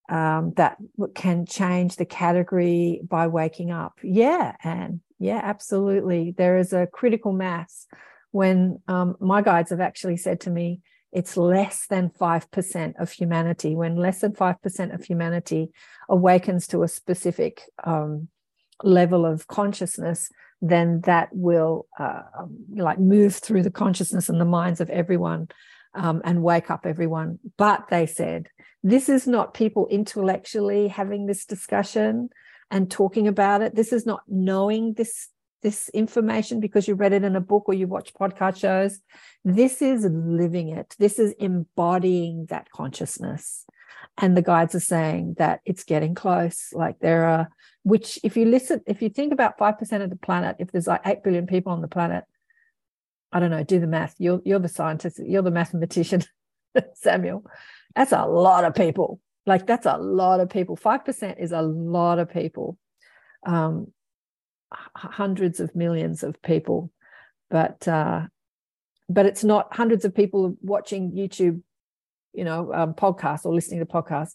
um, 0.10 0.54
that 0.58 0.78
can 1.14 1.46
change 1.46 1.96
the 1.96 2.06
category 2.06 3.02
by 3.08 3.28
waking 3.28 3.72
up. 3.72 3.94
Yeah, 4.04 4.56
and 4.64 5.02
yeah, 5.20 5.40
absolutely. 5.44 6.34
There 6.38 6.58
is 6.58 6.74
a 6.74 6.88
critical 6.88 7.34
mass 7.34 7.88
when 8.32 8.80
um, 8.88 9.16
my 9.20 9.42
guides 9.42 9.70
have 9.70 9.80
actually 9.80 10.18
said 10.18 10.42
to 10.42 10.50
me, 10.50 10.82
it's 11.16 11.38
less 11.38 11.88
than 11.88 12.10
5% 12.10 13.02
of 13.02 13.10
humanity. 13.10 13.74
When 13.74 13.96
less 13.96 14.20
than 14.20 14.34
5% 14.34 14.94
of 14.94 15.06
humanity 15.06 15.72
awakens 16.10 16.68
to 16.68 16.84
a 16.84 16.90
specific 16.90 17.62
um, 17.86 18.28
level 18.84 19.26
of 19.26 19.48
consciousness, 19.48 20.30
then 20.62 21.00
that 21.06 21.30
will 21.32 21.88
uh, 21.98 22.24
like 22.76 23.00
move 23.00 23.34
through 23.34 23.64
the 23.64 23.72
consciousness 23.72 24.28
and 24.28 24.42
the 24.42 24.46
minds 24.46 24.82
of 24.82 24.90
everyone 24.90 25.48
um, 25.94 26.22
and 26.26 26.44
wake 26.44 26.70
up 26.70 26.86
everyone. 26.86 27.40
But 27.58 27.86
they 27.90 28.08
said, 28.08 28.50
this 28.84 29.08
is 29.08 29.26
not 29.26 29.54
people 29.54 29.88
intellectually 29.88 30.90
having 30.90 31.28
this 31.28 31.46
discussion 31.46 32.30
and 32.70 32.92
talking 32.92 33.30
about 33.30 33.62
it. 33.62 33.74
This 33.74 33.94
is 33.94 34.06
not 34.06 34.24
knowing 34.28 34.96
this 34.96 35.30
this 35.66 35.90
information 35.90 36.60
because 36.60 36.88
you 36.88 36.94
read 36.94 37.12
it 37.12 37.24
in 37.24 37.36
a 37.36 37.42
book 37.42 37.64
or 37.66 37.74
you 37.74 37.88
watch 37.88 38.14
podcast 38.14 38.58
shows. 38.58 39.00
This 39.44 39.82
is 39.82 40.06
living 40.06 40.70
it. 40.70 40.96
This 41.00 41.18
is 41.18 41.34
embodying 41.40 42.46
that 42.52 42.70
consciousness. 42.70 43.66
And 44.20 44.38
the 44.38 44.44
guides 44.44 44.76
are 44.76 44.80
saying 44.80 45.38
that 45.40 45.62
it's 45.66 45.84
getting 45.84 46.14
close. 46.14 46.70
Like 46.72 47.00
there 47.00 47.26
are, 47.26 47.50
which 47.82 48.20
if 48.24 48.38
you 48.38 48.46
listen, 48.46 48.82
if 48.86 49.02
you 49.02 49.10
think 49.10 49.34
about 49.34 49.58
5% 49.58 50.04
of 50.04 50.12
the 50.12 50.16
planet, 50.16 50.58
if 50.60 50.72
there's 50.72 50.86
like 50.86 51.02
8 51.04 51.24
billion 51.24 51.48
people 51.48 51.72
on 51.72 51.82
the 51.82 51.88
planet, 51.88 52.26
I 53.32 53.40
don't 53.40 53.50
know, 53.50 53.64
do 53.64 53.80
the 53.80 53.88
math. 53.88 54.14
You're 54.20 54.42
you're 54.46 54.60
the 54.60 54.70
scientist, 54.70 55.20
you're 55.20 55.42
the 55.42 55.50
mathematician, 55.50 56.24
Samuel. 56.94 57.44
That's 57.96 58.12
a 58.12 58.26
lot 58.26 58.66
of 58.66 58.76
people. 58.76 59.20
Like 59.48 59.66
that's 59.66 59.88
a 59.88 59.98
lot 59.98 60.42
of 60.42 60.50
people. 60.52 60.76
Five 60.76 61.04
percent 61.04 61.40
is 61.40 61.52
a 61.52 61.64
lot 61.64 62.20
of 62.20 62.30
people. 62.30 62.78
Um, 63.46 63.92
hundreds 64.96 65.60
of 65.60 65.76
millions 65.76 66.24
of 66.24 66.42
people, 66.42 66.92
but 67.50 67.88
uh, 67.88 68.24
but 69.10 69.26
it's 69.26 69.44
not 69.44 69.76
hundreds 69.76 70.06
of 70.06 70.16
people 70.16 70.56
watching 70.62 71.12
YouTube, 71.12 71.62
you 72.34 72.44
know, 72.44 72.74
um, 72.74 72.94
podcasts 72.94 73.46
or 73.46 73.54
listening 73.54 73.80
to 73.80 73.86
podcasts. 73.86 74.34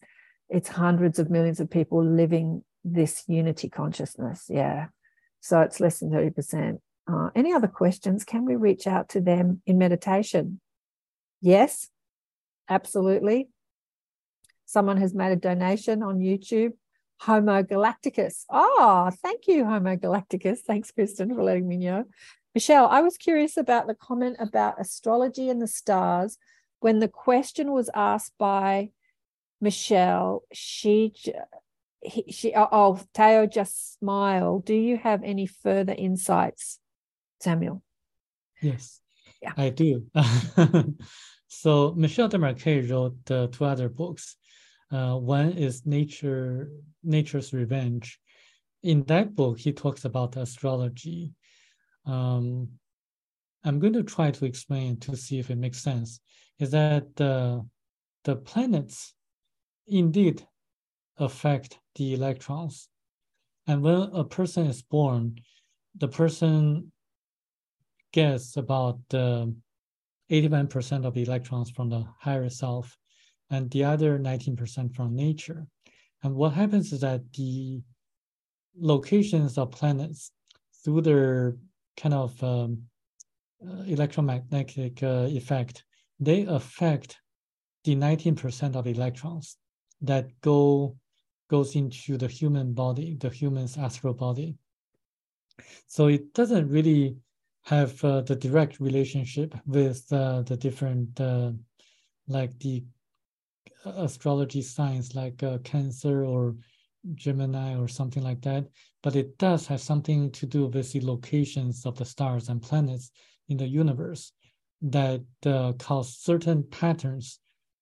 It's 0.49 0.69
hundreds 0.69 1.19
of 1.19 1.31
millions 1.31 1.61
of 1.61 1.71
people 1.71 2.05
living 2.05 2.65
this 2.85 3.25
unity 3.27 3.69
consciousness. 3.69 4.47
Yeah, 4.49 4.87
so 5.41 5.61
it's 5.61 5.81
less 5.81 6.01
than 6.01 6.11
thirty 6.11 6.31
percent. 6.31 6.81
Uh, 7.11 7.31
any 7.35 7.53
other 7.53 7.69
questions? 7.69 8.25
Can 8.25 8.45
we 8.45 8.57
reach 8.57 8.87
out 8.87 9.09
to 9.11 9.21
them 9.21 9.63
in 9.67 9.79
meditation? 9.79 10.61
Yes, 11.41 11.89
absolutely. 12.69 13.49
Someone 14.67 14.99
has 14.99 15.15
made 15.15 15.33
a 15.33 15.37
donation 15.37 16.03
on 16.03 16.19
YouTube. 16.19 16.73
Homo 17.21 17.63
Galacticus. 17.63 18.45
Oh, 18.49 19.11
thank 19.23 19.47
you, 19.47 19.65
Homo 19.65 19.97
Galacticus. 19.97 20.61
Thanks, 20.61 20.91
Kristen, 20.91 21.35
for 21.35 21.43
letting 21.43 21.69
me 21.69 21.77
know. 21.77 22.05
Michelle, 22.55 22.87
I 22.87 23.01
was 23.01 23.17
curious 23.17 23.57
about 23.57 23.87
the 23.87 23.95
comment 23.95 24.37
about 24.41 24.81
astrology 24.81 25.49
and 25.49 25.61
the 25.61 25.69
stars. 25.69 26.39
When 26.81 26.99
the 26.99 27.09
question 27.09 27.73
was 27.73 27.91
asked 27.95 28.35
by 28.39 28.91
Michelle, 29.61 30.43
she 30.53 31.13
he, 32.03 32.33
she 32.33 32.55
oh, 32.55 32.69
oh 32.73 33.01
Teo 33.13 33.47
just 33.47 33.99
smiled. 33.99 34.65
Do 34.65 34.75
you 34.75 34.97
have 34.97 35.23
any 35.23 35.47
further 35.47 35.95
insights 35.97 36.81
Samuel. 37.41 37.83
Yes, 38.61 39.01
yeah. 39.43 39.53
I 39.57 39.71
do. 39.71 40.07
so 41.49 41.95
Michel 41.97 42.29
Desmarquet 42.29 42.91
wrote 42.91 43.31
uh, 43.31 43.49
two 43.49 43.65
other 43.65 43.89
books. 43.89 44.37
Uh, 44.91 45.17
one 45.17 45.53
is 45.53 45.87
Nature 45.87 46.71
Nature's 47.03 47.53
Revenge. 47.53 48.19
In 48.83 49.05
that 49.05 49.35
book, 49.37 49.59
he 49.59 49.73
talks 49.73 50.05
about 50.05 50.37
astrology. 50.37 51.33
Um, 52.07 52.69
I'm 53.65 53.79
going 53.79 53.93
to 53.93 54.03
try 54.03 54.31
to 54.31 54.45
explain 54.45 54.99
to 55.01 55.17
see 55.17 55.39
if 55.39 55.51
it 55.51 55.59
makes 55.59 55.83
sense. 55.83 56.21
Is 56.59 56.71
that 56.71 57.21
uh, 57.21 57.61
the 58.25 58.37
planets 58.37 59.15
indeed 59.87 60.47
affect 61.19 61.79
the 61.95 62.15
electrons, 62.15 62.89
and 63.67 63.83
when 63.83 64.11
a 64.13 64.25
person 64.25 64.67
is 64.67 64.83
born, 64.83 65.37
the 65.97 66.09
person 66.09 66.91
gets 68.13 68.57
about 68.57 68.99
uh, 69.13 69.47
81% 70.31 71.05
of 71.05 71.15
the 71.15 71.23
electrons 71.23 71.71
from 71.71 71.91
the 71.91 72.05
higher 72.19 72.49
self 72.49 72.97
and 73.51 73.71
the 73.71 73.85
other 73.85 74.19
19% 74.19 74.95
from 74.95 75.15
nature. 75.15 75.67
And 76.23 76.35
what 76.35 76.53
happens 76.53 76.93
is 76.93 77.01
that 77.01 77.23
the 77.33 77.81
locations 78.79 79.59
of 79.59 79.71
planets 79.71 80.33
through 80.85 81.03
their 81.03 81.57
kind 81.97 82.15
of 82.15 82.43
um, 82.43 82.83
uh, 83.67 83.83
electromagnetic 83.83 85.03
uh, 85.03 85.27
effect, 85.31 85.85
they 86.19 86.45
affect 86.45 87.19
the 87.85 87.97
19% 87.97 88.77
of 88.77 88.87
electrons 88.87 89.57
that 90.03 90.29
go 90.41 90.97
goes 91.49 91.75
into 91.75 92.17
the 92.17 92.29
human 92.29 92.73
body, 92.73 93.17
the 93.19 93.29
human's 93.29 93.77
astral 93.77 94.15
body. 94.15 94.57
So 95.89 96.07
it 96.07 96.33
doesn't 96.33 96.69
really 96.69 97.17
have 97.65 98.03
uh, 98.05 98.21
the 98.21 98.37
direct 98.37 98.79
relationship 98.79 99.55
with 99.67 100.11
uh, 100.13 100.43
the 100.43 100.57
different 100.57 101.21
uh, 101.21 101.51
like 102.29 102.57
the 102.61 102.85
astrology 103.85 104.63
signs 104.63 105.15
like 105.15 105.43
uh, 105.43 105.59
cancer 105.59 106.25
or 106.25 106.55
gemini 107.15 107.77
or 107.77 107.89
something 107.89 108.23
like 108.23 108.43
that 108.43 108.67
but 109.03 109.17
it 109.17 109.39
does 109.39 109.67
have 109.67 109.81
something 109.81 110.31
to 110.31 110.45
do 110.45 110.67
with 110.67 110.93
the 110.93 111.01
locations 111.01 111.87
of 111.87 111.97
the 111.97 112.05
stars 112.05 112.49
and 112.49 112.61
planets 112.61 113.11
in 113.49 113.57
the 113.57 113.67
universe 113.67 114.33
that 114.83 115.23
uh, 115.47 115.73
cause 115.79 116.19
certain 116.19 116.63
patterns 116.63 117.39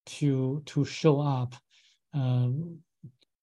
to 0.07 0.63
to 0.67 0.85
show 0.85 1.21
up 1.21 1.55
um, 2.15 2.79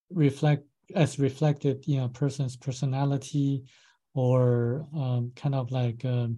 reflect 0.10 0.64
as 0.96 1.20
reflected 1.20 1.84
in 1.88 2.02
a 2.02 2.10
person's 2.10 2.56
personality 2.56 3.64
or 4.14 4.86
um, 4.96 5.32
kind 5.36 5.56
of 5.56 5.72
like 5.72 6.04
um, 6.06 6.38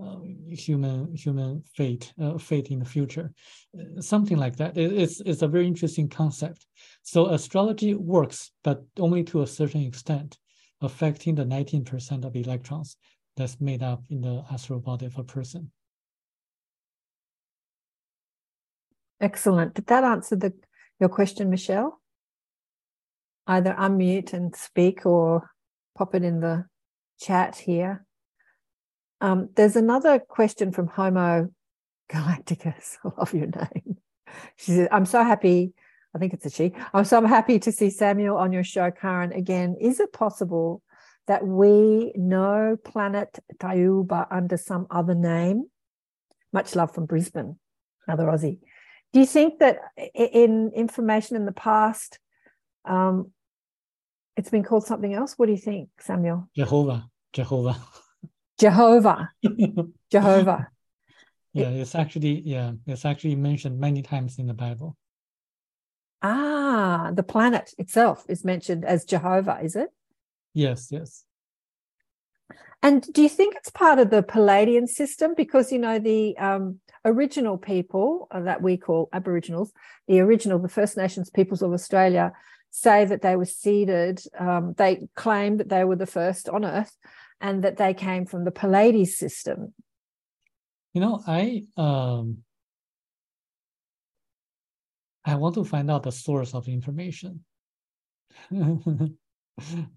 uh, 0.00 0.16
human 0.50 1.14
human 1.14 1.62
fate 1.74 2.12
uh, 2.20 2.38
fate 2.38 2.70
in 2.70 2.78
the 2.78 2.84
future. 2.84 3.32
Uh, 3.78 4.00
something 4.00 4.38
like 4.38 4.56
that. 4.56 4.76
It, 4.76 4.92
it's 4.92 5.20
it's 5.20 5.42
a 5.42 5.48
very 5.48 5.66
interesting 5.66 6.08
concept. 6.08 6.66
So 7.02 7.26
astrology 7.26 7.94
works 7.94 8.52
but 8.64 8.84
only 8.98 9.24
to 9.24 9.42
a 9.42 9.46
certain 9.46 9.82
extent 9.82 10.38
affecting 10.80 11.34
the 11.36 11.44
19% 11.44 12.24
of 12.24 12.34
electrons 12.34 12.96
that's 13.36 13.60
made 13.60 13.82
up 13.82 14.02
in 14.10 14.20
the 14.20 14.44
astral 14.52 14.80
body 14.80 15.06
of 15.06 15.16
a 15.16 15.24
person. 15.24 15.70
Excellent. 19.20 19.74
Did 19.74 19.86
that 19.86 20.04
answer 20.04 20.36
the 20.36 20.52
your 20.98 21.08
question 21.08 21.50
michelle? 21.50 22.00
Either 23.46 23.74
unmute 23.78 24.32
and 24.32 24.54
speak 24.54 25.06
or 25.06 25.50
pop 25.96 26.14
it 26.14 26.24
in 26.24 26.40
the 26.40 26.64
chat 27.20 27.56
here. 27.56 28.04
Um, 29.22 29.50
there's 29.54 29.76
another 29.76 30.18
question 30.18 30.72
from 30.72 30.88
Homo 30.88 31.48
Galacticus. 32.10 32.98
I 33.04 33.10
love 33.16 33.32
your 33.32 33.46
name. 33.46 33.96
She 34.56 34.72
says, 34.72 34.88
I'm 34.90 35.06
so 35.06 35.22
happy. 35.22 35.72
I 36.14 36.18
think 36.18 36.34
it's 36.34 36.44
a 36.44 36.50
she. 36.50 36.72
I'm 36.92 37.04
so 37.04 37.24
happy 37.24 37.60
to 37.60 37.70
see 37.70 37.88
Samuel 37.88 38.36
on 38.36 38.52
your 38.52 38.64
show, 38.64 38.90
Karen, 38.90 39.32
again. 39.32 39.76
Is 39.80 40.00
it 40.00 40.12
possible 40.12 40.82
that 41.28 41.46
we 41.46 42.12
know 42.16 42.76
planet 42.84 43.38
Thiaoouba 43.58 44.26
under 44.30 44.56
some 44.56 44.88
other 44.90 45.14
name? 45.14 45.66
Much 46.52 46.74
love 46.74 46.92
from 46.92 47.06
Brisbane, 47.06 47.58
another 48.08 48.24
Aussie. 48.24 48.58
Do 49.12 49.20
you 49.20 49.26
think 49.26 49.60
that 49.60 49.78
in 50.14 50.72
information 50.74 51.36
in 51.36 51.46
the 51.46 51.52
past, 51.52 52.18
um, 52.84 53.30
it's 54.36 54.50
been 54.50 54.64
called 54.64 54.84
something 54.84 55.14
else? 55.14 55.34
What 55.36 55.46
do 55.46 55.52
you 55.52 55.58
think, 55.58 55.90
Samuel? 56.00 56.50
Jehovah. 56.56 57.08
Jehovah. 57.32 57.76
Jehovah. 58.62 59.30
Jehovah. 60.10 60.68
Yeah, 61.52 61.70
it's 61.70 61.96
actually 61.96 62.42
yeah, 62.42 62.72
it's 62.86 63.04
actually 63.04 63.34
mentioned 63.34 63.78
many 63.78 64.02
times 64.02 64.38
in 64.38 64.46
the 64.46 64.54
Bible. 64.54 64.96
Ah, 66.22 67.10
the 67.12 67.24
planet 67.24 67.74
itself 67.76 68.24
is 68.28 68.44
mentioned 68.44 68.84
as 68.84 69.04
Jehovah, 69.04 69.58
is 69.62 69.74
it? 69.74 69.88
Yes, 70.54 70.88
yes. 70.92 71.24
And 72.84 73.02
do 73.12 73.22
you 73.22 73.28
think 73.28 73.56
it's 73.56 73.70
part 73.70 73.98
of 73.98 74.10
the 74.10 74.22
Pleiadian 74.22 74.88
system? 74.88 75.34
Because 75.36 75.72
you 75.72 75.80
know 75.80 75.98
the 75.98 76.38
um, 76.38 76.78
original 77.04 77.58
people 77.58 78.28
uh, 78.30 78.40
that 78.42 78.62
we 78.62 78.76
call 78.76 79.08
Aboriginals, 79.12 79.72
the 80.06 80.20
original, 80.20 80.60
the 80.60 80.68
First 80.68 80.96
Nations 80.96 81.30
peoples 81.30 81.62
of 81.62 81.72
Australia, 81.72 82.32
say 82.70 83.04
that 83.04 83.22
they 83.22 83.36
were 83.36 83.44
seeded. 83.44 84.22
Um, 84.38 84.74
they 84.78 85.08
claim 85.16 85.58
that 85.58 85.68
they 85.68 85.84
were 85.84 85.96
the 85.96 86.06
first 86.06 86.48
on 86.48 86.64
Earth, 86.64 86.96
and 87.42 87.64
that 87.64 87.76
they 87.76 87.92
came 87.92 88.24
from 88.24 88.44
the 88.44 88.52
Pleiades 88.52 89.18
system. 89.18 89.74
You 90.94 91.00
know, 91.00 91.22
I 91.26 91.64
um, 91.76 92.38
I 95.24 95.34
want 95.34 95.56
to 95.56 95.64
find 95.64 95.90
out 95.90 96.04
the 96.04 96.12
source 96.12 96.54
of 96.54 96.68
information. 96.68 97.44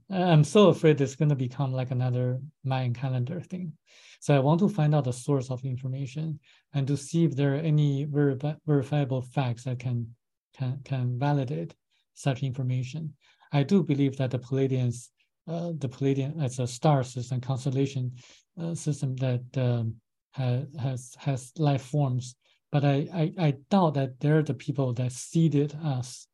I'm 0.10 0.44
so 0.44 0.68
afraid 0.68 1.00
it's 1.00 1.16
going 1.16 1.30
to 1.30 1.36
become 1.36 1.72
like 1.72 1.92
another 1.92 2.40
Mayan 2.64 2.94
calendar 2.94 3.40
thing. 3.40 3.74
So 4.20 4.36
I 4.36 4.40
want 4.40 4.60
to 4.60 4.70
find 4.70 4.94
out 4.94 5.06
the 5.06 5.14
source 5.14 5.50
of 5.50 5.64
information 5.64 6.40
and 6.74 6.86
to 6.88 6.98
see 6.98 7.24
if 7.24 7.36
there 7.36 7.54
are 7.54 7.60
any 7.60 8.06
ver- 8.06 8.38
verifiable 8.66 9.22
facts 9.22 9.64
that 9.64 9.80
can 9.80 10.16
can 10.58 10.80
can 10.84 11.20
validate 11.20 11.76
such 12.16 12.44
information. 12.44 13.14
I 13.52 13.64
do 13.64 13.84
believe 13.84 14.18
that 14.18 14.32
the 14.32 14.40
Pleiadians, 14.40 15.10
uh, 15.48 15.72
the 15.78 15.90
Pleiadian 15.90 16.44
as 16.44 16.60
a 16.60 16.68
star 16.68 17.04
system, 17.04 17.42
constellation 17.42 18.12
uh, 18.60 18.76
system 18.76 19.16
that 19.18 19.46
um, 19.58 19.96
has 20.32 20.66
has 20.80 21.16
has 21.18 21.52
life 21.58 21.84
forms, 21.84 22.36
but 22.72 22.84
I, 22.84 23.08
I 23.14 23.34
I 23.38 23.54
doubt 23.70 23.94
that 23.96 24.20
they're 24.20 24.44
the 24.44 24.54
people 24.54 24.94
that 24.94 25.12
seeded 25.12 25.78
us 25.84 26.28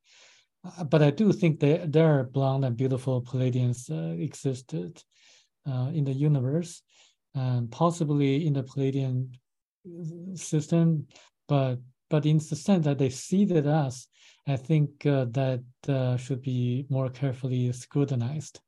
uh, 0.63 0.83
but 0.83 1.01
I 1.01 1.09
do 1.11 1.31
think 1.31 1.59
that 1.61 1.91
there 1.91 2.19
are 2.19 2.23
blonde 2.23 2.65
and 2.65 2.77
beautiful 2.77 3.21
Pleiadians 3.21 3.89
uh, 3.89 4.21
existed 4.21 5.01
uh, 5.67 5.91
in 5.93 6.03
the 6.03 6.13
universe, 6.13 6.81
and 7.33 7.71
possibly 7.71 8.45
in 8.45 8.53
the 8.53 8.63
Pleiadian 8.63 9.29
uh, 9.85 10.35
system. 10.35 11.07
But 11.47 11.79
but 12.09 12.25
in 12.25 12.37
the 12.37 12.55
sense 12.55 12.85
that 12.85 12.97
they 12.97 13.09
seeded 13.09 13.67
us, 13.67 14.07
I 14.47 14.57
think 14.57 15.03
that 15.03 15.63
should 16.19 16.41
be 16.41 16.85
more 16.89 17.09
carefully 17.09 17.71
scrutinized. 17.71 18.59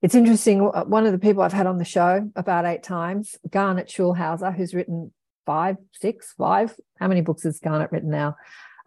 It's 0.00 0.14
interesting. 0.14 0.60
One 0.60 1.06
of 1.06 1.12
the 1.12 1.18
people 1.18 1.42
I've 1.42 1.52
had 1.52 1.66
on 1.66 1.78
the 1.78 1.84
show 1.84 2.30
about 2.36 2.64
eight 2.64 2.84
times, 2.84 3.36
Garnet 3.50 3.88
Schulhauser, 3.88 4.54
who's 4.54 4.74
written 4.74 5.12
five, 5.44 5.76
six, 5.92 6.34
five. 6.38 6.74
How 7.00 7.08
many 7.08 7.20
books 7.20 7.42
has 7.42 7.58
Garnet 7.58 7.90
written 7.90 8.10
now? 8.10 8.36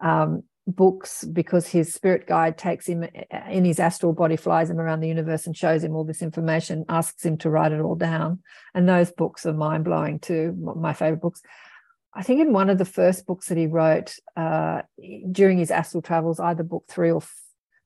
Um, 0.00 0.44
books 0.66 1.24
because 1.24 1.66
his 1.66 1.92
spirit 1.92 2.26
guide 2.26 2.56
takes 2.56 2.86
him 2.86 3.04
in 3.50 3.64
his 3.64 3.80
astral 3.80 4.12
body, 4.12 4.36
flies 4.36 4.70
him 4.70 4.78
around 4.80 5.00
the 5.00 5.08
universe 5.08 5.46
and 5.46 5.56
shows 5.56 5.84
him 5.84 5.94
all 5.94 6.04
this 6.04 6.22
information, 6.22 6.84
asks 6.88 7.26
him 7.26 7.36
to 7.38 7.50
write 7.50 7.72
it 7.72 7.80
all 7.80 7.96
down. 7.96 8.42
And 8.74 8.88
those 8.88 9.10
books 9.10 9.44
are 9.44 9.52
mind 9.52 9.84
blowing 9.84 10.18
too, 10.18 10.56
my 10.56 10.94
favorite 10.94 11.20
books. 11.20 11.42
I 12.14 12.22
think 12.22 12.40
in 12.40 12.52
one 12.52 12.70
of 12.70 12.78
the 12.78 12.84
first 12.84 13.26
books 13.26 13.48
that 13.48 13.58
he 13.58 13.66
wrote 13.66 14.14
uh, 14.36 14.82
during 15.30 15.58
his 15.58 15.70
astral 15.70 16.02
travels, 16.02 16.40
either 16.40 16.62
book 16.62 16.84
three 16.88 17.10
or 17.10 17.22
f- 17.22 17.34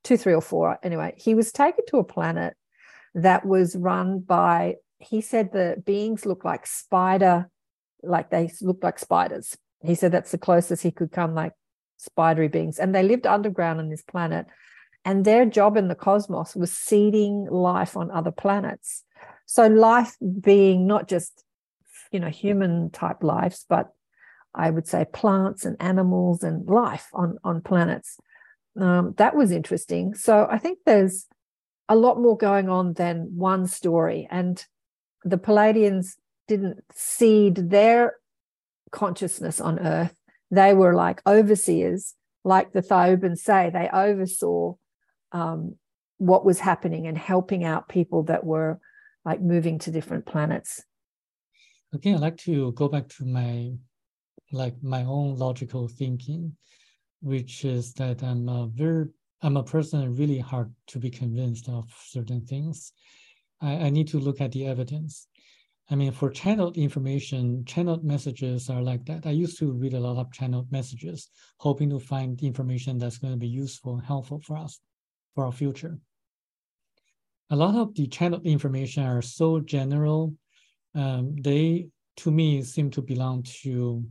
two, 0.05 0.17
three 0.17 0.35
or 0.35 0.41
four, 0.41 0.79
anyway, 0.83 1.15
he 1.17 1.35
was 1.35 1.53
taken 1.53 1.85
to 1.89 1.99
a 1.99 2.05
planet 2.05 2.57
that 3.17 3.47
was 3.47 3.75
run 3.75 4.21
by, 4.21 4.77
he 4.99 5.23
said 5.23 5.51
the 5.53 5.83
beings 5.85 6.27
look 6.27 6.45
like 6.45 6.67
spider, 6.67 7.51
like 8.03 8.31
they 8.31 8.51
looked 8.61 8.85
like 8.85 8.99
spiders. 8.99 9.57
He 9.83 9.95
said 9.95 10.13
that's 10.13 10.33
the 10.33 10.39
closest 10.39 10.83
he 10.83 10.91
could 10.91 11.13
come, 11.13 11.35
like 11.35 11.53
spidery 11.97 12.49
beings, 12.49 12.79
and 12.79 12.95
they 12.95 13.03
lived 13.03 13.27
underground 13.27 13.81
on 13.81 13.89
this 13.89 14.03
planet. 14.03 14.47
And 15.05 15.25
their 15.25 15.47
job 15.47 15.77
in 15.77 15.89
the 15.89 15.95
cosmos 15.95 16.55
was 16.55 16.73
seeding 16.73 17.47
life 17.47 17.97
on 17.97 18.11
other 18.11 18.33
planets. 18.33 19.05
So 19.47 19.67
life 19.67 20.17
being 20.41 20.87
not 20.87 21.09
just, 21.09 21.43
you 22.11 22.21
know, 22.21 22.29
human 22.29 22.91
type 22.91 23.23
lives, 23.23 23.65
but 23.69 23.93
I 24.55 24.69
would 24.69 24.87
say 24.87 25.07
plants 25.11 25.65
and 25.65 25.77
animals 25.81 26.43
and 26.43 26.69
life 26.69 27.09
on 27.15 27.39
on 27.45 27.63
planets. 27.63 28.19
Um, 28.79 29.15
that 29.17 29.35
was 29.35 29.53
interesting. 29.53 30.15
So 30.15 30.47
I 30.51 30.59
think 30.59 30.81
there's 30.85 31.27
a 31.89 31.97
lot 31.97 32.21
more 32.21 32.37
going 32.37 32.69
on 32.69 32.95
than 32.95 33.37
one 33.37 33.67
story. 33.67 34.27
And 34.31 34.65
the 35.25 35.39
Pleiadians 35.39 36.17
didn't 36.49 36.85
seed 36.93 37.71
their 37.71 38.15
consciousness 38.91 39.61
on 39.61 39.79
Earth 39.79 40.17
they 40.51 40.75
were 40.75 40.95
like 40.95 41.23
overseers, 41.27 42.15
like 42.45 42.73
the 42.73 42.83
Thiaoubans 42.83 43.39
say, 43.39 43.71
they 43.71 43.89
oversaw 43.93 44.75
um, 45.33 45.77
what 46.19 46.45
was 46.45 46.61
happening 46.61 47.07
and 47.07 47.19
helping 47.19 47.65
out 47.65 47.89
people 47.89 48.25
that 48.25 48.45
were 48.45 48.79
like 49.25 49.41
moving 49.41 49.79
to 49.81 49.91
different 49.91 50.25
planets. 50.25 50.85
Again, 51.93 52.17
I'd 52.17 52.21
like 52.21 52.37
to 52.39 52.73
go 52.73 52.89
back 52.89 53.09
to 53.11 53.25
my 53.25 53.73
like 54.53 54.81
my 54.83 55.03
own 55.03 55.35
logical 55.35 55.89
thinking, 55.89 56.57
which 57.21 57.65
is 57.65 57.93
that 57.95 58.23
I'm 58.23 58.49
a 58.49 58.69
very 58.69 59.07
I'm 59.43 59.57
a 59.57 59.63
person 59.63 60.17
really 60.17 60.39
hard 60.39 60.73
to 60.89 60.99
be 60.99 61.11
convinced 61.11 61.69
of 61.69 61.85
certain 62.07 62.41
things. 62.47 62.93
I, 63.61 63.73
I 63.73 63.91
need 63.91 64.09
to 64.09 64.19
look 64.19 64.41
at 64.41 64.53
the 64.53 64.67
evidence. 64.67 65.29
I 65.89 65.95
mean, 65.95 66.11
for 66.11 66.31
channeled 66.31 66.77
information, 66.77 67.65
channeled 67.65 68.03
messages 68.03 68.69
are 68.69 68.83
like 68.83 69.05
that. 69.07 69.27
I 69.27 69.31
used 69.31 69.59
to 69.59 69.73
read 69.73 69.95
a 69.95 70.01
lot 70.01 70.17
of 70.17 70.33
channeled 70.33 70.73
messages, 70.73 71.29
hoping 71.59 71.91
to 71.91 72.01
find 72.01 72.43
information 72.43 72.99
that's 72.99 73.19
going 73.19 73.35
to 73.35 73.39
be 73.39 73.47
useful 73.47 73.95
and 73.95 74.05
helpful 74.05 74.41
for 74.41 74.57
us, 74.57 74.81
for 75.35 75.45
our 75.45 75.53
future. 75.53 75.99
A 77.51 77.57
lot 77.57 77.77
of 77.77 77.95
the 77.95 78.09
channeled 78.09 78.47
information 78.47 79.05
are 79.05 79.23
so 79.23 79.61
general. 79.61 80.35
Um, 80.97 81.37
they, 81.37 81.89
to 82.17 82.33
me, 82.33 82.63
seem 82.63 82.91
to 82.91 83.03
belong 83.03 83.45
to 83.63 84.05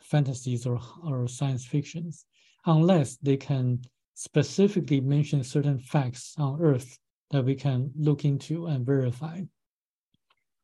fantasies 0.00 0.66
or, 0.66 0.78
or 1.04 1.26
science 1.26 1.64
fictions, 1.64 2.24
unless 2.66 3.16
they 3.16 3.36
can 3.36 3.80
specifically 4.20 5.00
mention 5.00 5.42
certain 5.42 5.78
facts 5.78 6.34
on 6.36 6.60
Earth 6.60 6.98
that 7.30 7.44
we 7.44 7.54
can 7.54 7.90
look 7.96 8.24
into 8.24 8.66
and 8.66 8.84
verify 8.84 9.40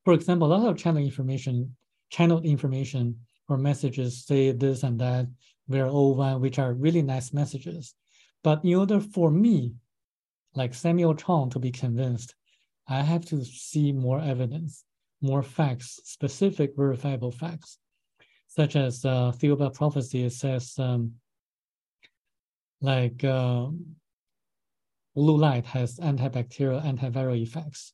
for 0.06 0.12
example, 0.12 0.46
a 0.46 0.54
lot 0.54 0.68
of 0.68 0.76
channel 0.76 1.02
information, 1.02 1.74
channeled 2.10 2.46
information 2.46 3.18
or 3.48 3.58
messages 3.58 4.24
say 4.24 4.52
this 4.52 4.84
and 4.84 5.00
that, 5.00 5.26
we're 5.66 5.88
all 5.88 6.14
one, 6.14 6.40
which 6.40 6.60
are 6.60 6.74
really 6.74 7.02
nice 7.02 7.32
messages. 7.32 7.92
But 8.44 8.64
in 8.64 8.76
order 8.76 9.00
for 9.00 9.32
me, 9.32 9.74
like 10.54 10.74
Samuel 10.74 11.16
Chong, 11.16 11.50
to 11.50 11.58
be 11.58 11.72
convinced, 11.72 12.36
I 12.86 13.02
have 13.02 13.24
to 13.26 13.44
see 13.44 13.90
more 13.90 14.20
evidence, 14.20 14.84
more 15.20 15.42
facts, 15.42 15.98
specific 16.04 16.76
verifiable 16.76 17.32
facts, 17.32 17.78
such 18.46 18.76
as 18.76 19.04
uh, 19.04 19.32
Thiaoouba 19.32 19.74
prophecy 19.74 20.28
says, 20.28 20.78
um, 20.78 21.14
like 22.80 23.24
uh, 23.24 23.66
blue 25.14 25.36
light 25.36 25.66
has 25.66 25.98
antibacterial, 25.98 26.84
antiviral 26.84 27.40
effects. 27.40 27.92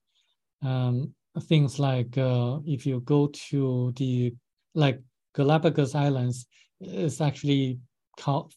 Um, 0.62 1.14
things 1.40 1.78
like 1.78 2.18
uh, 2.18 2.58
if 2.66 2.84
you 2.84 3.00
go 3.00 3.28
to 3.48 3.92
the 3.96 4.34
like 4.74 5.00
Galapagos 5.34 5.94
Islands, 5.94 6.46
it's 6.80 7.20
actually 7.20 7.78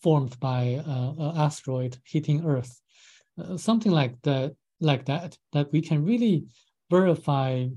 formed 0.02 0.40
by 0.40 0.84
uh, 0.88 1.14
an 1.18 1.38
asteroid 1.38 1.98
hitting 2.06 2.46
Earth, 2.46 2.82
uh, 3.40 3.58
something 3.58 3.92
like 3.92 4.22
that, 4.24 4.56
like 4.80 5.06
that, 5.06 5.38
that 5.54 5.72
we 5.72 5.82
can 5.82 6.04
really 6.04 6.46
verify 6.90 7.68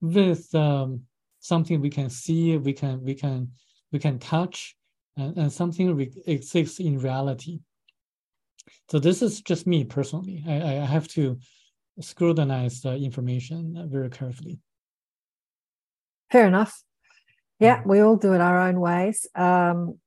with 0.00 0.54
um, 0.54 1.00
something 1.40 1.80
we 1.80 1.90
can 1.90 2.10
see, 2.10 2.56
we 2.56 2.72
can 2.72 3.02
we 3.02 3.14
can 3.14 3.50
we 3.92 3.98
can 3.98 4.18
touch, 4.18 4.76
and, 5.16 5.36
and 5.36 5.52
something 5.52 6.12
exists 6.26 6.80
in 6.80 6.98
reality. 6.98 7.60
So 8.88 8.98
this 8.98 9.22
is 9.22 9.40
just 9.40 9.66
me 9.66 9.84
personally. 9.84 10.42
I, 10.46 10.54
I 10.54 10.84
have 10.84 11.08
to 11.08 11.38
scrutinize 12.00 12.80
the 12.80 12.94
information 12.96 13.88
very 13.90 14.10
carefully. 14.10 14.60
Fair 16.30 16.46
enough. 16.46 16.82
Yeah, 17.60 17.82
we 17.86 18.00
all 18.00 18.16
do 18.16 18.32
it 18.32 18.40
our 18.40 18.60
own 18.68 18.80
ways. 18.80 19.26
Um, 19.34 19.98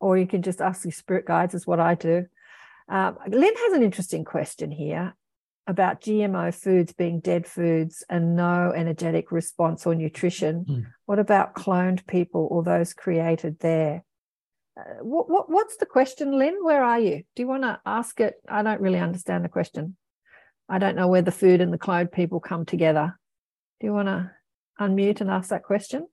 or 0.00 0.18
you 0.18 0.26
can 0.26 0.42
just 0.42 0.60
ask 0.60 0.84
your 0.84 0.92
spirit 0.92 1.26
guides, 1.26 1.54
is 1.54 1.66
what 1.66 1.80
I 1.80 1.94
do. 1.94 2.26
Um, 2.88 3.16
Lynn 3.28 3.54
has 3.56 3.72
an 3.72 3.82
interesting 3.82 4.24
question 4.24 4.70
here 4.70 5.14
about 5.66 6.00
GMO 6.00 6.52
foods 6.52 6.92
being 6.92 7.20
dead 7.20 7.46
foods 7.46 8.04
and 8.10 8.34
no 8.34 8.72
energetic 8.74 9.30
response 9.30 9.86
or 9.86 9.94
nutrition. 9.94 10.66
Mm. 10.68 10.86
What 11.06 11.20
about 11.20 11.54
cloned 11.54 12.06
people 12.06 12.48
or 12.50 12.62
those 12.62 12.92
created 12.92 13.60
there? 13.60 14.04
Uh, 14.78 15.02
what, 15.02 15.28
what, 15.28 15.50
what's 15.50 15.76
the 15.76 15.86
question, 15.86 16.38
Lynn? 16.38 16.58
Where 16.62 16.82
are 16.82 16.98
you? 16.98 17.22
Do 17.36 17.42
you 17.42 17.46
want 17.46 17.62
to 17.64 17.80
ask 17.84 18.20
it? 18.20 18.34
I 18.48 18.62
don't 18.62 18.80
really 18.80 18.98
understand 18.98 19.44
the 19.44 19.48
question. 19.48 19.96
I 20.68 20.78
don't 20.78 20.96
know 20.96 21.08
where 21.08 21.22
the 21.22 21.30
food 21.30 21.60
and 21.60 21.72
the 21.72 21.78
cloned 21.78 22.12
people 22.12 22.40
come 22.40 22.64
together. 22.64 23.18
Do 23.80 23.86
you 23.86 23.92
want 23.92 24.08
to 24.08 24.30
unmute 24.80 25.20
and 25.20 25.30
ask 25.30 25.50
that 25.50 25.64
question? 25.64 26.06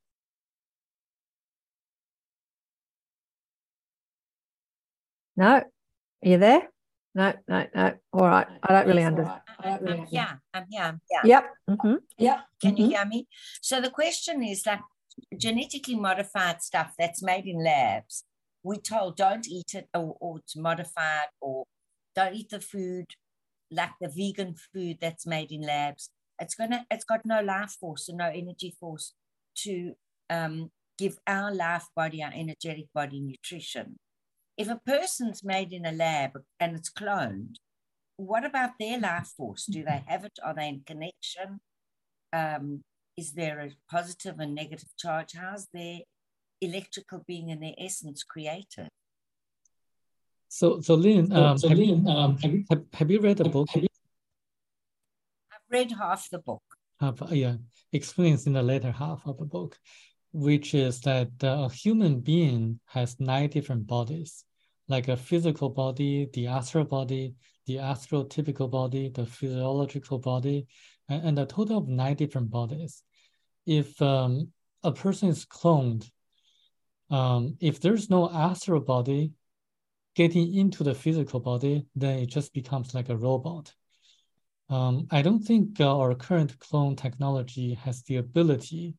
No? 5.38 5.46
Are 5.48 5.66
you 6.22 6.38
there? 6.38 6.68
No, 7.16 7.34
no, 7.48 7.66
no. 7.74 7.94
All 8.12 8.28
right. 8.28 8.48
I 8.62 8.74
don't 8.74 8.88
really 8.88 9.04
understand. 9.04 9.42
Um, 9.64 10.08
yeah, 10.12 10.34
I'm 10.54 10.66
here. 10.70 11.00
Yeah. 11.10 11.22
Yep. 11.24 11.50
Mm-hmm. 11.70 11.96
Yep. 12.18 12.40
Can 12.62 12.72
mm-hmm. 12.72 12.82
you 12.82 12.90
hear 12.90 13.06
me? 13.06 13.28
So 13.62 13.82
the 13.82 13.90
question 13.90 14.44
is 14.44 14.64
that 14.64 14.82
genetically 15.38 15.96
modified 15.96 16.62
stuff 16.62 16.94
that's 17.00 17.24
made 17.24 17.46
in 17.46 17.64
labs, 17.64 18.26
we're 18.64 18.76
told 18.76 19.16
don't 19.16 19.48
eat 19.48 19.74
it 19.74 19.88
or, 19.94 20.18
or 20.20 20.40
it's 20.40 20.56
modified 20.56 21.28
or 21.42 21.66
don't 22.16 22.36
eat 22.36 22.50
the 22.50 22.60
food 22.60 23.06
like 23.72 23.92
the 24.02 24.10
vegan 24.10 24.56
food 24.74 24.98
that's 25.00 25.26
made 25.26 25.52
in 25.52 25.62
labs. 25.62 26.10
It's 26.40 26.56
gonna, 26.56 26.86
it's 26.90 27.06
got 27.06 27.26
no 27.26 27.42
life 27.42 27.76
force 27.80 28.10
and 28.10 28.18
no 28.18 28.28
energy 28.28 28.76
force 28.80 29.14
to 29.64 29.94
um, 30.30 30.72
give 30.98 31.18
our 31.28 31.54
life 31.54 31.88
body, 31.96 32.24
our 32.24 32.32
energetic 32.34 32.86
body 32.94 33.20
nutrition. 33.20 33.98
If 34.58 34.70
a 34.70 34.82
person's 34.86 35.44
made 35.44 35.72
in 35.72 35.86
a 35.86 35.92
lab 35.92 36.32
and 36.60 36.76
it's 36.76 36.92
cloned, 36.92 37.56
what 38.18 38.44
about 38.44 38.72
their 38.80 39.00
life 39.00 39.32
force? 39.38 39.66
Do 39.66 39.84
they 39.84 40.04
have 40.08 40.26
it? 40.26 40.38
Are 40.44 40.54
they 40.54 40.68
in 40.68 40.82
connection? 40.86 41.60
Um, 42.34 42.82
is 43.16 43.32
there 43.32 43.60
a 43.60 43.72
positive 43.90 44.40
and 44.40 44.54
negative 44.54 44.90
charge? 44.98 45.34
How's 45.36 45.68
their 45.74 46.00
electrical 46.62 47.24
being 47.28 47.50
in 47.50 47.60
their 47.60 47.76
essence 47.78 48.24
created? 48.24 48.90
So, 50.48 50.82
so 50.82 50.96
Lynn, 50.96 51.32
um, 51.32 51.58
so, 51.58 51.68
Lynn, 51.68 52.08
um, 52.08 52.38
have, 52.38 52.52
you, 52.52 52.64
have, 52.70 52.84
have 52.94 53.12
you 53.12 53.20
read 53.20 53.38
the 53.38 53.50
book? 53.50 53.70
I've 53.76 53.88
read 55.70 55.92
half 55.92 56.30
the 56.30 56.40
book. 56.40 56.64
Half, 57.00 57.22
yeah, 57.30 57.58
explains 57.94 58.48
in 58.48 58.54
the 58.54 58.64
later 58.64 58.92
half 58.92 59.26
of 59.28 59.38
the 59.38 59.46
book, 59.46 59.78
which 60.32 60.74
is 60.74 61.02
that 61.02 61.30
uh, 61.44 61.66
a 61.66 61.70
human 61.70 62.20
being 62.20 62.80
has 62.88 63.20
nine 63.20 63.50
different 63.50 63.86
bodies, 63.86 64.44
like 64.88 65.08
a 65.08 65.16
physical 65.16 65.70
body, 65.70 66.28
the 66.34 66.48
astral 66.48 66.84
body, 66.84 67.36
the 67.68 67.76
astrotypical 67.76 68.70
body, 68.70 69.10
the 69.10 69.28
physiological 69.28 70.18
body, 70.18 70.66
and, 71.10 71.28
and 71.28 71.40
a 71.40 71.46
total 71.46 71.78
of 71.78 71.88
nine 71.88 72.16
different 72.16 72.50
bodies. 72.50 73.04
If 73.68 74.02
um, 74.02 74.50
a 74.84 74.92
person 74.92 75.30
is 75.30 75.46
cloned, 75.46 76.10
um, 77.10 77.58
if 77.60 77.80
there's 77.80 78.10
no 78.10 78.30
astral 78.30 78.82
body 78.82 79.32
getting 80.16 80.54
into 80.54 80.84
the 80.84 80.94
physical 80.94 81.40
body, 81.40 81.86
then 81.96 82.20
it 82.20 82.28
just 82.28 82.54
becomes 82.54 82.94
like 82.94 83.10
a 83.10 83.18
robot. 83.18 83.74
Um, 84.70 85.08
I 85.10 85.22
don't 85.22 85.42
think 85.42 85.80
uh, 85.80 85.98
our 85.98 86.14
current 86.14 86.60
clone 86.60 86.96
technology 86.96 87.74
has 87.76 88.04
the 88.04 88.18
ability 88.18 88.96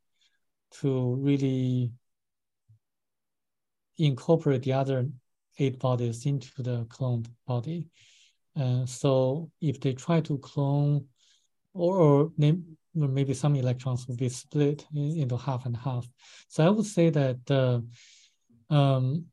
to 0.81 1.15
really 1.16 1.93
incorporate 3.99 4.62
the 4.62 4.73
other 4.73 5.09
eight 5.59 5.78
bodies 5.78 6.27
into 6.27 6.62
the 6.62 6.85
cloned 6.87 7.27
body. 7.47 7.89
Uh, 8.57 8.87
so 8.87 9.51
if 9.61 9.81
they 9.81 9.93
try 9.93 10.20
to 10.23 10.39
clone, 10.39 11.07
or, 11.74 11.97
or 11.97 12.32
maybe 12.95 13.35
some 13.35 13.57
electrons 13.57 14.07
will 14.07 14.17
be 14.17 14.29
split 14.29 14.85
into 14.95 15.37
half 15.37 15.67
and 15.67 15.77
half. 15.77 16.09
So 16.49 16.67
I 16.67 16.71
would 16.71 16.87
say 16.87 17.11
that 17.11 17.51
uh, 17.51 18.75
um, 18.75 19.27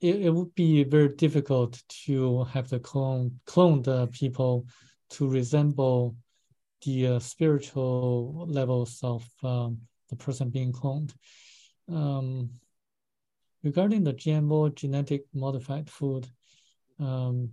it, 0.00 0.22
it 0.22 0.30
would 0.30 0.54
be 0.54 0.84
very 0.84 1.08
difficult 1.08 1.82
to 2.06 2.44
have 2.44 2.68
the 2.68 2.80
clone 2.80 3.40
cloned 3.46 3.88
uh, 3.88 4.06
people 4.12 4.66
to 5.10 5.28
resemble 5.28 6.16
the 6.84 7.06
uh, 7.06 7.18
spiritual 7.18 8.46
levels 8.48 9.00
of 9.02 9.24
um, 9.42 9.78
the 10.10 10.16
person 10.16 10.50
being 10.50 10.72
cloned. 10.72 11.14
Um, 11.88 12.50
regarding 13.62 14.02
the 14.02 14.14
GMO 14.14 14.74
genetic 14.74 15.24
modified 15.32 15.88
food, 15.88 16.26
um, 16.98 17.50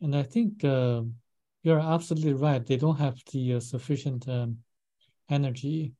and 0.00 0.16
I 0.16 0.22
think 0.22 0.64
uh, 0.64 1.02
you're 1.62 1.80
absolutely 1.80 2.34
right. 2.34 2.64
They 2.64 2.76
don't 2.76 2.98
have 2.98 3.18
the 3.32 3.54
uh, 3.54 3.60
sufficient 3.60 4.28
um, 4.28 4.58
energy 5.28 5.94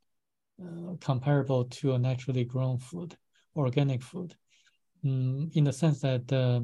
uh, 0.63 0.95
comparable 1.01 1.65
to 1.65 1.95
a 1.95 1.99
naturally 1.99 2.45
grown 2.45 2.79
food, 2.79 3.17
organic 3.57 4.03
food, 4.03 4.35
um, 5.05 5.51
in 5.55 5.65
the 5.65 5.73
sense 5.73 6.01
that 6.01 6.33
uh, 6.33 6.61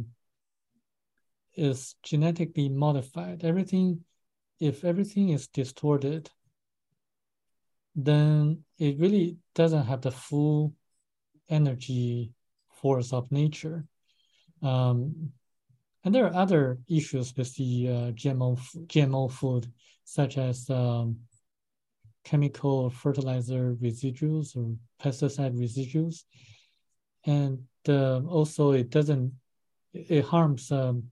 is 1.55 1.95
genetically 2.03 2.69
modified. 2.69 3.45
Everything, 3.45 4.01
if 4.61 4.85
everything 4.85 5.31
is 5.31 5.47
distorted, 5.49 6.31
then 7.95 8.65
it 8.79 8.99
really 8.99 9.37
doesn't 9.55 9.87
have 9.87 10.01
the 10.01 10.11
full 10.11 10.75
energy 11.49 12.33
force 12.71 13.13
of 13.13 13.31
nature. 13.31 13.85
Um, 14.63 15.33
and 16.05 16.15
there 16.15 16.27
are 16.27 16.35
other 16.35 16.79
issues 16.89 17.35
with 17.37 17.55
the 17.57 17.89
uh, 17.89 18.13
GMO, 18.13 18.59
GMO 18.87 19.33
food, 19.33 19.73
such 20.05 20.37
as 20.37 20.69
um, 20.69 21.17
chemical 22.25 22.91
fertilizer 22.91 23.75
residuals 23.83 24.55
or 24.55 24.77
pesticide 25.03 25.59
residues. 25.59 26.25
And 27.25 27.65
uh, 27.89 28.21
also 28.21 28.73
it 28.73 28.91
doesn't, 28.91 29.33
it 29.95 30.25
harms 30.25 30.71
um, 30.71 31.05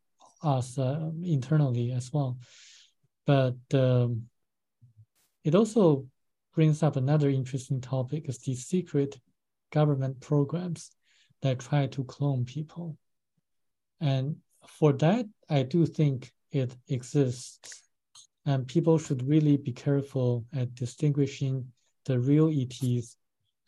us 0.43 0.78
uh, 0.78 1.10
internally 1.23 1.93
as 1.93 2.12
well. 2.12 2.39
But 3.27 3.56
um, 3.73 4.24
it 5.43 5.55
also 5.55 6.06
brings 6.55 6.82
up 6.82 6.97
another 6.97 7.31
interesting 7.31 7.81
topic 7.81 8.28
is 8.28 8.39
the 8.39 8.55
secret 8.55 9.19
government 9.70 10.20
programs 10.20 10.90
that 11.40 11.60
try 11.60 11.86
to 11.86 12.05
clone 12.05 12.44
people. 12.44 12.98
And 14.01 14.36
for 14.66 14.93
that, 14.94 15.26
I 15.48 15.62
do 15.62 15.86
think 15.86 16.32
it 16.51 16.74
exists. 16.89 17.82
And 18.44 18.66
people 18.66 18.98
should 18.98 19.26
really 19.28 19.56
be 19.56 19.72
careful 19.72 20.44
at 20.52 20.74
distinguishing 20.74 21.66
the 22.05 22.18
real 22.18 22.48
ETs 22.48 23.16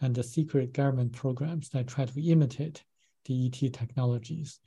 and 0.01 0.15
the 0.15 0.23
secret 0.23 0.73
government 0.73 1.13
programs 1.13 1.69
that 1.71 1.87
try 1.87 2.05
to 2.05 2.31
imitate 2.31 2.83
the 3.27 3.47
ET 3.47 3.73
technologies. 3.73 4.59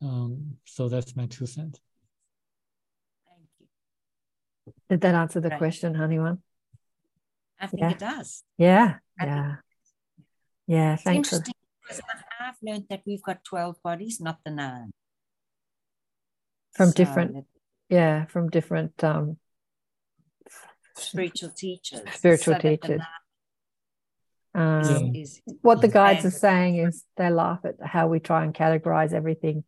Um, 0.00 0.56
so 0.64 0.88
that's 0.88 1.14
my 1.14 1.26
two 1.26 1.46
cents. 1.46 1.78
Thank 3.28 3.48
you. 3.60 4.72
Did 4.88 5.00
that 5.02 5.14
answer 5.14 5.40
the 5.40 5.50
right. 5.50 5.58
question, 5.58 5.94
Honeyone? 5.94 6.38
I 7.60 7.66
think 7.66 7.82
yeah. 7.82 7.90
it 7.90 7.98
does. 7.98 8.42
Yeah. 8.56 8.94
I 9.20 9.26
yeah. 9.26 9.54
Yeah. 10.66 10.96
Thanks. 10.96 11.32
Interesting 11.32 11.54
because 11.82 12.00
I've 12.40 12.56
learned 12.62 12.86
that 12.88 13.02
we've 13.06 13.22
got 13.22 13.44
12 13.44 13.82
bodies, 13.82 14.20
not 14.20 14.38
the 14.44 14.50
nine 14.50 14.92
from 16.72 16.88
so 16.88 16.94
different 16.94 17.46
yeah 17.88 18.26
from 18.26 18.48
different 18.48 19.02
um 19.04 19.36
spiritual 20.96 21.50
teachers. 21.50 22.00
Spiritual 22.12 22.56
teachers. 22.56 23.00
um, 24.54 25.12
is, 25.14 25.40
what 25.62 25.80
the 25.80 25.88
guides 25.88 26.24
are 26.24 26.30
saying 26.30 26.76
is 26.76 27.04
they 27.16 27.30
laugh 27.30 27.60
at 27.64 27.74
how 27.82 28.08
we 28.08 28.20
try 28.20 28.44
and 28.44 28.54
categorize 28.54 29.12
everything 29.12 29.64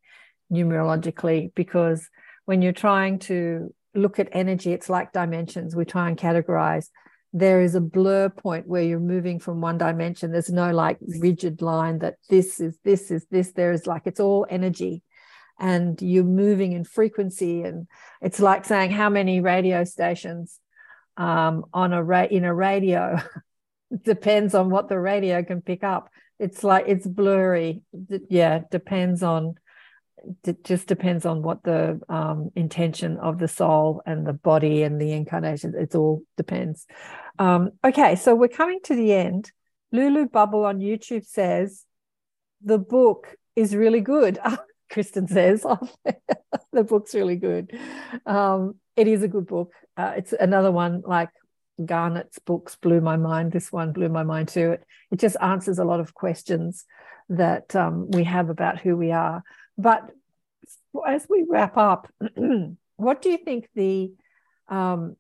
numerologically 0.53 1.53
because 1.55 2.09
when 2.45 2.63
you're 2.63 2.73
trying 2.73 3.19
to 3.19 3.73
look 3.95 4.19
at 4.19 4.29
energy 4.33 4.73
it's 4.73 4.91
like 4.91 5.13
dimensions. 5.13 5.77
We 5.77 5.85
try 5.85 6.09
and 6.09 6.19
categorize. 6.19 6.89
There 7.33 7.63
is 7.63 7.75
a 7.75 7.81
blur 7.81 8.29
point 8.29 8.67
where 8.69 8.83
you're 8.83 9.01
moving 9.01 9.41
from 9.41 9.61
one 9.61 9.79
dimension. 9.79 10.31
There's 10.31 10.51
no 10.51 10.73
like 10.73 10.99
rigid 11.21 11.63
line 11.63 12.01
that 12.01 12.17
this 12.29 12.61
is 12.61 12.79
this 12.85 13.11
is 13.11 13.27
this. 13.31 13.53
There 13.53 13.73
is 13.73 13.87
like 13.87 14.03
it's 14.05 14.21
all 14.21 14.47
energy 14.49 15.03
and 15.59 16.01
you're 16.03 16.25
moving 16.25 16.73
in 16.73 16.85
frequency 16.85 17.63
and 17.63 17.87
it's 18.21 18.41
like 18.41 18.65
saying 18.65 18.91
how 18.91 19.09
many 19.09 19.41
radio 19.41 19.85
stations 19.85 20.59
um, 21.17 21.65
on 21.73 21.93
a 21.93 22.03
ra- 22.03 22.27
in 22.31 22.45
a 22.45 22.55
radio? 22.55 23.21
Depends 24.03 24.55
on 24.55 24.71
what 24.71 24.89
the 24.89 24.99
radio 24.99 25.43
can 25.45 25.63
pick 25.63 25.85
up. 25.85 26.11
It's 26.39 26.65
like 26.65 26.87
it's 26.89 27.07
blurry. 27.07 27.83
Yeah 28.29 28.61
depends 28.71 29.23
on 29.23 29.55
it 30.45 30.65
just 30.65 30.87
depends 30.87 31.27
on 31.27 31.43
what 31.43 31.63
the 31.63 32.01
um, 32.09 32.51
intention 32.57 33.19
of 33.19 33.39
the 33.39 33.47
soul 33.47 34.03
and 34.07 34.27
the 34.27 34.33
body 34.33 34.83
and 34.83 35.01
the 35.01 35.13
incarnation 35.13 35.75
it's 35.77 35.95
all 35.95 36.23
depends. 36.37 36.87
Um, 37.39 37.71
okay 37.85 38.17
so 38.17 38.35
we're 38.35 38.49
coming 38.49 38.81
to 38.85 38.97
the 38.97 39.13
end. 39.13 39.53
Lulu 39.93 40.27
bubble 40.27 40.65
on 40.65 40.81
youtube 40.81 41.25
says 41.25 41.85
the 42.65 42.79
book 42.79 43.37
is 43.55 43.77
really 43.77 44.01
good 44.01 44.39
Kristen 44.91 45.29
says. 45.29 45.63
the 46.73 46.85
book's 46.85 47.15
really 47.15 47.37
good. 47.37 47.79
Um, 48.27 48.77
it 48.97 49.09
is 49.09 49.23
a 49.23 49.29
good 49.29 49.47
book. 49.47 49.73
Uh, 49.97 50.15
it's 50.17 50.33
another 50.33 50.71
one 50.71 51.03
like 51.05 51.31
Garnet's 51.85 52.39
books 52.39 52.77
blew 52.77 53.01
my 53.01 53.17
mind. 53.17 53.53
This 53.53 53.73
one 53.73 53.93
blew 53.93 54.09
my 54.09 54.23
mind 54.23 54.49
too. 54.49 54.73
It, 54.73 54.85
it 55.11 55.19
just 55.19 55.37
answers 55.41 55.79
a 55.79 55.85
lot 55.85 56.01
of 56.01 56.15
questions 56.15 56.85
that 57.29 57.75
um, 57.75 58.11
we 58.11 58.25
have 58.25 58.51
about 58.51 58.79
who 58.79 58.97
we 58.97 59.13
are. 59.13 59.43
But 59.77 60.11
as 61.07 61.27
we 61.29 61.45
wrap 61.49 61.77
up, 61.77 62.09
what 62.97 63.23
do 63.23 63.31
you 63.31 63.39
think 63.39 63.69
the 63.75 64.13
um, 64.69 65.17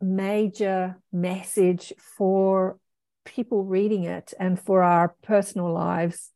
major 0.00 0.98
message 1.12 1.92
for 2.16 2.78
people 3.24 3.64
reading 3.64 4.04
it 4.04 4.34
and 4.40 4.58
for 4.58 4.82
our 4.82 5.14
personal 5.22 5.72
lives 5.72 6.30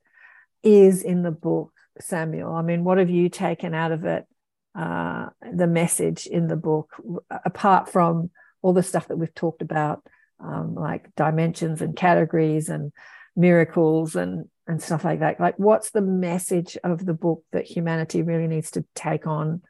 is 0.62 1.02
in 1.02 1.22
the 1.22 1.32
book? 1.32 1.72
Samuel? 2.00 2.52
I 2.52 2.62
mean, 2.62 2.84
what 2.84 2.98
have 2.98 3.10
you 3.10 3.28
taken 3.28 3.74
out 3.74 3.92
of 3.92 4.04
it, 4.04 4.26
uh, 4.74 5.26
the 5.52 5.66
message 5.66 6.26
in 6.26 6.48
the 6.48 6.56
book, 6.56 6.94
apart 7.30 7.90
from 7.90 8.30
all 8.62 8.72
the 8.72 8.82
stuff 8.82 9.08
that 9.08 9.16
we've 9.16 9.34
talked 9.34 9.62
about, 9.62 10.02
um, 10.40 10.74
like 10.74 11.14
dimensions 11.14 11.80
and 11.80 11.96
categories 11.96 12.68
and 12.68 12.92
miracles 13.34 14.16
and 14.16 14.48
and 14.68 14.82
stuff 14.82 15.04
like 15.04 15.20
that? 15.20 15.38
Like, 15.38 15.58
what's 15.58 15.90
the 15.90 16.02
message 16.02 16.76
of 16.82 17.06
the 17.06 17.14
book 17.14 17.44
that 17.52 17.66
humanity 17.66 18.22
really 18.22 18.48
needs 18.48 18.72
to 18.72 18.84
take 18.94 19.26
on 19.26 19.62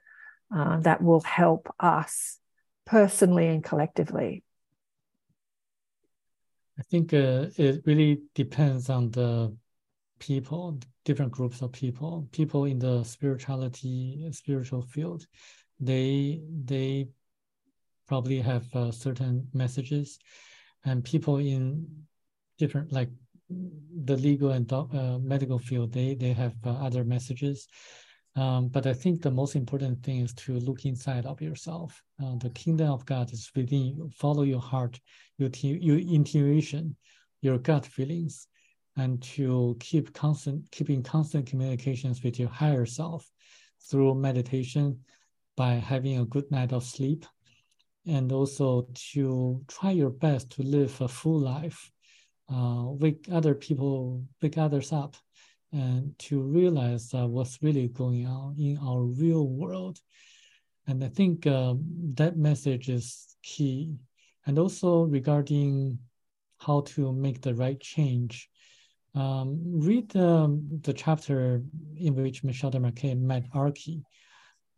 uh, 0.54 0.80
that 0.80 1.02
will 1.02 1.20
help 1.20 1.72
us 1.78 2.38
personally 2.86 3.46
and 3.48 3.62
collectively? 3.62 4.42
I 6.78 6.82
think 6.82 7.12
uh, 7.14 7.46
it 7.56 7.82
really 7.86 8.22
depends 8.34 8.90
on 8.90 9.10
the 9.10 9.54
people, 10.18 10.78
different 11.04 11.32
groups 11.32 11.62
of 11.62 11.72
people, 11.72 12.28
people 12.32 12.64
in 12.64 12.78
the 12.78 13.04
spirituality, 13.04 14.28
spiritual 14.32 14.82
field. 14.82 15.26
They 15.80 16.42
they 16.64 17.08
probably 18.08 18.40
have 18.40 18.64
uh, 18.74 18.90
certain 18.92 19.48
messages, 19.52 20.18
and 20.84 21.04
people 21.04 21.38
in 21.38 21.86
different 22.58 22.92
like 22.92 23.10
the 23.48 24.16
legal 24.16 24.50
and 24.50 24.70
uh, 24.72 25.18
medical 25.18 25.58
field, 25.58 25.92
they 25.92 26.14
they 26.14 26.32
have 26.32 26.54
uh, 26.64 26.70
other 26.70 27.04
messages. 27.04 27.68
Um, 28.36 28.68
but 28.68 28.86
I 28.86 28.92
think 28.92 29.22
the 29.22 29.30
most 29.30 29.56
important 29.56 30.02
thing 30.02 30.20
is 30.20 30.34
to 30.34 30.58
look 30.60 30.84
inside 30.84 31.24
of 31.24 31.40
yourself. 31.40 32.02
Uh, 32.22 32.36
the 32.36 32.50
kingdom 32.50 32.90
of 32.90 33.06
God 33.06 33.32
is 33.32 33.50
within 33.56 33.96
you. 33.96 34.10
Follow 34.14 34.42
your 34.42 34.60
heart, 34.60 35.00
your, 35.38 35.48
your 35.54 35.98
intuition, 35.98 36.96
your 37.40 37.56
gut 37.56 37.86
feelings, 37.86 38.46
and 38.96 39.22
to 39.22 39.76
keep 39.80 40.12
constant, 40.12 40.70
keeping 40.70 41.02
constant 41.02 41.46
communications 41.46 42.22
with 42.22 42.38
your 42.38 42.48
higher 42.48 42.86
self 42.86 43.30
through 43.90 44.14
meditation, 44.14 44.98
by 45.56 45.74
having 45.74 46.18
a 46.18 46.24
good 46.24 46.50
night 46.50 46.72
of 46.72 46.84
sleep, 46.84 47.24
and 48.06 48.30
also 48.30 48.86
to 48.94 49.62
try 49.68 49.90
your 49.90 50.10
best 50.10 50.50
to 50.50 50.62
live 50.62 51.00
a 51.00 51.08
full 51.08 51.40
life, 51.40 51.90
uh, 52.52 52.84
wake 52.86 53.26
other 53.32 53.54
people, 53.54 54.22
wake 54.42 54.58
others 54.58 54.92
up 54.92 55.16
and 55.72 56.16
to 56.18 56.40
realize 56.40 57.12
uh, 57.14 57.26
what's 57.26 57.62
really 57.62 57.88
going 57.88 58.26
on 58.26 58.54
in 58.58 58.78
our 58.78 59.02
real 59.02 59.48
world. 59.48 59.98
And 60.86 61.02
I 61.02 61.08
think 61.08 61.46
um, 61.46 61.84
that 62.14 62.36
message 62.36 62.88
is 62.88 63.36
key. 63.42 63.96
And 64.46 64.58
also 64.58 65.02
regarding 65.02 65.98
how 66.58 66.82
to 66.82 67.12
make 67.12 67.42
the 67.42 67.54
right 67.54 67.80
change, 67.80 68.48
um, 69.16 69.58
read 69.64 70.14
um, 70.14 70.68
the 70.82 70.92
chapter 70.92 71.62
in 71.96 72.14
which 72.14 72.44
Michel 72.44 72.70
Desmarquet 72.70 73.18
met 73.18 73.46
Archie, 73.54 74.04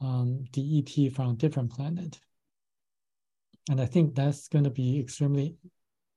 um, 0.00 0.44
the 0.52 0.78
ET 0.78 1.12
from 1.12 1.30
a 1.30 1.34
different 1.34 1.72
planet. 1.72 2.18
And 3.68 3.80
I 3.80 3.86
think 3.86 4.14
that's 4.14 4.48
going 4.48 4.64
to 4.64 4.70
be 4.70 5.00
extremely 5.00 5.56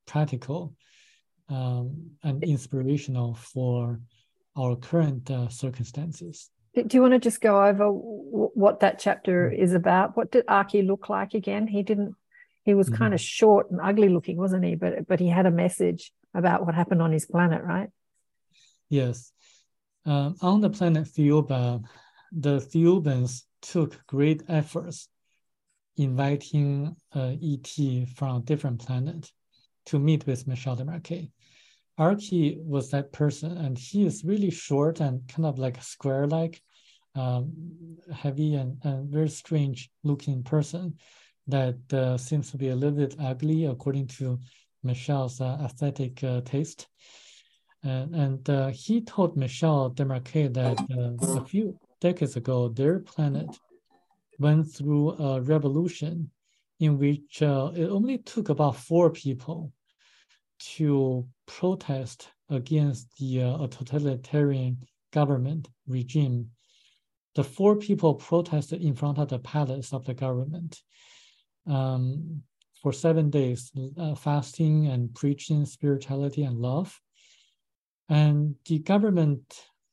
practical 0.06 0.76
um, 1.49 2.11
and 2.23 2.43
inspirational 2.43 3.34
for 3.34 3.99
our 4.56 4.76
current 4.76 5.30
uh, 5.31 5.49
circumstances. 5.49 6.49
Do 6.76 6.85
you 6.91 7.02
want 7.02 7.14
to 7.14 7.19
just 7.19 7.41
go 7.41 7.65
over 7.65 7.88
what 7.88 8.80
that 8.81 8.99
chapter 8.99 9.49
mm. 9.49 9.60
is 9.60 9.73
about? 9.73 10.15
What 10.15 10.31
did 10.31 10.45
Archie 10.48 10.84
look 10.84 11.10
like 11.10 11.34
again? 11.34 11.68
He 11.68 11.84
didn't. 11.84 12.15
He 12.64 12.76
was 12.76 12.88
mm-hmm. 12.88 12.98
kind 12.98 13.14
of 13.14 13.19
short 13.19 13.72
and 13.72 13.81
ugly 13.81 14.07
looking, 14.07 14.38
wasn't 14.38 14.64
he? 14.64 14.76
But 14.76 15.07
but 15.07 15.19
he 15.19 15.27
had 15.27 15.48
a 15.48 15.52
message 15.52 16.14
about 16.34 16.65
what 16.65 16.76
happened 16.76 17.02
on 17.02 17.11
his 17.11 17.26
planet, 17.26 17.64
right? 17.64 17.89
Yes, 18.92 19.32
um, 20.06 20.36
on 20.42 20.60
the 20.60 20.70
planet 20.70 21.06
Thiaoouba, 21.06 21.82
the 22.34 22.58
Thiaoubans 22.60 23.44
took 23.62 24.06
great 24.06 24.44
efforts 24.50 25.08
inviting 25.96 26.94
uh, 27.16 27.36
ET 27.42 28.06
from 28.18 28.36
a 28.36 28.42
different 28.42 28.86
planet 28.86 29.32
to 29.86 29.98
meet 29.98 30.28
with 30.28 30.46
Michel 30.46 30.76
Desmarquet. 30.76 31.32
Archie 31.98 32.58
was 32.60 32.92
that 32.92 33.14
person, 33.14 33.58
and 33.60 33.78
he 33.78 34.06
is 34.06 34.26
really 34.26 34.52
short 34.52 35.00
and 35.00 35.26
kind 35.30 35.46
of 35.46 35.58
like 35.58 35.82
square-like, 35.82 36.62
um, 37.16 37.54
heavy 38.14 38.56
and, 38.56 38.78
and 38.84 39.10
very 39.10 39.30
strange 39.30 39.90
looking 40.04 40.44
person 40.44 40.98
that 41.48 41.78
uh, 41.94 42.18
seems 42.18 42.52
to 42.52 42.58
be 42.58 42.68
a 42.68 42.76
little 42.76 42.98
bit 42.98 43.16
ugly 43.22 43.64
according 43.64 44.08
to 44.08 44.38
Michel's 44.84 45.40
uh, 45.40 45.60
aesthetic 45.64 46.22
uh, 46.26 46.42
taste. 46.42 46.90
And, 47.84 48.16
and 48.16 48.49
uh, 48.49 48.68
he 48.68 49.02
told 49.02 49.36
Michel 49.36 49.90
Desmarquet 49.91 50.53
that 50.53 50.80
uh, 50.80 51.41
a 51.41 51.45
few 51.45 51.78
decades 51.99 52.36
ago, 52.36 52.70
their 52.70 52.99
planet 52.99 53.49
went 54.40 54.72
through 54.72 55.12
a 55.12 55.41
revolution 55.41 56.30
in 56.80 56.98
which 56.98 57.41
uh, 57.41 57.72
it 57.76 57.88
only 57.88 58.18
took 58.20 58.49
about 58.49 58.76
four 58.76 59.10
people 59.10 59.72
to 60.60 61.28
protest 61.48 62.30
against 62.49 63.08
the 63.18 63.41
uh, 63.41 63.68
totalitarian 63.68 64.78
government 65.12 65.68
regime. 65.88 66.49
The 67.36 67.44
four 67.44 67.76
people 67.78 68.16
protested 68.16 68.82
in 68.82 68.94
front 68.95 69.18
of 69.18 69.30
the 69.30 69.40
palace 69.40 69.94
of 69.94 70.06
the 70.06 70.14
government 70.14 70.82
um, 71.68 72.44
for 72.82 72.91
seven 72.91 73.30
days, 73.30 73.72
uh, 73.98 74.16
fasting 74.16 74.88
and 74.88 75.14
preaching 75.14 75.66
spirituality 75.66 76.44
and 76.44 76.58
love. 76.58 76.99
And 78.12 78.56
the 78.66 78.80
government 78.80 79.42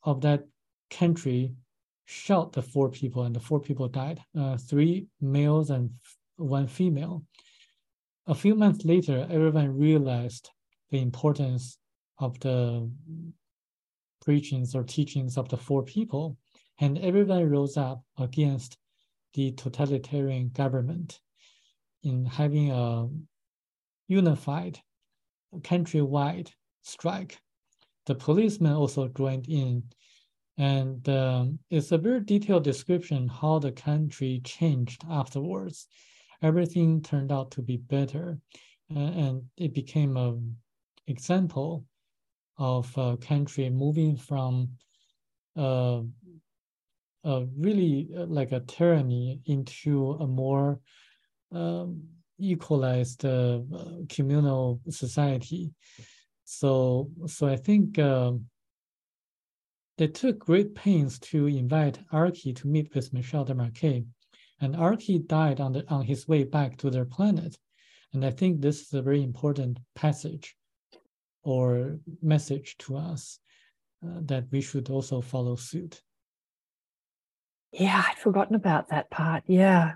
of 0.03 0.19
that 0.21 0.43
country 0.89 1.55
shot 2.03 2.51
the 2.51 2.61
four 2.61 2.89
people, 2.89 3.23
and 3.23 3.33
the 3.33 3.39
four 3.39 3.61
people 3.61 3.87
died 3.87 4.21
uh, 4.37 4.57
three 4.57 5.07
males 5.21 5.69
and 5.69 5.89
one 6.35 6.67
female. 6.67 7.23
A 8.27 8.35
few 8.35 8.55
months 8.55 8.83
later, 8.83 9.25
everyone 9.31 9.77
realized 9.77 10.49
the 10.89 10.99
importance 11.01 11.77
of 12.17 12.37
the 12.41 12.91
preachings 14.21 14.75
or 14.75 14.83
teachings 14.83 15.37
of 15.37 15.47
the 15.47 15.57
four 15.57 15.83
people, 15.83 16.35
and 16.81 16.97
everybody 16.97 17.45
rose 17.45 17.77
up 17.77 18.03
against 18.17 18.77
the 19.33 19.53
totalitarian 19.53 20.49
government 20.49 21.21
in 22.03 22.25
having 22.25 22.69
a 22.71 23.07
unified 24.09 24.77
countrywide 25.61 26.49
strike. 26.81 27.39
The 28.09 28.15
policemen 28.15 28.73
also 28.73 29.07
joined 29.07 29.47
in, 29.47 29.83
and 30.57 31.07
um, 31.07 31.59
it's 31.69 31.91
a 31.91 31.97
very 31.99 32.21
detailed 32.21 32.63
description 32.63 33.27
how 33.27 33.59
the 33.59 33.71
country 33.71 34.41
changed 34.43 35.03
afterwards. 35.07 35.85
Everything 36.41 37.03
turned 37.03 37.31
out 37.31 37.51
to 37.51 37.61
be 37.61 37.77
better, 37.77 38.39
and 38.89 39.43
it 39.57 39.75
became 39.75 40.17
a 40.17 40.39
example 41.05 41.85
of 42.57 42.91
a 42.97 43.15
country 43.17 43.69
moving 43.69 44.17
from 44.17 44.69
uh, 45.55 46.01
a 47.25 47.45
really 47.55 48.09
uh, 48.17 48.25
like 48.25 48.53
a 48.53 48.61
tyranny 48.61 49.39
into 49.45 50.13
a 50.13 50.25
more 50.25 50.79
um, 51.51 52.01
equalized 52.39 53.23
uh, 53.23 53.59
communal 54.09 54.81
society. 54.89 55.75
So, 56.51 57.11
so 57.27 57.47
I 57.47 57.55
think 57.55 57.99
um, 57.99 58.45
they 59.99 60.07
took 60.07 60.39
great 60.39 60.73
pains 60.73 61.19
to 61.19 61.45
invite 61.45 61.99
Archie 62.11 62.53
to 62.53 62.67
meet 62.67 62.93
with 62.95 63.13
Michel 63.13 63.45
Desmarquet, 63.45 64.07
and 64.59 64.75
Archie 64.75 65.19
died 65.19 65.59
on 65.61 65.73
the 65.73 65.87
on 65.93 66.05
his 66.05 66.27
way 66.27 66.43
back 66.43 66.75
to 66.77 66.89
their 66.89 67.05
planet. 67.05 67.55
And 68.13 68.25
I 68.25 68.31
think 68.31 68.61
this 68.61 68.81
is 68.81 68.93
a 68.95 69.03
very 69.03 69.21
important 69.21 69.77
passage 69.93 70.57
or 71.43 71.99
message 72.19 72.77
to 72.79 72.97
us 72.97 73.39
uh, 74.03 74.21
that 74.21 74.45
we 74.51 74.61
should 74.61 74.89
also 74.89 75.21
follow 75.21 75.55
suit. 75.55 76.01
Yeah, 77.71 78.03
I'd 78.07 78.17
forgotten 78.17 78.55
about 78.55 78.89
that 78.89 79.11
part. 79.11 79.43
Yeah. 79.45 79.93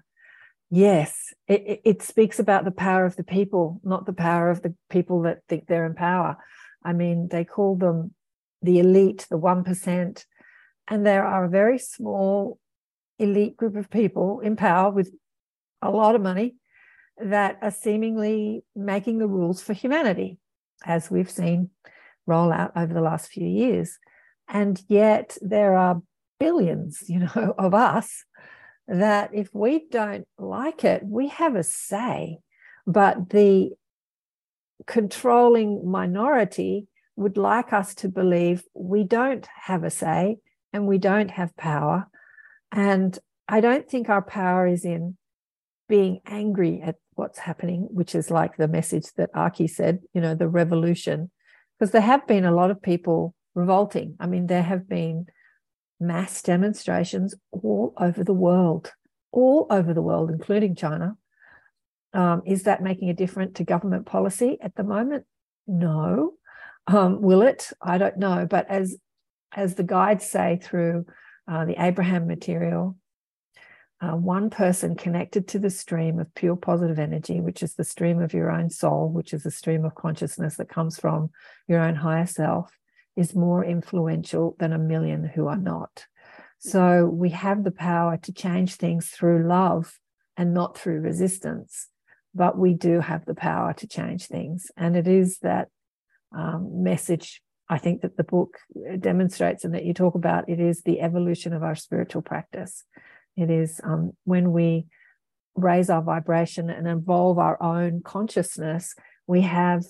Yes, 0.76 1.36
it, 1.48 1.82
it 1.86 2.02
speaks 2.02 2.40
about 2.40 2.66
the 2.66 2.72
power 2.72 3.06
of 3.06 3.16
the 3.16 3.24
people, 3.24 3.80
not 3.84 4.08
the 4.08 4.12
power 4.12 4.50
of 4.50 4.64
the 4.64 4.74
people 4.90 5.22
that 5.22 5.44
think 5.48 5.68
they're 5.68 5.86
in 5.86 5.94
power. 5.94 6.36
I 6.84 6.94
mean, 6.94 7.28
they 7.30 7.45
call 7.45 7.76
them 7.76 8.16
the 8.64 8.80
elite, 8.80 9.28
the 9.30 9.38
1%, 9.38 10.26
and 10.88 11.06
there 11.06 11.26
are 11.26 11.45
a 11.45 11.50
very 11.50 11.78
small 11.78 12.58
elite 13.20 13.56
group 13.56 13.76
of 13.76 13.91
people 13.91 14.40
in 14.40 14.56
power 14.56 14.90
with 14.90 15.14
a 15.84 15.91
lot 15.91 16.16
of 16.16 16.24
money 16.24 16.56
that 17.24 17.60
are 17.62 17.70
seemingly 17.70 18.64
making 18.76 19.20
the 19.20 19.28
rules 19.28 19.62
for 19.62 19.74
humanity 19.74 20.40
as 20.86 21.12
we've 21.12 21.30
seen 21.30 21.70
roll 22.26 22.52
out 22.52 22.72
over 22.76 22.95
the 22.95 23.00
last 23.00 23.28
few 23.28 23.45
years. 23.45 24.00
And 24.48 24.82
yet 24.88 25.38
there 25.40 25.76
are 25.76 26.02
billions, 26.40 27.04
you 27.08 27.20
know, 27.20 27.54
of 27.60 27.76
us 27.76 28.26
that 28.88 29.31
if 29.34 29.49
we 29.53 29.85
don't 29.89 30.27
like 30.38 30.84
it, 30.84 31.03
we 31.05 31.30
have 31.30 31.55
a 31.55 31.64
say. 31.64 32.39
But 32.85 33.30
the 33.30 33.72
controlling 34.85 35.89
minority 35.89 36.88
would 37.15 37.38
like 37.38 37.72
us 37.73 37.95
to 37.95 38.10
believe 38.10 38.64
we 38.73 39.03
don't 39.03 39.47
have 39.65 39.84
a 39.84 39.89
say 39.89 40.38
and 40.73 40.88
we 40.88 40.97
don't 40.97 41.31
have 41.31 41.55
power. 41.55 42.07
And 42.72 43.18
I 43.47 43.61
don't 43.61 43.88
think 43.88 44.10
our 44.10 44.22
power 44.22 44.68
is 44.68 44.84
in 44.84 45.18
being 45.88 46.22
angry 46.26 46.81
at 46.81 46.95
what's 47.14 47.39
happening, 47.39 47.88
which 47.91 48.15
is 48.15 48.31
like 48.31 48.57
the 48.57 48.68
message 48.68 49.05
that 49.18 49.30
Archie 49.34 49.68
said, 49.68 49.99
you 50.14 50.22
know, 50.22 50.34
the 50.34 50.47
revolution, 50.47 51.30
because 51.77 51.91
there 51.91 52.01
have 52.01 52.26
been 52.26 52.45
a 52.45 52.55
lot 52.55 52.72
of 52.72 52.81
people 52.81 53.35
revolting. 53.53 54.15
I 54.19 54.26
mean, 54.26 54.47
there 54.47 54.64
have 54.64 54.89
been 54.89 55.27
mass 56.04 56.42
demonstrations 56.42 57.36
all 57.52 57.94
over 57.98 58.24
the 58.24 58.34
world, 58.34 58.92
all 59.32 59.66
over 59.70 59.94
the 59.94 60.02
world, 60.02 60.30
including 60.30 60.76
China, 60.76 61.18
Um, 62.14 62.44
is 62.46 62.64
that 62.64 62.84
making 62.84 63.10
a 63.10 63.16
difference 63.16 63.54
to 63.56 63.64
government 63.64 64.06
policy 64.06 64.58
at 64.62 64.76
the 64.76 64.84
moment? 64.84 65.26
No. 65.66 66.34
Um, 66.86 67.22
will 67.22 67.42
it? 67.42 67.72
I 67.82 67.98
don't 67.98 68.18
know. 68.18 68.46
But 68.46 68.66
as 68.70 68.98
as 69.56 69.76
the 69.76 69.84
guides 69.84 70.26
say 70.30 70.60
through 70.62 71.06
uh, 71.48 71.66
the 71.66 71.76
Abraham 71.82 72.28
material, 72.28 72.98
uh, 74.02 74.16
one 74.16 74.50
person 74.50 74.96
connected 74.96 75.48
to 75.48 75.60
the 75.60 75.70
stream 75.70 76.20
of 76.20 76.34
pure 76.36 76.56
positive 76.56 77.00
energy, 77.00 77.40
which 77.40 77.64
is 77.64 77.74
the 77.76 77.84
stream 77.84 78.22
of 78.22 78.34
your 78.34 78.52
own 78.52 78.70
soul, 78.70 79.10
which 79.10 79.34
is 79.34 79.44
the 79.44 79.52
stream 79.52 79.86
of 79.86 79.96
consciousness 79.96 80.58
that 80.58 80.70
comes 80.70 81.00
from 81.00 81.30
your 81.68 81.80
own 81.80 81.96
higher 81.96 82.28
self, 82.28 82.72
is 83.15 83.35
more 83.35 83.64
influential 83.64 84.56
than 84.60 84.73
a 84.73 84.80
million 84.80 85.23
who 85.23 85.48
are 85.48 85.57
not. 85.57 86.06
So 86.60 87.06
we 87.06 87.30
have 87.30 87.64
the 87.64 87.72
power 87.72 88.18
to 88.18 88.34
change 88.34 88.76
things 88.76 89.10
through 89.10 89.48
love 89.48 89.99
and 90.38 90.53
not 90.53 90.77
through 90.77 91.02
resistance, 91.02 91.90
but 92.34 92.57
we 92.57 92.73
do 92.73 93.02
have 93.02 93.26
the 93.26 93.35
power 93.35 93.73
to 93.73 93.88
change 93.88 94.27
things. 94.27 94.72
And 94.77 94.95
it 94.95 95.07
is 95.07 95.40
that 95.40 95.68
um, 96.31 96.84
message 96.84 97.41
I 97.69 97.77
think 97.77 98.02
that 98.02 98.18
the 98.18 98.23
book 98.23 98.57
demonstrates 98.99 99.64
and 99.64 99.73
that 99.73 99.85
you 99.85 99.94
talk 99.94 100.15
about 100.15 100.49
it 100.49 100.60
is 100.60 100.81
the 100.81 101.02
evolution 101.02 101.53
of 101.53 101.64
our 101.64 101.76
spiritual 101.76 102.22
practice. 102.22 102.84
It 103.38 103.49
is 103.49 103.80
um, 103.84 104.11
when 104.26 104.52
we 104.52 104.85
raise 105.56 105.90
our 105.90 106.02
vibration 106.02 106.69
and 106.69 106.88
evolve 106.88 107.40
our 107.40 107.61
own 107.61 108.02
consciousness, 108.03 108.95
we 109.27 109.41
have 109.41 109.84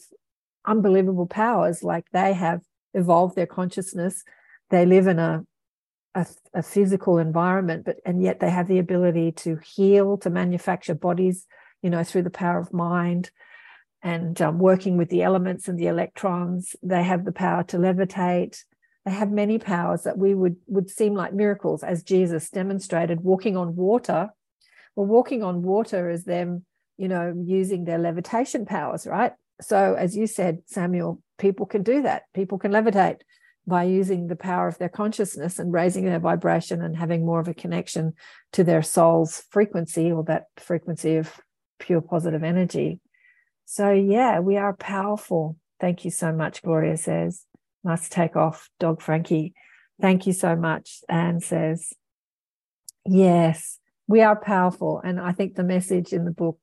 unbelievable 0.66 1.26
powers 1.26 1.84
like 1.84 2.06
they 2.14 2.34
have 2.34 2.62
evolved 2.94 3.36
their 3.36 3.48
consciousness. 3.48 4.24
They 4.70 4.86
live 4.86 5.08
in 5.08 5.20
a, 5.20 5.46
a, 6.16 6.26
a 6.54 6.64
physical 6.64 7.18
environment, 7.18 7.86
but 7.86 7.98
and 8.06 8.22
yet 8.22 8.40
they 8.40 8.50
have 8.50 8.68
the 8.68 8.80
ability 8.80 9.32
to 9.34 9.58
heal, 9.58 10.18
to 10.20 10.30
manufacture 10.30 10.96
bodies, 10.96 11.46
you 11.82 11.90
know, 11.90 12.04
through 12.04 12.24
the 12.24 12.30
power 12.30 12.60
of 12.60 12.74
mind 12.74 13.32
and 14.02 14.42
um, 14.42 14.60
working 14.60 14.98
with 14.98 15.10
the 15.10 15.24
elements 15.24 15.68
and 15.68 15.80
the 15.80 15.88
electrons. 15.88 16.76
They 16.84 17.04
have 17.04 17.26
the 17.26 17.32
power 17.32 17.64
to 17.64 17.78
levitate. 17.78 18.58
They 19.06 19.12
have 19.12 19.32
many 19.32 19.58
powers 19.58 20.04
that 20.04 20.18
we 20.18 20.34
would 20.34 20.58
would 20.68 20.90
seem 20.90 21.14
like 21.14 21.34
miracles, 21.34 21.84
as 21.84 22.04
Jesus 22.04 22.50
demonstrated, 22.50 23.22
walking 23.22 23.58
on 23.58 23.76
water. 23.76 24.30
Well, 24.96 25.08
walking 25.08 25.42
on 25.44 25.64
water 25.64 26.10
is 26.10 26.24
them, 26.24 26.66
you 26.98 27.08
know, 27.08 27.34
using 27.46 27.86
their 27.86 27.98
levitation 27.98 28.66
powers, 28.66 29.08
right? 29.08 29.34
So, 29.62 29.96
as 29.96 30.16
you 30.18 30.28
said, 30.28 30.64
Samuel, 30.66 31.22
people 31.38 31.66
can 31.66 31.84
do 31.84 32.02
that. 32.02 32.24
People 32.34 32.58
can 32.58 32.72
levitate 32.72 33.20
by 33.66 33.84
using 33.84 34.28
the 34.28 34.36
power 34.36 34.68
of 34.68 34.78
their 34.78 34.90
consciousness 34.90 35.58
and 35.58 35.72
raising 35.72 36.06
their 36.06 36.20
vibration 36.20 36.82
and 36.82 36.98
having 36.98 37.26
more 37.26 37.40
of 37.40 37.48
a 37.48 37.54
connection 37.54 38.14
to 38.52 38.64
their 38.64 38.82
soul's 38.82 39.44
frequency 39.52 40.12
or 40.12 40.24
that 40.24 40.46
frequency 40.58 41.16
of 41.16 41.40
pure 41.80 42.02
positive 42.02 42.44
energy. 42.44 43.00
So, 43.66 43.92
yeah, 43.92 44.40
we 44.40 44.58
are 44.58 44.76
powerful. 44.76 45.58
Thank 45.80 46.04
you 46.04 46.12
so 46.12 46.32
much, 46.32 46.62
Gloria 46.62 46.98
says. 46.98 47.46
Must 47.84 48.12
take 48.12 48.36
off, 48.36 48.70
dog 48.80 49.02
Frankie. 49.02 49.54
Thank 50.02 50.28
you 50.28 50.34
so 50.34 50.56
much. 50.56 51.00
Anne 51.08 51.40
says, 51.40 51.94
yes, 53.06 53.80
we 54.08 54.22
are 54.22 54.36
powerful. 54.36 55.02
And 55.04 55.20
I 55.20 55.32
think 55.32 55.56
the 55.56 55.64
message 55.64 56.14
in 56.14 56.26
the 56.26 56.32
book 56.32 56.60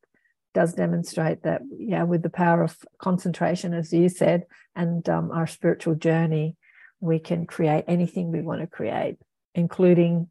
does 0.55 0.75
demonstrate 0.75 1.43
that, 1.43 1.63
yeah, 1.79 2.03
with 2.03 2.23
the 2.23 2.31
power 2.31 2.63
of 2.63 2.77
concentration, 2.99 3.75
as 3.75 3.93
you 3.93 4.09
said, 4.09 4.45
and 4.75 5.09
um, 5.09 5.31
our 5.31 5.47
spiritual 5.47 5.95
journey, 5.95 6.57
we 7.01 7.19
can 7.19 7.47
create 7.47 7.85
anything 7.87 8.31
we 8.31 8.43
want 8.43 8.61
to 8.61 8.67
create, 8.67 9.17
including 9.55 10.29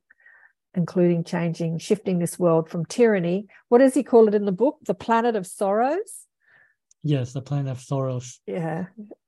including 0.75 1.23
changing, 1.23 1.79
shifting 1.79 2.19
this 2.19 2.37
world 2.37 2.69
from 2.69 2.85
tyranny. 2.85 3.47
What 3.69 3.79
does 3.79 3.95
he 3.95 4.03
call 4.03 4.27
it 4.27 4.35
in 4.35 4.45
the 4.45 4.51
book? 4.51 4.77
The 4.85 4.93
planet 4.93 5.35
of 5.35 5.47
sorrows 5.47 6.27
Yes, 7.03 7.33
the 7.33 7.41
planet 7.41 7.71
of 7.71 7.79
sorrows. 7.79 8.39
Yeah, 8.45 8.85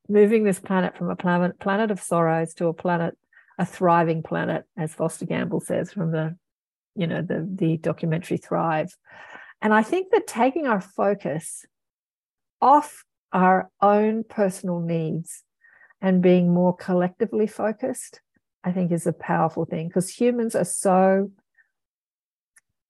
moving 0.10 0.44
this 0.44 0.60
planet 0.60 0.98
from 0.98 1.10
a 1.10 1.16
planet 1.16 1.60
planet 1.60 1.92
of 1.92 2.02
sorrows 2.02 2.54
to 2.56 2.68
a 2.68 2.74
planet, 2.74 3.18
a 3.58 3.66
thriving 3.66 4.24
planet, 4.24 4.66
as 4.78 4.94
Foster 4.94 5.26
Gamble 5.26 5.62
says 5.62 5.92
from 5.92 6.12
the, 6.12 6.36
you 6.96 7.08
know, 7.08 7.22
the 7.22 7.48
the 7.50 7.78
documentary 7.78 8.38
Thrive, 8.38 8.96
and 9.62 9.74
I 9.74 9.84
think 9.84 10.12
that 10.12 10.28
taking 10.28 10.68
our 10.68 10.82
focus 10.82 11.66
off 12.62 13.04
our 13.32 13.70
own 13.82 14.24
personal 14.24 14.80
needs 14.80 15.44
and 16.02 16.22
being 16.22 16.54
more 16.54 16.76
collectively 16.76 17.48
focused, 17.48 18.22
I 18.64 18.72
think 18.72 18.92
is 18.92 19.08
a 19.08 19.14
powerful 19.14 19.66
thing 19.66 19.88
because 19.88 20.10
humans 20.10 20.56
are 20.56 20.66
so 20.66 21.32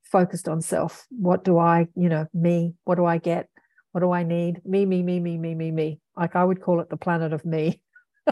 focused 0.04 0.48
on 0.48 0.62
self. 0.62 1.06
What 1.10 1.44
do 1.44 1.58
I, 1.58 1.88
you 1.96 2.10
know, 2.10 2.28
me? 2.34 2.76
What 2.84 2.96
do 2.96 3.06
I 3.06 3.18
get? 3.18 3.50
What 3.92 4.02
do 4.02 4.12
I 4.12 4.24
need? 4.24 4.62
Me, 4.66 4.86
me, 4.86 5.04
me, 5.04 5.20
me, 5.20 5.38
me, 5.38 5.56
me, 5.56 5.72
me. 5.72 6.00
Like 6.16 6.36
I 6.36 6.44
would 6.44 6.62
call 6.62 6.80
it 6.80 6.90
the 6.90 6.98
planet 6.98 7.34
of 7.34 7.46
me 7.46 7.82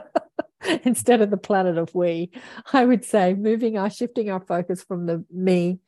instead 0.83 1.21
of 1.21 1.29
the 1.29 1.37
planet 1.37 1.77
of 1.77 1.93
we. 1.93 2.31
I 2.71 2.85
would 2.85 3.03
say 3.03 3.33
moving 3.33 3.77
our, 3.77 3.89
shifting 3.89 4.29
our 4.29 4.39
focus 4.39 4.83
from 4.83 5.05
the 5.05 5.25
me 5.31 5.79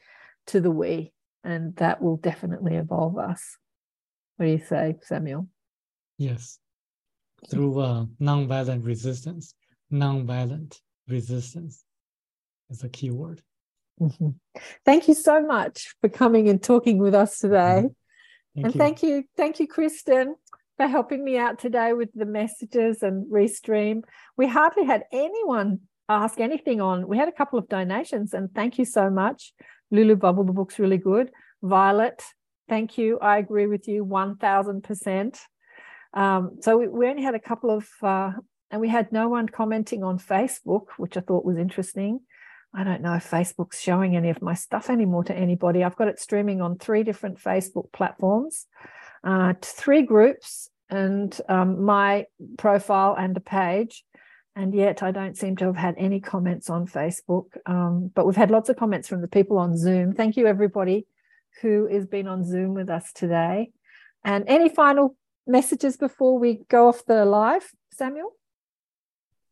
to 0.48 0.60
the 0.60 0.72
we. 0.72 1.14
And 1.44 1.76
that 1.78 2.02
will 2.02 2.18
definitely 2.18 2.76
evolve 2.76 3.18
us. 3.18 3.58
What 4.38 4.46
do 4.46 4.52
you 4.52 4.60
say, 4.60 4.96
Samuel? 5.02 5.48
Yes. 6.18 6.60
Through 7.50 7.80
uh, 7.80 8.06
nonviolent 8.22 8.86
resistance, 8.86 9.56
nonviolent 9.92 10.80
resistance 11.08 11.84
is 12.70 12.84
a 12.84 12.90
key 12.90 13.10
word. 13.10 13.42
Mm-hmm. 14.00 14.30
Thank 14.86 15.08
you 15.08 15.14
so 15.14 15.42
much 15.42 15.96
for 16.02 16.10
coming 16.10 16.50
and 16.50 16.62
talking 16.62 16.98
with 16.98 17.14
us 17.16 17.40
today. 17.40 17.84
Mm-hmm. 17.86 18.62
Thank 18.62 18.66
and 18.66 18.76
you. 18.76 18.80
thank 18.80 19.04
you, 19.04 19.24
thank 19.38 19.60
you, 19.60 19.68
Kristen, 19.68 20.36
for 20.78 20.88
helping 20.88 21.24
me 21.24 21.38
out 21.38 21.60
today 21.60 21.94
with 21.94 22.10
the 22.14 22.26
messages 22.26 23.02
and 23.02 23.32
restream. 23.32 24.02
We 24.38 24.48
hardly 24.48 24.86
had 24.86 25.04
anyone 25.12 25.82
ask 26.10 26.40
anything 26.40 26.82
on. 26.82 27.08
We 27.08 27.18
had 27.18 27.30
a 27.30 27.34
couple 27.34 27.58
of 27.58 27.70
donations, 27.70 28.34
and 28.34 28.54
thank 28.54 28.78
you 28.78 28.86
so 28.86 29.10
much. 29.10 29.54
Lulu 29.92 30.16
Bubble, 30.16 30.44
the 30.44 30.54
book's 30.54 30.80
really 30.80 30.98
good. 30.98 31.32
Violet, 31.62 32.24
thank 32.70 32.98
you. 32.98 33.20
I 33.20 33.38
agree 33.38 33.68
with 33.68 33.88
you 33.88 34.06
1000%. 34.06 35.40
Um, 36.14 36.58
so 36.62 36.78
we, 36.78 36.88
we, 36.88 37.08
only 37.08 37.24
had 37.24 37.36
a 37.36 37.40
couple 37.40 37.70
of, 37.70 37.88
uh, 38.02 38.32
and 38.70 38.82
we 38.82 38.90
had 38.90 39.12
no 39.12 39.30
one 39.30 39.48
commenting 39.48 40.04
on 40.04 40.18
Facebook, 40.18 40.88
which 40.98 41.18
I 41.18 41.22
thought 41.22 41.46
was 41.46 41.58
interesting. 41.58 42.22
I 42.74 42.84
don't 42.84 43.02
know 43.02 43.16
if 43.16 43.30
Facebook's 43.30 43.82
showing 43.82 44.16
any 44.16 44.30
of 44.30 44.42
my 44.42 44.54
stuff 44.54 44.90
anymore 44.90 45.26
to 45.26 45.36
anybody. 45.36 45.84
I've 45.84 45.98
got 45.98 46.08
it 46.08 46.20
streaming 46.20 46.62
on 46.62 46.78
three 46.78 47.04
different 47.04 47.38
Facebook 47.38 47.92
platforms, 47.92 48.66
uh, 49.24 49.54
three 49.62 50.04
groups, 50.04 50.70
and 50.90 51.38
um, 51.50 51.84
my 51.84 52.26
profile 52.58 53.16
and 53.18 53.36
a 53.36 53.42
page. 53.42 54.04
And 54.62 54.76
yet, 54.76 55.02
I 55.02 55.10
don't 55.10 55.36
seem 55.36 55.56
to 55.56 55.66
have 55.66 55.76
had 55.76 55.96
any 55.98 56.20
comments 56.20 56.70
on 56.70 56.86
Facebook. 56.86 57.46
Um, 57.66 58.12
but 58.14 58.28
we've 58.28 58.36
had 58.36 58.52
lots 58.52 58.70
of 58.70 58.78
comments 58.78 59.08
from 59.08 59.22
the 59.22 59.28
people 59.28 59.58
on 59.58 59.76
Zoom. 59.76 60.14
Thank 60.14 60.38
you, 60.38 60.46
everybody 60.46 61.08
who 61.64 61.88
has 61.92 62.06
been 62.06 62.28
on 62.28 62.46
Zoom 62.46 62.76
with 62.76 62.88
us 62.88 63.12
today. 63.12 63.72
And 64.24 64.44
any 64.46 64.70
final 64.70 65.18
messages 65.48 65.98
before 65.98 66.38
we 66.38 66.62
go 66.70 66.90
off 66.90 67.04
the 67.08 67.26
live, 67.26 67.72
Samuel? 67.92 68.34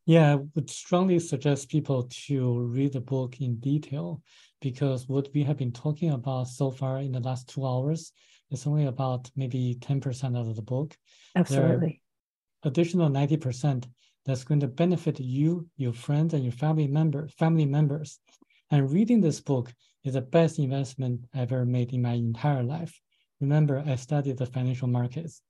Yeah, 0.05 0.33
I 0.33 0.35
would 0.53 0.69
strongly 0.69 1.17
suggest 1.17 1.71
people 1.71 2.03
to 2.27 2.59
read 2.59 2.93
the 2.93 3.01
book 3.01 3.41
in 3.41 3.55
detail 3.55 4.21
because 4.61 5.09
what 5.09 5.29
we 5.33 5.41
have 5.41 5.57
been 5.57 5.71
talking 5.71 6.11
about 6.11 6.49
so 6.49 6.69
far 6.69 6.99
in 6.99 7.13
the 7.13 7.19
last 7.19 7.49
two 7.49 7.65
hours 7.65 8.11
is 8.51 8.67
only 8.67 8.85
about 8.85 9.31
maybe 9.35 9.75
10% 9.81 10.39
of 10.39 10.55
the 10.55 10.61
book. 10.61 10.95
Absolutely. 11.35 11.99
additional 12.61 13.09
90% 13.09 13.85
that's 14.29 14.43
going 14.43 14.59
to 14.59 14.67
benefit 14.67 15.19
you, 15.19 15.67
your 15.75 15.91
friends, 15.91 16.35
and 16.35 16.43
your 16.43 16.53
family 16.53 16.87
members, 16.87 17.33
family 17.33 17.65
members. 17.65 18.19
And 18.69 18.91
reading 18.91 19.21
this 19.21 19.41
book 19.41 19.73
is 20.03 20.13
the 20.13 20.21
best 20.21 20.59
investment 20.59 21.25
I've 21.33 21.51
ever 21.51 21.65
made 21.65 21.93
in 21.93 22.03
my 22.03 22.13
entire 22.13 22.61
life. 22.61 23.01
Remember, 23.41 23.83
I 23.83 23.95
studied 23.95 24.37
the 24.37 24.45
financial 24.45 24.87
markets. 24.87 25.41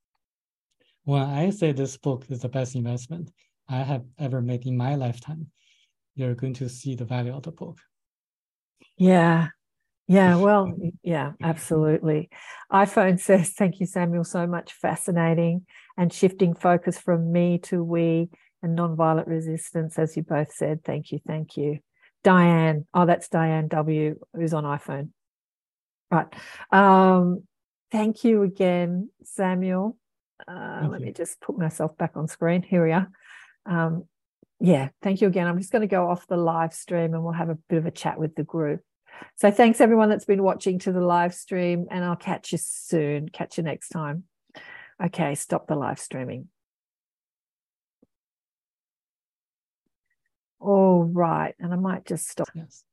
When 1.03 1.21
I 1.21 1.49
say 1.49 1.73
this 1.73 1.97
book 1.97 2.25
is 2.29 2.39
the 2.39 2.47
best 2.47 2.75
investment, 2.75 3.31
I 3.67 3.79
have 3.79 4.05
ever 4.17 4.41
made 4.41 4.65
in 4.65 4.77
my 4.77 4.95
lifetime, 4.95 5.47
you're 6.15 6.35
going 6.35 6.53
to 6.55 6.69
see 6.69 6.95
the 6.95 7.05
value 7.05 7.35
of 7.35 7.43
the 7.43 7.51
book. 7.51 7.79
Yeah. 8.95 9.49
Yeah, 10.07 10.35
well, 10.45 10.73
yeah, 11.03 11.33
absolutely. 11.43 12.29
iPhone 12.71 13.19
says, 13.19 13.49
Thank 13.49 13.81
you, 13.81 13.85
Samuel, 13.85 14.23
so 14.23 14.47
much. 14.47 14.71
Fascinating. 14.71 15.65
And 15.97 16.13
shifting 16.13 16.53
focus 16.53 16.97
from 16.97 17.31
me 17.33 17.57
to 17.63 17.83
we 17.83 18.29
and 18.61 18.77
nonviolent 18.77 19.27
resistance, 19.27 19.97
as 19.97 20.15
you 20.17 20.23
both 20.23 20.53
said. 20.53 20.83
Thank 20.83 21.11
you. 21.11 21.19
Thank 21.25 21.57
you. 21.57 21.79
Diane. 22.23 22.85
Oh, 22.93 23.05
that's 23.05 23.29
Diane 23.29 23.67
W., 23.69 24.19
who's 24.33 24.53
on 24.53 24.63
iPhone. 24.63 25.09
Right. 26.11 26.27
Um, 26.71 27.43
thank 27.91 28.23
you 28.23 28.43
again, 28.43 29.09
Samuel. 29.23 29.97
Uh, 30.47 30.87
let 30.89 30.99
you. 31.01 31.07
me 31.07 31.13
just 31.13 31.39
put 31.39 31.57
myself 31.57 31.97
back 31.97 32.11
on 32.15 32.27
screen. 32.27 32.61
Here 32.61 32.83
we 32.83 32.91
are 32.91 33.09
um, 33.65 34.05
yeah, 34.59 34.89
thank 35.01 35.21
you 35.21 35.27
again. 35.27 35.47
I'm 35.47 35.57
just 35.57 35.71
going 35.71 35.81
to 35.81 35.87
go 35.87 36.09
off 36.09 36.27
the 36.27 36.37
live 36.37 36.73
stream 36.73 37.13
and 37.13 37.23
we'll 37.23 37.33
have 37.33 37.49
a 37.49 37.57
bit 37.69 37.77
of 37.77 37.85
a 37.85 37.91
chat 37.91 38.19
with 38.19 38.35
the 38.35 38.43
group. 38.43 38.81
So 39.37 39.51
thanks 39.51 39.79
everyone 39.81 40.09
that's 40.09 40.25
been 40.25 40.43
watching 40.43 40.79
to 40.79 40.91
the 40.91 41.01
live 41.01 41.33
stream, 41.33 41.87
and 41.91 42.05
I'll 42.05 42.15
catch 42.15 42.51
you 42.51 42.57
soon. 42.57 43.29
Catch 43.29 43.57
you 43.57 43.63
next 43.63 43.89
time. 43.89 44.23
Okay, 45.03 45.35
stop 45.35 45.67
the 45.67 45.75
live 45.75 45.99
streaming. 45.99 46.47
All 50.59 51.03
right, 51.03 51.55
and 51.59 51.73
I 51.73 51.77
might 51.77 52.05
just 52.05 52.27
stop. 52.27 52.49
Yes. 52.53 52.83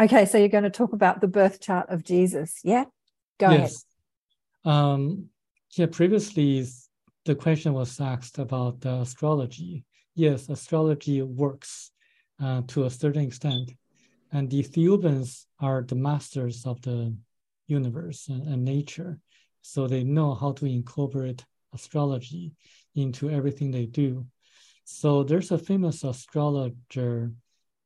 Okay, 0.00 0.24
so 0.26 0.38
you're 0.38 0.48
going 0.48 0.64
to 0.64 0.70
talk 0.70 0.92
about 0.92 1.20
the 1.20 1.28
birth 1.28 1.60
chart 1.60 1.88
of 1.88 2.02
Jesus. 2.02 2.60
Yeah, 2.64 2.84
go 3.38 3.50
yes. 3.50 3.84
ahead. 4.64 4.74
Um, 4.74 5.26
yeah, 5.76 5.86
previously 5.86 6.66
the 7.24 7.34
question 7.34 7.72
was 7.72 8.00
asked 8.00 8.38
about 8.38 8.84
uh, 8.84 9.00
astrology. 9.02 9.84
Yes, 10.14 10.48
astrology 10.48 11.22
works 11.22 11.90
uh, 12.42 12.62
to 12.68 12.84
a 12.84 12.90
certain 12.90 13.24
extent, 13.24 13.72
and 14.32 14.50
the 14.50 14.62
Thiaoubans 14.62 15.46
are 15.60 15.82
the 15.82 15.94
masters 15.94 16.66
of 16.66 16.80
the 16.82 17.14
universe 17.66 18.28
and, 18.28 18.46
and 18.48 18.64
nature, 18.64 19.18
so 19.62 19.86
they 19.86 20.04
know 20.04 20.34
how 20.34 20.52
to 20.52 20.66
incorporate 20.66 21.44
astrology 21.72 22.52
into 22.94 23.30
everything 23.30 23.70
they 23.70 23.86
do. 23.86 24.26
So 24.84 25.24
there's 25.24 25.50
a 25.50 25.58
famous 25.58 26.04
astrologer 26.04 27.32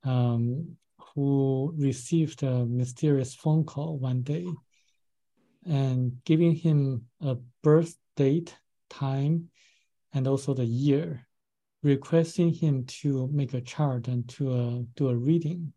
um, 0.04 0.76
who 1.14 1.72
received 1.76 2.42
a 2.42 2.66
mysterious 2.66 3.34
phone 3.34 3.64
call 3.64 3.98
one 3.98 4.22
day 4.22 4.46
and 5.64 6.18
giving 6.24 6.54
him 6.54 7.06
a 7.20 7.36
birth 7.62 7.96
date, 8.16 8.56
time, 8.90 9.48
and 10.12 10.26
also 10.26 10.54
the 10.54 10.64
year, 10.64 11.26
requesting 11.82 12.52
him 12.52 12.84
to 12.86 13.28
make 13.32 13.54
a 13.54 13.60
chart 13.60 14.08
and 14.08 14.28
to 14.28 14.52
uh, 14.52 14.82
do 14.96 15.08
a 15.08 15.16
reading. 15.16 15.72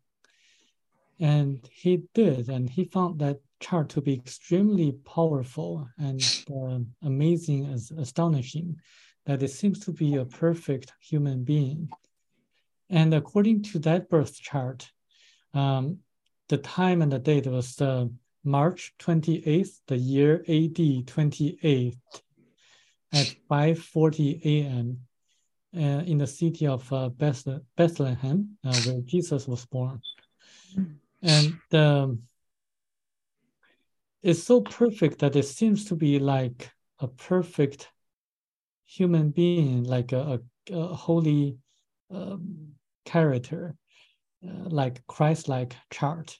And 1.20 1.68
he 1.70 2.02
did, 2.14 2.48
and 2.48 2.68
he 2.68 2.84
found 2.84 3.20
that 3.20 3.38
chart 3.60 3.90
to 3.90 4.00
be 4.00 4.14
extremely 4.14 4.92
powerful 5.04 5.88
and 5.98 6.20
uh, 6.50 6.78
amazing 7.06 7.66
and 7.66 7.80
astonishing, 7.98 8.80
that 9.26 9.42
it 9.42 9.48
seems 9.48 9.80
to 9.80 9.92
be 9.92 10.16
a 10.16 10.24
perfect 10.24 10.92
human 11.00 11.44
being. 11.44 11.88
And 12.90 13.14
according 13.14 13.62
to 13.64 13.78
that 13.80 14.10
birth 14.10 14.40
chart, 14.40 14.90
um, 15.54 15.98
the 16.48 16.58
time 16.58 17.02
and 17.02 17.12
the 17.12 17.18
date 17.18 17.46
was 17.46 17.80
uh, 17.80 18.06
March 18.44 18.94
28th, 18.98 19.80
the 19.86 19.96
year 19.96 20.40
AD 20.48 20.76
28th 20.76 21.96
at 23.12 23.34
5.40 23.50 24.44
a.m. 24.44 24.98
Uh, 25.74 26.02
in 26.04 26.18
the 26.18 26.26
city 26.26 26.66
of 26.66 26.92
uh, 26.92 27.08
Bethlehem, 27.08 28.58
uh, 28.64 28.74
where 28.80 29.00
Jesus 29.02 29.48
was 29.48 29.64
born. 29.66 30.00
And 31.22 31.54
um, 31.72 32.22
it's 34.22 34.42
so 34.42 34.60
perfect 34.60 35.20
that 35.20 35.36
it 35.36 35.46
seems 35.46 35.86
to 35.86 35.94
be 35.94 36.18
like 36.18 36.70
a 36.98 37.08
perfect 37.08 37.88
human 38.86 39.30
being, 39.30 39.84
like 39.84 40.12
a, 40.12 40.40
a, 40.70 40.74
a 40.74 40.94
holy 40.94 41.58
um, 42.10 42.68
character. 43.04 43.76
Uh, 44.44 44.68
like 44.70 45.06
Christ-like 45.06 45.76
chart. 45.92 46.36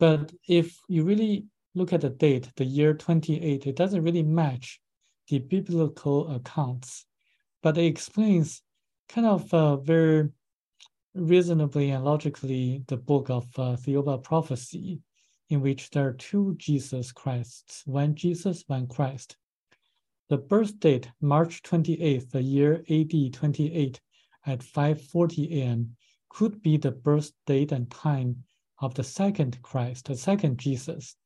But 0.00 0.32
if 0.48 0.80
you 0.88 1.04
really 1.04 1.46
look 1.76 1.92
at 1.92 2.00
the 2.00 2.10
date, 2.10 2.50
the 2.56 2.64
year 2.64 2.92
28, 2.92 3.68
it 3.68 3.76
doesn't 3.76 4.02
really 4.02 4.24
match 4.24 4.80
the 5.28 5.38
biblical 5.38 6.34
accounts, 6.34 7.06
but 7.62 7.78
it 7.78 7.84
explains 7.84 8.62
kind 9.08 9.28
of 9.28 9.54
uh, 9.54 9.76
very 9.76 10.30
reasonably 11.14 11.90
and 11.90 12.04
logically 12.04 12.82
the 12.88 12.96
book 12.96 13.30
of 13.30 13.44
uh, 13.56 13.76
Thiaoouba 13.76 14.24
prophecy, 14.24 15.00
in 15.50 15.60
which 15.60 15.90
there 15.90 16.08
are 16.08 16.14
two 16.14 16.56
Jesus 16.58 17.12
Christs, 17.12 17.84
one 17.86 18.16
Jesus, 18.16 18.64
one 18.66 18.88
Christ. 18.88 19.36
The 20.28 20.38
birth 20.38 20.78
date, 20.78 21.10
March 21.20 21.62
28th, 21.62 22.30
the 22.30 22.42
year 22.42 22.84
AD 22.90 23.32
28 23.32 24.00
at 24.46 24.60
5.40 24.60 25.50
a.m., 25.52 25.96
could 26.28 26.60
be 26.60 26.76
the 26.76 26.90
birth 26.90 27.32
date 27.46 27.72
and 27.72 27.90
time 27.90 28.44
of 28.80 28.94
the 28.94 29.04
second 29.04 29.60
Christ, 29.62 30.06
the 30.06 30.16
second 30.16 30.58
Jesus. 30.58 31.16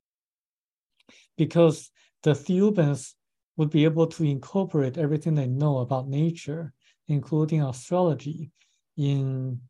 Because 1.36 1.90
the 2.22 2.30
Thiaoubans 2.30 3.14
would 3.56 3.70
be 3.70 3.84
able 3.84 4.06
to 4.06 4.24
incorporate 4.24 4.96
everything 4.96 5.34
they 5.34 5.46
know 5.46 5.78
about 5.78 6.08
nature, 6.08 6.72
including 7.08 7.62
astrology, 7.62 8.52
in 8.96 9.60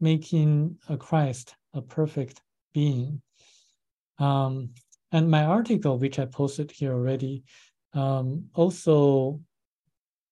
making 0.00 0.78
a 0.88 0.96
Christ 0.96 1.54
a 1.74 1.82
perfect 1.82 2.40
being. 2.72 3.20
Um, 4.18 4.70
and 5.12 5.30
my 5.30 5.44
article, 5.44 5.98
which 5.98 6.18
I 6.18 6.24
posted 6.24 6.70
here 6.70 6.92
already, 6.92 7.44
um, 7.94 8.46
also 8.54 9.40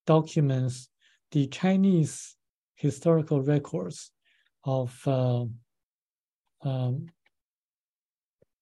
documents 0.07 0.89
the 1.31 1.47
Chinese 1.47 2.37
historical 2.75 3.41
records 3.41 4.11
of 4.65 4.97
uh, 5.07 5.45
um, 6.63 7.07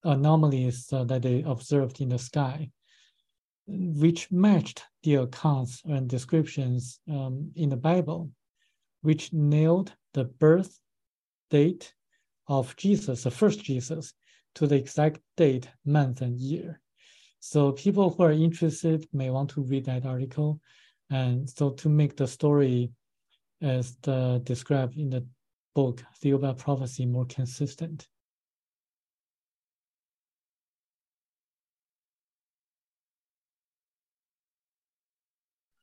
anomalies 0.05 0.93
uh, 0.93 1.05
that 1.05 1.23
they 1.23 1.43
observed 1.43 2.01
in 2.01 2.11
the 2.11 2.19
sky, 2.19 2.71
which 3.67 4.31
matched 4.31 4.83
the 5.03 5.17
accounts 5.17 5.83
and 5.85 6.09
descriptions 6.09 7.01
um, 7.11 7.51
in 7.57 7.69
the 7.69 7.77
Bible, 7.77 8.31
which 9.03 9.33
nailed 9.33 9.93
the 10.15 10.25
birth 10.25 10.79
date 11.51 11.95
of 12.49 12.77
Jesus, 12.77 13.25
the 13.25 13.31
first 13.31 13.63
Jesus, 13.63 14.13
to 14.55 14.67
the 14.67 14.77
exact 14.77 15.21
date, 15.37 15.69
month, 15.85 16.21
and 16.21 16.39
year. 16.39 16.81
So 17.41 17.73
people 17.73 18.11
who 18.11 18.23
are 18.23 18.33
interested 18.33 19.07
may 19.13 19.31
want 19.31 19.51
to 19.51 19.63
read 19.63 19.87
that 19.87 20.05
article. 20.05 20.61
And 21.09 21.49
so 21.49 21.71
to 21.71 21.89
make 21.89 22.17
the 22.17 22.29
story 22.29 22.93
as 23.63 23.97
the, 24.03 24.41
described 24.45 24.97
in 24.97 25.11
the 25.11 25.27
book, 25.75 26.03
Thiaoouba 26.23 26.59
Prophecy, 26.59 27.07
more 27.07 27.25
consistent. 27.25 28.07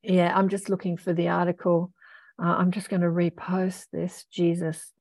Yeah, 0.04 0.32
I'm 0.34 0.48
just 0.48 0.70
looking 0.70 0.96
for 0.96 1.12
the 1.12 1.28
article. 1.30 1.92
Uh, 2.42 2.46
I'm 2.46 2.72
just 2.72 2.88
going 2.88 3.02
to 3.02 3.08
repost 3.08 3.88
this 3.92 4.26
Jesus 4.32 4.94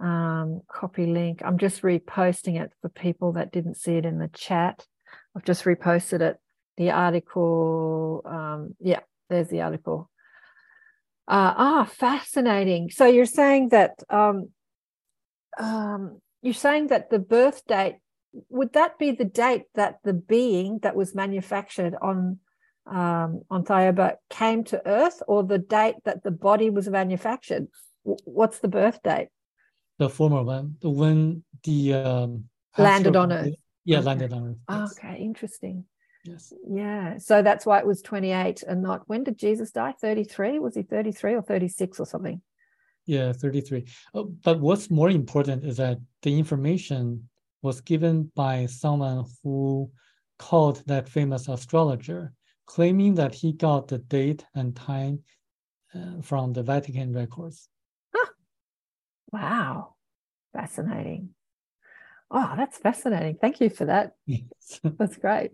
um, 0.00 0.60
copy 0.70 1.06
link. 1.06 1.40
I'm 1.42 1.58
just 1.58 1.82
reposting 1.82 2.60
it 2.60 2.72
for 2.80 2.90
people 2.90 3.32
that 3.32 3.52
didn't 3.52 3.76
see 3.76 3.96
it 3.96 4.04
in 4.04 4.18
the 4.18 4.28
chat. 4.28 4.86
I've 5.36 5.44
just 5.44 5.64
reposted 5.64 6.20
it. 6.20 6.38
The 6.76 6.90
article, 6.90 8.22
um, 8.24 8.74
yeah, 8.80 9.00
there's 9.30 9.48
the 9.48 9.62
article. 9.62 10.10
Uh, 11.26 11.54
ah, 11.56 11.84
fascinating. 11.84 12.90
So 12.90 13.06
you're 13.06 13.26
saying 13.26 13.70
that 13.70 14.02
um, 14.10 14.50
um, 15.58 16.20
you're 16.42 16.54
saying 16.54 16.88
that 16.88 17.10
the 17.10 17.18
birth 17.18 17.66
date 17.66 17.96
would 18.48 18.72
that 18.72 18.98
be 18.98 19.12
the 19.12 19.24
date 19.24 19.64
that 19.74 19.98
the 20.04 20.12
being 20.12 20.78
that 20.82 20.96
was 20.96 21.14
manufactured 21.14 21.94
on 22.00 22.38
um, 22.86 23.42
on 23.50 23.64
Thiaoouba 23.64 24.16
came 24.28 24.64
to 24.64 24.86
Earth, 24.86 25.22
or 25.26 25.42
the 25.42 25.58
date 25.58 25.96
that 26.04 26.22
the 26.22 26.30
body 26.30 26.68
was 26.68 26.88
manufactured? 26.88 27.68
What's 28.02 28.58
the 28.58 28.68
birth 28.68 29.02
date? 29.02 29.28
The 29.98 30.10
former 30.10 30.42
one, 30.42 30.76
the 30.82 30.90
when 30.90 31.44
the 31.62 31.94
um, 31.94 32.44
landed 32.76 33.16
on 33.16 33.32
Earth. 33.32 33.54
Yeah, 33.84 33.98
okay. 33.98 34.06
landed 34.06 34.32
on 34.32 34.48
Earth. 34.48 34.56
Yes. 34.68 34.98
Okay, 34.98 35.16
interesting. 35.18 35.84
Yes. 36.24 36.52
Yeah. 36.66 37.18
So 37.18 37.42
that's 37.42 37.66
why 37.66 37.78
it 37.78 37.86
was 37.86 38.00
28 38.00 38.62
and 38.62 38.82
not 38.82 39.02
when 39.06 39.24
did 39.24 39.38
Jesus 39.38 39.70
die? 39.70 39.92
33? 40.00 40.58
Was 40.58 40.74
he 40.74 40.82
33 40.82 41.34
or 41.34 41.42
36 41.42 42.00
or 42.00 42.06
something? 42.06 42.40
Yeah, 43.06 43.32
33. 43.32 43.86
Oh, 44.14 44.24
but 44.42 44.60
what's 44.60 44.90
more 44.90 45.10
important 45.10 45.64
is 45.64 45.76
that 45.76 45.98
the 46.22 46.38
information 46.38 47.28
was 47.60 47.82
given 47.82 48.30
by 48.34 48.66
someone 48.66 49.24
who 49.42 49.90
called 50.38 50.82
that 50.86 51.08
famous 51.08 51.48
astrologer, 51.48 52.32
claiming 52.66 53.14
that 53.16 53.34
he 53.34 53.52
got 53.52 53.88
the 53.88 53.98
date 53.98 54.44
and 54.54 54.74
time 54.74 55.22
uh, 55.94 56.22
from 56.22 56.54
the 56.54 56.62
Vatican 56.62 57.12
records. 57.12 57.68
Huh. 58.14 58.30
Wow. 59.32 59.94
Fascinating. 60.54 61.34
Oh, 62.30 62.54
that's 62.56 62.78
fascinating. 62.78 63.36
Thank 63.40 63.60
you 63.60 63.70
for 63.70 63.84
that. 63.86 64.14
Yes. 64.26 64.80
that's 64.98 65.16
great. 65.16 65.52